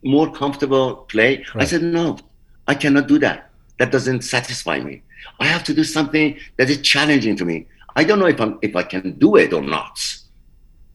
more 0.02 0.32
comfortable 0.32 0.96
play?" 1.08 1.44
I 1.54 1.64
said, 1.64 1.82
"No, 1.82 2.18
I 2.66 2.74
cannot 2.74 3.08
do 3.08 3.18
that. 3.18 3.50
That 3.78 3.92
doesn't 3.92 4.22
satisfy 4.22 4.80
me. 4.80 5.02
I 5.38 5.46
have 5.46 5.64
to 5.64 5.74
do 5.74 5.84
something 5.84 6.38
that 6.56 6.70
is 6.70 6.80
challenging 6.80 7.36
to 7.36 7.44
me. 7.44 7.66
I 7.94 8.04
don't 8.04 8.18
know 8.18 8.26
if 8.26 8.40
I'm 8.40 8.58
if 8.62 8.74
I 8.76 8.82
can 8.82 9.18
do 9.18 9.36
it 9.36 9.52
or 9.52 9.62
not. 9.62 9.98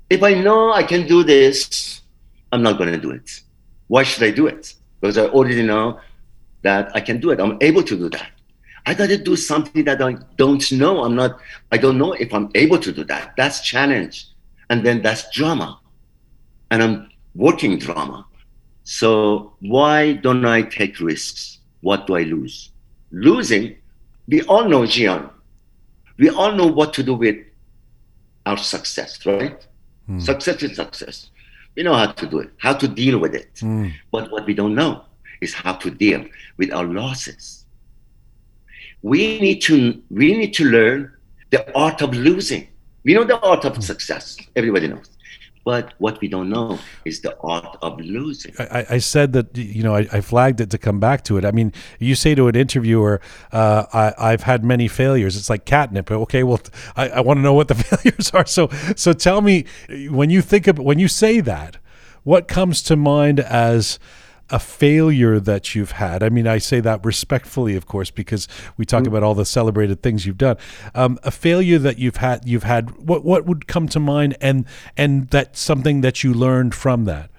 If 0.09 0.23
I 0.23 0.33
know 0.33 0.73
I 0.73 0.83
can 0.83 1.07
do 1.07 1.23
this, 1.23 2.00
I'm 2.51 2.61
not 2.61 2.77
going 2.77 2.91
to 2.91 2.99
do 2.99 3.11
it. 3.11 3.41
Why 3.87 4.03
should 4.03 4.23
I 4.23 4.31
do 4.31 4.47
it? 4.47 4.73
Because 4.99 5.17
I 5.17 5.25
already 5.27 5.63
know 5.63 5.99
that 6.63 6.95
I 6.95 7.01
can 7.01 7.19
do 7.19 7.31
it. 7.31 7.39
I'm 7.39 7.57
able 7.61 7.83
to 7.83 7.97
do 7.97 8.09
that. 8.09 8.29
I 8.85 8.93
got 8.93 9.07
to 9.07 9.17
do 9.17 9.35
something 9.35 9.83
that 9.85 10.01
I 10.01 10.15
don't 10.37 10.71
know. 10.71 11.03
I'm 11.03 11.15
not. 11.15 11.39
I 11.71 11.77
don't 11.77 11.97
know 11.97 12.13
if 12.13 12.33
I'm 12.33 12.49
able 12.55 12.79
to 12.79 12.91
do 12.91 13.03
that. 13.05 13.33
That's 13.37 13.61
challenge, 13.61 14.27
and 14.69 14.83
then 14.85 15.01
that's 15.01 15.29
drama, 15.31 15.79
and 16.71 16.81
I'm 16.81 17.09
working 17.35 17.77
drama. 17.77 18.25
So 18.83 19.53
why 19.59 20.13
don't 20.13 20.45
I 20.45 20.63
take 20.63 20.99
risks? 20.99 21.59
What 21.81 22.07
do 22.07 22.15
I 22.15 22.23
lose? 22.23 22.71
Losing, 23.11 23.75
we 24.27 24.41
all 24.43 24.67
know, 24.67 24.81
Jian. 24.81 25.29
We 26.17 26.29
all 26.29 26.53
know 26.53 26.67
what 26.67 26.93
to 26.93 27.03
do 27.03 27.13
with 27.13 27.37
our 28.45 28.57
success, 28.57 29.25
right? 29.25 29.65
Hmm. 30.07 30.19
Success 30.19 30.63
is 30.63 30.75
success. 30.75 31.29
We 31.75 31.83
know 31.83 31.93
how 31.93 32.11
to 32.11 32.25
do 32.27 32.39
it, 32.39 32.49
how 32.57 32.73
to 32.73 32.87
deal 32.87 33.17
with 33.19 33.33
it. 33.33 33.55
Mm. 33.55 33.93
But 34.11 34.31
what 34.31 34.45
we 34.45 34.53
don't 34.53 34.75
know 34.75 35.05
is 35.39 35.53
how 35.53 35.73
to 35.73 35.89
deal 35.89 36.25
with 36.57 36.71
our 36.71 36.85
losses. 36.85 37.65
We 39.01 39.39
need 39.39 39.61
to 39.63 40.01
we 40.09 40.37
need 40.37 40.53
to 40.55 40.65
learn 40.65 41.11
the 41.49 41.61
art 41.75 42.01
of 42.01 42.13
losing. 42.13 42.67
We 43.03 43.13
know 43.13 43.23
the 43.23 43.39
art 43.39 43.65
of 43.65 43.83
success. 43.83 44.37
Everybody 44.55 44.87
knows. 44.87 45.09
But 45.63 45.93
what 45.99 46.19
we 46.21 46.27
don't 46.27 46.49
know 46.49 46.79
is 47.05 47.21
the 47.21 47.37
art 47.41 47.77
of 47.81 47.99
losing. 47.99 48.53
I, 48.57 48.85
I 48.91 48.97
said 48.97 49.33
that 49.33 49.55
you 49.55 49.83
know 49.83 49.95
I, 49.95 50.07
I 50.11 50.21
flagged 50.21 50.59
it 50.59 50.71
to 50.71 50.77
come 50.77 50.99
back 50.99 51.23
to 51.25 51.37
it. 51.37 51.45
I 51.45 51.51
mean, 51.51 51.71
you 51.99 52.15
say 52.15 52.33
to 52.35 52.47
an 52.47 52.55
interviewer, 52.55 53.21
uh, 53.51 53.85
I, 53.93 54.13
"I've 54.17 54.43
had 54.43 54.63
many 54.63 54.87
failures." 54.87 55.37
It's 55.37 55.49
like 55.49 55.65
catnip. 55.65 56.09
Okay, 56.09 56.43
well, 56.43 56.61
I, 56.95 57.09
I 57.09 57.19
want 57.21 57.37
to 57.37 57.41
know 57.41 57.53
what 57.53 57.67
the 57.67 57.75
failures 57.75 58.31
are. 58.31 58.45
So, 58.45 58.69
so 58.95 59.13
tell 59.13 59.41
me 59.41 59.65
when 60.09 60.29
you 60.29 60.41
think 60.41 60.67
of 60.67 60.79
when 60.79 60.97
you 60.99 61.07
say 61.07 61.41
that, 61.41 61.77
what 62.23 62.47
comes 62.47 62.81
to 62.83 62.95
mind 62.95 63.39
as 63.39 63.99
a 64.51 64.59
failure 64.59 65.39
that 65.39 65.73
you've 65.73 65.91
had? 65.91 66.21
I 66.21 66.29
mean, 66.29 66.47
I 66.47 66.57
say 66.57 66.79
that 66.81 67.03
respectfully, 67.03 67.75
of 67.75 67.85
course, 67.85 68.11
because 68.11 68.47
we 68.77 68.85
talk 68.85 69.07
about 69.07 69.23
all 69.23 69.33
the 69.33 69.45
celebrated 69.45 70.03
things 70.03 70.25
you've 70.25 70.37
done. 70.37 70.57
Um, 70.93 71.17
a 71.23 71.31
failure 71.31 71.79
that 71.79 71.97
you've 71.97 72.17
had, 72.17 72.47
you've 72.47 72.63
had. 72.63 72.91
What 72.97 73.23
what 73.23 73.45
would 73.45 73.67
come 73.67 73.87
to 73.89 73.99
mind, 73.99 74.37
and 74.41 74.65
and 74.97 75.29
that's 75.29 75.59
something 75.59 76.01
that 76.01 76.23
you 76.23 76.33
learned 76.33 76.75
from 76.75 77.05
that. 77.05 77.29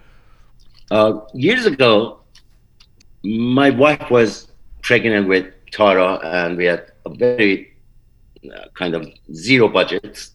Uh, 0.90 1.20
years 1.32 1.66
ago, 1.66 2.20
my 3.22 3.70
wife 3.70 4.10
was 4.10 4.48
pregnant 4.82 5.28
with 5.28 5.46
Tara, 5.70 6.18
and 6.22 6.56
we 6.56 6.64
had 6.64 6.92
a 7.06 7.14
very 7.14 7.72
uh, 8.54 8.64
kind 8.74 8.94
of 8.94 9.06
zero 9.32 9.68
budget. 9.68 10.28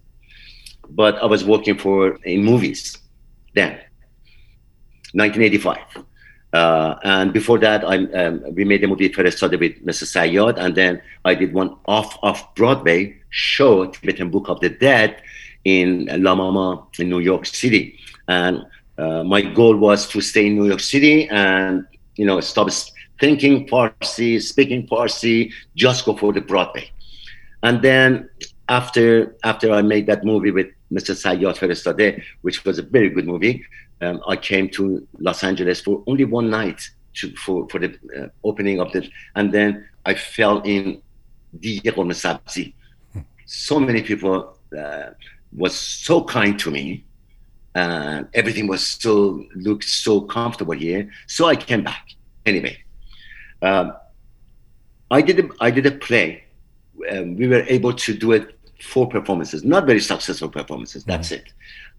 But 0.90 1.16
I 1.16 1.26
was 1.26 1.44
working 1.44 1.78
for 1.78 2.16
in 2.24 2.44
movies 2.44 2.98
then, 3.54 3.72
1985. 5.14 6.06
Uh, 6.53 6.95
and 7.03 7.34
before 7.34 7.60
that, 7.60 7.84
I, 7.84 7.98
um, 8.14 8.44
we 8.56 8.64
made 8.64 8.84
a 8.84 8.88
movie 8.88 9.11
first 9.11 9.38
started 9.38 9.60
with 9.60 9.86
Mr. 9.86 10.06
Sayyad, 10.06 10.57
and 10.57 10.76
then 10.76 11.02
I 11.26 11.36
did 11.36 11.53
one 11.53 11.76
off 11.86 12.18
off 12.24 12.56
Broadway 12.56 13.18
show, 13.30 13.86
Tibetan 13.86 14.30
Book 14.30 14.48
of 14.48 14.60
the 14.61 14.69
Dead, 14.69 15.22
in 15.68 16.07
La 16.24 16.34
Mama 16.34 16.86
in 16.98 17.10
New 17.10 17.19
York 17.19 17.45
City. 17.45 17.99
And 18.28 18.65
uh, 18.98 19.24
my 19.24 19.41
goal 19.41 19.76
was 19.76 20.07
to 20.10 20.22
stay 20.22 20.48
in 20.48 20.56
New 20.56 20.65
York 20.65 20.80
City 20.80 21.28
and 21.30 21.86
you 22.15 22.26
know 22.26 22.40
stop 22.40 22.69
thinking 23.19 23.68
Farsi, 23.68 24.41
speaking 24.41 24.88
Farsi, 24.88 25.52
just 25.76 26.06
go 26.06 26.15
for 26.15 26.32
the 26.32 26.41
Broadway. 26.41 26.90
And 27.64 27.82
then 27.82 28.30
after 28.69 29.36
after 29.44 29.74
I 29.74 29.82
made 29.82 30.07
that 30.07 30.24
movie 30.24 30.52
with 30.52 30.68
Mr. 30.91 31.14
Sayyad 31.14 31.57
Ferestadeh, 31.57 32.24
which 32.41 32.64
was 32.64 32.80
a 32.80 32.84
very 32.84 33.10
good 33.10 33.28
movie, 33.28 33.65
um, 34.02 34.22
I 34.28 34.36
came 34.36 34.69
to 34.69 35.07
Los 35.19 35.44
Angeles 35.44 35.82
for 35.82 36.03
only 36.07 36.26
one 36.26 36.49
night 36.49 36.90
to, 37.15 37.36
for 37.36 37.68
for 37.69 37.80
the 37.80 37.98
uh, 38.18 38.28
opening 38.44 38.80
of 38.80 38.91
the, 38.91 39.10
and 39.36 39.52
then 39.52 39.88
I 40.06 40.14
fell 40.14 40.61
in 40.61 41.02
Qurme 41.61 42.14
Sabzi. 42.14 42.74
So 43.45 43.80
many 43.80 44.02
people 44.02 44.57
uh, 44.78 45.11
was 45.56 45.76
so 45.76 46.24
kind 46.24 46.60
to 46.60 46.69
me, 46.69 47.06
and 47.74 48.28
everything 48.34 48.68
was 48.68 48.86
so 48.86 49.44
looked 49.56 49.86
so 49.86 50.22
comfortable 50.22 50.74
here. 50.74 51.10
So 51.28 51.48
I 51.48 51.56
came 51.56 51.84
back 51.84 52.10
anyway. 52.45 52.78
Um, 53.61 53.94
I 55.10 55.22
did 55.22 55.40
a, 55.40 55.49
I 55.60 55.72
did 55.72 55.86
a 55.86 55.91
play. 55.91 56.44
Um, 57.11 57.36
we 57.38 57.48
were 57.48 57.64
able 57.68 57.94
to 57.94 58.14
do 58.14 58.34
it 58.34 58.56
four 58.82 59.08
performances, 59.08 59.64
not 59.64 59.86
very 59.86 59.99
successful 59.99 60.49
performances. 60.49 61.04
That's 61.04 61.32
it. 61.32 61.54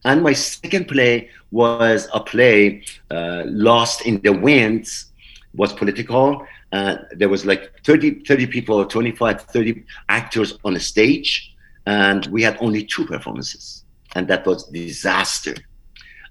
And 0.04 0.22
my 0.22 0.32
second 0.32 0.86
play 0.88 1.30
was 1.50 2.08
a 2.14 2.20
play, 2.20 2.84
uh, 3.10 3.42
Lost 3.46 4.06
in 4.06 4.20
the 4.20 4.32
Winds, 4.32 5.06
was 5.54 5.72
political. 5.72 6.46
Uh, 6.72 6.96
there 7.12 7.28
was 7.28 7.44
like 7.44 7.72
30, 7.84 8.24
30 8.24 8.46
people, 8.46 8.84
25, 8.84 9.42
30 9.42 9.84
actors 10.08 10.58
on 10.64 10.74
the 10.74 10.80
stage. 10.80 11.54
and 11.86 12.26
we 12.26 12.42
had 12.42 12.58
only 12.60 12.84
two 12.84 13.06
performances, 13.06 13.82
and 14.14 14.28
that 14.28 14.44
was 14.46 14.64
disaster. 14.64 15.54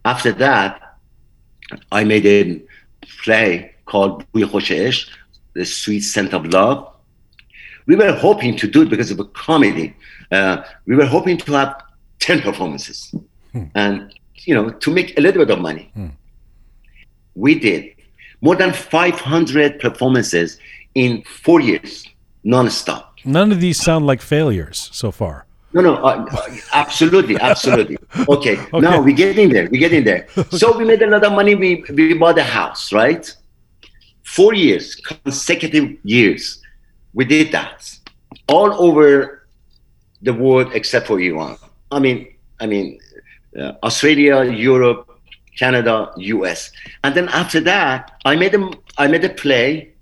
After 0.06 0.32
that, 0.34 0.99
I 1.91 2.03
made 2.03 2.28
a 2.28 2.61
play 3.24 3.74
called 3.86 4.24
Bouy 4.32 4.44
Khoshesh, 4.44 5.10
The 5.53 5.65
Sweet 5.65 6.02
Scent 6.02 6.34
of 6.34 6.45
Love. 6.45 6.94
We 7.88 7.95
were 7.95 8.14
hoping 8.14 8.56
to 8.57 8.68
do 8.68 8.84
it 8.84 8.90
because 8.90 9.10
of 9.10 9.19
a 9.19 9.26
comedy. 9.26 9.95
Uh, 10.31 10.63
we 10.85 10.95
were 10.95 11.05
hoping 11.05 11.37
to 11.37 11.51
have 11.53 11.81
10 12.19 12.41
performances 12.41 13.13
and, 13.75 14.13
you 14.45 14.53
know, 14.53 14.69
to 14.69 14.91
make 14.91 15.17
a 15.17 15.21
little 15.21 15.45
bit 15.45 15.53
of 15.55 15.61
money. 15.61 15.91
We 17.35 17.59
did 17.59 17.95
more 18.41 18.55
than 18.55 18.73
500 18.73 19.79
performances 19.79 20.59
in 20.95 21.23
four 21.23 21.59
years, 21.61 22.07
non-stop. 22.43 23.15
None 23.25 23.51
of 23.51 23.59
these 23.61 23.81
sound 23.81 24.05
like 24.05 24.21
failures 24.21 24.89
so 24.93 25.11
far. 25.11 25.45
No, 25.73 25.81
no, 25.81 25.95
uh, 25.95 26.25
absolutely, 26.73 27.37
absolutely. 27.41 27.97
Okay, 28.29 28.57
now 28.73 29.01
we're 29.01 29.15
getting 29.15 29.49
there. 29.49 29.67
We're 29.69 29.79
getting 29.81 30.03
there. 30.03 30.27
So 30.51 30.77
we 30.77 30.85
made 30.85 31.01
a 31.01 31.07
lot 31.07 31.23
of 31.23 31.33
money. 31.33 31.55
We 31.55 31.83
we 31.93 32.13
bought 32.13 32.37
a 32.37 32.43
house, 32.43 32.93
right? 32.93 33.23
Four 34.23 34.53
years, 34.53 34.95
consecutive 34.95 35.97
years, 36.03 36.61
we 37.13 37.25
did 37.25 37.51
that 37.51 37.91
all 38.47 38.73
over 38.81 39.36
the 40.22 40.34
world 40.34 40.72
except 40.73 41.07
for 41.07 41.19
Iran. 41.19 41.57
I 41.91 41.99
mean, 41.99 42.27
I 42.60 42.65
mean, 42.65 42.99
uh, 43.57 43.73
Australia, 43.84 44.44
Europe, 44.44 45.19
Canada, 45.57 46.11
U.S. 46.18 46.72
And 47.03 47.15
then 47.15 47.30
after 47.30 47.60
that, 47.61 48.11
I 48.26 48.35
made 48.35 48.53
a 48.56 48.69
I 48.98 49.07
made 49.07 49.23
a 49.23 49.30
play 49.30 49.94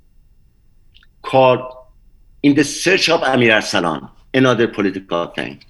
called 1.22 1.62
"In 2.44 2.56
the 2.56 2.64
Search 2.64 3.10
of 3.10 3.22
Amir 3.24 3.52
Arsalan." 3.52 4.10
another 4.36 4.68
political 4.68 5.28
thing. 5.28 5.64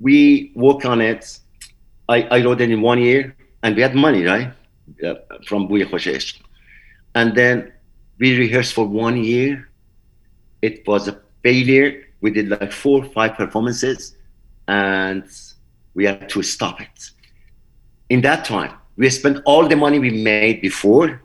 We 0.00 0.52
worked 0.54 0.84
on 0.84 1.00
it. 1.00 1.38
I, 2.08 2.22
I 2.22 2.44
wrote 2.44 2.60
it 2.60 2.70
in 2.70 2.82
one 2.82 3.00
year, 3.00 3.36
and 3.62 3.76
we 3.76 3.82
had 3.82 3.94
money, 3.94 4.24
right, 4.24 4.52
uh, 5.06 5.14
from 5.46 5.68
Bouy 5.68 5.84
Khoshesh. 5.84 6.40
And 7.14 7.34
then 7.34 7.72
we 8.18 8.36
rehearsed 8.36 8.74
for 8.74 8.86
one 8.86 9.16
year. 9.16 9.68
It 10.60 10.86
was 10.86 11.08
a 11.08 11.20
failure. 11.42 12.02
We 12.22 12.30
did 12.30 12.48
like 12.48 12.72
four 12.72 13.04
or 13.04 13.08
five 13.10 13.34
performances, 13.34 14.16
and 14.68 15.24
we 15.94 16.04
had 16.06 16.28
to 16.30 16.42
stop 16.42 16.80
it. 16.80 17.10
In 18.08 18.20
that 18.22 18.44
time, 18.44 18.72
we 18.96 19.08
spent 19.10 19.42
all 19.44 19.68
the 19.68 19.76
money 19.76 19.98
we 19.98 20.10
made 20.10 20.60
before 20.62 21.20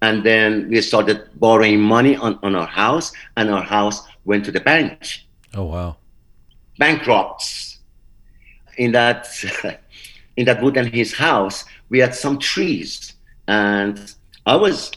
and 0.00 0.22
then 0.24 0.68
we 0.68 0.80
started 0.80 1.28
borrowing 1.34 1.80
money 1.80 2.14
on, 2.16 2.38
on 2.42 2.54
our 2.54 2.66
house 2.66 3.12
and 3.36 3.50
our 3.50 3.62
house 3.62 4.06
went 4.24 4.44
to 4.44 4.52
the 4.52 4.60
bank 4.60 5.24
Oh 5.54 5.64
wow. 5.64 5.96
bankrupt 6.78 7.42
in 8.76 8.92
that 8.92 9.26
in 10.36 10.44
that 10.46 10.62
wood 10.62 10.76
and 10.76 10.88
his 10.94 11.12
house 11.14 11.64
we 11.88 11.98
had 11.98 12.14
some 12.14 12.38
trees 12.38 13.14
and 13.48 14.14
i 14.46 14.54
was 14.54 14.92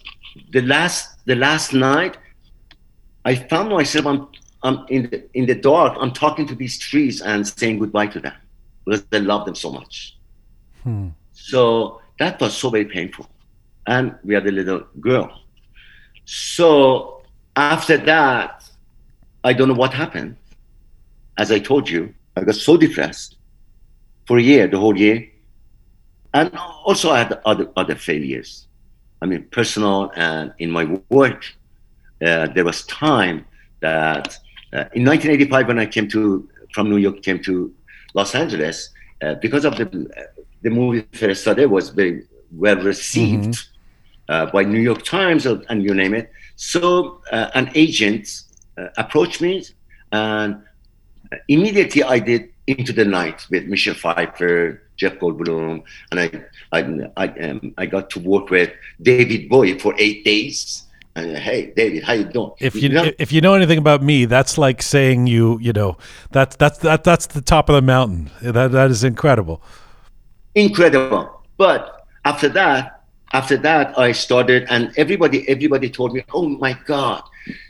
the 0.52 0.61
last 0.61 1.18
the 1.26 1.36
last 1.36 1.73
night 1.73 2.18
i 3.26 3.34
found 3.34 3.69
myself 3.69 4.06
i'm, 4.06 4.28
I'm 4.64 4.86
in 4.90 5.10
the 5.10 5.24
in 5.34 5.46
the 5.48 5.56
dark 5.56 5.98
i'm 6.00 6.12
talking 6.12 6.46
to 6.48 6.56
these 6.56 6.78
trees 6.78 7.22
and 7.22 7.48
saying 7.48 7.80
goodbye 7.80 8.08
to 8.08 8.20
them 8.20 8.38
because 8.86 9.04
i 9.12 9.18
love 9.18 9.46
them 9.46 9.56
so 9.56 9.72
much 9.72 10.18
so 11.32 12.02
that 12.20 12.40
was 12.40 12.56
so 12.56 12.70
very 12.70 12.86
painful 12.86 13.28
and 13.88 14.16
we 14.24 14.34
had 14.34 14.46
a 14.46 14.52
little 14.52 14.82
girl 15.00 15.30
so 16.26 17.24
after 17.56 17.98
that 17.98 18.64
i 19.44 19.52
don't 19.52 19.68
know 19.68 19.80
what 19.86 19.94
happened 19.94 20.36
as 21.38 21.52
I 21.52 21.60
told 21.60 21.90
you, 21.90 22.14
I 22.36 22.44
got 22.44 22.56
so 22.56 22.78
depressed 22.78 23.38
for 24.28 24.38
a 24.38 24.42
year, 24.42 24.68
the 24.68 24.78
whole 24.78 24.98
year. 24.98 25.28
And 26.34 26.56
also 26.86 27.10
I 27.12 27.20
had 27.20 27.42
other 27.46 27.70
other 27.76 27.96
failures. 27.96 28.68
I 29.22 29.26
mean, 29.26 29.44
personal 29.52 30.12
and 30.16 30.54
in 30.60 30.70
my 30.72 30.86
work. 31.10 31.46
Uh, 32.22 32.46
there 32.56 32.64
was 32.64 32.86
time 32.86 33.46
that 33.80 34.38
uh, 34.73 34.85
in 34.93 35.06
1985 35.06 35.68
when 35.68 35.80
I 35.80 35.85
came 35.85 36.07
to 36.10 36.48
from 36.73 36.89
New 36.89 36.98
York 36.98 37.22
came 37.22 37.41
to 37.43 37.73
Los 38.14 38.35
Angeles 38.35 38.89
uh, 39.22 39.35
because 39.35 39.65
of 39.65 39.77
the 39.77 39.85
the 40.61 40.69
movie 40.69 41.03
Ferestadeh 41.14 41.69
was 41.69 41.89
very 41.89 42.23
well 42.52 42.77
received 42.77 43.68
uh, 44.30 44.45
by 44.48 44.64
New 44.64 44.80
York 44.80 45.03
Times 45.03 45.45
and 45.45 45.84
you 45.84 45.93
name 45.93 46.14
it. 46.14 46.31
So 46.56 47.22
uh, 47.31 47.49
an 47.53 47.72
agent 47.76 48.43
uh, 48.77 48.88
approached 48.98 49.41
me 49.41 49.65
and 50.11 50.61
immediately 51.48 52.03
I 52.03 52.19
did 52.19 52.49
Into 52.68 52.93
the 52.93 53.06
Night 53.06 53.45
with 53.49 53.65
Michelle 53.65 53.95
Pfeiffer, 53.95 54.81
Jeff 54.95 55.15
Goldblum, 55.19 55.84
and 56.11 56.19
I 56.19 56.27
I 56.72 56.80
I, 57.18 57.27
um, 57.39 57.73
I 57.77 57.85
got 57.85 58.10
to 58.11 58.19
work 58.19 58.49
with 58.49 58.72
David 59.02 59.49
Bowie 59.49 59.80
for 59.80 59.95
eight 59.98 60.23
days. 60.23 60.84
And 61.16 61.38
hey, 61.38 61.74
David, 61.76 62.04
how 62.04 62.14
you 62.14 62.24
doing? 62.24 62.52
If 62.60 62.76
you 62.76 62.90
know, 62.90 63.12
if 63.20 63.32
you 63.34 63.42
know 63.42 63.54
anything 63.54 63.78
about 63.78 64.02
me, 64.02 64.26
that's 64.26 64.58
like 64.58 64.82
saying 64.82 65.28
you 65.28 65.60
you 65.60 65.74
know 65.74 65.98
that's 66.32 66.56
that's 66.56 66.78
that 66.80 67.04
that's 67.04 67.28
the 67.28 67.42
top 67.42 67.68
of 67.70 67.76
the 67.76 67.82
mountain. 67.82 68.30
That 68.42 68.72
that 68.72 68.90
is 68.92 69.04
incredible. 69.04 69.62
incredible. 70.56 71.42
But 71.58 72.08
after 72.24 72.48
that, 72.50 73.02
after 73.34 73.58
that, 73.58 73.98
I 73.98 74.12
started, 74.12 74.68
and 74.70 74.92
everybody, 74.98 75.48
everybody 75.48 75.90
told 75.90 76.14
me, 76.14 76.24
"Oh 76.34 76.48
my 76.48 76.78
God, 76.86 77.24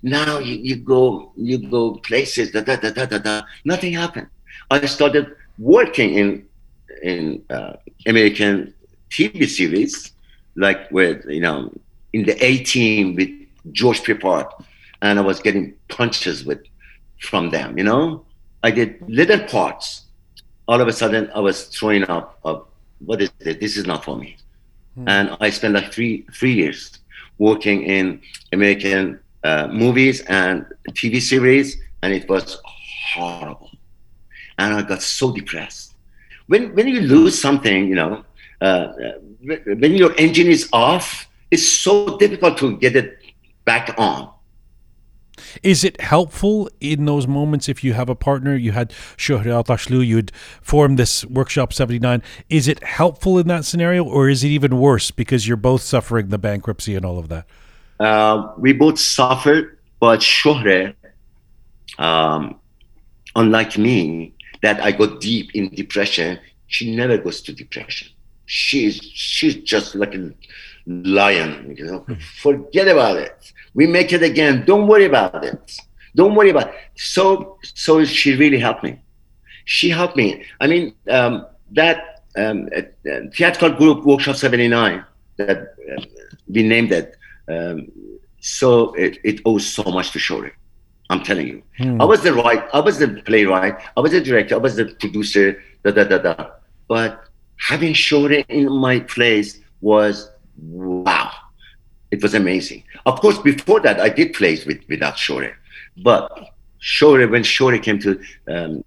now 0.04 0.40
you, 0.40 0.56
you 0.56 0.76
go, 0.76 1.32
you 1.36 1.58
go 1.70 1.96
places." 1.96 2.52
Da, 2.52 2.62
da, 2.62 2.76
da, 2.76 2.92
da, 2.92 3.06
da, 3.06 3.18
da. 3.18 3.42
Nothing 3.66 3.94
happened. 3.94 4.28
I 4.70 4.86
started 4.86 5.36
working 5.58 6.14
in 6.14 6.46
in 7.04 7.44
uh, 7.50 7.74
American 8.06 8.74
TV 9.10 9.48
series, 9.48 10.14
like 10.56 10.90
with 10.92 11.26
you 11.26 11.42
know, 11.42 11.72
in 12.14 12.24
the 12.26 12.44
A 12.44 12.60
Team 12.60 13.16
with 13.16 13.30
George 13.72 14.02
Peppard, 14.02 14.48
and 15.02 15.20
I 15.20 15.22
was 15.22 15.40
getting 15.40 15.74
punches 15.88 16.46
with 16.46 16.62
from 17.20 17.50
them. 17.50 17.78
You 17.78 17.84
know, 17.84 18.26
I 18.64 18.72
did 18.72 19.02
little 19.08 19.40
parts. 19.40 20.04
All 20.68 20.82
of 20.82 20.88
a 20.88 20.94
sudden, 20.94 21.30
I 21.34 21.40
was 21.40 21.66
throwing 21.66 22.04
up. 22.10 22.40
up 22.46 22.70
what 23.06 23.22
is 23.22 23.32
it? 23.40 23.60
This 23.60 23.78
is 23.78 23.86
not 23.86 24.04
for 24.04 24.16
me. 24.18 24.38
And 25.08 25.36
I 25.40 25.50
spent 25.50 25.74
like 25.74 25.92
three 25.92 26.26
three 26.34 26.54
years 26.54 27.00
working 27.38 27.84
in 27.84 28.22
American 28.52 29.20
uh, 29.44 29.68
movies 29.72 30.22
and 30.22 30.66
TV 30.90 31.22
series, 31.22 31.78
and 32.04 32.14
it 32.14 32.30
was 32.30 32.60
horrible. 32.66 33.72
And 34.60 34.74
I 34.74 34.82
got 34.82 35.02
so 35.02 35.32
depressed. 35.32 35.94
When 36.48 36.76
when 36.76 36.88
you 36.88 37.02
lose 37.02 37.40
something, 37.40 37.88
you 37.88 37.96
know, 37.96 38.26
uh, 38.60 38.94
when 39.42 39.96
your 39.96 40.14
engine 40.18 40.48
is 40.48 40.70
off, 40.74 41.28
it's 41.52 41.68
so 41.68 42.18
difficult 42.18 42.57
to 42.60 42.78
get 42.78 42.95
it 42.95 43.19
back 43.65 43.94
on. 43.98 44.32
Is 45.64 45.84
it 45.84 45.99
helpful 46.02 46.69
in 46.80 47.06
those 47.06 47.28
moments 47.28 47.68
if 47.68 47.84
you 47.84 47.94
have 47.94 48.10
a 48.10 48.15
partner? 48.15 48.56
You 48.56 48.72
had 48.72 48.91
Shohreh 49.18 49.45
Aghdashloo, 49.45 50.06
you'd 50.06 50.32
formed 50.61 50.98
this 50.98 51.26
workshop 51.26 51.73
79. 51.73 52.22
Is 52.49 52.68
it 52.68 52.84
helpful 52.84 53.38
in 53.40 53.48
that 53.48 53.65
scenario, 53.65 54.03
or 54.03 54.30
is 54.30 54.44
it 54.44 54.49
even 54.49 54.78
worse 54.78 55.11
because 55.11 55.48
you're 55.48 55.57
both 55.57 55.82
suffering 55.82 56.30
the 56.30 56.38
bankruptcy 56.38 56.95
and 56.95 57.06
all 57.06 57.19
of 57.19 57.30
that? 57.30 57.45
Uh, 57.99 58.52
we 58.57 58.73
both 58.73 58.99
suffered, 58.99 59.78
but 59.99 60.19
Shohreh, 60.19 60.95
um, 61.98 62.60
unlike 63.36 63.78
me, 63.78 64.34
that 64.61 64.80
I 64.82 64.91
got 64.91 65.22
deep 65.22 65.52
in 65.53 65.69
depression, 65.69 66.40
she 66.68 66.95
never 66.95 67.18
goes 67.18 67.41
to 67.41 67.53
depression. 67.53 68.07
She's 68.45 68.95
she's 69.14 69.56
just 69.56 69.95
like 69.95 70.14
a 70.14 70.34
lion, 70.86 71.76
you 71.78 71.86
know. 71.86 72.06
Forget 72.41 72.88
about 72.88 73.18
it. 73.18 73.53
We 73.74 73.88
make 73.88 74.14
it 74.14 74.24
again. 74.24 74.66
Don't 74.66 74.88
worry 74.88 75.06
about 75.06 75.44
it. 75.44 75.78
Don't 76.16 76.36
worry 76.36 76.49
about 76.49 76.70
it. 76.70 76.76
So 76.95 77.58
so 77.62 78.03
she 78.06 78.36
really 78.36 78.60
helped 78.60 78.84
me. 78.84 78.99
She 79.66 79.90
helped 79.90 80.18
me. 80.18 80.44
I 80.60 80.68
mean, 80.68 80.94
um, 81.10 81.45
that 81.72 82.24
um, 82.38 82.70
uh, 82.76 82.82
theatrical 83.34 83.72
group 83.72 84.06
Workshop 84.06 84.36
79 84.36 85.06
that 85.38 85.58
uh, 85.60 86.02
we 86.48 86.64
named 86.64 86.91
it. 86.91 87.16
Um, 87.48 87.91
so 88.40 88.94
it, 88.94 89.20
it 89.24 89.41
owes 89.45 89.66
so 89.66 89.84
much 89.84 90.12
to 90.12 90.20
Shohreh. 90.20 90.52
I'm 91.10 91.22
telling 91.24 91.48
you. 91.48 91.64
I 91.99 92.06
was 92.06 92.22
the 92.24 92.34
right, 92.34 92.64
I 92.74 92.80
was 92.80 92.98
the 92.98 93.22
playwright, 93.26 93.76
I 93.98 93.99
was 93.99 94.14
the 94.14 94.22
director, 94.22 94.56
I 94.56 94.60
was 94.60 94.78
the 94.78 94.86
producer, 94.86 95.62
da 95.84 95.91
da 95.91 96.06
da 96.06 96.18
da. 96.20 96.52
But 96.88 97.28
having 97.58 97.94
Shohreh 97.94 98.45
in 98.48 98.72
my 98.72 99.02
place 99.02 99.60
was 99.82 100.32
wow. 100.62 101.32
It 102.12 102.22
was 102.22 102.34
amazing. 102.34 102.84
Of 103.06 103.20
course, 103.22 103.38
before 103.40 103.80
that, 103.82 104.00
I 104.00 104.10
did 104.10 104.34
plays 104.34 104.66
with 104.66 104.82
without 104.90 105.16
Shohreh, 105.16 105.54
but 106.04 106.30
Shohreh, 106.82 107.30
when 107.30 107.44
Shohreh 107.44 107.82
came 107.82 108.00
to, 108.00 108.20
um, 108.48 108.84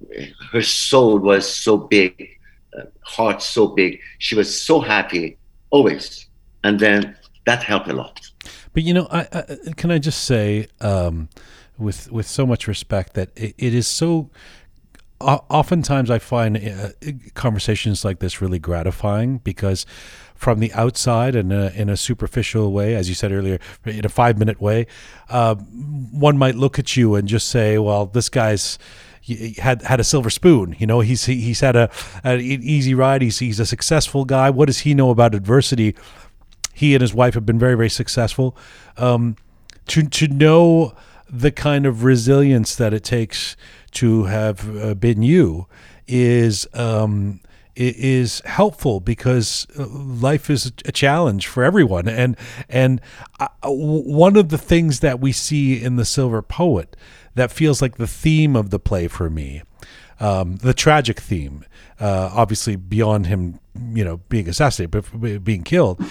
her 0.52 0.62
soul 0.62 1.18
was 1.18 1.48
so 1.48 1.76
big, 1.76 2.38
uh, 2.76 2.82
heart 3.02 3.40
so 3.40 3.68
big. 3.68 4.00
She 4.18 4.34
was 4.34 4.62
so 4.62 4.80
happy 4.80 5.38
always, 5.70 6.26
and 6.64 6.78
then 6.78 7.16
that 7.46 7.62
helped 7.62 7.88
a 7.88 7.94
lot. 7.94 8.20
But 8.72 8.82
you 8.82 8.92
know, 8.92 9.06
I, 9.10 9.28
I 9.32 9.72
can 9.76 9.90
I 9.90 9.98
just 9.98 10.24
say, 10.24 10.66
um, 10.80 11.28
with 11.78 12.10
with 12.10 12.26
so 12.26 12.44
much 12.46 12.66
respect 12.68 13.14
that 13.14 13.30
it, 13.36 13.54
it 13.58 13.74
is 13.74 13.86
so. 13.86 14.30
Oftentimes, 15.20 16.10
I 16.10 16.18
find 16.18 16.56
uh, 16.56 16.88
conversations 17.34 18.04
like 18.04 18.18
this 18.18 18.42
really 18.42 18.58
gratifying 18.58 19.38
because, 19.38 19.86
from 20.34 20.60
the 20.60 20.72
outside 20.74 21.34
and 21.34 21.52
in 21.52 21.88
a, 21.88 21.96
superficial 21.96 22.72
way, 22.72 22.94
as 22.94 23.08
you 23.08 23.14
said 23.14 23.32
earlier, 23.32 23.58
in 23.86 24.04
a 24.04 24.08
five 24.08 24.38
minute 24.38 24.60
way, 24.60 24.86
uh, 25.30 25.54
one 25.54 26.36
might 26.36 26.56
look 26.56 26.78
at 26.78 26.96
you 26.96 27.14
and 27.14 27.28
just 27.28 27.48
say, 27.48 27.78
"Well, 27.78 28.06
this 28.06 28.28
guy's." 28.28 28.78
had 29.56 29.80
had 29.80 30.00
a 30.00 30.04
silver 30.04 30.28
spoon. 30.28 30.76
You 30.78 30.86
know, 30.86 31.00
he's 31.00 31.24
he, 31.24 31.40
he's 31.40 31.60
had 31.60 31.76
a 31.76 31.90
an 32.24 32.40
easy 32.42 32.92
ride. 32.92 33.22
He's 33.22 33.38
he's 33.38 33.58
a 33.58 33.64
successful 33.64 34.26
guy. 34.26 34.50
What 34.50 34.66
does 34.66 34.80
he 34.80 34.92
know 34.92 35.08
about 35.08 35.34
adversity? 35.34 35.96
He 36.74 36.94
and 36.94 37.00
his 37.00 37.14
wife 37.14 37.32
have 37.32 37.46
been 37.46 37.58
very 37.58 37.74
very 37.74 37.88
successful. 37.88 38.54
Um, 38.98 39.36
to 39.86 40.02
to 40.02 40.28
know 40.28 40.94
the 41.28 41.50
kind 41.50 41.86
of 41.86 42.04
resilience 42.04 42.76
that 42.76 42.92
it 42.92 43.02
takes 43.02 43.56
to 43.94 44.24
have 44.24 44.76
uh, 44.76 44.94
been 44.94 45.22
you 45.22 45.66
is 46.06 46.66
um, 46.74 47.40
is 47.76 48.40
helpful 48.44 49.00
because 49.00 49.66
uh, 49.78 49.86
life 49.86 50.48
is 50.48 50.72
a 50.84 50.92
challenge 50.92 51.46
for 51.46 51.64
everyone. 51.64 52.08
And 52.08 52.36
and 52.68 53.00
uh, 53.40 53.48
w- 53.62 54.02
one 54.02 54.36
of 54.36 54.50
the 54.50 54.58
things 54.58 55.00
that 55.00 55.20
we 55.20 55.32
see 55.32 55.82
in 55.82 55.96
the 55.96 56.04
silver 56.04 56.42
poet 56.42 56.96
that 57.34 57.50
feels 57.50 57.82
like 57.82 57.96
the 57.96 58.06
theme 58.06 58.54
of 58.54 58.70
the 58.70 58.78
play 58.78 59.08
for 59.08 59.28
me 59.28 59.62
um, 60.20 60.56
the 60.56 60.74
tragic 60.74 61.20
theme 61.20 61.64
uh, 62.00 62.30
obviously 62.32 62.76
beyond 62.76 63.26
him 63.26 63.58
you 63.92 64.04
know 64.04 64.18
being 64.28 64.48
assassinated 64.48 64.90
but 64.90 65.44
being 65.44 65.62
killed 65.62 66.02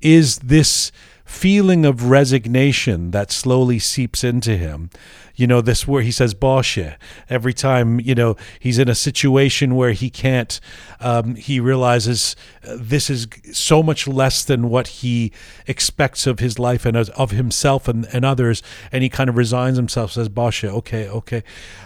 is 0.00 0.38
this 0.38 0.90
feeling 1.32 1.86
of 1.86 2.10
resignation 2.10 3.10
that 3.10 3.32
slowly 3.32 3.78
seeps 3.78 4.22
into 4.22 4.56
him. 4.56 4.90
You 5.34 5.46
know, 5.46 5.62
this 5.62 5.88
where 5.88 6.02
he 6.02 6.12
says 6.12 6.34
"Bosche" 6.34 6.94
every 7.30 7.54
time. 7.54 7.98
You 7.98 8.14
know, 8.14 8.36
he's 8.60 8.78
in 8.78 8.88
a 8.88 8.94
situation 8.94 9.74
where 9.74 9.92
he 9.92 10.10
can't. 10.10 10.60
Um, 11.00 11.34
he 11.34 11.58
realizes 11.58 12.36
uh, 12.62 12.76
this 12.78 13.08
is 13.08 13.26
so 13.52 13.82
much 13.82 14.06
less 14.06 14.44
than 14.44 14.68
what 14.68 14.88
he 14.88 15.32
expects 15.66 16.26
of 16.26 16.38
his 16.38 16.58
life 16.58 16.84
and 16.84 16.96
of 16.96 17.30
himself 17.30 17.88
and, 17.88 18.06
and 18.12 18.26
others, 18.26 18.62
and 18.92 19.02
he 19.02 19.08
kind 19.08 19.30
of 19.30 19.36
resigns 19.36 19.78
himself. 19.78 20.12
Says 20.12 20.28
"Bosche," 20.28 20.68
okay, 20.68 21.08
okay. 21.08 21.42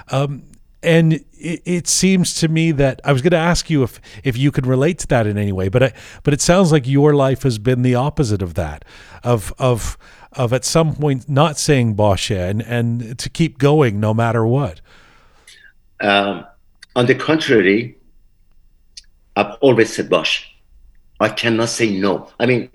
Um, 0.09 0.43
and 0.87 1.13
it, 1.33 1.63
it 1.65 1.89
seems 1.89 2.33
to 2.35 2.49
me 2.49 2.71
that 2.73 3.01
I 3.05 3.13
was 3.13 3.21
going 3.21 3.33
to 3.33 3.37
ask 3.37 3.69
you 3.69 3.83
if 3.83 4.01
if 4.25 4.39
you 4.39 4.51
could 4.51 4.67
relate 4.67 4.99
to 5.01 5.07
that 5.09 5.27
in 5.27 5.37
any 5.37 5.53
way, 5.53 5.69
but 5.69 5.83
I, 5.83 5.93
but 6.23 6.33
it 6.33 6.41
sounds 6.41 6.73
like 6.73 6.87
your 6.87 7.15
life 7.15 7.43
has 7.43 7.59
been 7.59 7.83
the 7.83 7.97
opposite 7.97 8.41
of 8.41 8.55
that, 8.55 8.85
of 9.23 9.53
of 9.59 9.99
of 10.33 10.53
at 10.53 10.65
some 10.65 10.95
point 10.95 11.29
not 11.29 11.59
saying 11.59 11.97
Bosche 11.97 12.39
and 12.51 12.63
and 12.63 13.19
to 13.19 13.29
keep 13.29 13.59
going 13.59 14.01
no 14.01 14.15
matter 14.15 14.47
what. 14.47 14.81
Um, 16.01 16.47
on 16.95 17.07
the 17.07 17.15
contrary, 17.15 17.99
I've 19.35 19.57
always 19.61 19.95
said 19.95 20.09
Bosch. 20.09 20.45
I 21.19 21.31
cannot 21.31 21.71
say 21.71 21.99
no. 21.99 22.29
I 22.39 22.47
mean, 22.47 22.71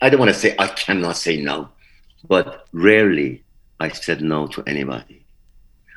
I 0.00 0.10
don't 0.10 0.20
want 0.20 0.32
to 0.32 0.38
say 0.38 0.54
I 0.58 0.68
cannot 0.68 1.16
say 1.16 1.40
no, 1.40 1.68
but 2.28 2.68
rarely 2.72 3.42
I 3.80 3.88
said 3.88 4.22
no 4.22 4.46
to 4.48 4.62
anybody, 4.66 5.25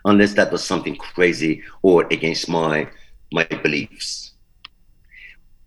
unless 0.06 0.34
that 0.34 0.52
was 0.52 0.64
something 0.64 0.96
crazy 0.96 1.64
or 1.82 2.06
against 2.12 2.50
my 2.50 2.88
my 3.32 3.46
beliefs. 3.46 4.34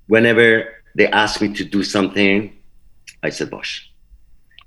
Whenever 0.07 0.69
they 0.95 1.07
asked 1.09 1.41
me 1.41 1.53
to 1.55 1.65
do 1.65 1.83
something, 1.83 2.53
I 3.23 3.31
said 3.31 3.51
Bosch. 3.51 3.87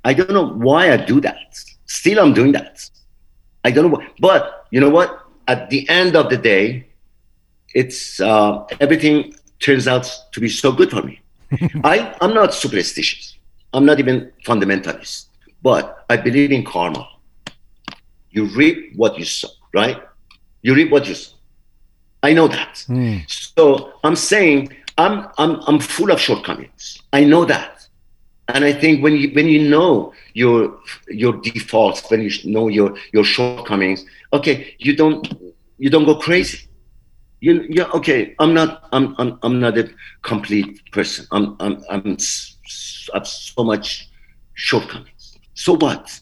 I 0.04 0.14
don't 0.14 0.32
know 0.32 0.48
why 0.48 0.92
I 0.94 0.98
do 0.98 1.20
that. 1.22 1.60
Still, 1.86 2.20
I'm 2.20 2.34
doing 2.34 2.52
that. 2.54 2.90
I 3.64 3.72
don't 3.72 3.92
know, 3.92 3.98
why. 3.98 4.08
but 4.20 4.68
you 4.72 4.80
know 4.80 4.90
what? 4.90 5.26
At 5.48 5.70
the 5.70 5.88
end 5.90 6.16
of 6.16 6.30
the 6.30 6.38
day, 6.38 6.88
it's 7.74 8.20
uh, 8.20 8.66
everything 8.80 9.36
turns 9.60 9.88
out 9.88 10.10
to 10.32 10.40
be 10.40 10.50
so 10.50 10.72
good 10.72 10.92
for 10.92 11.02
me. 11.02 11.22
I 11.84 12.16
I'm 12.22 12.34
not 12.34 12.54
superstitious. 12.54 13.38
I'm 13.74 13.86
not 13.86 14.00
even 14.00 14.32
fundamentalist, 14.46 15.26
but 15.62 16.06
I 16.10 16.18
believe 16.18 16.52
in 16.52 16.64
karma. 16.64 17.08
You 18.32 18.46
reap 18.46 18.96
what 18.96 19.18
you 19.20 19.26
sow, 19.26 19.50
right? 19.76 20.02
You 20.64 20.74
reap 20.74 20.90
what 20.92 21.08
you 21.08 21.14
sow. 21.16 21.34
I 22.24 22.34
know 22.34 22.48
that. 22.48 22.84
Hmm. 22.88 23.18
So 23.28 23.94
I'm 24.04 24.16
saying 24.16 24.76
I'm 24.98 25.28
I'm 25.38 25.60
I'm 25.68 25.80
full 25.80 26.12
of 26.12 26.20
shortcomings. 26.20 26.98
I 27.14 27.24
know 27.24 27.46
that, 27.46 27.88
and 28.48 28.64
I 28.66 28.74
think 28.74 29.04
when 29.04 29.16
you 29.16 29.30
when 29.36 29.48
you 29.48 29.70
know 29.70 30.14
your 30.34 30.80
your 31.08 31.34
defaults, 31.42 32.10
when 32.10 32.22
you 32.24 32.32
know 32.46 32.68
your 32.70 32.96
your 33.14 33.24
shortcomings, 33.24 34.06
okay, 34.34 34.76
you 34.80 34.96
don't 34.96 35.22
you 35.78 35.90
don't 35.90 36.06
go 36.06 36.16
crazy. 36.16 36.60
You 37.42 37.66
yeah 37.70 37.90
okay. 37.94 38.34
I'm 38.40 38.54
not 38.54 38.88
I'm 38.92 39.14
I'm 39.20 39.38
I'm 39.44 39.60
not 39.60 39.78
a 39.78 39.90
complete 40.24 40.82
person. 40.92 41.28
I'm 41.32 41.56
I'm 41.60 41.84
I'm 41.92 42.14
s- 42.14 42.58
s- 42.66 43.10
I 43.14 43.18
have 43.20 43.28
so 43.28 43.64
much 43.64 44.10
shortcomings. 44.56 45.38
So 45.54 45.74
what? 45.78 46.22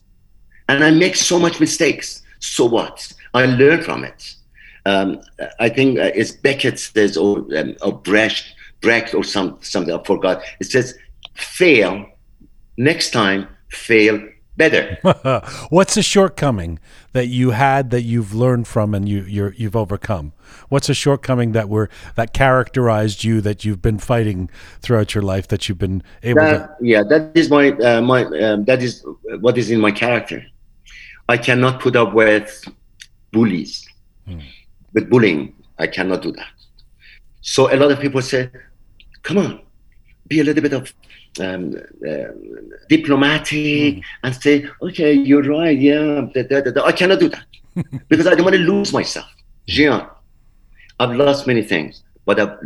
And 0.68 0.84
I 0.84 0.92
make 0.92 1.16
so 1.16 1.40
much 1.40 1.60
mistakes. 1.60 2.24
So 2.40 2.66
what? 2.66 3.14
I 3.34 3.46
learn 3.46 3.82
from 3.82 4.04
it. 4.04 4.36
Um, 4.86 5.22
I 5.60 5.70
think 5.70 5.98
uh, 5.98 6.12
it's 6.14 6.32
Beckett 6.32 6.80
says 6.80 7.18
or 7.18 7.46
um, 7.58 7.76
or 7.82 7.94
Brecht 8.00 8.54
Brecht 8.82 9.14
or 9.14 9.24
some 9.24 9.58
something 9.62 9.94
I 9.94 10.04
forgot. 10.04 10.44
It 10.60 10.66
says 10.66 10.98
fail 11.36 12.06
next 12.78 13.12
time 13.12 13.48
fail 13.70 14.22
better. 14.58 14.98
What's 15.70 15.98
a 15.98 16.04
shortcoming 16.04 16.80
that 17.14 17.28
you 17.28 17.52
had 17.52 17.90
that 17.92 18.02
you've 18.02 18.34
learned 18.34 18.68
from 18.68 18.94
and 18.94 19.08
you 19.08 19.24
you're, 19.24 19.54
you've 19.54 19.76
overcome? 19.76 20.34
What's 20.70 20.90
a 20.90 20.94
shortcoming 20.94 21.54
that 21.54 21.70
were 21.70 21.90
that 22.16 22.34
characterized 22.34 23.24
you 23.24 23.42
that 23.42 23.66
you've 23.66 23.82
been 23.82 24.00
fighting 24.00 24.50
throughout 24.82 25.16
your 25.16 25.24
life 25.24 25.48
that 25.48 25.68
you've 25.68 25.80
been 25.80 26.04
able 26.22 26.42
to? 26.42 26.70
Yeah, 26.82 27.04
that 27.04 27.32
is 27.36 27.50
my 27.50 27.72
uh, 27.72 28.02
my 28.02 28.26
um, 28.26 28.66
that 28.66 28.84
is 28.84 29.06
what 29.40 29.58
is 29.58 29.72
in 29.72 29.80
my 29.80 29.92
character. 29.92 30.46
I 31.30 31.38
cannot 31.38 31.80
put 31.80 31.96
up 31.96 32.14
with 32.14 32.68
bullies, 33.34 33.86
with 34.94 35.10
bullying. 35.10 35.54
I 35.78 35.88
cannot 35.88 36.22
do 36.22 36.32
that. 36.34 36.54
So 37.42 37.74
a 37.74 37.76
lot 37.76 37.92
of 37.92 38.00
people 38.00 38.22
say, 38.22 38.50
"Come 39.24 39.38
on, 39.46 39.62
be 40.28 40.40
a 40.40 40.44
little 40.44 40.64
bit 40.68 40.74
of 40.80 40.94
um, 41.46 41.76
uh, 42.10 42.32
diplomatic 42.90 44.04
and 44.24 44.36
say, 44.36 44.66
okay, 44.82 45.12
you're 45.14 45.44
right. 45.44 45.78
Yeah, 45.78 46.28
da, 46.34 46.44
da, 46.44 46.62
da, 46.62 46.72
da." 46.72 46.86
I 46.86 46.94
cannot 46.94 47.20
do 47.20 47.30
that 47.30 47.46
because 48.08 48.28
I 48.28 48.36
don't 48.36 48.46
want 48.46 48.56
to 48.56 48.62
lose 48.74 48.94
myself. 48.94 49.30
Jian, 49.68 50.10
I've 51.00 51.16
lost 51.16 51.48
many 51.48 51.64
things, 51.64 52.04
but 52.26 52.40
I've 52.40 52.58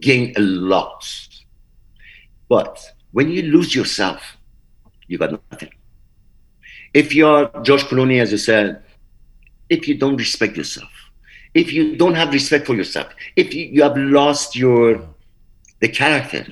gained 0.00 0.36
a 0.36 0.40
lot. 0.40 1.04
But 2.48 2.74
when 3.12 3.30
you 3.30 3.42
lose 3.42 3.74
yourself, 3.74 4.20
you 5.06 5.18
got 5.18 5.32
nothing. 5.50 5.70
If 6.94 7.14
you're 7.14 7.50
George 7.62 7.84
Clooney, 7.84 8.20
as 8.20 8.32
you 8.32 8.38
said, 8.38 8.82
if 9.70 9.88
you 9.88 9.96
don't 9.96 10.16
respect 10.16 10.56
yourself, 10.56 10.90
if 11.54 11.72
you 11.72 11.96
don't 11.96 12.14
have 12.14 12.32
respect 12.32 12.66
for 12.66 12.74
yourself, 12.74 13.08
if 13.36 13.54
you, 13.54 13.66
you 13.66 13.82
have 13.82 13.96
lost 13.96 14.56
your 14.56 15.00
the 15.80 15.88
character, 15.88 16.44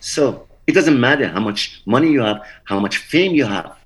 so 0.00 0.46
it 0.66 0.72
doesn't 0.72 1.00
matter 1.00 1.28
how 1.28 1.40
much 1.40 1.82
money 1.86 2.10
you 2.10 2.20
have, 2.20 2.42
how 2.64 2.78
much 2.78 2.98
fame 2.98 3.34
you 3.34 3.44
have. 3.44 3.76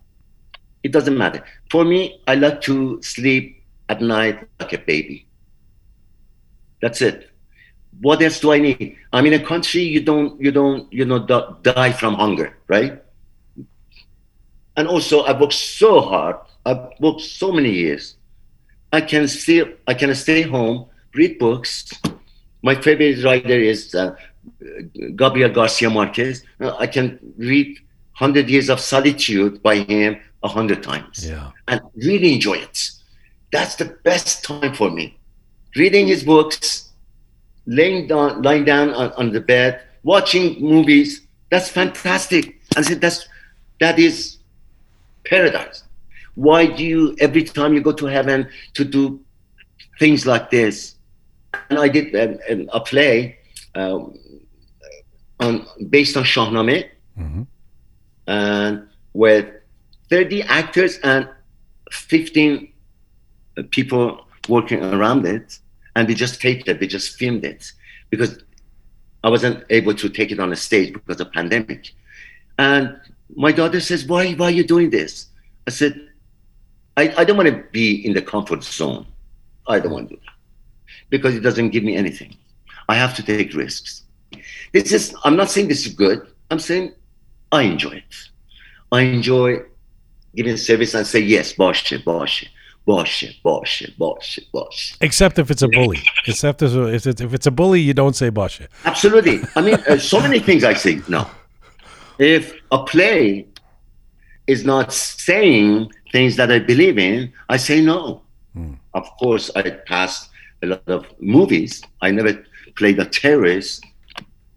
It 0.82 0.92
doesn't 0.92 1.16
matter. 1.16 1.44
For 1.70 1.84
me, 1.84 2.20
I 2.26 2.34
like 2.34 2.62
to 2.62 3.00
sleep 3.02 3.62
at 3.88 4.00
night 4.00 4.48
like 4.58 4.72
a 4.72 4.78
baby. 4.78 5.26
That's 6.80 7.02
it. 7.02 7.30
What 8.00 8.22
else 8.22 8.40
do 8.40 8.52
I 8.52 8.58
need? 8.58 8.96
I'm 9.12 9.26
in 9.26 9.34
a 9.34 9.44
country 9.44 9.82
you 9.82 10.00
don't 10.00 10.40
you 10.40 10.50
don't 10.50 10.90
you 10.92 11.04
know 11.04 11.18
die 11.18 11.92
from 11.92 12.14
hunger, 12.14 12.56
right? 12.68 13.02
And 14.76 14.88
also, 14.88 15.22
I 15.22 15.38
worked 15.38 15.52
so 15.52 16.00
hard. 16.00 16.36
I've 16.64 16.88
worked 17.00 17.20
so 17.20 17.52
many 17.52 17.70
years. 17.70 18.16
I 18.92 19.00
can 19.00 19.28
still 19.28 19.68
I 19.86 19.94
can 19.94 20.14
stay 20.14 20.42
home, 20.42 20.86
read 21.14 21.38
books. 21.38 21.90
My 22.62 22.74
favorite 22.74 23.22
writer 23.24 23.58
is 23.58 23.94
uh, 23.94 24.14
Gabriel 25.16 25.50
Garcia 25.50 25.88
Marquez. 25.90 26.44
I 26.60 26.86
can 26.86 27.18
read 27.38 27.78
Hundred 28.12 28.50
Years 28.50 28.68
of 28.68 28.80
Solitude 28.80 29.62
by 29.62 29.76
him 29.76 30.18
a 30.42 30.48
hundred 30.48 30.82
times 30.82 31.26
Yeah. 31.28 31.50
and 31.68 31.80
really 31.96 32.34
enjoy 32.34 32.54
it. 32.58 32.90
That's 33.52 33.76
the 33.76 33.86
best 34.04 34.44
time 34.44 34.74
for 34.74 34.90
me. 34.90 35.16
Reading 35.76 36.06
his 36.06 36.24
books, 36.24 36.90
laying 37.66 38.06
down, 38.08 38.42
lying 38.42 38.64
down 38.64 38.92
on, 38.94 39.12
on 39.12 39.32
the 39.32 39.40
bed, 39.40 39.82
watching 40.02 40.60
movies. 40.60 41.22
That's 41.50 41.68
fantastic. 41.68 42.60
I 42.76 42.82
said 42.82 43.00
that's 43.00 43.26
that 43.80 43.98
is 43.98 44.38
paradise. 45.24 45.84
Why 46.34 46.66
do 46.66 46.84
you 46.84 47.16
every 47.20 47.42
time 47.44 47.74
you 47.74 47.80
go 47.80 47.92
to 47.92 48.06
heaven 48.06 48.48
to 48.74 48.84
do 48.84 49.20
things 49.98 50.26
like 50.26 50.50
this? 50.50 50.94
And 51.68 51.78
I 51.78 51.88
did 51.88 52.14
um, 52.14 52.38
um, 52.50 52.70
a 52.72 52.80
play 52.80 53.38
um, 53.74 54.14
on 55.40 55.66
based 55.88 56.16
on 56.16 56.24
Shahnameh, 56.24 56.88
Mhm. 57.18 57.46
and 58.26 58.86
with 59.12 59.46
30 60.08 60.42
actors 60.42 60.98
and 61.02 61.28
15 61.90 62.72
uh, 63.58 63.62
people 63.70 64.26
working 64.48 64.82
around 64.82 65.26
it, 65.26 65.58
and 65.96 66.08
we 66.08 66.14
just 66.14 66.40
taped 66.40 66.68
it. 66.68 66.80
We 66.80 66.86
just 66.86 67.16
filmed 67.18 67.44
it 67.44 67.72
because 68.10 68.38
I 69.24 69.28
wasn't 69.28 69.64
able 69.70 69.94
to 69.94 70.08
take 70.08 70.30
it 70.30 70.40
on 70.40 70.50
the 70.50 70.56
stage 70.56 70.92
because 70.92 71.20
of 71.20 71.32
pandemic. 71.32 71.92
And 72.58 72.96
my 73.36 73.52
daughter 73.52 73.80
says, 73.80 74.04
"Why? 74.06 74.32
Why 74.34 74.46
are 74.46 74.50
you 74.50 74.64
doing 74.64 74.90
this?" 74.90 75.26
I 75.66 75.70
said, 75.70 76.08
"I, 76.96 77.12
I 77.18 77.24
don't 77.24 77.36
want 77.36 77.48
to 77.48 77.64
be 77.72 78.04
in 78.06 78.12
the 78.12 78.22
comfort 78.22 78.62
zone. 78.64 79.06
I 79.66 79.78
don't 79.80 79.92
want 79.92 80.08
to 80.08 80.16
do 80.16 80.20
that 80.24 80.34
because 81.08 81.34
it 81.34 81.40
doesn't 81.40 81.70
give 81.70 81.84
me 81.84 81.96
anything. 81.96 82.36
I 82.88 82.94
have 82.94 83.14
to 83.16 83.22
take 83.22 83.54
risks. 83.54 84.04
This 84.72 84.92
is. 84.92 85.14
I'm 85.24 85.36
not 85.36 85.50
saying 85.50 85.68
this 85.68 85.86
is 85.86 85.94
good. 85.94 86.26
I'm 86.50 86.58
saying 86.58 86.92
I 87.52 87.62
enjoy 87.62 87.92
it. 87.92 88.14
I 88.92 89.02
enjoy 89.02 89.62
giving 90.34 90.56
service 90.56 90.94
and 90.94 91.06
say 91.06 91.20
yes, 91.20 91.52
bosh 91.52 91.92
bosh 92.04 92.46
bosh 92.86 93.40
bosh 93.44 93.82
bosh 93.98 94.38
bosh. 94.52 94.96
Except 95.00 95.38
if 95.38 95.50
it's 95.50 95.62
a 95.62 95.68
bully. 95.68 96.00
Except 96.26 96.62
if 96.62 96.72
it's, 96.74 97.20
if 97.20 97.34
it's 97.34 97.46
a 97.46 97.50
bully, 97.50 97.80
you 97.80 97.94
don't 97.94 98.16
say 98.16 98.30
bosh. 98.30 98.60
Absolutely. 98.84 99.40
I 99.56 99.60
mean, 99.60 99.74
uh, 99.88 99.98
so 99.98 100.20
many 100.20 100.40
things 100.40 100.64
I 100.64 100.74
say 100.74 101.00
no. 101.08 101.28
If 102.18 102.54
a 102.70 102.82
play 102.84 103.46
is 104.46 104.64
not 104.64 104.92
saying 104.92 105.92
things 106.12 106.36
that 106.36 106.50
I 106.50 106.58
believe 106.58 106.98
in, 106.98 107.32
I 107.48 107.56
say 107.56 107.80
no. 107.80 108.22
Hmm. 108.54 108.74
Of 108.94 109.08
course, 109.18 109.50
I 109.54 109.62
passed 109.70 110.30
a 110.62 110.66
lot 110.66 110.88
of 110.88 111.06
movies. 111.20 111.82
I 112.00 112.10
never 112.10 112.44
played 112.76 112.98
a 112.98 113.06
terrorist. 113.06 113.84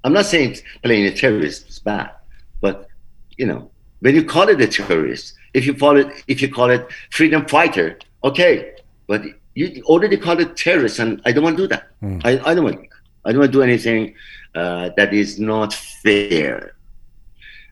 I'm 0.03 0.13
not 0.13 0.25
saying 0.25 0.57
playing 0.83 1.05
a 1.05 1.13
terrorist 1.15 1.69
is 1.69 1.79
bad, 1.79 2.11
but 2.61 2.87
you 3.37 3.45
know, 3.45 3.71
when 4.01 4.15
you 4.15 4.25
call 4.25 4.49
it 4.49 4.59
a 4.59 4.67
terrorist, 4.67 5.35
if 5.53 5.65
you 5.65 5.73
call 5.73 5.97
it 5.97 6.07
if 6.27 6.41
you 6.41 6.51
call 6.51 6.69
it 6.69 6.87
freedom 7.11 7.45
fighter, 7.45 7.99
okay, 8.23 8.73
but 9.07 9.23
you 9.55 9.83
already 9.85 10.17
call 10.17 10.39
it 10.39 10.57
terrorist, 10.57 10.99
and 10.99 11.21
I 11.25 11.31
don't 11.31 11.43
want 11.43 11.57
to 11.57 11.63
do 11.63 11.67
that. 11.67 11.87
Hmm. 11.99 12.19
I, 12.23 12.31
I 12.49 12.53
don't 12.53 12.65
want. 12.65 12.87
I 13.25 13.31
don't 13.31 13.39
want 13.39 13.51
to 13.51 13.57
do 13.57 13.63
anything 13.63 14.15
uh, 14.55 14.89
that 14.97 15.13
is 15.13 15.39
not 15.39 15.73
fair. 15.73 16.75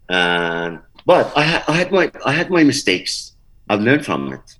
And 0.07 0.79
but 1.05 1.31
I, 1.35 1.43
ha- 1.43 1.65
I 1.67 1.73
had 1.73 1.91
my 1.91 2.11
I 2.25 2.31
had 2.31 2.49
my 2.49 2.63
mistakes. 2.63 3.33
I've 3.71 3.79
learned 3.81 4.05
from 4.05 4.33
it. 4.33 4.57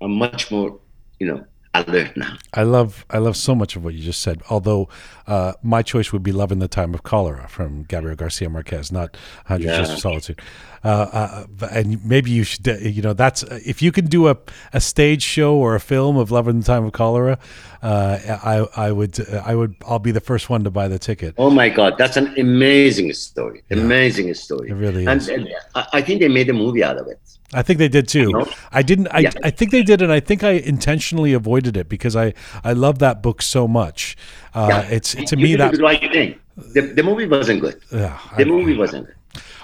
I'm 0.00 0.12
much 0.18 0.50
more, 0.50 0.76
you 1.20 1.26
know, 1.28 1.44
alert 1.74 2.16
now. 2.16 2.36
I 2.54 2.64
love 2.64 3.06
I 3.10 3.18
love 3.18 3.36
so 3.36 3.54
much 3.54 3.76
of 3.76 3.84
what 3.84 3.94
you 3.94 4.00
just 4.02 4.22
said. 4.22 4.42
Although 4.50 4.88
uh, 5.28 5.52
my 5.62 5.82
choice 5.82 6.12
would 6.12 6.24
be 6.24 6.32
"Love 6.32 6.50
in 6.50 6.58
the 6.58 6.66
Time 6.66 6.92
of 6.92 7.04
Cholera" 7.04 7.46
from 7.48 7.84
Gabriel 7.84 8.16
Garcia 8.16 8.50
Marquez, 8.50 8.90
not 8.90 9.16
"Hundred 9.44 9.66
Years 9.66 9.88
Yeah. 9.88 9.94
of 9.94 10.00
Solitude." 10.00 10.40
Uh, 10.82 11.44
uh, 11.60 11.66
and 11.72 12.02
maybe 12.06 12.30
you 12.30 12.42
should, 12.42 12.66
uh, 12.66 12.72
you 12.76 13.02
know, 13.02 13.12
that's 13.12 13.42
if 13.42 13.82
you 13.82 13.92
can 13.92 14.06
do 14.06 14.28
a, 14.28 14.36
a 14.72 14.80
stage 14.80 15.22
show 15.22 15.54
or 15.54 15.74
a 15.74 15.80
film 15.80 16.16
of 16.16 16.30
"Love 16.30 16.48
in 16.48 16.60
the 16.60 16.64
Time 16.64 16.86
of 16.86 16.92
Cholera," 16.92 17.38
uh, 17.82 18.18
I 18.42 18.86
I 18.88 18.90
would 18.92 19.20
I 19.44 19.54
would 19.54 19.74
I'll 19.86 19.98
be 19.98 20.10
the 20.10 20.20
first 20.22 20.48
one 20.48 20.64
to 20.64 20.70
buy 20.70 20.88
the 20.88 20.98
ticket. 20.98 21.34
Oh 21.36 21.50
my 21.50 21.68
God, 21.68 21.94
that's 21.98 22.16
an 22.16 22.34
amazing 22.38 23.12
story. 23.12 23.62
Amazing 23.70 24.32
story. 24.34 24.70
It 24.70 24.74
really 24.74 25.04
is. 25.06 25.28
and 25.28 25.48
I, 25.74 25.86
I 25.94 26.00
think 26.02 26.20
they 26.20 26.28
made 26.28 26.48
a 26.48 26.54
movie 26.54 26.82
out 26.82 26.96
of 26.96 27.06
it. 27.08 27.20
I 27.52 27.62
think 27.62 27.78
they 27.78 27.88
did 27.88 28.08
too. 28.08 28.46
I 28.72 28.80
didn't. 28.82 29.08
I, 29.08 29.18
Yeah. 29.20 29.32
I 29.44 29.50
think 29.50 29.72
they 29.72 29.82
did, 29.82 30.00
and 30.00 30.10
I 30.12 30.20
think 30.20 30.42
I 30.44 30.52
intentionally 30.52 31.34
avoided 31.34 31.76
it 31.76 31.88
because 31.90 32.16
I 32.16 32.32
I 32.64 32.72
love 32.72 33.00
that 33.00 33.22
book 33.22 33.42
so 33.42 33.68
much. 33.68 34.16
Uh, 34.54 34.66
Yeah. 34.70 34.96
It's 34.96 35.14
to 35.14 35.36
you 35.36 35.42
me 35.44 35.56
that 35.56 35.72
the 35.72 35.82
right 35.82 36.10
thing. 36.12 36.38
The, 36.56 36.82
the 36.82 37.02
movie 37.02 37.26
wasn't 37.26 37.60
good. 37.60 37.80
yeah, 37.92 38.18
The 38.36 38.42
I- 38.44 38.48
movie 38.48 38.76
wasn't 38.76 39.06
good. 39.06 39.14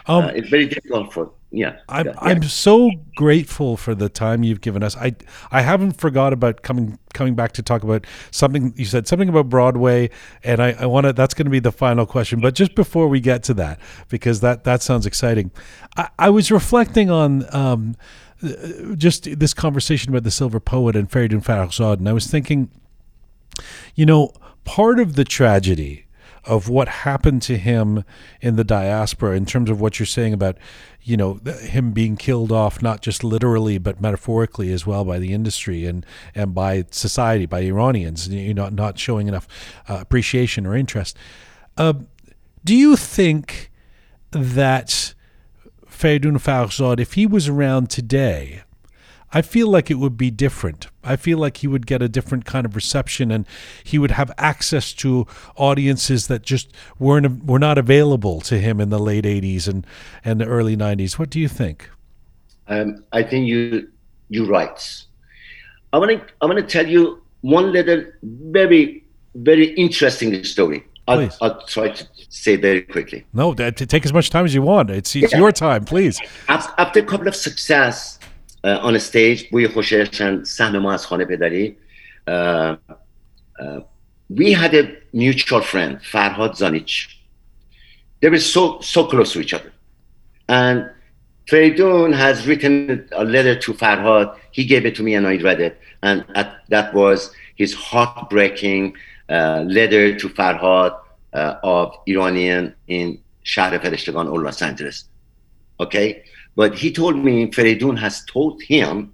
Um, 0.08 0.24
uh, 0.24 0.28
it's 0.28 0.48
very 0.48 0.66
difficult 0.66 1.12
for 1.12 1.32
yeah. 1.50 1.78
I'm 1.88 2.06
yeah. 2.06 2.14
I'm 2.18 2.42
so 2.42 2.90
grateful 3.14 3.76
for 3.76 3.94
the 3.94 4.08
time 4.08 4.42
you've 4.42 4.60
given 4.60 4.82
us. 4.82 4.96
I 4.96 5.16
I 5.50 5.62
haven't 5.62 5.92
forgot 5.92 6.32
about 6.32 6.62
coming 6.62 6.98
coming 7.14 7.34
back 7.34 7.52
to 7.52 7.62
talk 7.62 7.82
about 7.82 8.06
something 8.30 8.74
you 8.76 8.84
said 8.84 9.08
something 9.08 9.28
about 9.28 9.48
Broadway, 9.48 10.10
and 10.44 10.60
I, 10.60 10.72
I 10.72 10.86
want 10.86 11.06
to. 11.06 11.12
That's 11.12 11.34
going 11.34 11.46
to 11.46 11.50
be 11.50 11.60
the 11.60 11.72
final 11.72 12.06
question. 12.06 12.40
But 12.40 12.54
just 12.54 12.74
before 12.74 13.08
we 13.08 13.20
get 13.20 13.42
to 13.44 13.54
that, 13.54 13.80
because 14.08 14.40
that 14.40 14.64
that 14.64 14.82
sounds 14.82 15.06
exciting, 15.06 15.50
I, 15.96 16.08
I 16.18 16.30
was 16.30 16.50
reflecting 16.50 17.10
on. 17.10 17.44
Um, 17.54 17.96
uh, 18.42 18.94
just 18.96 19.38
this 19.38 19.54
conversation 19.54 20.10
about 20.10 20.22
the 20.22 20.30
silver 20.30 20.60
poet 20.60 20.94
and 20.94 21.10
Feridun 21.10 21.42
Farrokhzad, 21.42 21.94
and 21.94 22.08
I 22.08 22.12
was 22.12 22.26
thinking, 22.26 22.70
you 23.94 24.04
know, 24.04 24.30
part 24.64 25.00
of 25.00 25.16
the 25.16 25.24
tragedy 25.24 26.05
of 26.46 26.68
what 26.68 26.88
happened 26.88 27.42
to 27.42 27.56
him 27.56 28.04
in 28.40 28.56
the 28.56 28.64
diaspora 28.64 29.36
in 29.36 29.44
terms 29.44 29.68
of 29.68 29.80
what 29.80 29.98
you're 29.98 30.06
saying 30.06 30.32
about 30.32 30.56
you 31.02 31.16
know 31.16 31.34
him 31.62 31.92
being 31.92 32.16
killed 32.16 32.52
off 32.52 32.80
not 32.80 33.02
just 33.02 33.24
literally 33.24 33.78
but 33.78 34.00
metaphorically 34.00 34.72
as 34.72 34.86
well 34.86 35.04
by 35.04 35.18
the 35.18 35.32
industry 35.32 35.84
and 35.84 36.06
and 36.34 36.54
by 36.54 36.84
society 36.90 37.46
by 37.46 37.60
Iranians 37.60 38.28
you 38.28 38.54
know 38.54 38.68
not 38.68 38.98
showing 38.98 39.28
enough 39.28 39.46
uh, 39.88 39.98
appreciation 40.00 40.66
or 40.66 40.76
interest. 40.76 41.16
Uh, 41.76 41.94
do 42.64 42.74
you 42.74 42.96
think 42.96 43.70
that 44.30 45.14
Feridun 45.88 46.38
Farrokhzad 46.38 47.00
if 47.00 47.14
he 47.14 47.26
was 47.26 47.48
around 47.48 47.90
today 47.90 48.62
I 49.32 49.42
feel 49.42 49.68
like 49.68 49.90
it 49.90 49.94
would 49.94 50.16
be 50.16 50.30
different. 50.30 50.86
I 51.02 51.16
feel 51.16 51.38
like 51.38 51.58
he 51.58 51.66
would 51.66 51.86
get 51.86 52.00
a 52.00 52.08
different 52.08 52.44
kind 52.44 52.64
of 52.64 52.76
reception, 52.76 53.30
and 53.30 53.44
he 53.82 53.98
would 53.98 54.12
have 54.12 54.30
access 54.38 54.92
to 54.94 55.26
audiences 55.56 56.28
that 56.28 56.42
just 56.42 56.72
weren't 56.98 57.44
were 57.44 57.58
not 57.58 57.76
available 57.78 58.40
to 58.42 58.58
him 58.58 58.80
in 58.80 58.90
the 58.90 58.98
late 58.98 59.24
'80s 59.24 59.68
and 59.68 59.86
and 60.24 60.40
the 60.40 60.46
early 60.46 60.76
'90s. 60.76 61.18
What 61.18 61.30
do 61.30 61.40
you 61.40 61.48
think? 61.48 61.90
Um, 62.68 63.04
I 63.12 63.22
think 63.22 63.46
you 63.46 63.88
you're 64.28 64.46
right. 64.48 65.04
I 65.92 65.98
want 65.98 66.10
to 66.12 66.34
I 66.40 66.46
want 66.46 66.58
to 66.58 66.66
tell 66.66 66.86
you 66.86 67.22
one 67.40 67.72
little 67.72 68.04
very 68.22 69.04
very 69.34 69.66
interesting 69.74 70.42
story. 70.44 70.84
I'll. 71.08 71.30
I'll 71.40 71.62
try 71.66 71.90
to 71.90 72.06
say 72.28 72.56
very 72.56 72.82
quickly. 72.82 73.24
No, 73.32 73.54
take 73.54 74.04
as 74.04 74.12
much 74.12 74.30
time 74.30 74.44
as 74.44 74.54
you 74.54 74.62
want. 74.62 74.90
It's, 74.90 75.14
it's 75.14 75.32
Yeah. 75.32 75.38
your 75.38 75.52
time, 75.52 75.84
please. 75.84 76.20
After 76.48 76.98
a 76.98 77.02
couple 77.04 77.28
of 77.28 77.36
success 77.36 78.15
on 78.65 78.95
a 78.95 78.99
stage 78.99 79.49
بوی 79.51 79.67
خوشش 79.67 80.07
and 80.21 80.43
سهم 80.43 80.77
ما 80.77 80.93
از 80.93 81.05
خانه 81.05 81.25
پدری 81.25 81.75
uh, 82.29 82.75
uh, 83.59 83.81
we 84.29 84.53
had 84.53 84.73
a 84.73 84.83
mutual 85.13 85.61
friend 85.61 85.99
Farhad 86.11 86.53
Zanich 86.61 86.95
they 88.21 88.29
were 88.29 88.39
so 88.39 88.79
so 88.81 89.05
close 89.05 89.33
to 89.33 89.41
each 89.41 89.53
other 89.53 89.71
and 90.47 90.89
Feridun 91.49 92.13
has 92.13 92.47
written 92.47 93.09
a 93.11 93.25
letter 93.25 93.55
to 93.55 93.73
Farhad 93.73 94.37
he 94.51 94.63
gave 94.65 94.85
it 94.85 94.95
to 94.95 95.03
me 95.03 95.15
and 95.15 95.27
I 95.27 95.37
read 95.37 95.59
it 95.59 95.79
and 96.03 96.25
at, 96.35 96.49
that 96.69 96.93
was 96.93 97.31
his 97.55 97.73
heartbreaking 97.73 98.95
uh, 99.29 99.61
letter 99.67 100.15
to 100.21 100.29
Farhad 100.29 100.97
uh, 101.33 101.55
of 101.63 101.97
Iranian 102.07 102.75
in 102.87 103.17
شهر 103.43 103.77
فرشتگان 103.77 104.27
or 104.27 104.39
Los 104.41 104.61
Angeles 104.61 105.05
okay 105.79 106.23
But 106.56 106.74
he 106.74 106.90
told 106.90 107.16
me 107.16 107.50
Feridun 107.50 107.98
has 107.98 108.24
told 108.24 108.62
him, 108.62 109.12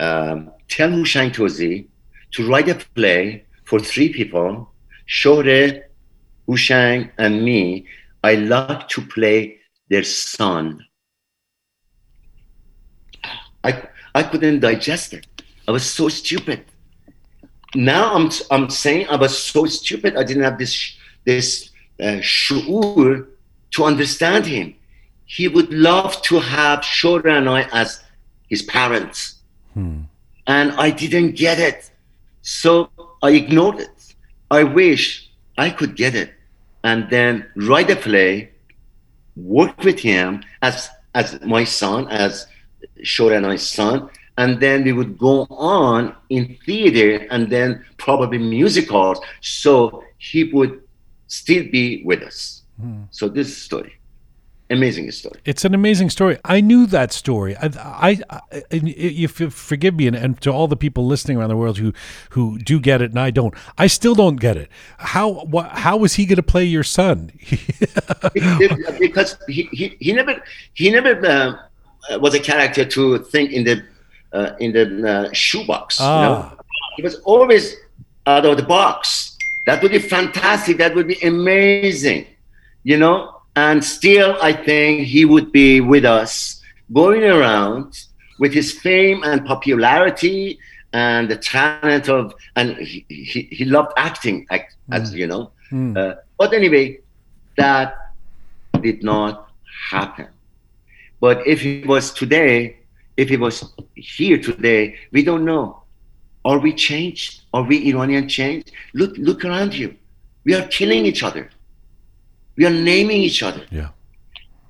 um, 0.00 0.50
tell 0.68 0.88
Houshang 0.88 1.30
Touzie 1.32 1.86
to 2.32 2.48
write 2.48 2.68
a 2.70 2.74
play 2.94 3.44
for 3.64 3.78
three 3.78 4.08
people, 4.08 4.72
Shohreh, 5.06 5.82
Houshang, 6.48 7.10
and 7.18 7.44
me. 7.44 7.86
I 8.24 8.36
love 8.36 8.88
to 8.88 9.02
play 9.02 9.58
their 9.90 10.02
son. 10.02 10.80
I, 13.62 13.82
I 14.14 14.22
couldn't 14.22 14.60
digest 14.60 15.12
it. 15.12 15.26
I 15.68 15.70
was 15.70 15.84
so 15.84 16.08
stupid. 16.08 16.64
Now 17.74 18.14
I'm, 18.14 18.30
I'm 18.50 18.70
saying 18.70 19.08
I 19.08 19.16
was 19.16 19.36
so 19.38 19.66
stupid. 19.66 20.16
I 20.16 20.24
didn't 20.24 20.44
have 20.44 20.58
this, 20.58 20.96
this 21.26 21.70
uh, 22.00 22.20
shu'ur 22.20 23.26
to 23.72 23.84
understand 23.84 24.46
him 24.46 24.76
he 25.36 25.48
would 25.48 25.72
love 25.72 26.22
to 26.22 26.38
have 26.38 26.78
Shohreh 26.80 27.38
and 27.38 27.48
I 27.48 27.62
as 27.72 28.04
his 28.48 28.62
parents. 28.62 29.18
Hmm. 29.72 30.02
And 30.46 30.70
I 30.86 30.90
didn't 30.90 31.32
get 31.32 31.58
it. 31.58 31.90
So 32.42 32.90
I 33.20 33.30
ignored 33.30 33.80
it. 33.80 34.14
I 34.50 34.62
wish 34.62 35.28
I 35.58 35.70
could 35.70 35.96
get 35.96 36.14
it 36.14 36.30
and 36.84 37.10
then 37.10 37.46
write 37.56 37.90
a 37.90 37.96
play, 37.96 38.50
work 39.34 39.76
with 39.82 39.98
him 39.98 40.44
as 40.62 40.88
as 41.14 41.40
my 41.42 41.64
son, 41.64 42.06
as 42.08 42.46
Shohreh 43.02 43.36
and 43.36 43.46
I's 43.46 43.66
son, 43.78 44.10
and 44.36 44.60
then 44.60 44.84
we 44.84 44.92
would 44.92 45.18
go 45.18 45.46
on 45.50 46.14
in 46.28 46.56
theater 46.64 47.26
and 47.32 47.50
then 47.50 47.84
probably 47.96 48.38
musicals. 48.38 49.18
So 49.40 50.04
he 50.18 50.44
would 50.44 50.82
still 51.26 51.64
be 51.76 52.02
with 52.04 52.22
us. 52.22 52.62
Hmm. 52.80 53.02
So 53.10 53.28
this 53.28 53.48
is 53.48 53.54
the 53.54 53.60
story. 53.60 53.94
Amazing 54.70 55.10
story. 55.10 55.40
It's 55.44 55.66
an 55.66 55.74
amazing 55.74 56.08
story. 56.08 56.38
I 56.42 56.62
knew 56.62 56.86
that 56.86 57.12
story. 57.12 57.54
I, 57.56 57.70
I, 57.76 58.20
I 58.30 58.60
you 58.72 59.28
forgive 59.28 59.94
me, 59.94 60.06
and, 60.06 60.16
and 60.16 60.40
to 60.40 60.50
all 60.50 60.68
the 60.68 60.76
people 60.76 61.06
listening 61.06 61.36
around 61.36 61.50
the 61.50 61.56
world 61.56 61.76
who 61.76 61.92
who 62.30 62.58
do 62.58 62.80
get 62.80 63.02
it, 63.02 63.10
and 63.10 63.20
I 63.20 63.30
don't. 63.30 63.54
I 63.76 63.88
still 63.88 64.14
don't 64.14 64.36
get 64.36 64.56
it. 64.56 64.70
How 64.96 65.44
what, 65.44 65.70
how 65.72 65.98
was 65.98 66.14
he 66.14 66.24
going 66.24 66.36
to 66.36 66.42
play 66.42 66.64
your 66.64 66.82
son? 66.82 67.30
because 68.98 69.36
he, 69.48 69.68
he, 69.72 69.96
he 70.00 70.12
never 70.12 70.42
he 70.72 70.90
never 70.90 71.60
uh, 72.10 72.18
was 72.18 72.34
a 72.34 72.40
character 72.40 72.86
to 72.86 73.18
think 73.18 73.52
in 73.52 73.64
the 73.64 73.84
uh, 74.32 74.52
in 74.60 74.72
the 74.72 75.08
uh, 75.08 75.32
shoebox. 75.34 75.98
Ah. 76.00 76.16
You 76.16 76.22
know? 76.22 76.60
He 76.96 77.02
was 77.02 77.16
always 77.20 77.76
out 78.26 78.46
of 78.46 78.56
the 78.56 78.62
box. 78.62 79.36
That 79.66 79.82
would 79.82 79.92
be 79.92 79.98
fantastic. 79.98 80.78
That 80.78 80.94
would 80.94 81.08
be 81.08 81.20
amazing, 81.22 82.26
you 82.82 82.96
know. 82.96 83.33
And 83.56 83.84
still, 83.84 84.36
I 84.42 84.52
think 84.52 85.06
he 85.06 85.24
would 85.24 85.52
be 85.52 85.80
with 85.80 86.04
us, 86.04 86.62
going 86.92 87.24
around 87.24 88.04
with 88.38 88.52
his 88.52 88.72
fame 88.72 89.22
and 89.22 89.44
popularity 89.46 90.58
and 90.92 91.28
the 91.28 91.36
talent 91.36 92.08
of, 92.08 92.34
and 92.56 92.76
he, 92.76 93.04
he, 93.08 93.42
he 93.50 93.64
loved 93.64 93.92
acting, 93.96 94.46
act, 94.50 94.76
as 94.90 95.14
you 95.14 95.26
know. 95.26 95.52
Mm. 95.70 95.96
Uh, 95.96 96.16
but 96.38 96.52
anyway, 96.52 97.00
that 97.56 97.96
did 98.80 99.02
not 99.02 99.50
happen. 99.90 100.28
But 101.20 101.46
if 101.46 101.60
he 101.60 101.84
was 101.86 102.12
today, 102.12 102.78
if 103.16 103.28
he 103.28 103.36
was 103.36 103.72
here 103.94 104.38
today, 104.38 104.96
we 105.12 105.22
don't 105.22 105.44
know. 105.44 105.82
Are 106.44 106.58
we 106.58 106.72
changed? 106.72 107.42
Are 107.54 107.62
we 107.62 107.88
Iranian 107.88 108.28
changed? 108.28 108.72
Look, 108.92 109.16
look 109.16 109.44
around 109.44 109.74
you. 109.74 109.94
We 110.44 110.54
are 110.54 110.66
killing 110.68 111.06
each 111.06 111.22
other. 111.22 111.50
We 112.56 112.66
are 112.66 112.70
naming 112.70 113.20
each 113.20 113.42
other. 113.42 113.64
Yeah. 113.70 113.90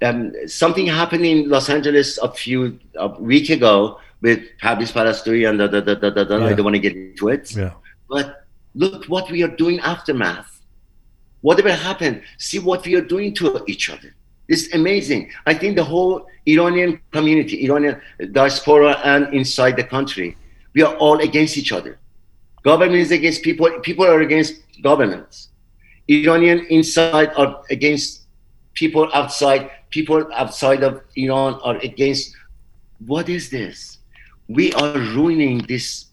Um, 0.03 0.33
something 0.47 0.87
happened 0.87 1.25
in 1.25 1.49
Los 1.49 1.69
Angeles 1.71 2.19
a 2.19 2.31
few 2.31 2.79
a 2.97 3.09
week 3.09 3.51
ago 3.51 4.01
with 4.21 4.41
Habis 4.63 4.93
Parasturi 4.93 5.49
and 5.49 5.59
da, 5.59 5.67
da, 5.67 5.81
da, 5.81 5.95
da, 5.95 6.11
da, 6.11 6.25
da. 6.25 6.47
I 6.47 6.53
don't 6.55 6.65
want 6.65 6.75
to 6.75 6.81
get 6.81 6.97
into 6.97 7.29
it. 7.29 7.55
Yeah. 7.55 7.73
But 8.09 8.45
look 8.75 9.07
what 9.07 9.31
we 9.31 9.43
are 9.43 9.55
doing 9.65 9.81
aftermath. 9.81 10.61
Whatever 11.43 11.73
happened, 11.73 12.23
see 12.39 12.59
what 12.59 12.85
we 12.87 12.95
are 12.95 13.03
doing 13.03 13.35
to 13.35 13.63
each 13.67 13.91
other. 13.91 14.15
It's 14.49 14.73
amazing. 14.75 15.31
I 15.47 15.55
think 15.55 15.77
the 15.77 15.85
whole 15.85 16.27
Iranian 16.47 17.01
community, 17.13 17.65
Iranian 17.65 18.01
diaspora, 18.33 19.01
and 19.05 19.33
inside 19.33 19.77
the 19.77 19.85
country, 19.85 20.37
we 20.75 20.83
are 20.83 20.95
all 20.97 21.21
against 21.21 21.57
each 21.57 21.73
other. 21.73 21.99
Government 22.63 22.97
is 22.97 23.11
against 23.11 23.43
people. 23.43 23.69
People 23.81 24.07
are 24.07 24.21
against 24.21 24.63
governments. 24.83 25.51
Iranian 26.09 26.67
inside 26.71 27.31
are 27.37 27.63
against 27.71 28.27
people 28.75 29.09
outside. 29.15 29.71
People 29.91 30.27
outside 30.35 30.83
of 30.83 31.01
Iran 31.17 31.61
are 31.63 31.77
against. 31.79 32.35
What 33.07 33.29
is 33.29 33.51
this? 33.51 33.99
We 34.49 34.73
are 34.75 34.99
ruining 34.99 35.59
this 35.67 36.07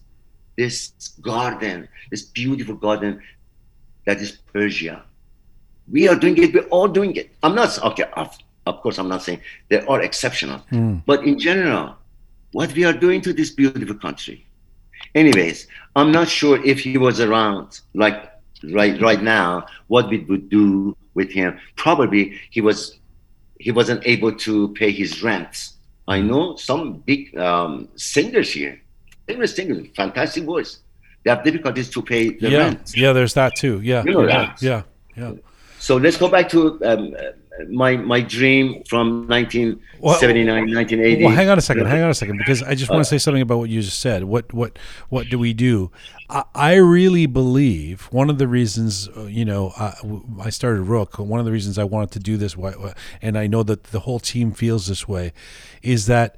this 0.56 0.92
garden, 1.20 1.88
this 2.10 2.22
beautiful 2.22 2.74
garden 2.74 3.20
that 4.06 4.20
is 4.20 4.32
Persia. 4.52 5.02
We 5.90 6.08
are 6.08 6.16
doing 6.16 6.36
it. 6.38 6.54
We're 6.54 6.68
all 6.68 6.88
doing 6.88 7.16
it. 7.16 7.30
I'm 7.42 7.54
not 7.54 7.76
okay. 7.84 8.04
Of, 8.14 8.36
of 8.66 8.80
course, 8.82 8.98
I'm 8.98 9.08
not 9.08 9.22
saying 9.22 9.40
there 9.68 9.88
are 9.90 10.00
exceptional, 10.02 10.60
Mm. 10.70 11.02
but 11.06 11.24
in 11.24 11.38
general, 11.38 11.96
what 12.52 12.72
we 12.74 12.84
are 12.84 12.92
doing 12.92 13.20
to 13.22 13.32
this 13.32 13.50
beautiful 13.50 13.96
country. 13.96 14.46
Anyways, 15.14 15.66
I'm 15.96 16.12
not 16.12 16.28
sure 16.28 16.64
if 16.64 16.80
he 16.80 16.96
was 16.96 17.20
around, 17.20 17.80
like 17.94 18.31
right 18.70 19.00
right 19.00 19.22
now, 19.22 19.66
what 19.88 20.08
we 20.08 20.18
would 20.18 20.48
do 20.48 20.96
with 21.14 21.30
him. 21.30 21.58
Probably 21.76 22.38
he 22.50 22.60
was 22.60 22.98
he 23.58 23.70
wasn't 23.70 24.06
able 24.06 24.32
to 24.32 24.68
pay 24.74 24.90
his 24.90 25.22
rent. 25.22 25.70
I 26.08 26.20
know 26.20 26.56
some 26.56 26.94
big 27.06 27.36
um, 27.38 27.88
singers 27.96 28.52
here, 28.52 28.80
famous 29.26 29.54
singers, 29.54 29.86
fantastic 29.94 30.44
voice. 30.44 30.80
They 31.24 31.30
have 31.30 31.44
difficulties 31.44 31.88
to 31.90 32.02
pay 32.02 32.30
the 32.30 32.50
yeah. 32.50 32.58
rent. 32.58 32.92
Yeah. 32.96 33.12
There's 33.12 33.34
that 33.34 33.54
too. 33.56 33.80
Yeah. 33.80 34.02
You 34.04 34.12
know 34.12 34.26
yeah. 34.26 34.56
Yeah. 34.60 34.82
Yeah. 35.16 35.32
So 35.78 35.96
let's 35.96 36.16
go 36.16 36.28
back 36.28 36.48
to 36.50 36.84
um, 36.84 37.14
uh, 37.18 37.64
my 37.68 37.96
my 37.96 38.20
dream 38.20 38.82
from 38.88 39.28
1979, 39.28 40.74
1980. 40.74 41.24
Well, 41.24 41.34
hang 41.34 41.48
on 41.48 41.58
a 41.58 41.60
second. 41.60 41.86
Hang 41.86 42.02
on 42.02 42.10
a 42.10 42.14
second, 42.14 42.38
because 42.38 42.62
I 42.62 42.74
just 42.74 42.90
want 42.90 43.00
to 43.00 43.08
say 43.08 43.18
something 43.18 43.42
about 43.42 43.58
what 43.58 43.68
you 43.68 43.82
just 43.82 44.00
said. 44.00 44.24
What 44.24 44.52
what 44.52 44.78
what 45.08 45.28
do 45.28 45.38
we 45.38 45.52
do? 45.52 45.90
I, 46.54 46.74
really 46.76 47.26
believe 47.26 48.04
one 48.10 48.30
of 48.30 48.38
the 48.38 48.48
reasons, 48.48 49.08
uh, 49.08 49.24
you 49.24 49.44
know, 49.44 49.72
I, 49.78 49.94
I 50.40 50.50
started 50.50 50.86
Roqe. 50.86 51.24
One 51.24 51.40
of 51.40 51.46
the 51.46 51.52
reasons 51.52 51.78
I 51.78 51.84
wanted 51.84 52.10
to 52.12 52.18
do 52.20 52.36
this, 52.36 52.56
and 53.20 53.36
I 53.36 53.46
know 53.46 53.62
that 53.62 53.84
the 53.84 54.00
whole 54.00 54.18
team 54.18 54.52
feels 54.52 54.86
this 54.86 55.06
way, 55.06 55.32
is 55.82 56.06
that 56.06 56.36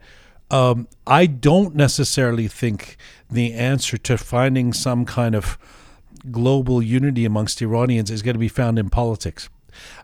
um, 0.50 0.88
I 1.06 1.26
don't 1.26 1.74
necessarily 1.74 2.48
think 2.48 2.96
the 3.30 3.52
answer 3.52 3.96
to 3.98 4.18
finding 4.18 4.72
some 4.72 5.04
kind 5.04 5.34
of 5.34 5.58
global 6.30 6.82
unity 6.82 7.24
amongst 7.24 7.62
Iranians 7.62 8.10
is 8.10 8.22
going 8.22 8.34
to 8.34 8.40
be 8.40 8.48
found 8.48 8.78
in 8.78 8.90
politics. 8.90 9.48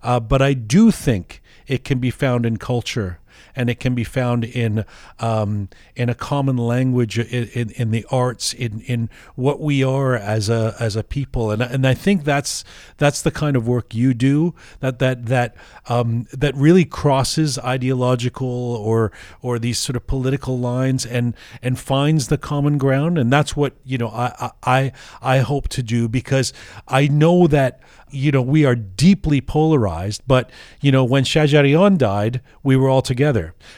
Uh, 0.03 0.21
but 0.21 0.41
I 0.43 0.55
do 0.55 0.91
think 0.91 1.43
it 1.67 1.85
can 1.85 1.99
be 1.99 2.11
found 2.11 2.47
in 2.47 2.57
culture 2.57 3.19
and 3.55 3.71
it 3.71 3.81
can 3.81 3.95
be 3.95 4.05
found 4.05 4.45
in 4.45 4.85
um, 5.19 5.69
in 5.97 6.09
a 6.09 6.15
common 6.15 6.57
language 6.57 7.19
in, 7.19 7.49
in, 7.49 7.71
in 7.71 7.91
the 7.91 8.05
arts 8.11 8.53
in, 8.53 8.81
in 8.83 9.09
what 9.35 9.61
we 9.61 9.83
are 9.83 10.15
as 10.17 10.49
a 10.49 10.75
as 10.81 10.97
a 10.97 11.03
people. 11.03 11.51
And 11.51 11.63
and 11.63 11.87
I 11.87 11.95
think 11.95 12.25
that's 12.25 12.65
that's 12.97 13.23
the 13.23 13.31
kind 13.31 13.57
of 13.57 13.67
work 13.67 13.95
you 13.95 14.15
do 14.15 14.55
that 14.81 14.99
that 14.99 15.27
that 15.27 15.55
um, 15.89 16.27
that 16.33 16.55
really 16.55 16.85
crosses 16.85 17.59
ideological 17.59 18.49
or 18.49 19.13
or 19.43 19.59
these 19.59 19.79
sort 19.79 19.97
of 19.97 20.07
political 20.07 20.59
lines 20.59 21.05
and 21.07 21.35
and 21.63 21.79
finds 21.79 22.29
the 22.29 22.39
common 22.39 22.79
ground. 22.79 23.19
And 23.19 23.33
that's 23.33 23.57
what 23.57 23.75
you 23.85 23.99
know 23.99 24.09
I 24.09 24.51
I 24.63 24.93
I 25.23 25.39
hope 25.39 25.69
to 25.69 25.83
do 25.83 26.09
because 26.09 26.53
I 26.89 27.09
know 27.09 27.47
that 27.47 27.81
you 28.11 28.33
know 28.33 28.43
we 28.43 28.65
are 28.65 28.75
deeply 28.75 29.41
polarized 29.41 30.23
but 30.27 30.51
you 30.81 30.91
know 30.91 31.05
when 31.05 31.25
Shajarian 31.25 31.97
died 31.97 32.41
we 32.63 32.77
were 32.77 32.89
all 32.89 33.03
together 33.03 33.30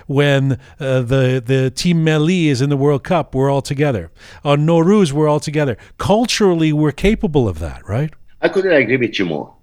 when 0.06 0.52
uh, 0.80 1.02
the 1.02 1.42
the 1.44 1.70
team 1.70 2.04
Melli 2.04 2.46
is 2.46 2.60
in 2.60 2.70
the 2.70 2.76
World 2.76 3.04
Cup 3.04 3.34
we're 3.34 3.50
all 3.50 3.62
together 3.62 4.10
on 4.44 4.66
Nowruz 4.66 5.12
we're 5.12 5.28
all 5.28 5.40
together 5.40 5.76
culturally 5.98 6.72
we're 6.72 6.92
capable 6.92 7.48
of 7.48 7.58
that 7.58 7.86
right 7.88 8.12
I 8.42 8.48
couldn't 8.48 8.72
agree 8.72 8.96
with 8.96 9.18
you 9.18 9.24
more. 9.24 9.54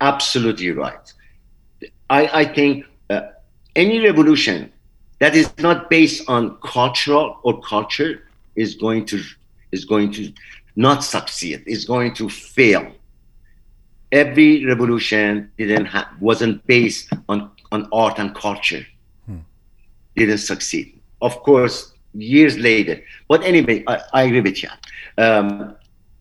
Absolutely 0.00 0.70
right. 0.70 1.12
I, 2.08 2.40
I 2.40 2.44
think 2.46 2.86
uh, 3.10 3.20
any 3.76 4.00
revolution 4.00 4.72
that 5.18 5.36
is 5.36 5.52
not 5.58 5.90
based 5.90 6.28
on 6.28 6.56
cultural 6.64 7.38
or 7.42 7.60
culture 7.60 8.26
is 8.56 8.74
going 8.74 9.04
to 9.06 9.22
is 9.70 9.84
going 9.84 10.12
to 10.12 10.32
not 10.76 11.04
succeed. 11.04 11.62
Is 11.66 11.84
going 11.84 12.14
to 12.14 12.28
fail. 12.28 12.90
Every 14.10 14.64
revolution 14.64 15.50
didn't 15.58 15.86
ha- 15.86 16.10
wasn't 16.18 16.66
based 16.66 17.12
on 17.28 17.50
on 17.70 17.88
art 17.92 18.18
and 18.18 18.34
culture. 18.34 18.84
Didn't 20.16 20.38
succeed. 20.38 21.00
Of 21.20 21.42
course, 21.42 21.92
years 22.14 22.58
later. 22.58 23.02
But 23.28 23.42
anyway, 23.44 23.84
I, 23.86 24.00
I 24.12 24.22
agree 24.24 24.40
with 24.40 24.62
you. 24.62 24.68
Um, 25.18 25.76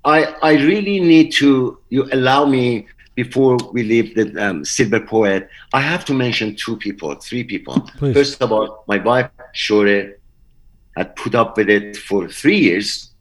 I 0.05 0.23
I 0.41 0.53
really 0.53 0.99
need 0.99 1.31
to 1.33 1.79
you 1.89 2.09
allow 2.11 2.45
me 2.45 2.87
before 3.15 3.57
we 3.73 3.83
leave 3.83 4.15
the 4.15 4.25
um, 4.43 4.65
silver 4.65 4.99
poet. 4.99 5.49
I 5.73 5.81
have 5.81 6.05
to 6.05 6.13
mention 6.13 6.55
two 6.55 6.77
people, 6.77 7.13
three 7.15 7.43
people. 7.43 7.81
Please. 7.97 8.13
First 8.13 8.41
of 8.41 8.51
all, 8.51 8.83
my 8.87 8.97
wife 8.97 9.29
Shohreh 9.53 10.13
had 10.95 11.15
put 11.15 11.35
up 11.35 11.57
with 11.57 11.69
it 11.69 11.97
for 11.97 12.27
three 12.27 12.57
years 12.57 13.11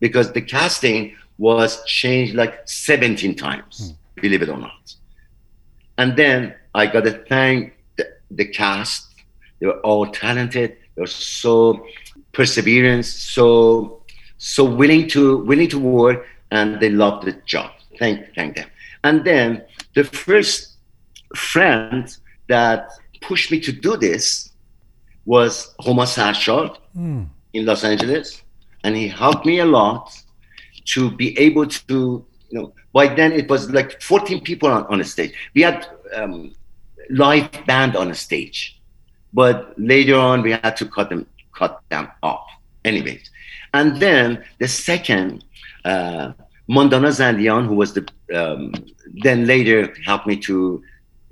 because 0.00 0.32
the 0.32 0.42
casting 0.42 1.16
was 1.38 1.82
changed 1.84 2.34
like 2.34 2.68
17 2.68 3.34
times, 3.36 3.94
believe 4.16 4.42
it 4.42 4.48
or 4.48 4.56
not. 4.56 4.94
And 5.96 6.16
then 6.16 6.54
I 6.74 6.86
got 6.86 7.04
to 7.04 7.12
thank 7.28 7.74
the, 7.96 8.08
the 8.30 8.46
cast. 8.46 9.07
They 9.60 9.66
were 9.66 9.80
all 9.80 10.06
talented. 10.06 10.76
They 10.94 11.02
were 11.02 11.06
so 11.06 11.84
perseverance, 12.32 13.08
so 13.08 14.02
so 14.38 14.64
willing 14.64 15.08
to 15.08 15.38
willing 15.44 15.68
to 15.68 15.78
work, 15.78 16.26
and 16.50 16.80
they 16.80 16.90
loved 16.90 17.26
the 17.26 17.32
job. 17.44 17.70
Thank 17.98 18.34
thank 18.34 18.56
them. 18.56 18.68
And 19.04 19.24
then 19.24 19.64
the 19.94 20.04
first 20.04 20.76
friend 21.34 22.16
that 22.48 22.90
pushed 23.20 23.50
me 23.50 23.60
to 23.60 23.72
do 23.72 23.96
this 23.96 24.50
was 25.24 25.74
Homa 25.80 26.04
Sarshar 26.04 26.76
in 27.52 27.66
Los 27.66 27.84
Angeles, 27.84 28.42
and 28.84 28.96
he 28.96 29.08
helped 29.08 29.44
me 29.44 29.58
a 29.58 29.66
lot 29.66 30.10
to 30.86 31.10
be 31.10 31.38
able 31.38 31.66
to, 31.66 32.24
you 32.50 32.58
know, 32.58 32.72
by 32.92 33.06
then 33.06 33.32
it 33.32 33.48
was 33.48 33.70
like 33.70 34.00
14 34.00 34.42
people 34.42 34.70
on, 34.70 34.86
on 34.86 35.00
a 35.00 35.04
stage. 35.04 35.34
We 35.54 35.62
had 35.62 35.86
um, 36.14 36.54
live 37.10 37.50
band 37.66 37.94
on 37.94 38.10
a 38.10 38.14
stage, 38.14 38.77
but 39.32 39.74
later 39.78 40.16
on 40.16 40.42
we 40.42 40.52
had 40.52 40.76
to 40.76 40.86
cut 40.86 41.08
them 41.10 41.26
cut 41.54 41.80
them 41.90 42.08
off. 42.22 42.46
Anyways, 42.84 43.30
and 43.74 44.00
then 44.00 44.44
the 44.58 44.68
second, 44.68 45.44
uh, 45.84 46.32
Mondana 46.70 47.10
Zandian, 47.10 47.66
who 47.66 47.74
was 47.74 47.92
the 47.92 48.06
um, 48.34 48.72
then 49.22 49.46
later 49.46 49.92
helped 50.04 50.26
me 50.26 50.36
to 50.36 50.82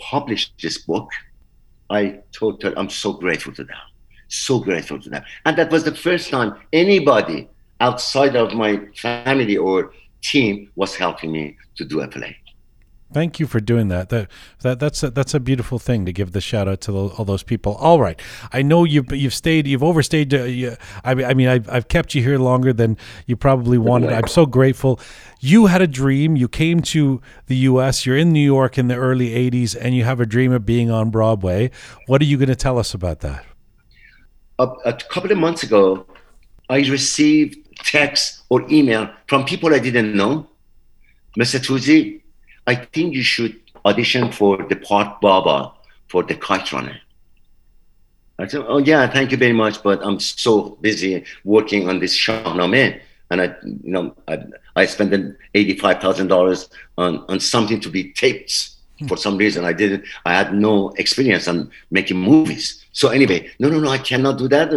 publish 0.00 0.52
this 0.60 0.78
book. 0.78 1.08
I 1.88 2.20
told 2.32 2.62
her 2.62 2.74
I'm 2.76 2.90
so 2.90 3.12
grateful 3.12 3.52
to 3.54 3.64
them, 3.64 3.76
so 4.28 4.58
grateful 4.58 5.00
to 5.00 5.08
them, 5.08 5.22
and 5.44 5.56
that 5.56 5.70
was 5.70 5.84
the 5.84 5.94
first 5.94 6.30
time 6.30 6.54
anybody 6.72 7.48
outside 7.80 8.34
of 8.36 8.54
my 8.54 8.80
family 8.96 9.56
or 9.56 9.92
team 10.22 10.70
was 10.74 10.96
helping 10.96 11.30
me 11.30 11.56
to 11.76 11.84
do 11.84 12.00
a 12.00 12.08
play. 12.08 12.36
Thank 13.16 13.40
you 13.40 13.46
for 13.46 13.60
doing 13.60 13.88
that. 13.88 14.10
That 14.10 14.28
that 14.60 14.78
that's 14.78 15.02
a, 15.02 15.10
that's 15.10 15.32
a 15.32 15.40
beautiful 15.40 15.78
thing 15.78 16.04
to 16.04 16.12
give 16.12 16.32
the 16.32 16.40
shout 16.42 16.68
out 16.68 16.82
to 16.82 16.92
tho- 16.92 17.14
all 17.16 17.24
those 17.24 17.42
people. 17.42 17.74
All 17.76 17.98
right, 17.98 18.20
I 18.52 18.60
know 18.60 18.84
you've 18.84 19.10
you've 19.10 19.32
stayed, 19.32 19.66
you've 19.66 19.82
overstayed. 19.82 20.34
Uh, 20.34 20.42
you, 20.44 20.76
I, 21.02 21.12
I 21.12 21.32
mean, 21.32 21.48
I've, 21.48 21.66
I've 21.70 21.88
kept 21.88 22.14
you 22.14 22.22
here 22.22 22.38
longer 22.38 22.74
than 22.74 22.98
you 23.24 23.34
probably 23.34 23.78
wanted. 23.78 24.12
I'm 24.12 24.26
so 24.26 24.44
grateful. 24.44 25.00
You 25.40 25.64
had 25.64 25.80
a 25.80 25.86
dream. 25.86 26.36
You 26.36 26.46
came 26.46 26.82
to 26.82 27.22
the 27.46 27.56
U.S. 27.70 28.04
You're 28.04 28.18
in 28.18 28.34
New 28.34 28.44
York 28.44 28.76
in 28.76 28.88
the 28.88 28.96
early 28.96 29.30
'80s, 29.30 29.74
and 29.80 29.94
you 29.94 30.04
have 30.04 30.20
a 30.20 30.26
dream 30.26 30.52
of 30.52 30.66
being 30.66 30.90
on 30.90 31.08
Broadway. 31.08 31.70
What 32.06 32.20
are 32.20 32.26
you 32.26 32.36
going 32.36 32.50
to 32.50 32.56
tell 32.56 32.78
us 32.78 32.92
about 32.92 33.20
that? 33.20 33.46
a, 34.58 34.68
a 34.84 34.92
couple 34.92 35.32
of 35.32 35.38
months 35.38 35.62
ago, 35.62 36.06
I 36.68 36.78
received 36.78 37.58
text 37.84 38.42
or 38.48 38.66
email 38.70 39.10
from 39.26 39.44
people 39.44 39.74
I 39.74 39.78
didn't 39.78 40.14
know. 40.14 40.48
Mr. 41.38 41.60
Touzie, 41.60 42.22
I 42.66 42.74
think 42.74 43.14
you 43.14 43.22
should 43.22 43.60
audition 43.84 44.32
for 44.32 44.56
the 44.56 44.76
part 44.76 45.20
Baba 45.20 45.72
for 46.08 46.22
the 46.22 46.34
kite 46.34 46.72
runner. 46.72 46.98
I 48.38 48.46
said, 48.46 48.64
oh 48.68 48.78
yeah, 48.78 49.06
thank 49.06 49.30
you 49.30 49.38
very 49.38 49.52
much, 49.52 49.82
but 49.82 50.04
I'm 50.04 50.20
so 50.20 50.76
busy 50.80 51.24
working 51.44 51.88
on 51.88 52.00
this 52.00 52.18
Shahnameh. 52.18 53.00
And 53.30 53.40
I, 53.40 53.54
you 53.64 53.92
know, 53.92 54.14
I, 54.28 54.44
I 54.76 54.86
spent 54.86 55.36
eighty-five 55.54 56.00
thousand 56.00 56.28
dollars 56.28 56.68
on 56.96 57.24
on 57.28 57.40
something 57.40 57.80
to 57.80 57.88
be 57.88 58.12
taped. 58.12 58.70
For 59.08 59.18
some 59.18 59.36
reason, 59.36 59.64
I 59.64 59.74
didn't. 59.74 60.04
I 60.24 60.32
had 60.32 60.54
no 60.54 60.88
experience 60.96 61.48
on 61.48 61.70
making 61.90 62.16
movies. 62.16 62.82
So 62.92 63.08
anyway, 63.08 63.50
no, 63.58 63.68
no, 63.68 63.78
no, 63.78 63.90
I 63.90 63.98
cannot 63.98 64.38
do 64.38 64.48
that. 64.48 64.72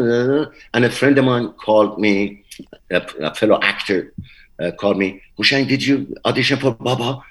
And 0.74 0.84
a 0.84 0.90
friend 0.90 1.18
of 1.18 1.24
mine 1.24 1.54
called 1.54 2.00
me, 2.00 2.44
a, 2.92 3.02
a 3.22 3.34
fellow 3.34 3.60
actor, 3.62 4.14
uh, 4.60 4.72
called 4.72 4.98
me. 4.98 5.22
Hushain, 5.38 5.70
did 5.70 5.86
you 5.86 6.14
audition 6.26 6.60
for 6.60 6.74
Baba? 6.74 7.24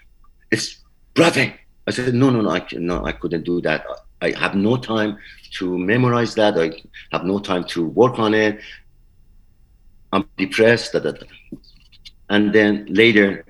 It's 0.50 0.78
Broadway. 1.14 1.54
I 1.86 1.90
said, 1.90 2.14
no, 2.14 2.30
no, 2.30 2.40
no, 2.42 2.50
I, 2.50 2.66
no, 2.72 3.04
I 3.04 3.12
couldn't 3.12 3.44
do 3.44 3.60
that. 3.62 3.84
I 4.20 4.30
have 4.32 4.54
no 4.54 4.76
time 4.76 5.16
to 5.58 5.78
memorize 5.78 6.34
that. 6.34 6.58
I 6.58 6.72
have 7.12 7.24
no 7.24 7.38
time 7.38 7.64
to 7.68 7.86
work 7.86 8.18
on 8.18 8.34
it. 8.34 8.60
I'm 10.12 10.28
depressed. 10.36 10.92
Da, 10.92 11.00
da, 11.00 11.12
da. 11.12 11.26
And 12.30 12.52
then 12.52 12.86
later, 12.88 13.44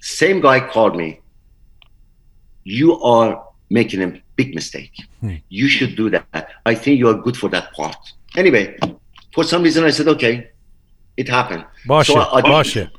same 0.00 0.40
guy 0.40 0.60
called 0.60 0.96
me. 0.96 1.20
You 2.64 3.00
are 3.02 3.46
making 3.70 4.02
a 4.02 4.20
big 4.36 4.54
mistake. 4.54 4.92
Hmm. 5.20 5.34
You 5.48 5.68
should 5.68 5.96
do 5.96 6.08
that. 6.10 6.48
I 6.64 6.74
think 6.74 6.98
you 6.98 7.08
are 7.08 7.14
good 7.14 7.36
for 7.36 7.48
that 7.50 7.72
part. 7.74 7.96
Anyway, 8.36 8.76
for 9.34 9.44
some 9.44 9.62
reason, 9.62 9.84
I 9.84 9.90
said, 9.90 10.08
okay, 10.08 10.50
it 11.16 11.28
happened. 11.28 11.64
Wash 11.86 12.06
So 12.08 12.20
it, 12.20 12.28
I- 12.32 12.40
I- 12.40 12.50
it, 12.76 12.84
it. 12.84 12.90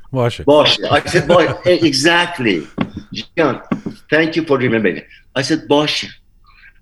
Bosh. 0.46 0.78
I 0.90 1.00
said, 1.06 1.26
boy, 1.28 1.46
exactly. 1.66 2.66
Jian, 3.12 3.62
thank 4.10 4.36
you 4.36 4.44
for 4.44 4.58
remembering. 4.58 5.02
I 5.34 5.42
said, 5.42 5.68
Bosh. 5.68 6.06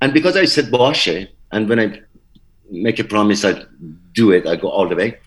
And 0.00 0.12
because 0.12 0.36
I 0.36 0.44
said 0.44 0.70
Bosh, 0.70 1.08
and 1.08 1.68
when 1.68 1.80
I 1.80 2.00
make 2.70 2.98
a 2.98 3.04
promise, 3.04 3.44
I 3.44 3.64
do 4.12 4.32
it, 4.32 4.46
I 4.46 4.56
go 4.56 4.68
all 4.68 4.88
the 4.88 4.96
way. 4.96 5.18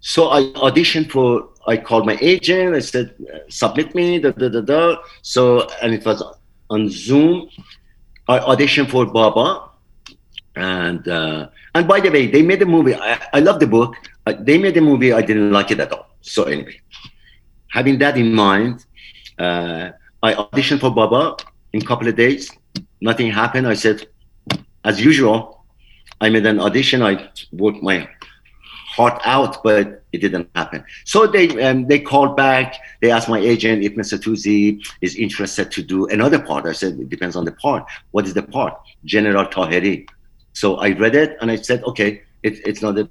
So 0.00 0.30
I 0.30 0.42
auditioned 0.54 1.10
for, 1.10 1.48
I 1.66 1.76
called 1.76 2.06
my 2.06 2.18
agent, 2.20 2.74
I 2.74 2.80
said, 2.80 3.14
submit 3.48 3.94
me, 3.94 4.18
da, 4.18 4.30
da, 4.30 4.48
da, 4.48 4.60
da. 4.60 4.96
So, 5.22 5.66
and 5.82 5.94
it 5.94 6.04
was 6.04 6.22
on 6.70 6.88
Zoom. 6.88 7.48
I 8.28 8.38
auditioned 8.38 8.90
for 8.90 9.06
Baba. 9.06 9.70
And 10.54 11.06
uh, 11.06 11.48
and 11.74 11.86
by 11.86 12.00
the 12.00 12.10
way, 12.10 12.26
they 12.26 12.42
made 12.42 12.62
a 12.62 12.66
movie. 12.66 12.94
I, 12.94 13.20
I 13.34 13.40
love 13.40 13.60
the 13.60 13.66
book. 13.66 13.94
Uh, 14.26 14.32
they 14.38 14.56
made 14.56 14.76
a 14.78 14.80
movie. 14.80 15.12
I 15.12 15.20
didn't 15.20 15.52
like 15.52 15.70
it 15.70 15.80
at 15.80 15.92
all. 15.92 16.08
So 16.22 16.44
anyway, 16.44 16.80
having 17.70 17.98
that 17.98 18.16
in 18.16 18.32
mind, 18.32 18.86
uh, 19.38 19.90
I 20.26 20.34
auditioned 20.34 20.80
for 20.80 20.90
Baba 20.90 21.36
in 21.72 21.82
a 21.82 21.84
couple 21.84 22.08
of 22.08 22.16
days. 22.16 22.50
Nothing 23.00 23.30
happened. 23.30 23.68
I 23.68 23.74
said, 23.74 24.08
as 24.84 25.00
usual, 25.00 25.64
I 26.20 26.30
made 26.30 26.46
an 26.46 26.58
audition. 26.58 27.00
I 27.00 27.30
worked 27.52 27.82
my 27.90 28.08
heart 28.96 29.20
out, 29.24 29.62
but 29.62 30.02
it 30.12 30.18
didn't 30.18 30.48
happen. 30.56 30.82
So 31.04 31.28
they 31.28 31.46
um, 31.66 31.86
they 31.86 32.00
called 32.00 32.36
back. 32.36 32.74
They 33.02 33.10
asked 33.12 33.28
my 33.28 33.38
agent 33.38 33.84
if 33.84 33.92
Mr. 33.94 34.18
Touzie 34.18 34.84
is 35.00 35.14
interested 35.14 35.70
to 35.76 35.80
do 35.94 36.06
another 36.16 36.40
part. 36.40 36.66
I 36.66 36.72
said 36.72 36.98
it 36.98 37.08
depends 37.08 37.36
on 37.36 37.44
the 37.44 37.52
part. 37.52 37.84
What 38.10 38.24
is 38.26 38.34
the 38.34 38.42
part? 38.42 38.74
General 39.04 39.46
Tahiri. 39.46 40.08
So 40.54 40.76
I 40.86 40.88
read 41.04 41.14
it 41.14 41.36
and 41.40 41.50
I 41.50 41.56
said, 41.56 41.84
okay, 41.84 42.22
it, 42.42 42.54
it's 42.66 42.80
not 42.80 42.94
the, 42.94 43.04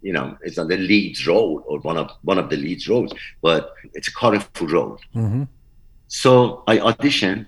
you 0.00 0.12
know, 0.12 0.36
it's 0.42 0.56
not 0.56 0.68
the 0.68 0.78
lead 0.78 1.14
role 1.26 1.62
or 1.68 1.78
one 1.80 1.98
of 1.98 2.10
one 2.22 2.38
of 2.38 2.48
the 2.50 2.56
lead 2.56 2.80
roles, 2.88 3.12
but 3.42 3.74
it's 3.92 4.08
a 4.08 4.14
colorful 4.22 4.66
role. 4.66 4.98
hmm 5.12 5.44
So 6.14 6.62
I 6.68 6.78
auditioned, 6.78 7.46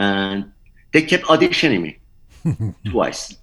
and 0.00 0.50
they 0.92 1.02
kept 1.02 1.24
auditioning 1.26 1.82
me 1.82 2.74
twice, 2.90 3.36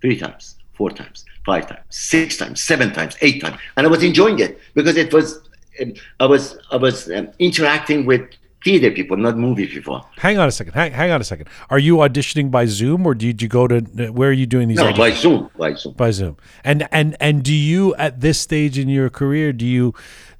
three 0.00 0.18
times, 0.18 0.56
four 0.72 0.90
times, 0.90 1.26
five 1.44 1.68
times, 1.68 1.84
six 1.90 2.38
times, 2.38 2.62
seven 2.62 2.94
times, 2.94 3.14
eight 3.20 3.42
times, 3.42 3.58
and 3.76 3.86
I 3.86 3.90
was 3.90 4.02
enjoying 4.02 4.38
it 4.38 4.58
because 4.72 4.96
it 4.96 5.12
was, 5.12 5.38
um, 5.82 5.92
I 6.18 6.24
was, 6.24 6.56
I 6.72 6.76
was 6.76 7.10
um, 7.10 7.28
interacting 7.38 8.06
with 8.06 8.22
theater 8.64 8.90
people, 8.90 9.18
not 9.18 9.36
movie 9.36 9.66
people. 9.66 10.08
Hang 10.16 10.38
on 10.38 10.48
a 10.48 10.50
second. 10.50 10.72
Hang, 10.72 10.90
hang 10.92 11.10
on 11.10 11.20
a 11.20 11.24
second. 11.24 11.48
Are 11.68 11.78
you 11.78 11.96
auditioning 11.96 12.50
by 12.50 12.64
Zoom, 12.64 13.06
or 13.06 13.14
did 13.14 13.42
you 13.42 13.48
go 13.48 13.68
to? 13.68 13.80
Where 14.12 14.30
are 14.30 14.32
you 14.32 14.46
doing 14.46 14.68
these? 14.68 14.78
No, 14.78 14.94
auditions? 14.94 14.96
by 14.96 15.10
Zoom, 15.10 15.50
by 15.58 15.74
Zoom. 15.74 15.92
by 15.92 16.10
Zoom. 16.10 16.36
And 16.64 16.88
and 16.90 17.18
and 17.20 17.42
do 17.42 17.52
you 17.54 17.94
at 17.96 18.22
this 18.22 18.40
stage 18.40 18.78
in 18.78 18.88
your 18.88 19.10
career 19.10 19.52
do 19.52 19.66
you 19.66 19.92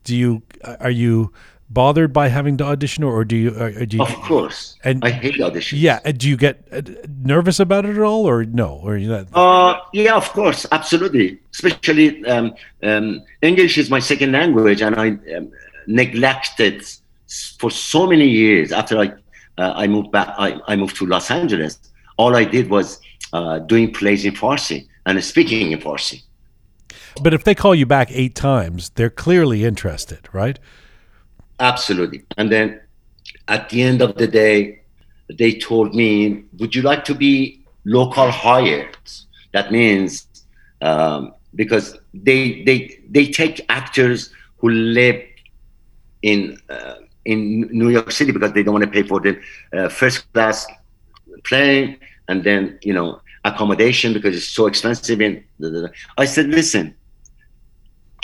do 0.02 0.16
you 0.16 0.42
are 0.80 0.90
you 0.90 1.30
bothered 1.70 2.12
by 2.12 2.28
having 2.28 2.56
to 2.58 2.64
audition 2.64 3.02
or, 3.04 3.12
or 3.20 3.24
do 3.24 3.36
you 3.36 3.50
or, 3.50 3.66
or 3.68 3.86
do 3.86 3.96
you 3.96 4.02
Of 4.02 4.14
course, 4.22 4.76
And- 4.84 5.04
I 5.04 5.10
hate 5.10 5.36
auditions. 5.36 5.80
yeah 5.80 6.00
uh, 6.04 6.12
do 6.12 6.28
you 6.28 6.36
get 6.36 6.66
uh, 6.70 6.82
nervous 7.22 7.58
about 7.58 7.84
it 7.86 7.96
at 7.96 8.02
all 8.02 8.26
or 8.28 8.44
no 8.44 8.80
or 8.84 8.96
you 8.96 9.08
not 9.08 9.26
Uh, 9.34 9.80
yeah, 9.92 10.14
of 10.14 10.28
course, 10.32 10.66
absolutely. 10.72 11.38
Especially 11.52 12.24
um, 12.26 12.54
um, 12.82 13.22
English 13.42 13.78
is 13.78 13.88
my 13.90 13.98
second 14.00 14.32
language, 14.32 14.82
and 14.82 14.94
I 14.96 15.08
um, 15.36 15.50
neglected 15.86 16.82
for 17.58 17.70
so 17.70 18.06
many 18.06 18.28
years. 18.28 18.72
After 18.72 18.98
I 18.98 19.06
uh, 19.58 19.72
I 19.82 19.86
moved 19.86 20.10
back, 20.12 20.28
I, 20.36 20.60
I 20.66 20.76
moved 20.76 20.96
to 20.96 21.06
Los 21.06 21.30
Angeles. 21.30 21.78
All 22.16 22.34
I 22.36 22.44
did 22.44 22.68
was 22.70 23.00
uh, 23.32 23.58
doing 23.60 23.92
plays 23.92 24.24
in 24.24 24.34
Farsi 24.34 24.86
and 25.06 25.22
speaking 25.24 25.72
in 25.72 25.78
Farsi. 25.80 26.22
but 27.22 27.32
if 27.34 27.42
they 27.44 27.54
call 27.54 27.74
you 27.74 27.86
back 27.86 28.08
eight 28.10 28.34
times 28.34 28.90
they're 28.96 29.10
clearly 29.24 29.64
interested 29.64 30.22
right 30.32 30.58
Absolutely. 31.60 32.24
And 32.36 32.50
then 32.50 32.80
at 33.48 33.68
the 33.68 33.82
end 33.82 34.02
of 34.02 34.16
the 34.16 34.26
day, 34.26 34.80
they 35.32 35.54
told 35.54 35.94
me, 35.94 36.44
Would 36.58 36.74
you 36.74 36.82
like 36.82 37.04
to 37.06 37.14
be 37.14 37.62
local 37.84 38.30
hired? 38.30 38.96
That 39.52 39.70
means 39.72 40.26
um, 40.82 41.34
because 41.54 41.96
they, 42.12 42.62
they, 42.64 43.00
they 43.08 43.26
take 43.26 43.64
actors 43.68 44.30
who 44.58 44.70
live 44.70 45.22
in, 46.22 46.58
uh, 46.68 46.96
in 47.24 47.62
New 47.70 47.88
York 47.90 48.10
City 48.10 48.32
because 48.32 48.52
they 48.52 48.62
don't 48.62 48.74
want 48.74 48.84
to 48.84 48.90
pay 48.90 49.02
for 49.02 49.20
the 49.20 49.40
uh, 49.72 49.88
first 49.88 50.30
class 50.32 50.66
plane 51.44 51.98
and 52.28 52.42
then, 52.42 52.78
you 52.82 52.92
know, 52.92 53.20
accommodation 53.44 54.12
because 54.12 54.34
it's 54.34 54.48
so 54.48 54.66
expensive. 54.66 55.20
In, 55.20 55.44
da, 55.60 55.70
da, 55.70 55.80
da. 55.82 55.88
I 56.18 56.24
said, 56.24 56.48
Listen, 56.48 56.94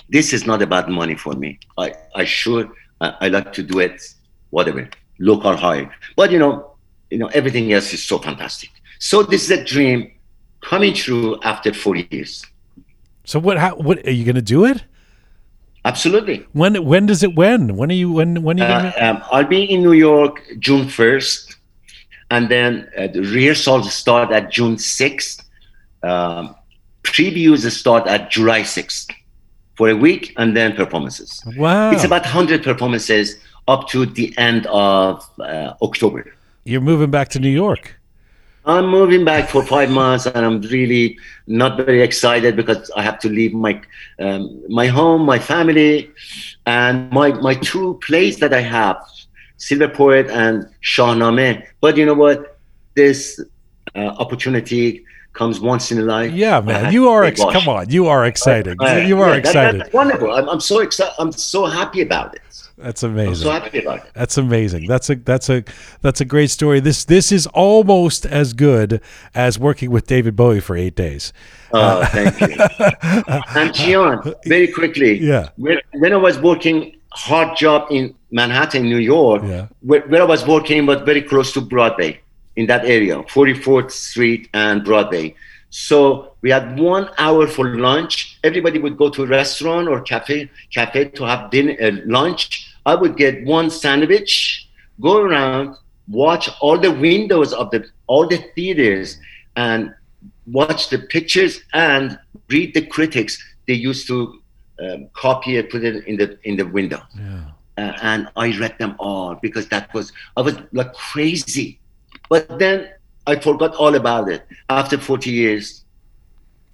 this 0.09 0.33
is 0.33 0.47
not 0.47 0.61
about 0.63 0.89
money 0.89 1.15
for 1.15 1.35
me. 1.35 1.59
I, 1.79 1.93
I 2.15 2.25
sure 2.25 2.71
I, 3.01 3.15
I 3.23 3.29
like 3.29 3.53
to 3.55 3.63
do 3.63 3.79
it, 3.81 4.03
whatever, 4.51 4.89
local 5.19 5.57
hire. 5.57 5.91
But 6.17 6.31
you 6.33 6.39
know, 6.39 6.75
you 7.11 7.19
know, 7.19 7.27
everything 7.29 7.73
else 7.73 7.93
is 7.93 8.03
so 8.03 8.19
fantastic. 8.19 8.71
So 8.99 9.23
this 9.23 9.45
is 9.45 9.51
a 9.59 9.65
dream 9.65 10.13
coming 10.61 10.95
true 10.95 11.39
after 11.43 11.73
40 11.73 12.09
years. 12.11 12.45
so 13.25 13.39
what 13.39 13.57
how 13.59 13.77
what 13.77 13.99
are 14.07 14.11
you 14.11 14.25
going 14.25 14.35
to 14.37 14.43
do 14.57 14.65
it 14.65 14.85
Absolutely. 15.85 16.47
when 16.53 16.85
when 16.85 17.07
does 17.07 17.23
it 17.23 17.35
when 17.35 17.77
when 17.77 17.91
are 17.91 17.95
you 17.95 18.13
when 18.13 18.43
when 18.43 18.61
are 18.61 18.67
you 18.67 18.73
Uh, 18.75 18.93
gonna, 18.93 19.11
um, 19.11 19.23
I'll 19.33 19.47
be 19.47 19.63
in 19.65 19.83
New 19.83 19.93
York 19.93 20.43
June 20.59 20.85
1st, 20.87 21.57
and 22.31 22.49
then 22.51 22.89
uh, 22.99 23.07
the 23.07 23.21
rehearsals 23.23 23.93
start 23.95 24.31
at 24.31 24.51
June 24.53 24.77
6th. 24.77 25.43
Um, 26.03 26.55
previews 27.03 27.65
start 27.71 28.07
at 28.07 28.31
July 28.31 28.61
6th 28.63 29.09
for 29.81 29.89
a 29.89 29.97
week, 29.97 30.35
and 30.41 30.49
then 30.59 30.69
performances. 30.83 31.31
wow 31.57 31.91
It's 31.95 32.05
about 32.05 32.25
100 32.25 32.63
performances 32.71 33.27
up 33.73 33.89
to 33.93 33.99
the 34.19 34.27
end 34.49 34.63
of 34.67 35.13
uh, 35.41 35.73
October. 35.87 36.23
you're 36.71 36.87
moving 36.93 37.11
back 37.17 37.29
to 37.35 37.39
New 37.47 37.55
York 37.65 37.85
I'm 38.67 38.87
moving 38.99 39.25
back 39.25 39.49
for 39.49 39.63
five 39.65 39.91
months, 39.91 40.27
and 40.27 40.45
I'm 40.47 40.61
really 40.77 41.19
not 41.47 41.79
very 41.79 42.03
excited 42.03 42.57
because 42.57 42.91
I 42.95 43.03
have 43.09 43.19
to 43.21 43.29
leave 43.39 43.55
my 43.55 43.81
um, 44.19 44.43
my 44.69 44.87
home, 44.99 45.23
my 45.35 45.39
family, 45.39 46.11
and 46.67 47.11
my 47.11 47.29
my 47.49 47.55
two 47.55 47.99
plays 48.07 48.35
that 48.43 48.53
I 48.53 48.61
have, 48.61 48.99
Silver 49.57 49.89
Poet 49.89 50.27
and 50.43 50.69
Shahnameh. 50.93 51.55
But 51.81 51.97
you 51.97 52.05
know 52.05 52.19
what? 52.25 52.59
This 52.95 53.41
uh, 53.95 54.13
opportunity 54.25 55.05
comes 55.33 55.61
once 55.61 55.93
in 55.93 55.99
a 55.99 56.03
life. 56.03 56.33
Yeah, 56.33 56.61
man, 56.61 56.93
you 56.93 57.09
are. 57.09 57.25
Ex- 57.25 57.41
come 57.41 57.69
on, 57.69 57.89
you 57.91 58.07
are 58.09 58.25
excited. 58.27 58.77
Uh, 58.81 58.97
you 59.07 59.21
are 59.21 59.29
yeah, 59.29 59.35
that- 59.35 59.39
excited. 59.39 59.81
that's 59.83 59.93
wonderful. 59.93 60.33
I'm, 60.33 60.49
I'm 60.49 60.61
so 60.61 60.81
excited. 60.81 61.15
I'm 61.19 61.33
so 61.33 61.67
happy 61.67 62.01
about 62.03 62.35
it. 62.35 62.43
That's 62.79 63.03
I'm 63.03 63.13
amazing. 63.13 63.35
so 63.35 63.51
happy 63.51 63.81
about 63.81 63.99
it. 64.07 64.11
That's 64.15 64.39
amazing. 64.39 64.87
That's 64.87 65.11
a 65.11 65.15
that's 65.17 65.51
a 65.51 65.65
that's 66.01 66.21
a 66.23 66.25
great 66.25 66.51
story. 66.51 66.81
This 66.81 67.05
this 67.05 67.31
is 67.31 67.47
almost 67.49 68.25
as 68.25 68.55
good 68.55 69.03
as 69.35 69.59
working 69.59 69.91
with 69.91 70.07
David 70.07 70.35
Bowie 70.35 70.61
for 70.61 70.77
eight 70.77 70.97
days. 70.97 71.33
Oh, 71.75 72.05
thank 72.07 72.41
you. 72.41 72.47
and 72.49 73.71
Jian, 73.75 74.35
very 74.47 74.67
quickly. 74.69 75.19
Yeah. 75.19 75.51
When, 75.57 75.79
when 75.93 76.13
I 76.13 76.17
was 76.17 76.39
working 76.39 76.97
hard 77.13 77.57
job 77.57 77.89
in 77.91 78.15
Manhattan, 78.31 78.85
New 78.85 78.97
York, 78.99 79.43
Yeah. 79.45 79.67
where, 79.83 80.01
where 80.09 80.23
I 80.23 80.25
was 80.25 80.47
working 80.47 80.87
was 80.87 81.01
very 81.03 81.23
close 81.23 81.53
to 81.53 81.61
Broadway 81.61 82.21
in 82.57 82.67
that 82.67 82.85
area, 82.85 83.17
44th 83.25 83.91
Street 83.91 84.49
and 84.55 84.85
Broadway. 84.85 85.35
So 85.71 86.33
we 86.43 86.51
had 86.51 86.79
one 86.79 87.09
hour 87.19 87.47
for 87.47 87.77
lunch. 87.77 88.39
Everybody 88.43 88.79
would 88.79 88.97
go 88.97 89.09
to 89.11 89.23
a 89.23 89.27
restaurant 89.27 89.89
or 89.89 90.01
cafe, 90.01 90.51
cafe 90.75 91.05
to 91.11 91.25
have 91.25 91.51
dinner, 91.51 91.77
uh, 91.81 91.93
lunch. 92.07 92.75
I 92.85 92.95
would 92.97 93.17
get 93.17 93.45
one 93.45 93.71
sandwich, 93.71 94.69
go 95.01 95.19
around, 95.23 95.77
watch 96.09 96.49
all 96.61 96.77
the 96.79 96.91
windows 96.91 97.53
of 97.53 97.71
the 97.71 97.85
all 98.09 98.27
the 98.27 98.39
theaters, 98.57 99.19
and 99.55 99.95
watch 100.51 100.89
the 100.89 100.99
pictures 100.99 101.61
and 101.73 102.19
read 102.49 102.75
the 102.75 102.85
critics. 102.87 103.39
They 103.69 103.75
used 103.75 104.09
to 104.09 104.41
um, 104.83 105.09
copy 105.13 105.57
it, 105.57 105.71
put 105.71 105.85
it 105.85 106.05
in 106.07 106.17
the 106.17 106.37
in 106.43 106.57
the 106.57 106.67
window, 106.67 107.01
Yeah. 107.17 107.45
uh, 107.79 107.93
and 108.03 108.29
I 108.35 108.59
read 108.59 108.77
them 108.79 108.97
all 108.99 109.37
because 109.37 109.69
that 109.69 109.95
was 109.95 110.11
I 110.37 110.41
was 110.41 110.57
like 110.73 110.93
crazy. 110.95 111.79
But 112.31 112.59
then 112.59 112.89
I 113.27 113.37
forgot 113.37 113.75
all 113.75 113.95
about 113.95 114.31
it. 114.31 114.47
After 114.71 114.97
forty 114.97 115.31
years, 115.31 115.85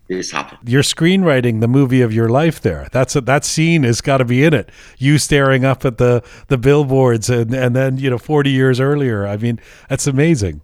this 0.09 0.31
happened. 0.31 0.61
Your 0.69 0.83
screenwriting, 0.83 1.61
the 1.61 1.67
movie 1.69 2.03
of 2.03 2.13
your 2.13 2.29
life. 2.29 2.61
There, 2.61 2.87
that's 2.93 3.17
a, 3.17 3.21
that 3.23 3.45
scene 3.45 3.83
has 3.83 4.01
got 4.01 4.19
to 4.19 4.25
be 4.25 4.45
in 4.45 4.55
it. 4.55 4.71
You 4.99 5.19
staring 5.19 5.65
up 5.65 5.85
at 5.85 5.99
the 5.99 6.23
the 6.47 6.59
billboards, 6.59 7.29
and 7.29 7.53
and 7.55 7.75
then 7.75 7.97
you 7.97 8.09
know 8.11 8.19
forty 8.19 8.51
years 8.51 8.79
earlier. 8.79 9.27
I 9.27 9.37
mean, 9.39 9.59
that's 9.89 10.07
amazing. 10.07 10.61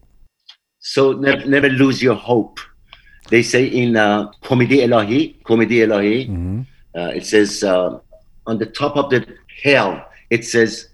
So 0.80 1.12
never, 1.12 1.44
never 1.46 1.68
lose 1.68 2.02
your 2.02 2.14
hope. 2.16 2.60
They 3.30 3.42
say 3.42 3.64
in 3.66 3.96
uh, 3.96 4.30
Comedy 4.42 4.78
Elahi, 4.78 5.42
Comedy 5.44 5.78
Elahi, 5.78 6.28
Mhm. 6.28 6.66
uh, 6.96 7.12
it 7.18 7.24
says 7.24 7.62
uh, 7.64 7.98
on 8.46 8.58
the 8.58 8.66
top 8.66 8.96
of 8.96 9.08
the 9.08 9.24
hill, 9.62 10.02
it 10.30 10.44
says, 10.44 10.88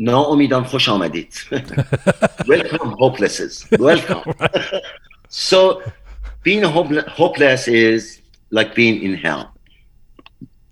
ناامیدان 0.00 0.64
خوش 0.64 0.88
آمدید. 0.88 1.32
Welcome, 2.46 2.90
hopelesses. 2.98 3.66
Welcome. 3.78 4.22
so 5.28 5.82
being 6.42 6.62
hope- 6.62 7.08
hopeless 7.08 7.66
is 7.68 8.20
like 8.50 8.74
being 8.74 9.02
in 9.02 9.14
hell. 9.14 9.52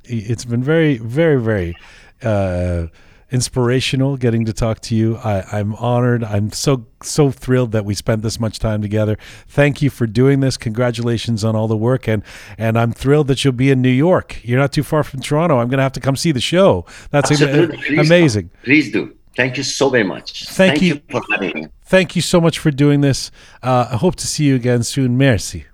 it's 0.05 0.44
been 0.44 0.62
very, 0.62 0.98
very, 0.98 1.40
very 1.40 1.74
uh, 2.22 2.86
inspirational 3.31 4.16
getting 4.16 4.44
to 4.44 4.52
talk 4.52 4.78
to 4.81 4.94
you. 4.94 5.16
I, 5.16 5.35
I'm 5.52 5.74
honored. 5.76 6.22
I'm 6.22 6.52
so 6.52 6.86
so 7.02 7.31
thrilled 7.31 7.72
that 7.72 7.85
we 7.85 7.94
spent 7.94 8.22
this 8.22 8.39
much 8.39 8.59
time 8.59 8.81
together. 8.82 9.16
Thank 9.48 9.82
you 9.82 9.90
for 9.90 10.06
doing 10.06 10.40
this. 10.40 10.56
Congratulations 10.56 11.43
on 11.44 11.56
all 11.56 11.68
the 11.68 11.76
work, 11.76 12.06
and 12.06 12.22
and 12.59 12.78
I'm 12.78 12.93
thrilled 12.93 13.26
that 13.28 13.39
you'll 13.44 13.55
be 13.66 13.70
in 13.70 13.81
New 13.82 13.89
York. 14.09 14.28
You're 14.44 14.60
not 14.60 14.72
too 14.72 14.82
far 14.85 15.02
from 15.02 15.20
Toronto. 15.20 15.55
I'm 15.59 15.68
going 15.68 15.78
to 15.78 15.82
have 15.89 15.93
to 15.93 16.01
come 16.01 16.16
see 16.16 16.32
the 16.32 16.40
show. 16.55 16.85
That's 17.10 17.31
ama- 17.31 17.51
Absolutely. 17.51 17.76
Please 17.78 18.06
amazing. 18.10 18.48
come. 18.51 18.59
Please 18.64 18.93
do. 18.93 19.02
Thank 19.35 19.57
you 19.57 19.64
so 19.64 19.89
very 19.89 20.03
much. 20.03 20.45
Thank, 20.47 20.73
Thank 20.73 20.81
you. 20.81 20.95
you. 20.95 21.01
for 21.10 21.22
having 21.31 21.53
me. 21.64 21.68
Thank 21.85 22.15
you 22.15 22.22
so 22.22 22.41
much 22.41 22.60
for 22.60 22.72
doing 22.72 23.01
this. 23.01 23.31
Uh, 23.64 23.88
I 23.91 23.97
hope 23.97 24.15
to 24.18 24.27
see 24.27 24.45
you 24.45 24.56
again 24.56 24.84
soon. 24.84 25.18
Merci. 25.18 25.65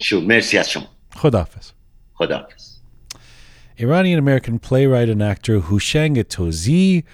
Sure. 0.00 0.20
Merci, 0.20 0.56
Hashem. 0.56 0.84
Chodafes. 1.14 1.72
Iranian 3.78 4.18
American 4.18 4.58
playwright 4.58 5.08
and 5.08 5.22
actor 5.22 5.60
Houshang 5.60 6.16
Touzie. 6.24 7.04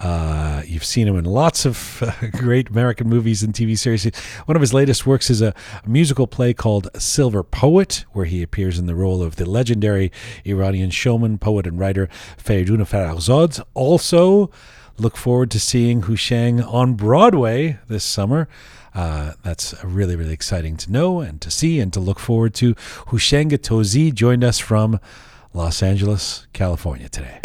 Uh, 0.00 0.62
you've 0.64 0.84
seen 0.84 1.08
him 1.08 1.16
in 1.16 1.24
lots 1.24 1.64
of 1.64 2.02
uh, 2.22 2.28
great 2.30 2.68
American 2.68 3.08
movies 3.08 3.42
and 3.42 3.52
TV 3.52 3.76
series. 3.76 4.04
One 4.46 4.56
of 4.56 4.60
his 4.60 4.72
latest 4.72 5.06
works 5.06 5.28
is 5.28 5.42
a, 5.42 5.52
a 5.84 5.88
musical 5.88 6.26
play 6.26 6.54
called 6.54 6.88
Silver 6.96 7.42
Poet, 7.42 8.04
where 8.12 8.24
he 8.24 8.42
appears 8.42 8.78
in 8.78 8.86
the 8.86 8.94
role 8.94 9.22
of 9.22 9.36
the 9.36 9.48
legendary 9.48 10.12
Iranian 10.44 10.90
showman, 10.90 11.38
poet, 11.38 11.66
and 11.66 11.78
writer 11.78 12.08
Feridun 12.36 12.78
Farrokhzad. 12.88 13.60
Also, 13.74 14.50
look 14.98 15.16
forward 15.16 15.50
to 15.52 15.60
seeing 15.60 16.02
Houshang 16.02 16.66
on 16.72 16.94
Broadway 16.94 17.78
this 17.88 18.04
summer. 18.04 18.48
Uh, 18.94 19.32
that's 19.42 19.74
really, 19.84 20.16
really 20.16 20.32
exciting 20.32 20.76
to 20.76 20.90
know 20.90 21.20
and 21.20 21.40
to 21.40 21.50
see 21.50 21.78
and 21.80 21.92
to 21.92 22.00
look 22.00 22.18
forward 22.18 22.54
to. 22.54 22.74
Houshang 23.06 23.50
Touzie 23.50 24.12
joined 24.12 24.42
us 24.42 24.58
from 24.58 24.98
Los 25.52 25.82
Angeles, 25.82 26.46
California 26.52 27.08
today. 27.08 27.40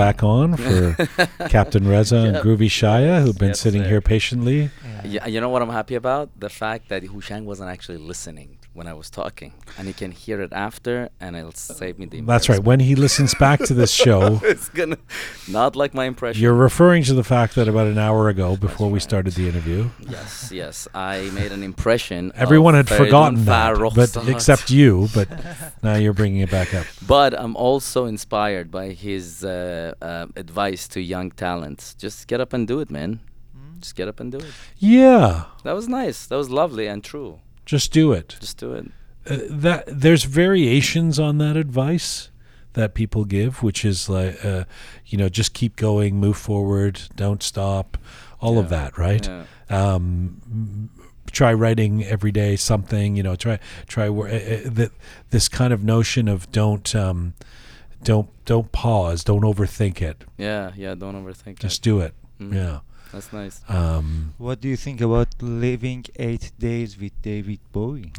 Back 0.00 0.22
on 0.22 0.56
for 0.56 0.96
Captain 1.48 1.86
Reza 1.86 2.16
and 2.16 2.34
Yeah. 2.36 2.40
Groovy 2.42 2.70
Shaya, 2.78 3.22
who've 3.22 3.36
been 3.36 3.48
Yes, 3.48 3.60
sitting 3.60 3.82
sir. 3.82 3.88
here 3.90 4.00
patiently. 4.00 4.70
Yeah, 5.04 5.26
you 5.26 5.40
know 5.42 5.50
what 5.50 5.60
I'm 5.60 5.68
happy 5.80 5.94
about? 5.94 6.30
The 6.38 6.48
fact 6.48 6.88
that 6.88 7.02
Houshang 7.02 7.44
wasn't 7.44 7.68
actually 7.68 7.98
listening 7.98 8.56
when 8.72 8.86
I 8.86 8.94
was 8.94 9.10
talking, 9.10 9.52
and 9.76 9.88
he 9.88 9.92
can 9.92 10.12
hear 10.12 10.40
it 10.40 10.52
after, 10.52 11.08
and 11.20 11.34
it'll 11.36 11.52
save 11.52 11.98
me 11.98 12.06
the. 12.06 12.20
That's 12.20 12.48
right. 12.48 12.62
When 12.62 12.80
he 12.80 12.94
listens 12.94 13.34
back 13.34 13.60
to 13.64 13.74
this 13.74 13.90
show, 13.90 14.40
it's 14.44 14.68
gonna 14.68 14.98
not 15.48 15.74
like 15.74 15.92
my 15.92 16.04
impression. 16.04 16.40
you're 16.40 16.54
referring 16.54 17.02
to 17.04 17.14
the 17.14 17.24
fact 17.24 17.54
that 17.56 17.66
about 17.68 17.88
an 17.88 17.98
hour 17.98 18.28
ago, 18.28 18.56
before 18.56 18.88
we 18.90 19.00
started 19.00 19.34
the 19.34 19.48
interview, 19.48 19.90
yes, 20.08 20.52
yes, 20.52 20.86
I 20.94 21.30
made 21.34 21.52
an 21.52 21.62
impression. 21.62 22.32
everyone 22.34 22.74
had 22.74 22.88
forgotten 22.88 23.44
that, 23.46 23.76
but 23.94 24.28
except 24.28 24.70
you. 24.70 25.08
But 25.14 25.28
now 25.82 25.96
you're 25.96 26.12
bringing 26.14 26.40
it 26.40 26.50
back 26.50 26.72
up. 26.74 26.86
But 27.06 27.38
I'm 27.38 27.56
also 27.56 28.04
inspired 28.04 28.70
by 28.70 28.90
his 28.90 29.44
uh, 29.44 29.94
uh, 30.00 30.26
advice 30.36 30.86
to 30.88 31.00
young 31.00 31.30
talents. 31.32 31.94
Just 31.94 32.28
get 32.28 32.40
up 32.40 32.52
and 32.52 32.68
do 32.68 32.78
it, 32.80 32.90
man. 32.90 33.20
Just 33.80 33.96
get 33.96 34.08
up 34.08 34.20
and 34.20 34.30
do 34.30 34.38
it. 34.38 34.52
Yeah, 34.78 35.44
That 35.64 35.74
was 35.74 35.88
nice. 35.88 36.26
That 36.26 36.36
was 36.36 36.50
lovely 36.50 36.86
and 36.86 37.02
true. 37.02 37.40
Just 37.70 37.92
do 37.92 38.12
it. 38.12 38.36
Just 38.40 38.58
do 38.58 38.72
it. 38.74 38.86
uh, 39.30 39.38
that 39.48 39.84
there's 39.86 40.24
variations 40.24 41.18
on 41.18 41.38
that 41.38 41.56
advice 41.56 42.30
that 42.72 42.94
people 42.94 43.24
give, 43.24 43.62
which 43.62 43.84
is 43.84 44.08
like, 44.08 44.44
uh, 44.44 44.64
you 45.06 45.18
know, 45.18 45.28
just 45.28 45.52
keep 45.54 45.76
going, 45.76 46.16
move 46.16 46.36
forward, 46.36 47.00
don't 47.16 47.42
stop, 47.42 47.96
all 48.40 48.58
of 48.58 48.68
that, 48.70 48.96
right? 48.98 49.26
Yeah. 49.26 49.44
Um, 49.94 50.90
try 51.30 51.52
writing 51.52 52.04
every 52.04 52.32
day 52.32 52.56
something, 52.56 53.16
you 53.16 53.22
know, 53.22 53.36
try 53.36 53.58
try 53.86 54.08
uh, 54.08 54.22
uh, 54.22 54.60
that 54.78 54.90
this 55.30 55.48
kind 55.48 55.72
of 55.72 55.82
notion 55.84 56.28
of 56.28 56.50
don't 56.52 56.94
um, 56.94 57.34
don't 58.02 58.28
don't 58.46 58.72
pause, 58.72 59.22
don't 59.24 59.42
overthink 59.42 60.00
it, 60.02 60.24
Yeah, 60.38 60.72
yeah. 60.76 60.94
Don't 60.94 61.14
overthink 61.24 61.52
it. 61.54 61.58
just 61.60 61.82
do 61.82 62.00
it. 62.00 62.14
Mhm. 62.40 62.54
Yeah. 62.54 62.78
That's 63.12 63.32
nice. 63.32 63.60
Um, 63.68 64.34
What 64.38 64.60
do 64.60 64.68
you 64.68 64.76
think 64.76 65.00
about 65.00 65.28
living 65.40 66.04
eight 66.16 66.52
days 66.58 66.96
with 66.98 67.12
David 67.22 67.58
Bowie? 67.72 68.12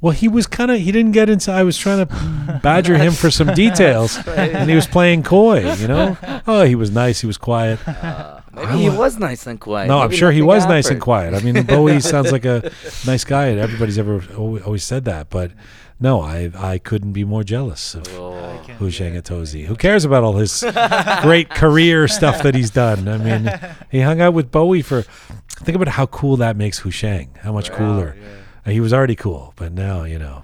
Well, 0.00 0.12
he 0.12 0.28
was 0.28 0.46
kind 0.46 0.70
of 0.70 0.78
he 0.78 0.92
didn't 0.92 1.12
get 1.12 1.28
into. 1.28 1.50
I 1.50 1.62
was 1.64 1.76
trying 1.76 2.06
to 2.06 2.60
badger 2.62 2.96
him 2.96 3.12
for 3.12 3.30
some 3.30 3.52
details, 3.64 4.18
and 4.28 4.68
he 4.70 4.76
was 4.76 4.86
playing 4.86 5.24
coy. 5.24 5.72
You 5.74 5.88
know, 5.88 6.16
oh, 6.46 6.62
he 6.62 6.74
was 6.76 6.90
nice. 6.90 7.20
He 7.22 7.26
was 7.26 7.38
quiet. 7.38 7.80
Uh, 7.88 8.40
maybe 8.56 8.68
I 8.68 8.76
he 8.76 8.88
was 8.88 9.18
nice 9.18 9.46
and 9.46 9.60
quiet. 9.60 9.88
No, 9.88 9.98
I'm 10.00 10.10
sure 10.10 10.30
he 10.32 10.42
was 10.42 10.66
nice 10.66 10.88
and 10.90 11.00
quiet. 11.00 11.34
I 11.34 11.40
mean, 11.40 11.62
Bowie 11.64 12.00
sounds 12.12 12.32
like 12.32 12.44
a 12.44 12.70
nice 13.06 13.24
guy, 13.24 13.46
and 13.46 13.60
everybody's 13.60 13.98
ever 13.98 14.22
al- 14.32 14.58
always 14.64 14.82
said 14.84 15.04
that. 15.04 15.30
But 15.30 15.52
no, 16.00 16.20
I 16.20 16.50
I 16.56 16.78
couldn't 16.78 17.12
be 17.12 17.24
more 17.24 17.44
jealous 17.44 17.94
of 17.94 18.06
Oh. 18.18 18.32
Houshang 18.78 19.14
Atozi. 19.20 19.64
Who 19.66 19.76
cares 19.76 20.04
about 20.04 20.24
all 20.24 20.34
his 20.36 20.64
great 21.22 21.48
career 21.50 22.08
stuff 22.08 22.42
that 22.42 22.54
he's 22.54 22.70
done? 22.70 23.08
I 23.08 23.18
mean, 23.18 23.50
he 23.90 24.00
hung 24.00 24.20
out 24.20 24.34
with 24.34 24.50
Bowie 24.50 24.82
for. 24.82 25.02
Think 25.64 25.76
about 25.76 25.88
how 25.88 26.06
cool 26.06 26.36
that 26.36 26.56
makes 26.56 26.80
Houshang. 26.80 27.34
How 27.38 27.52
much 27.52 27.70
cooler. 27.72 28.14
Uh, 28.66 28.70
He 28.70 28.80
was 28.80 28.92
already 28.92 29.14
cool, 29.16 29.52
but 29.56 29.72
now 29.72 30.04
you 30.04 30.18
know 30.18 30.42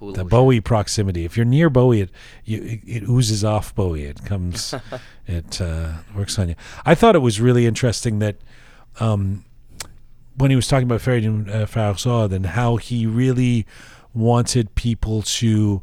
Cool. 0.00 0.14
the 0.14 0.24
Houshang. 0.24 0.30
Bowie 0.30 0.60
proximity. 0.62 1.26
If 1.26 1.36
you're 1.36 1.44
near 1.44 1.68
Bowie, 1.68 2.00
it 2.00 2.10
you, 2.46 2.62
it, 2.62 2.80
it 2.86 3.02
oozes 3.02 3.44
off 3.44 3.74
Bowie. 3.74 4.04
It 4.04 4.24
comes, 4.24 4.74
it 5.26 5.60
uh, 5.60 5.92
works 6.16 6.38
on 6.38 6.48
you. 6.48 6.54
I 6.86 6.94
thought 6.94 7.14
it 7.14 7.18
was 7.18 7.38
really 7.38 7.66
interesting 7.66 8.18
that 8.20 8.36
um, 8.98 9.44
when 10.38 10.48
he 10.50 10.56
was 10.56 10.66
talking 10.66 10.84
about 10.84 11.02
Feridun 11.02 11.50
uh, 11.50 11.66
Farrokhzad 11.66 12.32
and 12.32 12.46
how 12.46 12.76
he 12.76 13.04
really 13.04 13.66
wanted 14.14 14.74
people 14.74 15.20
to 15.20 15.82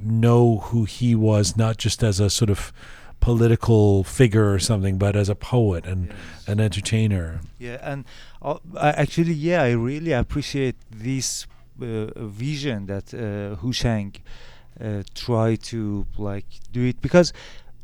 know 0.00 0.58
who 0.58 0.82
he 0.82 1.14
was, 1.14 1.56
not 1.56 1.76
just 1.76 2.02
as 2.02 2.18
a 2.18 2.28
sort 2.30 2.50
of 2.50 2.72
political 3.20 4.02
figure 4.02 4.52
or 4.52 4.58
something, 4.58 4.98
but 4.98 5.14
as 5.14 5.28
a 5.28 5.36
poet 5.36 5.86
and 5.86 6.12
an 6.48 6.58
entertainer. 6.58 7.42
Yeah, 7.60 7.78
and 7.80 8.06
uh, 8.42 8.58
I 8.76 8.88
actually, 8.90 9.34
yeah, 9.34 9.62
I 9.62 9.70
really 9.70 10.10
appreciate 10.10 10.74
this 10.90 11.46
vision 11.78 12.86
that 12.86 13.12
uh, 13.14 13.56
Houshang 13.62 14.16
uh, 14.80 15.02
try 15.14 15.56
to 15.56 16.06
like 16.18 16.46
do 16.72 16.84
it 16.86 17.00
because 17.00 17.32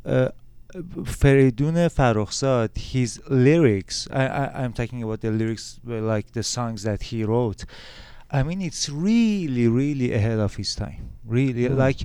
uh, 0.04 0.30
Feridun 0.74 1.74
Farrokhzad, 1.90 2.76
his 2.76 3.20
lyrics, 3.28 4.06
I, 4.10 4.26
I, 4.26 4.64
I'm 4.64 4.72
talking 4.72 5.02
about 5.02 5.22
the 5.22 5.30
lyrics, 5.30 5.80
uh, 5.88 5.94
like 6.00 6.32
the 6.32 6.42
songs 6.42 6.82
that 6.82 7.04
he 7.04 7.24
wrote. 7.24 7.64
I 8.30 8.42
mean, 8.42 8.60
it's 8.60 8.90
really, 8.90 9.68
really 9.68 10.12
ahead 10.12 10.38
of 10.38 10.56
his 10.56 10.74
time. 10.74 11.10
Really, 11.24 11.68
like, 11.68 12.00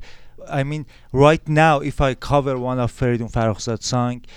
I 0.50 0.64
mean, 0.64 0.86
right 1.12 1.46
now, 1.48 1.80
if 1.80 2.00
I 2.00 2.14
cover 2.14 2.58
one 2.58 2.80
of 2.80 2.92
Feridun 2.92 3.32
Farrokhzad's 3.32 3.86
song, 3.86 4.22
uh, 4.22 4.28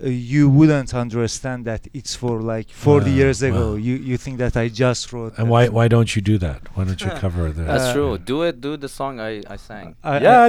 uh, 0.00 0.08
you 0.08 0.48
wouldn't 0.48 0.94
understand 0.94 1.64
that 1.64 1.86
it's 1.92 2.14
for 2.14 2.40
like 2.40 2.70
40 2.70 3.10
years 3.10 3.42
ago. 3.42 3.74
You 3.74 3.94
you 3.96 4.16
think 4.16 4.38
that 4.38 4.56
I 4.56 4.68
just 4.68 5.12
wrote. 5.12 5.36
And 5.38 5.48
why 5.48 5.68
why 5.68 5.88
don't 5.88 6.14
you 6.14 6.22
do 6.22 6.38
that? 6.38 6.60
Why 6.74 6.84
don't 6.84 7.00
you 7.00 7.10
cover 7.24 7.50
that? 7.50 7.66
That's 7.66 7.84
uh, 7.84 7.92
true. 7.92 8.18
Do 8.18 8.42
it. 8.42 8.60
Do 8.60 8.76
the 8.76 8.88
song 8.88 9.20
I 9.20 9.42
I 9.48 9.56
sang. 9.56 9.96
I, 10.02 10.16
I 10.16 10.48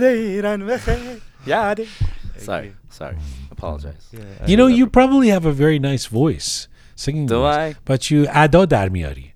sorry, 2.38 2.74
sorry. 2.90 3.18
Apologize. 3.52 4.08
Yeah, 4.12 4.22
you 4.48 4.56
know, 4.58 4.68
you 4.68 4.88
probably 4.88 5.30
have 5.30 5.46
a 5.46 5.52
very 5.52 5.80
nice 5.80 6.06
voice, 6.06 6.68
singing 6.96 7.26
do 7.26 7.42
voice, 7.42 7.56
I? 7.56 7.76
but 7.86 8.10
you 8.10 8.28
ado 8.30 8.66
miari. 8.68 9.34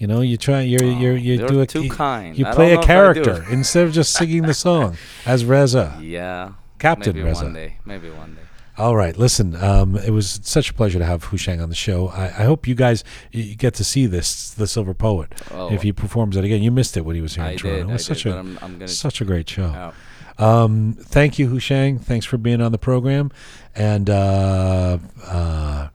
You 0.00 0.06
know, 0.06 0.22
you 0.22 0.38
try, 0.38 0.62
you're, 0.62 0.82
oh, 0.82 0.98
you're, 0.98 1.16
you 1.16 1.46
do 1.46 1.60
a, 1.60 1.66
too 1.66 1.82
you, 1.82 1.90
kind. 1.90 2.36
You 2.36 2.46
play 2.46 2.72
a 2.72 2.80
character 2.80 3.44
instead 3.50 3.86
of 3.86 3.92
just 3.92 4.14
singing 4.14 4.44
the 4.44 4.54
song 4.54 4.96
as 5.26 5.44
Reza. 5.44 5.98
Yeah. 6.00 6.52
Captain 6.78 7.14
maybe 7.14 7.28
Reza. 7.28 7.44
Maybe 7.44 7.52
one 7.52 7.54
day. 7.54 7.76
Maybe 7.84 8.10
one 8.10 8.34
day. 8.34 8.40
All 8.80 8.96
right, 8.96 9.16
listen. 9.16 9.54
Um, 9.62 9.94
it 9.96 10.10
was 10.10 10.40
such 10.42 10.70
a 10.70 10.74
pleasure 10.74 10.98
to 10.98 11.04
have 11.04 11.26
Houshang 11.26 11.62
on 11.62 11.68
the 11.68 11.74
show. 11.74 12.08
I, 12.08 12.24
I 12.26 12.44
hope 12.44 12.66
you 12.66 12.74
guys 12.74 13.04
you 13.30 13.54
get 13.54 13.74
to 13.74 13.84
see 13.84 14.06
this, 14.06 14.50
the 14.50 14.66
Silver 14.66 14.94
Poet, 14.94 15.32
Oh, 15.52 15.70
if 15.72 15.82
he 15.82 15.92
performs 15.92 16.36
it 16.36 16.44
again. 16.44 16.62
You 16.62 16.70
missed 16.70 16.96
it 16.96 17.04
when 17.04 17.14
he 17.14 17.20
was 17.22 17.34
here 17.34 17.44
I 17.44 17.50
in 17.52 17.58
Toronto. 17.58 17.76
did. 17.78 17.86
it 17.86 17.90
I 17.90 17.92
was 17.92 18.06
did. 18.06 18.14
such 18.16 18.24
but 18.24 18.34
a 18.34 18.38
I'm, 18.38 18.58
I'm 18.62 18.72
gonna. 18.74 18.88
such 18.88 19.20
a 19.20 19.24
great 19.24 19.48
show. 19.48 19.92
Um, 20.38 20.96
thank 20.98 21.38
you, 21.38 21.48
Houshang. 21.50 22.00
Thanks 22.00 22.24
for 22.24 22.38
being 22.38 22.62
on 22.62 22.72
the 22.72 22.78
program. 22.78 23.30
And 23.74 24.08
uh, 24.08 24.98
uh, 25.26 25.88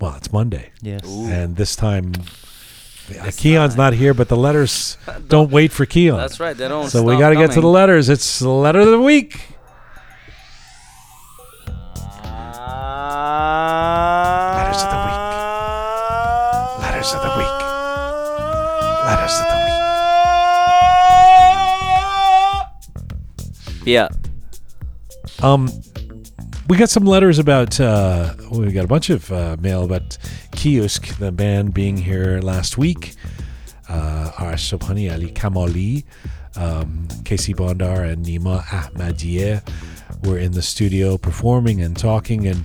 well, 0.00 0.14
it's 0.16 0.30
Monday, 0.32 0.72
Yes. 0.82 1.06
and 1.06 1.56
this 1.56 1.74
time. 1.74 2.12
uh, 3.18 3.30
Keon's 3.34 3.76
not 3.76 3.94
here, 3.94 4.12
but 4.12 4.28
the 4.28 4.36
letters 4.36 4.98
don't 5.28 5.50
wait 5.50 5.72
for 5.72 5.86
Keon. 5.86 6.18
That's 6.18 6.38
right. 6.38 6.54
They 6.56 6.68
don't. 6.68 6.90
So 6.90 7.02
we 7.02 7.16
got 7.16 7.30
to 7.30 7.36
get 7.36 7.52
to 7.52 7.60
the 7.62 7.66
letters. 7.68 8.10
It's 8.10 8.40
the 8.40 8.50
letter 8.50 8.80
of 8.80 8.88
the 8.90 9.00
week. 9.00 9.40
Letters 14.56 14.82
of 14.82 14.90
the 14.90 14.98
week. 15.06 15.22
Letters 16.82 17.10
of 17.14 17.20
the 17.22 17.32
week. 17.38 17.58
Letters 19.06 19.36
of 19.40 19.46
the 19.46 19.58
week. 23.76 23.86
Yeah. 23.86 24.08
Um, 25.42 25.70
we 26.68 26.76
got 26.76 26.90
some 26.90 27.04
letters 27.04 27.38
about. 27.38 27.78
Uh, 27.78 28.34
we 28.50 28.72
got 28.72 28.84
a 28.84 28.88
bunch 28.88 29.10
of 29.10 29.30
uh, 29.30 29.56
mail 29.60 29.84
about 29.84 30.18
Kiosk, 30.52 31.18
the 31.18 31.30
band 31.30 31.74
being 31.74 31.96
here 31.96 32.40
last 32.40 32.76
week. 32.76 33.14
Uh, 33.88 34.32
Arash 34.36 34.76
Sobhani, 34.76 35.12
Ali 35.12 35.30
Kamali, 35.30 36.04
um, 36.56 37.06
Casey 37.24 37.54
Bondar, 37.54 38.10
and 38.10 38.26
Nima 38.26 38.64
Ahmadiyeh 38.64 39.62
were 40.24 40.38
in 40.38 40.52
the 40.52 40.62
studio 40.62 41.16
performing 41.16 41.80
and 41.80 41.96
talking 41.96 42.48
and 42.48 42.64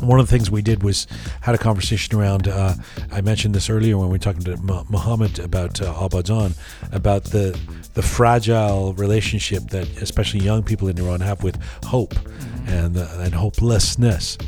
one 0.00 0.20
of 0.20 0.26
the 0.26 0.30
things 0.30 0.50
we 0.50 0.62
did 0.62 0.82
was 0.82 1.06
had 1.42 1.54
a 1.54 1.58
conversation 1.58 2.18
around. 2.18 2.48
Uh, 2.48 2.74
I 3.12 3.20
mentioned 3.20 3.54
this 3.54 3.70
earlier 3.70 3.96
when 3.98 4.08
we 4.08 4.14
were 4.14 4.18
talking 4.18 4.42
to 4.42 4.56
Mu- 4.56 4.84
Muhammad 4.88 5.38
about 5.38 5.80
uh, 5.80 5.92
Abadan, 5.94 6.56
about 6.92 7.24
the 7.24 7.58
the 7.94 8.02
fragile 8.02 8.94
relationship 8.94 9.64
that 9.70 9.88
especially 10.00 10.40
young 10.40 10.62
people 10.62 10.88
in 10.88 10.98
Iran 10.98 11.20
have 11.20 11.42
with 11.42 11.60
hope 11.84 12.14
and 12.66 12.96
uh, 12.96 13.06
and 13.18 13.34
hopelessness. 13.34 14.38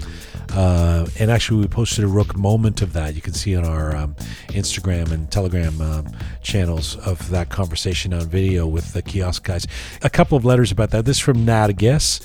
Uh, 0.54 1.06
and 1.18 1.30
actually, 1.30 1.60
we 1.60 1.66
posted 1.66 2.04
a 2.04 2.08
Roqe 2.08 2.36
moment 2.36 2.82
of 2.82 2.92
that. 2.92 3.14
You 3.14 3.22
can 3.22 3.32
see 3.32 3.56
on 3.56 3.64
our 3.64 3.96
um, 3.96 4.14
Instagram 4.48 5.10
and 5.10 5.30
Telegram 5.30 5.80
um, 5.80 6.06
channels 6.42 6.96
of 6.96 7.30
that 7.30 7.48
conversation 7.48 8.12
on 8.12 8.28
video 8.28 8.66
with 8.66 8.92
the 8.92 9.00
kiosk 9.00 9.44
guys. 9.44 9.66
A 10.02 10.10
couple 10.10 10.36
of 10.36 10.44
letters 10.44 10.70
about 10.70 10.90
that. 10.90 11.06
This 11.06 11.18
from 11.18 11.46
Nargis. 11.46 12.20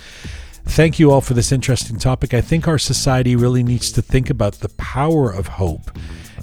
Thank 0.68 1.00
you 1.00 1.12
all 1.12 1.22
for 1.22 1.34
this 1.34 1.52
interesting 1.52 1.98
topic. 1.98 2.34
I 2.34 2.42
think 2.42 2.68
our 2.68 2.78
society 2.78 3.36
really 3.36 3.64
needs 3.64 3.92
to 3.94 4.02
think 4.02 4.30
about 4.30 4.56
the 4.56 4.70
power 4.70 5.32
of 5.32 5.48
hope 5.48 5.90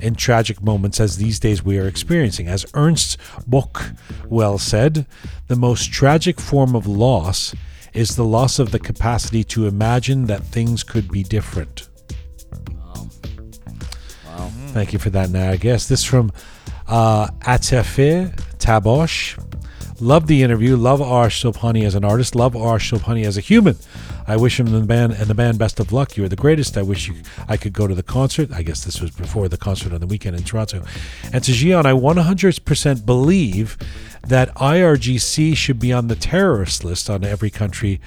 in 0.00 0.14
tragic 0.16 0.60
moments 0.60 0.98
as 0.98 1.16
these 1.16 1.38
days 1.38 1.62
we 1.62 1.78
are 1.78 1.86
experiencing. 1.86 2.48
As 2.48 2.66
Ernst 2.74 3.16
Bloch 3.46 3.92
well 4.28 4.58
said, 4.58 5.06
the 5.46 5.56
most 5.56 5.92
tragic 5.92 6.40
form 6.40 6.74
of 6.74 6.86
loss 6.86 7.54
is 7.92 8.16
the 8.16 8.24
loss 8.24 8.58
of 8.58 8.72
the 8.72 8.80
capacity 8.80 9.44
to 9.44 9.66
imagine 9.68 10.26
that 10.26 10.42
things 10.42 10.82
could 10.82 11.10
be 11.10 11.22
different. 11.22 11.88
Wow. 14.26 14.50
Thank 14.68 14.92
you 14.92 14.98
for 14.98 15.10
that, 15.10 15.28
Nargis. 15.28 15.88
This 15.88 16.02
from 16.02 16.32
uh, 16.88 17.28
Atafe 17.40 18.34
Tabosh. 18.58 19.40
Love 20.00 20.26
the 20.26 20.42
interview. 20.42 20.76
Love 20.76 20.98
Arash 20.98 21.40
Sobhani 21.40 21.84
as 21.84 21.94
an 21.94 22.04
artist. 22.04 22.34
Love 22.34 22.54
Arash 22.54 22.98
Sobhani 22.98 23.24
as 23.24 23.36
a 23.36 23.40
human. 23.40 23.76
I 24.26 24.36
wish 24.36 24.58
him 24.58 24.66
and 24.66 24.76
the 24.76 24.86
band 24.86 25.12
and 25.12 25.26
the 25.26 25.34
band 25.34 25.58
best 25.58 25.80
of 25.80 25.92
luck. 25.92 26.16
You 26.16 26.24
are 26.24 26.28
the 26.28 26.36
greatest. 26.36 26.76
I 26.76 26.82
wish 26.82 27.08
you 27.08 27.16
I 27.48 27.56
could 27.56 27.72
go 27.72 27.86
to 27.86 27.94
the 27.94 28.02
concert. 28.02 28.50
I 28.52 28.62
guess 28.62 28.84
this 28.84 29.00
was 29.00 29.10
before 29.10 29.48
the 29.48 29.56
concert 29.56 29.92
on 29.92 30.00
the 30.00 30.06
weekend 30.06 30.36
in 30.36 30.44
Toronto. 30.44 30.84
And 31.32 31.42
to 31.44 31.52
Jian, 31.52 31.84
I 31.84 31.92
100% 31.92 33.06
believe 33.06 33.76
that 34.26 34.54
IRGC 34.54 35.56
should 35.56 35.78
be 35.78 35.92
on 35.92 36.08
the 36.08 36.16
terrorist 36.16 36.84
list 36.84 37.10
on 37.10 37.24
every 37.24 37.50
country, 37.50 38.00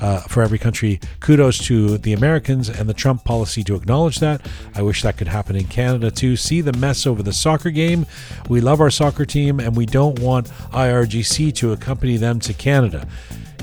uh, 0.00 0.20
for 0.20 0.42
every 0.42 0.58
country. 0.58 1.00
Kudos 1.20 1.58
to 1.66 1.98
the 1.98 2.12
Americans 2.12 2.68
and 2.68 2.88
the 2.88 2.94
Trump 2.94 3.24
policy 3.24 3.64
to 3.64 3.74
acknowledge 3.74 4.20
that. 4.20 4.46
I 4.74 4.82
wish 4.82 5.02
that 5.02 5.16
could 5.16 5.28
happen 5.28 5.56
in 5.56 5.64
Canada 5.64 6.10
too. 6.10 6.36
See 6.36 6.60
the 6.60 6.72
mess 6.72 7.06
over 7.06 7.22
the 7.22 7.32
soccer 7.32 7.70
game. 7.70 8.06
We 8.48 8.60
love 8.60 8.80
our 8.80 8.90
soccer 8.90 9.24
team 9.24 9.60
and 9.60 9.76
we 9.76 9.86
don't 9.86 10.18
want 10.20 10.48
IRGC 10.72 11.54
to 11.56 11.72
accompany 11.72 12.16
them 12.16 12.40
to 12.40 12.54
Canada. 12.54 13.08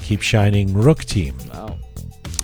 Keep 0.01 0.21
shining, 0.21 0.69
Roqe 0.69 1.05
team. 1.05 1.37
Wow. 1.53 1.77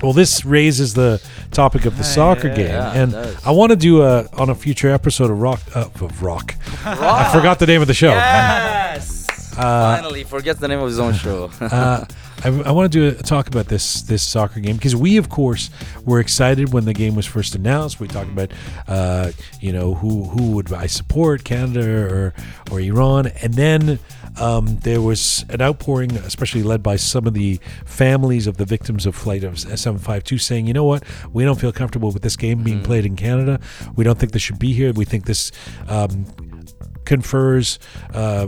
Well, 0.02 0.14
this 0.14 0.46
raises 0.46 0.94
the 0.94 1.22
topic 1.52 1.86
of 1.86 1.98
the 1.98 2.04
soccer 2.04 2.50
game, 2.50 2.68
yeah, 2.68 2.94
it 2.94 2.98
and 2.98 3.12
does. 3.12 3.46
I 3.46 3.52
want 3.52 3.72
to 3.72 3.76
do 3.76 4.04
a 4.04 4.28
on 4.34 4.50
a 4.50 4.56
future 4.56 4.90
episode 4.90 5.32
of 5.32 5.38
Roqe 5.38 5.76
uh, 5.76 5.86
of 6.06 6.20
Roqe. 6.20 6.56
I 6.86 7.32
forgot 7.34 7.60
the 7.60 7.68
name 7.68 7.82
of 7.82 7.88
the 7.88 7.94
show. 7.94 8.12
Yes. 8.12 9.26
Finally, 9.58 10.24
forgets 10.24 10.60
the 10.60 10.68
name 10.68 10.80
of 10.80 10.88
his 10.88 11.00
own 11.00 11.14
show. 11.14 11.50
uh, 11.62 12.06
I, 12.44 12.48
I 12.50 12.72
want 12.72 12.92
to 12.92 13.12
do 13.12 13.18
a 13.18 13.24
talk 13.24 13.48
about 13.48 13.68
this 13.68 14.04
this 14.04 14.22
soccer 14.22 14.60
game 14.60 14.76
because 14.76 14.96
we, 14.96 15.18
of 15.18 15.30
course, 15.30 15.72
were 16.06 16.20
excited 16.20 16.72
when 16.72 16.86
the 16.86 16.94
game 16.94 17.16
was 17.16 17.26
first 17.26 17.56
announced. 17.56 18.00
We 18.00 18.08
talked 18.08 18.30
about, 18.30 18.52
uh, 18.88 19.32
you 19.60 19.72
know, 19.72 19.96
who 19.96 20.26
who 20.26 20.52
would 20.52 20.72
I 20.72 20.86
support, 20.86 21.44
Canada 21.44 21.90
or 21.90 22.34
or 22.72 22.80
Iran, 22.80 23.28
and 23.42 23.56
then 23.56 24.00
um, 24.40 24.78
there 24.80 25.02
was 25.02 25.46
an 25.50 25.62
outpouring, 25.62 26.12
especially 26.18 26.64
led 26.64 26.84
by 26.84 26.96
some 26.96 27.28
of 27.28 27.34
the 27.34 27.60
families 27.86 28.48
of 28.48 28.58
the 28.58 28.66
victims 28.66 29.06
of 29.06 29.16
flight 29.16 29.44
of 29.44 29.56
S752, 29.56 30.40
saying, 30.40 30.68
you 30.68 30.74
know 30.74 30.86
what, 30.86 31.04
we 31.34 31.44
don't 31.44 31.60
feel 31.60 31.72
comfortable 31.72 32.12
with 32.12 32.24
this 32.24 32.36
game 32.36 32.64
being 32.64 32.82
played 32.84 33.06
in 33.06 33.16
Canada. 33.16 33.60
We 33.96 34.04
don't 34.04 34.18
think 34.20 34.32
this 34.32 34.42
should 34.42 34.60
be 34.60 34.74
here. 34.74 34.94
We 34.94 35.06
think 35.06 35.26
this. 35.26 35.52
Um, 35.88 36.26
confers 37.08 37.80
uh, 38.14 38.48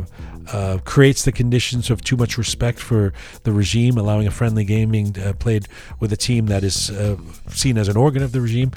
uh, 0.51 0.79
creates 0.83 1.23
the 1.23 1.31
conditions 1.31 1.89
of 1.89 2.01
too 2.01 2.17
much 2.17 2.37
respect 2.37 2.79
for 2.79 3.13
the 3.43 3.51
regime, 3.51 3.97
allowing 3.97 4.27
a 4.27 4.31
friendly 4.31 4.65
game 4.65 4.91
being 4.91 5.15
uh, 5.19 5.33
played 5.33 5.67
with 5.99 6.11
a 6.11 6.17
team 6.17 6.47
that 6.47 6.63
is 6.63 6.89
uh, 6.91 7.15
seen 7.49 7.77
as 7.77 7.87
an 7.87 7.97
organ 7.97 8.21
of 8.21 8.31
the 8.31 8.41
regime. 8.41 8.71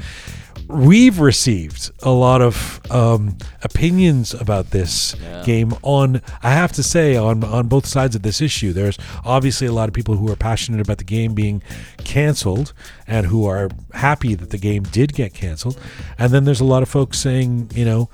We've 0.73 1.19
received 1.20 1.90
a 2.03 2.11
lot 2.11 2.40
of 2.40 2.81
um, 2.90 3.36
opinions 3.62 4.32
about 4.32 4.70
this 4.70 5.15
Yeah. 5.23 5.43
game 5.44 5.74
on, 5.82 6.23
I 6.43 6.53
have 6.53 6.73
to 6.73 6.82
say, 6.82 7.15
on 7.16 7.44
on 7.44 7.69
both 7.69 7.85
sides 7.86 8.16
of 8.16 8.23
this 8.23 8.40
issue. 8.40 8.73
There's 8.73 8.97
obviously 9.24 9.66
a 9.66 9.73
lot 9.73 9.89
of 9.89 9.94
people 9.94 10.16
who 10.16 10.31
are 10.32 10.36
passionate 10.36 10.81
about 10.81 10.97
the 10.99 11.05
game 11.05 11.35
being 11.35 11.62
canceled 12.05 12.73
and 13.07 13.27
who 13.27 13.44
are 13.47 13.69
happy 13.93 14.35
that 14.35 14.49
the 14.51 14.59
game 14.59 14.85
did 14.85 15.12
get 15.12 15.35
canceled, 15.35 15.78
and 16.19 16.32
then 16.32 16.44
there's 16.44 16.61
a 16.61 16.65
lot 16.65 16.82
of 16.82 16.89
folks 16.89 17.19
saying, 17.19 17.70
you 17.74 17.85
know, 17.85 18.09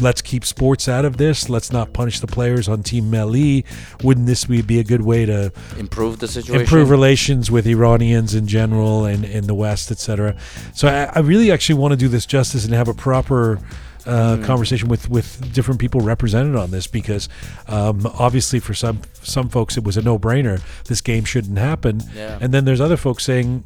let's 0.00 0.22
keep 0.22 0.44
sports 0.44 0.88
out 0.88 1.04
of 1.04 1.16
this. 1.16 1.48
Let's 1.48 1.72
not 1.72 1.92
punish 1.92 2.20
the 2.20 2.26
players 2.26 2.68
on 2.68 2.82
Team 2.82 3.10
Melli. 3.10 3.64
Wouldn't 4.02 4.26
this 4.26 4.44
be, 4.44 4.78
a 4.78 4.84
good 4.84 5.02
way 5.02 5.26
to 5.26 5.52
Improve 5.78 6.18
the 6.18 6.28
situation. 6.28 6.60
improve 6.62 6.90
relations 6.90 7.50
with 7.50 7.66
Iranians 7.66 8.34
in 8.34 8.46
general 8.46 9.04
and 9.04 9.24
in 9.24 9.46
the 9.46 9.54
West, 9.54 9.90
etc.? 9.90 10.36
So 10.74 10.88
I, 10.88 11.04
I 11.14 11.18
really 11.20 11.50
actually 11.50 11.78
want 11.78 11.92
to 11.92 11.96
do 11.96 12.08
this 12.08 12.26
justice 12.26 12.64
and 12.64 12.72
have 12.74 12.88
a 12.88 12.94
proper 12.94 13.58
uh, 14.06 14.38
conversation 14.44 14.88
with 14.88 15.10
with 15.10 15.52
different 15.52 15.78
people 15.78 16.00
represented 16.00 16.56
on 16.56 16.70
this 16.70 16.86
because 16.86 17.28
um, 17.68 18.06
obviously 18.18 18.58
for 18.58 18.72
some 18.72 19.02
some 19.22 19.48
folks 19.50 19.76
it 19.76 19.84
was 19.84 19.96
a 19.96 20.02
no 20.02 20.18
brainer. 20.18 20.62
This 20.84 21.00
game 21.02 21.24
shouldn't 21.24 21.58
happen, 21.58 22.02
Yeah. 22.14 22.38
and 22.40 22.52
then 22.54 22.64
there's 22.64 22.80
other 22.80 22.96
folks 22.96 23.24
saying. 23.24 23.64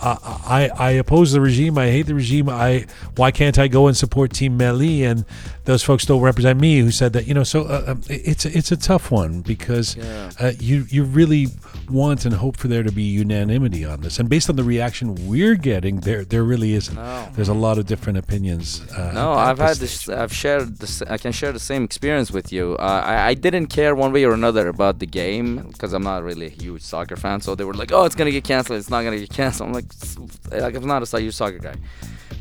I, 0.00 0.68
I 0.78 0.88
I 0.88 0.90
oppose 0.92 1.32
the 1.32 1.40
regime. 1.40 1.78
I 1.78 1.86
hate 1.90 2.06
the 2.06 2.14
regime. 2.14 2.48
I 2.48 2.86
why 3.16 3.30
can't 3.30 3.58
I 3.58 3.68
go 3.68 3.86
and 3.86 3.96
support 3.96 4.32
Team 4.32 4.58
Melli? 4.58 5.02
And 5.02 5.24
those 5.64 5.82
folks 5.82 6.04
don't 6.06 6.20
represent 6.20 6.60
me. 6.60 6.80
Who 6.80 6.90
said 6.90 7.12
that? 7.14 7.26
You 7.26 7.34
know, 7.34 7.44
so 7.44 7.62
uh, 7.64 7.84
um, 7.88 8.02
it's 8.08 8.44
it's 8.44 8.70
a 8.72 8.76
tough 8.76 9.10
one 9.10 9.40
because 9.40 9.96
Yeah. 9.96 10.30
uh, 10.40 10.52
you 10.60 10.86
you 10.90 11.04
really 11.04 11.48
want 11.90 12.24
and 12.24 12.34
hope 12.34 12.56
for 12.56 12.68
there 12.68 12.82
to 12.82 12.92
be 12.92 13.02
unanimity 13.02 13.84
on 13.84 14.00
this. 14.00 14.18
And 14.18 14.28
based 14.28 14.48
on 14.50 14.56
the 14.56 14.64
reaction 14.64 15.14
we're 15.28 15.54
getting, 15.54 16.00
there 16.00 16.24
there 16.24 16.42
really 16.44 16.74
isn't. 16.74 16.94
No. 16.96 17.28
There's 17.34 17.48
a 17.48 17.54
lot 17.54 17.78
of 17.78 17.86
different 17.86 18.18
opinions. 18.18 18.82
Uh, 18.96 19.12
No, 19.14 19.32
I've 19.32 19.58
had 19.58 19.76
stage. 19.76 20.06
this. 20.06 20.08
I've 20.08 20.32
shared 20.32 20.78
this. 20.78 21.02
I 21.02 21.18
can 21.18 21.32
share 21.32 21.52
the 21.52 21.58
same 21.60 21.84
experience 21.84 22.30
with 22.30 22.52
you. 22.52 22.76
Uh, 22.78 23.02
I, 23.04 23.28
I 23.30 23.34
didn't 23.34 23.66
care 23.68 23.94
one 23.94 24.12
way 24.12 24.24
or 24.24 24.32
another 24.32 24.68
about 24.68 24.98
the 24.98 25.06
game 25.06 25.68
because 25.72 25.92
I'm 25.92 26.02
not 26.04 26.22
really 26.22 26.46
a 26.46 26.56
huge 26.62 26.82
soccer 26.82 27.16
fan. 27.16 27.40
So 27.40 27.54
they 27.54 27.64
were 27.64 27.74
like, 27.74 27.92
"Oh, 27.92 28.04
it's 28.04 28.14
gonna 28.14 28.30
get 28.30 28.44
canceled. 28.44 28.78
It's 28.78 28.90
not 28.90 29.02
gonna 29.04 29.18
get 29.18 29.30
canceled." 29.30 29.68
I'm 29.68 29.74
like, 29.74 29.83
"S- 29.83 30.17
like 30.51 30.75
I'm 30.75 30.87
not 30.87 31.01
a 31.13 31.19
huge 31.19 31.35
soccer 31.35 31.59
guy. 31.59 31.75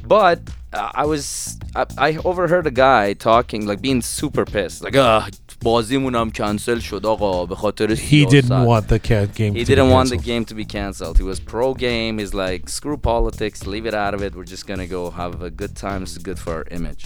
But 0.07 0.41
uh, 0.73 0.91
I 1.03 1.05
was. 1.13 1.59
I, 1.77 1.85
I 1.99 2.17
overheard 2.25 2.67
a 2.67 2.71
guy 2.71 3.13
talking, 3.13 3.67
like 3.67 3.81
being 3.83 4.01
super 4.03 4.45
pissed, 4.45 4.83
like, 4.85 4.97
"Ah, 4.97 5.29
بازیمونم 5.65 6.31
cancel 6.31 6.79
شد 6.81 7.07
آقا 7.07 7.47
به 7.47 7.55
خاطر 7.55 7.95
He 7.97 8.27
didn't 8.27 8.31
سیاست." 8.31 8.67
want 8.67 8.89
the 8.89 8.99
ca- 9.09 9.27
game. 9.27 9.55
He 9.55 9.65
to 9.65 9.67
be 9.67 9.75
didn't 9.75 9.91
want 9.91 10.09
the 10.11 10.17
canceled. 10.17 10.25
game 10.25 10.45
to 10.45 10.55
be 10.55 10.65
canceled. 10.65 11.19
He 11.19 11.25
was 11.25 11.41
pro 11.41 11.75
game. 11.75 12.19
He's 12.19 12.35
like, 12.35 12.69
screw 12.69 12.97
politics, 12.97 13.67
leave 13.67 13.87
it 13.87 13.95
out 13.95 14.15
of 14.15 14.23
it. 14.23 14.35
We're 14.37 14.45
just 14.57 14.67
gonna 14.67 14.87
go 14.87 15.11
have 15.11 15.43
a 15.43 15.51
good 15.51 15.75
time. 15.87 15.99
This 16.05 16.13
is 16.17 16.23
good 16.29 16.39
for 16.45 16.53
our 16.59 16.67
image. 16.79 17.03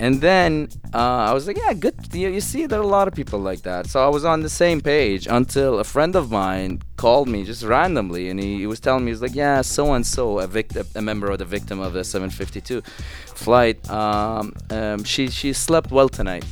And 0.00 0.20
then 0.20 0.68
uh, 0.94 1.30
I 1.30 1.32
was 1.32 1.46
like, 1.46 1.56
yeah, 1.56 1.72
good. 1.72 1.94
You, 2.12 2.28
you 2.28 2.40
see, 2.40 2.66
there 2.66 2.78
are 2.78 2.82
a 2.82 2.86
lot 2.86 3.08
of 3.08 3.14
people 3.14 3.38
like 3.38 3.62
that. 3.62 3.86
So 3.86 4.04
I 4.04 4.08
was 4.08 4.24
on 4.24 4.42
the 4.42 4.48
same 4.48 4.80
page 4.80 5.26
until 5.26 5.78
a 5.78 5.84
friend 5.84 6.14
of 6.16 6.30
mine 6.30 6.82
called 6.96 7.28
me 7.28 7.44
just 7.44 7.62
randomly, 7.62 8.30
and 8.30 8.40
he, 8.40 8.58
he 8.58 8.66
was 8.66 8.80
telling 8.80 9.04
me, 9.04 9.10
he's 9.10 9.22
like, 9.22 9.34
yeah, 9.34 9.60
so 9.62 9.92
and 9.94 10.06
so, 10.06 10.38
a 10.38 10.46
victim, 10.46 10.86
a 10.94 11.02
member 11.02 11.30
of 11.30 11.38
the 11.38 11.44
victim 11.44 11.80
of 11.80 11.92
the 11.92 12.04
752 12.04 12.82
flight. 13.34 13.88
Um, 13.90 14.52
um, 14.70 15.04
she 15.04 15.28
she 15.28 15.52
slept 15.52 15.90
well 15.90 16.08
tonight 16.08 16.44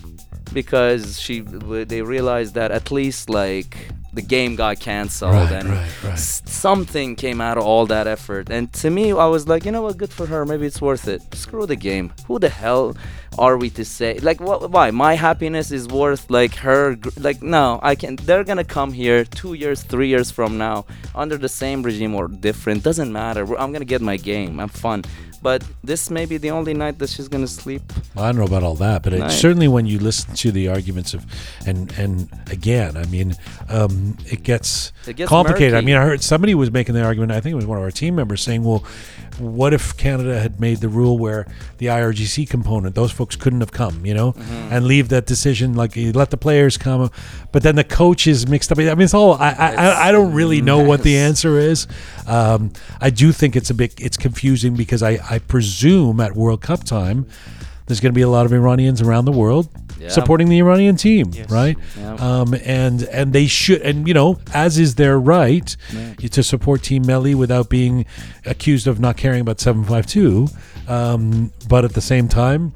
because 0.53 1.21
she 1.21 1.41
they 1.41 2.03
realized 2.03 2.55
that 2.55 2.71
at 2.71 2.91
least 2.91 3.29
like 3.29 3.77
the 4.15 4.23
game 4.23 4.57
got 4.57 4.79
canceled 4.81 5.33
Right, 5.35 5.53
and 5.53 5.69
right, 5.69 6.03
right. 6.05 6.19
something 6.19 7.17
came 7.17 7.41
out 7.41 7.59
of 7.59 7.65
all 7.65 7.87
that 7.87 8.07
effort. 8.07 8.49
And 8.51 8.73
to 8.75 8.91
me, 8.91 9.13
I 9.13 9.27
was 9.27 9.49
like, 9.49 9.65
you 9.65 9.73
know 9.73 9.83
what, 9.83 9.97
good 9.97 10.13
for 10.13 10.27
her. 10.27 10.45
Maybe 10.47 10.67
it's 10.67 10.81
worth 10.81 11.09
it. 11.09 11.23
Screw 11.35 11.67
the 11.67 11.77
game. 11.77 12.13
Who 12.29 12.39
the 12.39 12.49
hell 12.49 12.97
are 13.39 13.57
we 13.57 13.71
to 13.71 13.85
say? 13.85 14.19
Like, 14.21 14.41
what? 14.41 14.71
Why? 14.71 14.91
My 14.93 15.15
happiness 15.15 15.71
is 15.71 15.89
worth 15.89 16.31
like 16.31 16.55
her. 16.57 16.97
Like, 17.19 17.43
no, 17.43 17.81
I 17.83 17.95
can. 17.97 18.17
They're 18.17 18.45
gonna 18.45 18.65
come 18.65 18.93
here 18.93 19.25
two 19.25 19.55
years, 19.55 19.83
three 19.83 20.09
years 20.09 20.31
from 20.31 20.57
now 20.59 20.87
under 21.15 21.37
the 21.37 21.49
same 21.49 21.83
regime 21.83 22.15
or 22.15 22.29
different. 22.29 22.85
Doesn't 22.85 23.13
matter. 23.13 23.43
I'm 23.59 23.73
gonna 23.73 23.85
get 23.85 24.01
my 24.01 24.17
game. 24.17 24.61
I'm 24.61 24.69
fun. 24.69 25.03
But 25.43 25.63
this 25.83 26.09
may 26.09 26.25
be 26.25 26.39
the 26.39 26.51
only 26.53 26.73
night 26.73 26.99
that 27.01 27.11
she's 27.11 27.29
gonna 27.29 27.47
sleep. 27.63 27.83
I 28.17 28.33
don't 28.33 28.37
know 28.37 28.45
about 28.47 28.63
all 28.63 28.77
that, 28.77 29.03
but 29.03 29.13
it, 29.13 29.31
certainly 29.31 29.69
when 29.69 29.85
you 29.85 29.99
listen 29.99 30.35
to 30.37 30.51
the 30.51 30.69
arguments 30.69 31.13
of, 31.13 31.21
and 31.67 31.93
and 31.99 32.29
again, 32.51 32.97
I 32.97 33.05
mean, 33.07 33.35
um, 33.69 34.04
it 34.27 34.43
gets, 34.43 34.93
It 35.07 35.17
gets 35.17 35.29
complicated. 35.29 35.75
I 35.75 35.81
mean, 35.81 35.97
I 35.97 36.03
heard 36.05 36.23
somebody 36.23 36.55
was 36.55 36.71
making 36.71 36.95
the 36.95 37.03
argument. 37.03 37.33
I 37.33 37.41
think 37.41 37.53
it 37.53 37.57
was 37.57 37.67
one 37.67 37.79
of 37.79 37.85
our 37.85 37.91
team 37.91 38.15
members 38.15 38.43
saying, 38.43 38.63
"Well, 38.65 38.85
what 39.39 39.75
if 39.75 39.97
Canada 39.97 40.39
had 40.41 40.61
made 40.61 40.79
the 40.79 40.89
rule 40.89 41.19
where 41.19 41.47
the 41.79 41.87
IRGC 41.87 42.49
component, 42.49 42.95
those 42.95 43.11
folks 43.11 43.35
couldn't 43.37 43.61
have 43.61 43.73
come, 43.73 44.07
you 44.07 44.15
know, 44.15 44.33
Mm-hmm. 44.33 44.73
and 44.73 44.87
leave 44.87 45.09
that 45.09 45.27
decision 45.27 45.75
like 45.75 45.97
you 45.97 46.13
let 46.13 46.31
the 46.31 46.37
players 46.37 46.77
come, 46.77 47.11
but 47.53 47.63
then 47.63 47.75
the 47.77 47.85
coach 47.85 48.27
is 48.27 48.47
mixed 48.49 48.71
up. 48.73 48.79
I 48.79 48.83
mean, 48.95 49.01
it's 49.03 49.15
all. 49.15 49.35
I 49.35 49.51
I, 49.51 49.73
I, 49.75 50.09
I 50.09 50.13
don't 50.13 50.33
really 50.35 50.61
know 50.61 50.81
what 50.85 51.03
the 51.03 51.17
answer 51.17 51.59
is. 51.59 51.87
Um, 52.27 52.73
I 53.01 53.11
do 53.11 53.33
think 53.33 53.57
it's 53.57 53.71
a 53.71 53.75
bit 53.75 53.95
it's 53.99 54.17
confusing 54.17 54.75
because 54.77 55.03
I 55.03 55.19
I 55.29 55.39
presume 55.41 56.21
at 56.21 56.35
World 56.37 56.61
Cup 56.61 56.85
time 56.85 57.27
there's 57.87 58.01
going 58.01 58.13
to 58.13 58.17
be 58.17 58.23
a 58.23 58.29
lot 58.29 58.47
of 58.47 58.53
Iranians 58.53 59.03
around 59.03 59.25
the 59.27 59.33
world 59.33 59.69
Yeah. 60.01 60.09
supporting 60.09 60.49
the 60.49 60.59
Iranian 60.59 60.97
team, 60.97 61.31
Yes. 61.33 61.51
right? 61.51 61.77
Yeah. 61.99 62.15
Um, 62.15 62.55
and 62.65 63.03
and 63.05 63.33
they 63.33 63.47
should, 63.47 63.83
and 63.83 64.09
you 64.09 64.15
know, 64.15 64.39
as 64.53 64.79
is 64.79 64.95
their 64.97 65.19
right 65.19 65.77
to 66.31 66.43
support 66.43 66.83
Team 66.83 67.05
Melli 67.05 67.35
without 67.35 67.69
being 67.69 68.05
accused 68.47 68.87
of 68.87 68.99
not 69.01 69.17
caring 69.17 69.41
about 69.41 69.61
752. 69.61 70.49
Um, 70.89 71.53
but 71.69 71.85
at 71.85 71.95
the 71.95 72.01
same 72.01 72.29
time, 72.29 72.73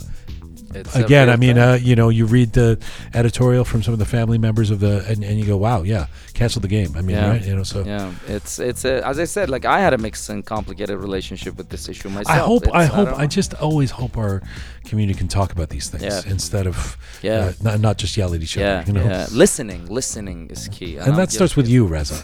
It's 0.75 0.95
again, 0.97 1.31
I 1.31 1.37
mean, 1.37 1.57
uh, 1.59 1.79
you 1.81 1.97
know, 1.97 2.09
you 2.11 2.27
read 2.27 2.53
the 2.53 2.79
editorial 3.15 3.65
from 3.65 3.83
some 3.83 3.93
of 3.93 3.99
the 3.99 4.05
family 4.05 4.39
members 4.39 4.71
of 4.71 4.81
the, 4.81 5.05
and, 5.09 5.25
and 5.25 5.39
you 5.41 5.47
go, 5.47 5.57
wow, 5.57 5.83
yeah, 5.83 6.07
cancel 6.35 6.61
the 6.61 6.69
game. 6.69 6.95
I 6.97 7.01
mean, 7.01 7.17
Yeah. 7.17 7.31
right? 7.31 7.45
You 7.45 7.57
know, 7.57 7.63
so. 7.63 7.85
yeah, 7.85 8.13
it's 8.27 8.59
it's 8.59 8.85
a, 8.85 9.07
as 9.07 9.19
I 9.19 9.25
said, 9.25 9.49
like 9.49 9.65
I 9.65 9.81
had 9.81 9.95
a 9.95 9.99
mixed 9.99 10.29
and 10.29 10.45
complicated 10.45 10.99
relationship 10.99 11.57
with 11.57 11.69
this 11.71 11.89
issue 11.89 12.09
myself. 12.11 12.29
I 12.29 12.39
hope. 12.41 12.63
It's- 12.67 12.83
I 12.83 12.85
hope. 12.85 13.09
don't 13.09 13.21
I, 13.21 13.27
just 13.27 13.55
always 13.55 13.91
hope 13.93 14.17
our 14.19 14.43
community 14.85 15.19
can 15.19 15.29
talk 15.29 15.53
about 15.53 15.69
these 15.71 15.89
things 15.89 16.03
Yeah. 16.03 16.23
instead 16.33 16.67
of 16.67 16.97
Yeah. 17.23 17.33
uh, 17.39 17.53
not, 17.63 17.81
not 17.81 17.99
just 17.99 18.17
yell 18.17 18.35
at 18.35 18.43
each 18.43 18.57
yeah, 18.57 18.81
other. 18.81 18.87
You 18.87 18.93
know, 18.99 19.05
yeah. 19.05 19.27
Listening, 19.33 19.87
listening 19.87 20.49
is 20.51 20.69
key. 20.69 20.97
and 20.99 21.17
that 21.17 21.31
starts 21.33 21.57
with 21.57 21.69
you, 21.69 21.87
Reza. 21.87 22.23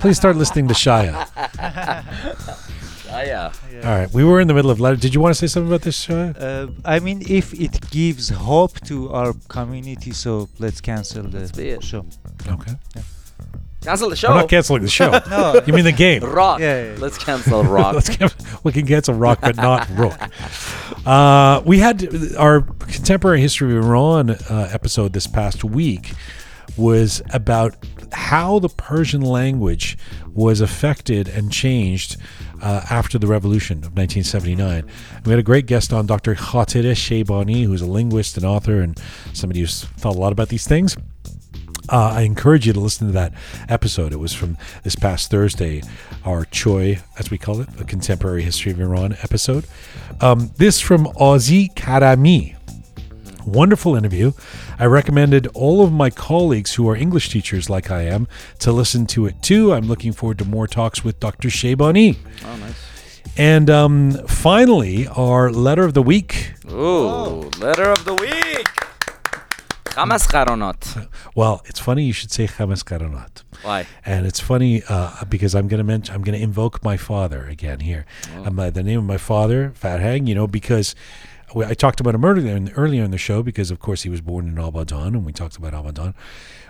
Please 0.00 0.16
start 0.16 0.36
listening 0.36 0.68
to 0.68 0.74
Shaya. 0.74 1.28
Ah, 3.14 3.22
yeah. 3.22 3.52
All 3.84 3.98
right, 3.98 4.12
we 4.12 4.24
were 4.24 4.40
in 4.40 4.48
the 4.48 4.54
middle 4.54 4.70
of 4.70 4.80
letter. 4.80 4.96
Did 4.96 5.14
you 5.14 5.20
want 5.20 5.34
to 5.34 5.38
say 5.38 5.46
something 5.46 5.68
about 5.68 5.82
this, 5.82 6.00
show? 6.00 6.34
Uh, 6.36 6.66
I 6.84 6.98
mean, 6.98 7.22
if 7.28 7.54
it 7.54 7.90
gives 7.90 8.28
hope 8.28 8.80
to 8.86 9.10
our 9.12 9.34
community, 9.48 10.12
so 10.12 10.48
let's 10.58 10.80
cancel 10.80 11.22
the 11.24 11.40
Let's 11.40 11.86
show. 11.86 12.06
Okay. 12.48 12.74
Cancel 13.82 14.08
the 14.08 14.16
show. 14.16 14.30
We're 14.30 14.36
not 14.40 14.48
canceling 14.48 14.82
the 14.82 14.88
show. 14.88 15.20
No. 15.30 15.62
You 15.66 15.72
mean 15.74 15.84
the 15.84 15.92
game? 15.92 16.24
Rock. 16.40 16.58
Yeah, 16.60 16.82
yeah, 16.82 16.92
yeah. 16.92 16.98
Let's 16.98 17.18
cancel 17.18 17.62
rock. 17.62 17.94
Let's 17.98 18.08
can, 18.08 18.30
we 18.62 18.72
can 18.72 18.86
cancel 18.86 19.14
rock, 19.14 19.40
but 19.42 19.56
not 19.56 19.86
rock. 19.90 20.30
Uh, 21.06 21.60
we 21.66 21.78
had 21.78 22.08
our 22.36 22.62
contemporary 22.62 23.40
history 23.40 23.76
of 23.76 23.84
Iran 23.84 24.30
uh, 24.30 24.70
episode 24.72 25.12
this 25.12 25.26
past 25.26 25.64
week 25.64 26.12
was 26.76 27.22
about 27.30 27.76
how 28.12 28.58
the 28.58 28.68
Persian 28.68 29.20
language 29.20 29.98
was 30.32 30.60
affected 30.60 31.28
and 31.28 31.52
changed 31.52 32.16
uh, 32.62 32.82
after 32.90 33.18
the 33.18 33.26
revolution 33.26 33.78
of 33.78 33.96
1979. 33.96 34.84
We 35.24 35.30
had 35.30 35.38
a 35.38 35.42
great 35.42 35.66
guest 35.66 35.92
on, 35.92 36.06
Dr. 36.06 36.34
Khatire 36.34 36.92
Sheibani, 36.92 37.64
who's 37.64 37.82
a 37.82 37.86
linguist 37.86 38.36
and 38.36 38.46
author 38.46 38.80
and 38.80 38.98
somebody 39.32 39.60
who's 39.60 39.84
thought 39.84 40.16
a 40.16 40.18
lot 40.18 40.32
about 40.32 40.48
these 40.48 40.66
things. 40.66 40.96
Uh, 41.88 42.12
I 42.14 42.22
encourage 42.22 42.66
you 42.66 42.72
to 42.72 42.80
listen 42.80 43.08
to 43.08 43.12
that 43.12 43.34
episode. 43.68 44.12
It 44.12 44.18
was 44.18 44.32
from 44.32 44.56
this 44.84 44.96
past 44.96 45.30
Thursday, 45.30 45.82
our 46.24 46.46
Choi, 46.46 46.98
as 47.18 47.30
we 47.30 47.36
call 47.36 47.60
it, 47.60 47.70
the 47.76 47.84
Contemporary 47.84 48.42
History 48.42 48.72
of 48.72 48.80
Iran 48.80 49.16
episode. 49.22 49.66
Um, 50.20 50.50
this 50.56 50.80
from 50.80 51.04
Ozzy 51.06 51.72
Karami. 51.74 52.53
Wonderful 53.46 53.94
interview. 53.96 54.32
I 54.78 54.86
recommended 54.86 55.46
all 55.48 55.82
of 55.82 55.92
my 55.92 56.10
colleagues 56.10 56.74
who 56.74 56.88
are 56.88 56.96
English 56.96 57.28
teachers, 57.28 57.68
like 57.68 57.90
I 57.90 58.02
am, 58.02 58.26
to 58.60 58.72
listen 58.72 59.06
to 59.08 59.26
it 59.26 59.42
too. 59.42 59.72
I'm 59.72 59.86
looking 59.86 60.12
forward 60.12 60.38
to 60.38 60.44
more 60.44 60.66
talks 60.66 61.04
with 61.04 61.20
Dr. 61.20 61.48
Sheibani. 61.48 62.16
oh, 62.44 62.56
nice. 62.56 62.90
And 63.36 63.68
um, 63.68 64.12
finally, 64.28 65.08
our 65.08 65.50
letter 65.50 65.84
of 65.84 65.94
the 65.94 66.02
week. 66.02 66.52
Ooh, 66.70 67.50
letter 67.58 67.90
of 67.90 68.04
the 68.04 68.14
week. 68.14 68.68
Khamas 69.94 70.26
Qaronot. 70.26 71.08
Well, 71.36 71.62
it's 71.66 71.78
funny 71.78 72.04
you 72.04 72.12
should 72.12 72.32
say 72.32 72.46
Chamas 72.48 72.82
Karanat. 72.82 73.42
Why? 73.62 73.86
And 74.04 74.26
it's 74.26 74.40
funny 74.40 74.82
uh, 74.88 75.24
because 75.28 75.54
I'm 75.54 75.68
going 75.68 75.78
to 75.78 75.84
mention, 75.84 76.14
I'm 76.14 76.22
going 76.22 76.36
to 76.36 76.42
invoke 76.42 76.82
my 76.82 76.96
father 76.96 77.46
again 77.46 77.80
here. 77.80 78.04
Um, 78.44 78.58
uh, 78.58 78.70
the 78.70 78.82
name 78.82 78.98
of 78.98 79.04
my 79.04 79.18
father, 79.18 79.72
Farhang, 79.80 80.26
you 80.26 80.34
know, 80.34 80.48
because 80.48 80.96
we, 80.96 81.33
I 81.56 81.74
talked 81.74 82.00
about 82.00 82.14
him 82.14 82.24
earlier 82.24 82.56
in, 82.56 82.70
earlier 82.72 83.04
in 83.04 83.10
the 83.10 83.18
show 83.18 83.42
because, 83.42 83.70
of 83.70 83.78
course, 83.78 84.02
he 84.02 84.08
was 84.08 84.20
born 84.20 84.48
in 84.48 84.54
Abadan 84.56 85.08
and 85.08 85.24
we 85.24 85.32
talked 85.32 85.56
about 85.56 85.72
Abadan. 85.72 86.14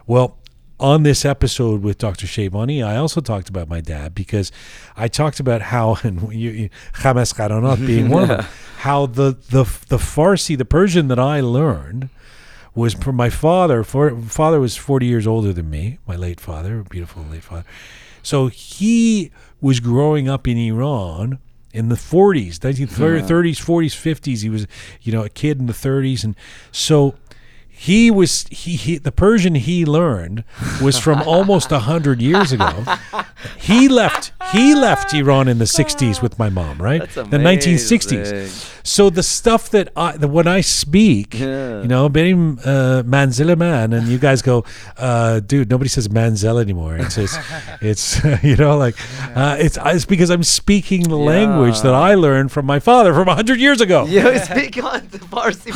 Well, 0.06 0.38
on 0.80 1.02
this 1.04 1.24
episode 1.24 1.82
with 1.82 1.98
Dr. 1.98 2.26
Sheibani, 2.26 2.84
I 2.84 2.96
also 2.96 3.20
talked 3.20 3.48
about 3.48 3.68
my 3.68 3.80
dad 3.80 4.14
because 4.14 4.50
I 4.96 5.08
talked 5.08 5.40
about 5.40 5.62
how, 5.62 5.98
and 6.02 6.32
you, 6.32 6.68
Qaranat 6.92 7.86
being 7.86 8.08
one 8.08 8.22
of 8.22 8.28
them, 8.28 8.46
how 8.78 9.06
the, 9.06 9.36
the, 9.50 9.64
the 9.88 9.98
Farsi, 9.98 10.58
the 10.58 10.64
Persian 10.64 11.08
that 11.08 11.18
I 11.18 11.40
learned, 11.40 12.10
was 12.74 12.94
from 12.94 13.14
my 13.14 13.30
father. 13.30 13.84
For, 13.84 14.20
father 14.22 14.60
was 14.60 14.76
40 14.76 15.06
years 15.06 15.26
older 15.26 15.52
than 15.52 15.70
me, 15.70 15.98
my 16.06 16.16
late 16.16 16.40
father, 16.40 16.82
beautiful 16.82 17.22
late 17.22 17.44
father. 17.44 17.64
So 18.22 18.48
he 18.48 19.30
was 19.60 19.80
growing 19.80 20.28
up 20.28 20.48
in 20.48 20.58
Iran 20.58 21.38
in 21.74 21.88
the 21.88 21.96
40s, 21.96 22.60
1930s, 22.60 23.56
40s, 23.56 24.20
50s. 24.20 24.42
He 24.42 24.48
was, 24.48 24.68
you 25.02 25.12
know, 25.12 25.24
a 25.24 25.28
kid 25.28 25.58
in 25.58 25.66
the 25.66 25.72
30s. 25.72 26.22
And 26.22 26.36
so 26.70 27.16
he 27.76 28.10
was 28.10 28.46
he, 28.50 28.76
he 28.76 28.98
the 28.98 29.12
Persian 29.12 29.54
he 29.56 29.84
learned 29.84 30.44
was 30.80 30.98
from 30.98 31.20
almost 31.26 31.72
a 31.72 31.80
hundred 31.80 32.22
years 32.22 32.52
ago. 32.52 32.84
He 33.58 33.88
left 33.88 34.32
he 34.52 34.74
left 34.74 35.12
Iran 35.12 35.48
in 35.48 35.58
the 35.58 35.64
'60s 35.66 36.22
with 36.22 36.38
my 36.38 36.48
mom, 36.48 36.80
right? 36.80 37.02
The 37.10 37.24
1960s. 37.38 38.70
So 38.86 39.08
the 39.10 39.22
stuff 39.22 39.70
that 39.70 39.88
I 39.96 40.16
that 40.16 40.28
when 40.28 40.46
I 40.46 40.60
speak, 40.60 41.34
Yeah. 41.34 41.82
you 41.82 41.88
know, 41.88 42.08
benim 42.08 42.58
uh, 42.64 43.02
manzila 43.04 43.56
man, 43.56 43.92
and 43.92 44.06
you 44.08 44.18
guys 44.18 44.40
go, 44.42 44.64
uh, 44.98 45.40
dude, 45.40 45.70
nobody 45.70 45.88
says 45.88 46.08
manzel 46.08 46.60
anymore. 46.60 46.96
It's 46.96 47.16
it's, 47.18 47.36
it's 47.80 48.24
you 48.44 48.56
know 48.56 48.76
like 48.76 48.94
uh, 49.36 49.56
it's 49.58 49.78
it's 49.84 50.04
because 50.04 50.30
I'm 50.30 50.42
speaking 50.44 51.02
the 51.08 51.16
language 51.18 51.80
that 51.82 51.94
I 51.94 52.14
learned 52.14 52.52
from 52.52 52.66
my 52.66 52.78
father 52.78 53.12
from 53.14 53.28
a 53.28 53.34
hundred 53.34 53.58
years 53.60 53.80
ago. 53.80 54.06
You 54.06 54.38
speak 54.38 54.82
on 54.82 55.08
the 55.10 55.18
Farsi. 55.18 55.72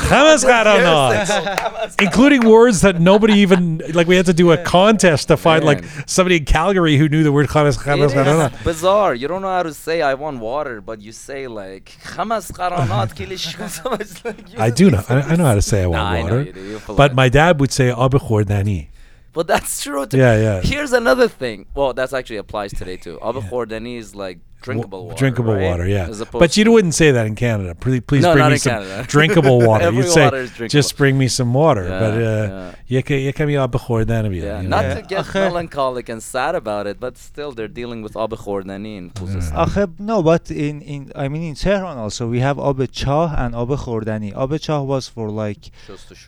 For 1.97 2.05
Khamas 2.05 2.05
100 2.05 2.05
years 2.05 2.05
Kharanat. 2.05 2.05
ago. 2.05 2.05
including 2.07 2.49
words 2.49 2.81
that 2.83 3.01
nobody 3.01 3.35
even 3.35 3.79
like. 3.95 4.07
We 4.07 4.17
had 4.17 4.27
to 4.27 4.33
do 4.33 4.53
a 4.53 4.57
contest 4.59 5.29
to 5.29 5.37
find 5.37 5.65
like 5.65 5.85
somebody 6.07 6.37
in 6.37 6.45
Calgary 6.45 6.97
who 6.97 7.09
knew 7.09 7.23
the 7.23 7.33
word 7.33 7.49
khamas 7.49 7.77
It 7.77 7.85
khamas 7.87 8.11
kharanat. 8.15 8.55
is 8.55 8.63
bizarre. 8.65 9.15
You 9.15 9.29
don't 9.29 9.43
know 9.43 9.49
how 9.59 9.63
to 9.63 9.75
say 9.75 10.03
"I 10.03 10.15
want 10.15 10.41
water," 10.41 10.81
but 10.81 11.01
you 11.01 11.13
say 11.13 11.47
like 11.49 11.97
"Khamas 12.05 12.51
qaranat 12.53 13.15
kilish." 13.15 13.47
It's 14.01 14.25
like 14.25 14.59
I 14.59 14.71
do 14.71 14.91
know. 14.91 15.03
I, 15.09 15.15
I 15.33 15.37
know 15.37 15.45
how 15.45 15.55
to 15.55 15.63
say 15.63 15.83
I 15.83 15.87
want 15.87 15.99
Nah, 16.03 16.11
I 16.11 16.23
know 16.23 16.37
water, 16.39 16.43
you. 16.43 16.63
You're 16.71 16.97
but 16.97 17.15
my 17.15 17.29
dad 17.29 17.61
would 17.61 17.73
say 17.73 17.91
"Ab 17.91 18.13
khordani." 18.13 18.89
But 19.33 19.47
that's 19.47 19.83
true. 19.83 20.05
Too. 20.07 20.17
Yeah, 20.17 20.35
yeah. 20.47 20.61
Here's 20.63 20.93
another 20.93 21.29
thing. 21.29 21.67
Well, 21.75 21.93
that's 21.93 22.13
actually 22.13 22.39
applies 22.39 22.73
today 22.73 22.97
too. 22.97 23.19
Abu 23.23 23.41
Khordani 23.43 23.97
is 23.99 24.15
like 24.15 24.39
drinkable 24.61 25.07
water. 25.07 25.19
Drinkable 25.19 25.55
right? 25.55 25.63
water, 25.63 25.87
yeah. 25.87 26.11
But 26.33 26.57
you 26.57 26.71
wouldn't 26.71 26.95
say 26.95 27.11
that 27.11 27.27
in 27.27 27.35
Canada. 27.35 27.75
Please, 27.75 28.01
please 28.01 28.23
no, 28.23 28.35
bring 28.35 28.51
me 28.51 28.57
some 28.59 28.73
Canada. 28.73 29.05
drinkable 29.09 29.61
water. 29.61 29.93
You'd 29.93 30.09
say, 30.09 30.69
just 30.69 30.97
bring 30.97 31.17
me 31.19 31.29
some 31.29 31.55
water. 31.55 31.85
Yeah, 31.85 32.01
but 32.01 32.15
uh, 32.15 32.73
yeah. 32.87 33.03
je 33.07 33.33
kan 33.33 33.51
je 33.51 33.59
abgehordaniën. 33.59 34.35
Yeah, 34.35 34.61
not 34.63 34.83
yeah. 34.83 34.95
to 34.95 35.03
get 35.03 35.35
melancholic 35.35 36.09
and 36.09 36.23
sad 36.23 36.55
about 36.55 36.87
it, 36.87 36.99
but 36.99 37.19
still 37.19 37.53
they're 37.53 37.69
dealing 37.69 38.03
with 38.03 38.15
abgehordanin. 38.15 39.11
Yeah. 39.19 39.67
Mm. 39.67 39.99
no, 39.99 40.23
but 40.23 40.51
in, 40.51 40.83
in 40.83 41.13
I 41.15 41.29
mean 41.29 41.43
in 41.43 41.55
Tehran 41.55 41.99
also 41.99 42.27
we 42.27 42.41
have 42.41 42.57
abchah 42.57 43.39
and 43.39 43.55
abghordani. 43.55 44.33
Abchah 44.35 44.85
was 44.85 45.09
for 45.09 45.31
like 45.31 45.71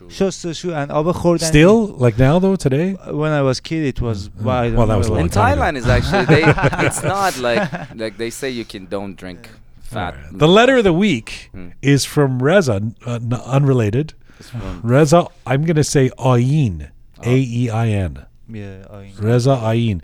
shostashu 0.08 0.72
and 0.74 0.90
abghordani. 0.90 1.48
Still, 1.54 1.86
like 1.86 2.18
now 2.18 2.38
though, 2.38 2.56
today. 2.56 2.92
When 3.10 3.32
I 3.32 3.42
was 3.42 3.60
kid, 3.60 3.84
it 3.84 4.00
was 4.00 4.28
mm. 4.28 4.44
well, 4.44 4.86
that 4.86 4.98
was 4.98 5.08
in 5.08 5.28
Thailand 5.28 5.76
is 5.76 5.86
actually 5.88 6.26
they. 6.26 6.44
it's 6.86 7.02
not 7.02 7.38
like 7.38 7.62
like 7.96 8.16
they 8.20 8.30
say 8.30 8.50
you 8.50 8.64
can 8.64 8.86
don't 8.86 9.16
drink 9.16 9.48
fat. 9.82 10.14
The 10.30 10.46
letter 10.48 10.76
of 10.76 10.84
the 10.84 10.92
week 10.92 11.50
Hmm. 11.52 11.68
is 11.82 12.04
from 12.04 12.42
Reza, 12.42 12.80
uh, 13.06 13.14
n- 13.14 13.32
unrelated. 13.32 14.12
From- 14.40 14.80
Reza, 14.82 15.26
I'm 15.46 15.64
going 15.64 15.76
to 15.76 15.84
say 15.84 16.10
Ayin, 16.18 16.88
A 17.24 17.36
E 17.36 17.68
I 17.70 17.88
N. 17.88 18.24
Yeah, 18.48 18.84
I 18.90 19.12
Reza 19.18 19.50
Ayin, 19.56 20.00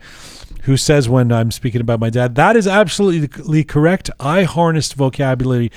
who 0.63 0.77
says 0.77 1.09
when 1.09 1.31
I'm 1.33 1.51
speaking 1.51 1.81
about 1.81 2.01
my 2.01 2.11
dad, 2.11 2.35
that 2.37 2.55
is 2.57 2.67
absolutely 2.67 3.65
correct. 3.65 4.11
I 4.21 4.43
harnessed 4.45 4.95
vocabulary 4.95 5.71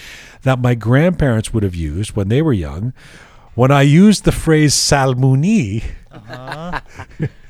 that 0.44 0.60
my 0.60 0.76
grandparents 0.76 1.54
would 1.54 1.64
have 1.64 1.76
used 1.76 2.16
when 2.16 2.28
they 2.30 2.42
were 2.42 2.54
young. 2.54 2.94
When 3.56 3.72
I 3.72 3.82
used 3.82 4.24
the 4.24 4.32
phrase 4.32 4.74
salmuni 6.12 6.82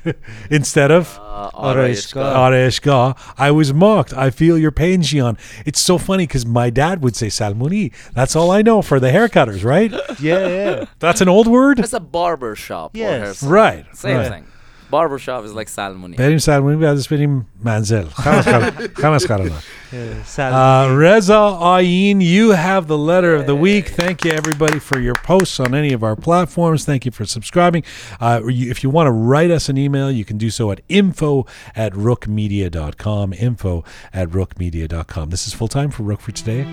instead 0.50 0.90
of 0.90 1.18
Uh, 1.20 1.50
Arayishka. 1.52 2.22
Areshka, 2.22 3.16
I 3.38 3.50
was 3.50 3.72
mocked. 3.72 4.12
I 4.14 4.30
feel 4.30 4.58
your 4.58 4.70
pain, 4.70 5.00
Jian. 5.02 5.38
It's 5.64 5.80
so 5.80 5.96
funny 5.98 6.26
because 6.26 6.44
my 6.44 6.68
dad 6.70 7.02
would 7.02 7.16
say 7.16 7.28
Salmoni. 7.28 7.92
That's 8.12 8.36
all 8.36 8.50
I 8.50 8.62
know 8.62 8.82
for 8.82 9.00
the 9.00 9.08
haircutters, 9.08 9.64
right? 9.64 9.90
yeah, 10.20 10.46
yeah. 10.48 10.84
That's 10.98 11.20
an 11.20 11.28
old 11.28 11.46
word? 11.46 11.78
It's 11.80 11.92
a 11.94 12.00
barber 12.00 12.54
shop. 12.56 12.90
Yes. 12.94 13.40
hair. 13.40 13.50
Right. 13.50 13.86
Same 13.96 14.16
right. 14.16 14.28
thing. 14.30 14.46
Barber 14.90 15.18
shop 15.18 15.44
is 15.44 15.52
like 15.54 15.68
salmoni. 15.68 16.16
Benim 16.16 16.38
salmuni, 16.38 16.78
biraz 16.78 17.08
benim 17.08 17.46
manzel. 17.62 18.06
Khamas 18.08 18.44
kar- 18.44 18.70
khamas 19.02 19.26
karana. 19.26 19.62
Uh, 19.92 20.94
Reza 20.94 21.32
Ayin, 21.32 22.22
you 22.22 22.50
have 22.50 22.86
the 22.86 22.96
letter 22.96 23.34
of 23.34 23.46
the 23.46 23.56
week. 23.56 23.88
Thank 23.88 24.24
you, 24.24 24.30
everybody, 24.30 24.78
for 24.78 25.00
your 25.00 25.14
posts 25.16 25.58
on 25.58 25.74
any 25.74 25.92
of 25.92 26.04
our 26.04 26.14
platforms. 26.14 26.84
Thank 26.84 27.04
you 27.04 27.10
for 27.10 27.24
subscribing. 27.24 27.82
Uh, 28.20 28.40
you- 28.46 28.70
if 28.70 28.84
you 28.84 28.90
want 28.90 29.08
to 29.08 29.10
write 29.10 29.50
us 29.50 29.68
an 29.68 29.76
email, 29.76 30.08
you 30.08 30.24
can 30.24 30.38
do 30.38 30.48
so 30.48 30.70
at 30.70 30.80
info 30.88 31.44
at 31.74 31.92
roqemedia.com. 31.94 33.32
Info 33.32 33.82
at 34.12 34.28
roqemedia.com. 34.28 35.30
This 35.30 35.48
is 35.48 35.54
full 35.54 35.66
time 35.66 35.90
for 35.90 36.04
Roqe 36.04 36.20
for 36.20 36.30
today. 36.32 36.64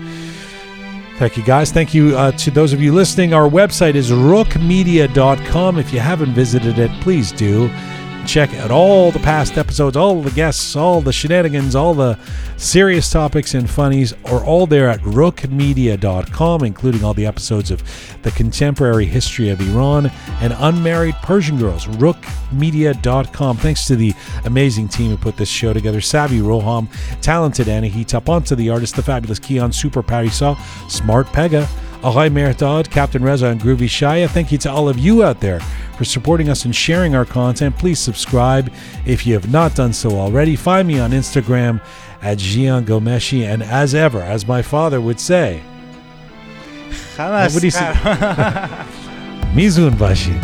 Thank 1.18 1.36
you, 1.36 1.42
guys. 1.42 1.72
Thank 1.72 1.92
you 1.94 2.16
uh, 2.16 2.30
to 2.32 2.52
those 2.52 2.72
of 2.72 2.80
you 2.80 2.92
listening. 2.94 3.34
Our 3.34 3.48
website 3.50 3.96
is 3.96 4.12
roqemedia.com. 4.12 5.78
If 5.80 5.92
you 5.92 5.98
haven't 5.98 6.34
visited 6.34 6.78
it, 6.78 6.92
please 7.00 7.32
do. 7.32 7.68
Check 8.28 8.52
out 8.56 8.70
all 8.70 9.10
the 9.10 9.20
past 9.20 9.56
episodes, 9.56 9.96
all 9.96 10.20
the 10.20 10.30
guests, 10.30 10.76
all 10.76 11.00
the 11.00 11.14
shenanigans, 11.14 11.74
all 11.74 11.94
the 11.94 12.18
serious 12.58 13.08
topics 13.08 13.54
and 13.54 13.68
funnies 13.68 14.12
are 14.26 14.44
all 14.44 14.66
there 14.66 14.90
at 14.90 15.00
roqemedia.com, 15.00 16.62
including 16.62 17.02
all 17.02 17.14
the 17.14 17.24
episodes 17.24 17.70
of 17.70 17.82
the 18.22 18.30
contemporary 18.32 19.06
history 19.06 19.48
of 19.48 19.62
Iran 19.62 20.10
and 20.42 20.54
unmarried 20.58 21.14
Persian 21.22 21.56
girls. 21.56 21.86
Roqemedia.com. 21.86 23.56
Thanks 23.56 23.86
to 23.86 23.96
the 23.96 24.12
amazing 24.44 24.88
team 24.88 25.10
who 25.10 25.16
put 25.16 25.38
this 25.38 25.48
show 25.48 25.72
together 25.72 26.00
Savi 26.00 26.42
Roham, 26.42 26.86
talented 27.22 27.66
Anahi 27.66 28.04
Taponta, 28.04 28.54
the 28.54 28.68
artist, 28.68 28.94
the 28.94 29.02
fabulous 29.02 29.38
Keon, 29.38 29.72
Super 29.72 30.02
Parisa, 30.02 30.54
Smart 30.90 31.28
Pega. 31.28 31.66
Ahoy 32.02 32.28
Merdad, 32.28 32.90
Captain 32.90 33.22
Reza, 33.22 33.46
and 33.46 33.60
Groovy 33.60 33.88
Shaya. 33.88 34.28
Thank 34.28 34.52
you 34.52 34.58
to 34.58 34.70
all 34.70 34.88
of 34.88 34.98
you 34.98 35.24
out 35.24 35.40
there 35.40 35.58
for 35.96 36.04
supporting 36.04 36.48
us 36.48 36.64
and 36.64 36.74
sharing 36.74 37.14
our 37.16 37.24
content. 37.24 37.76
Please 37.76 37.98
subscribe 37.98 38.72
if 39.04 39.26
you 39.26 39.34
have 39.34 39.50
not 39.50 39.74
done 39.74 39.92
so 39.92 40.10
already. 40.12 40.54
Find 40.54 40.86
me 40.86 41.00
on 41.00 41.10
Instagram 41.10 41.82
at 42.22 42.38
Jian 42.38 42.84
Ghomeshi. 42.84 43.42
And 43.44 43.62
as 43.64 43.94
ever, 43.96 44.22
as 44.22 44.46
my 44.46 44.62
father 44.62 45.00
would 45.00 45.18
say, 45.18 45.60
Khamas 47.16 47.48
Nobody 47.52 47.70
kar- 47.72 48.86
Mizun 49.54 49.98
Bashi. 49.98 50.38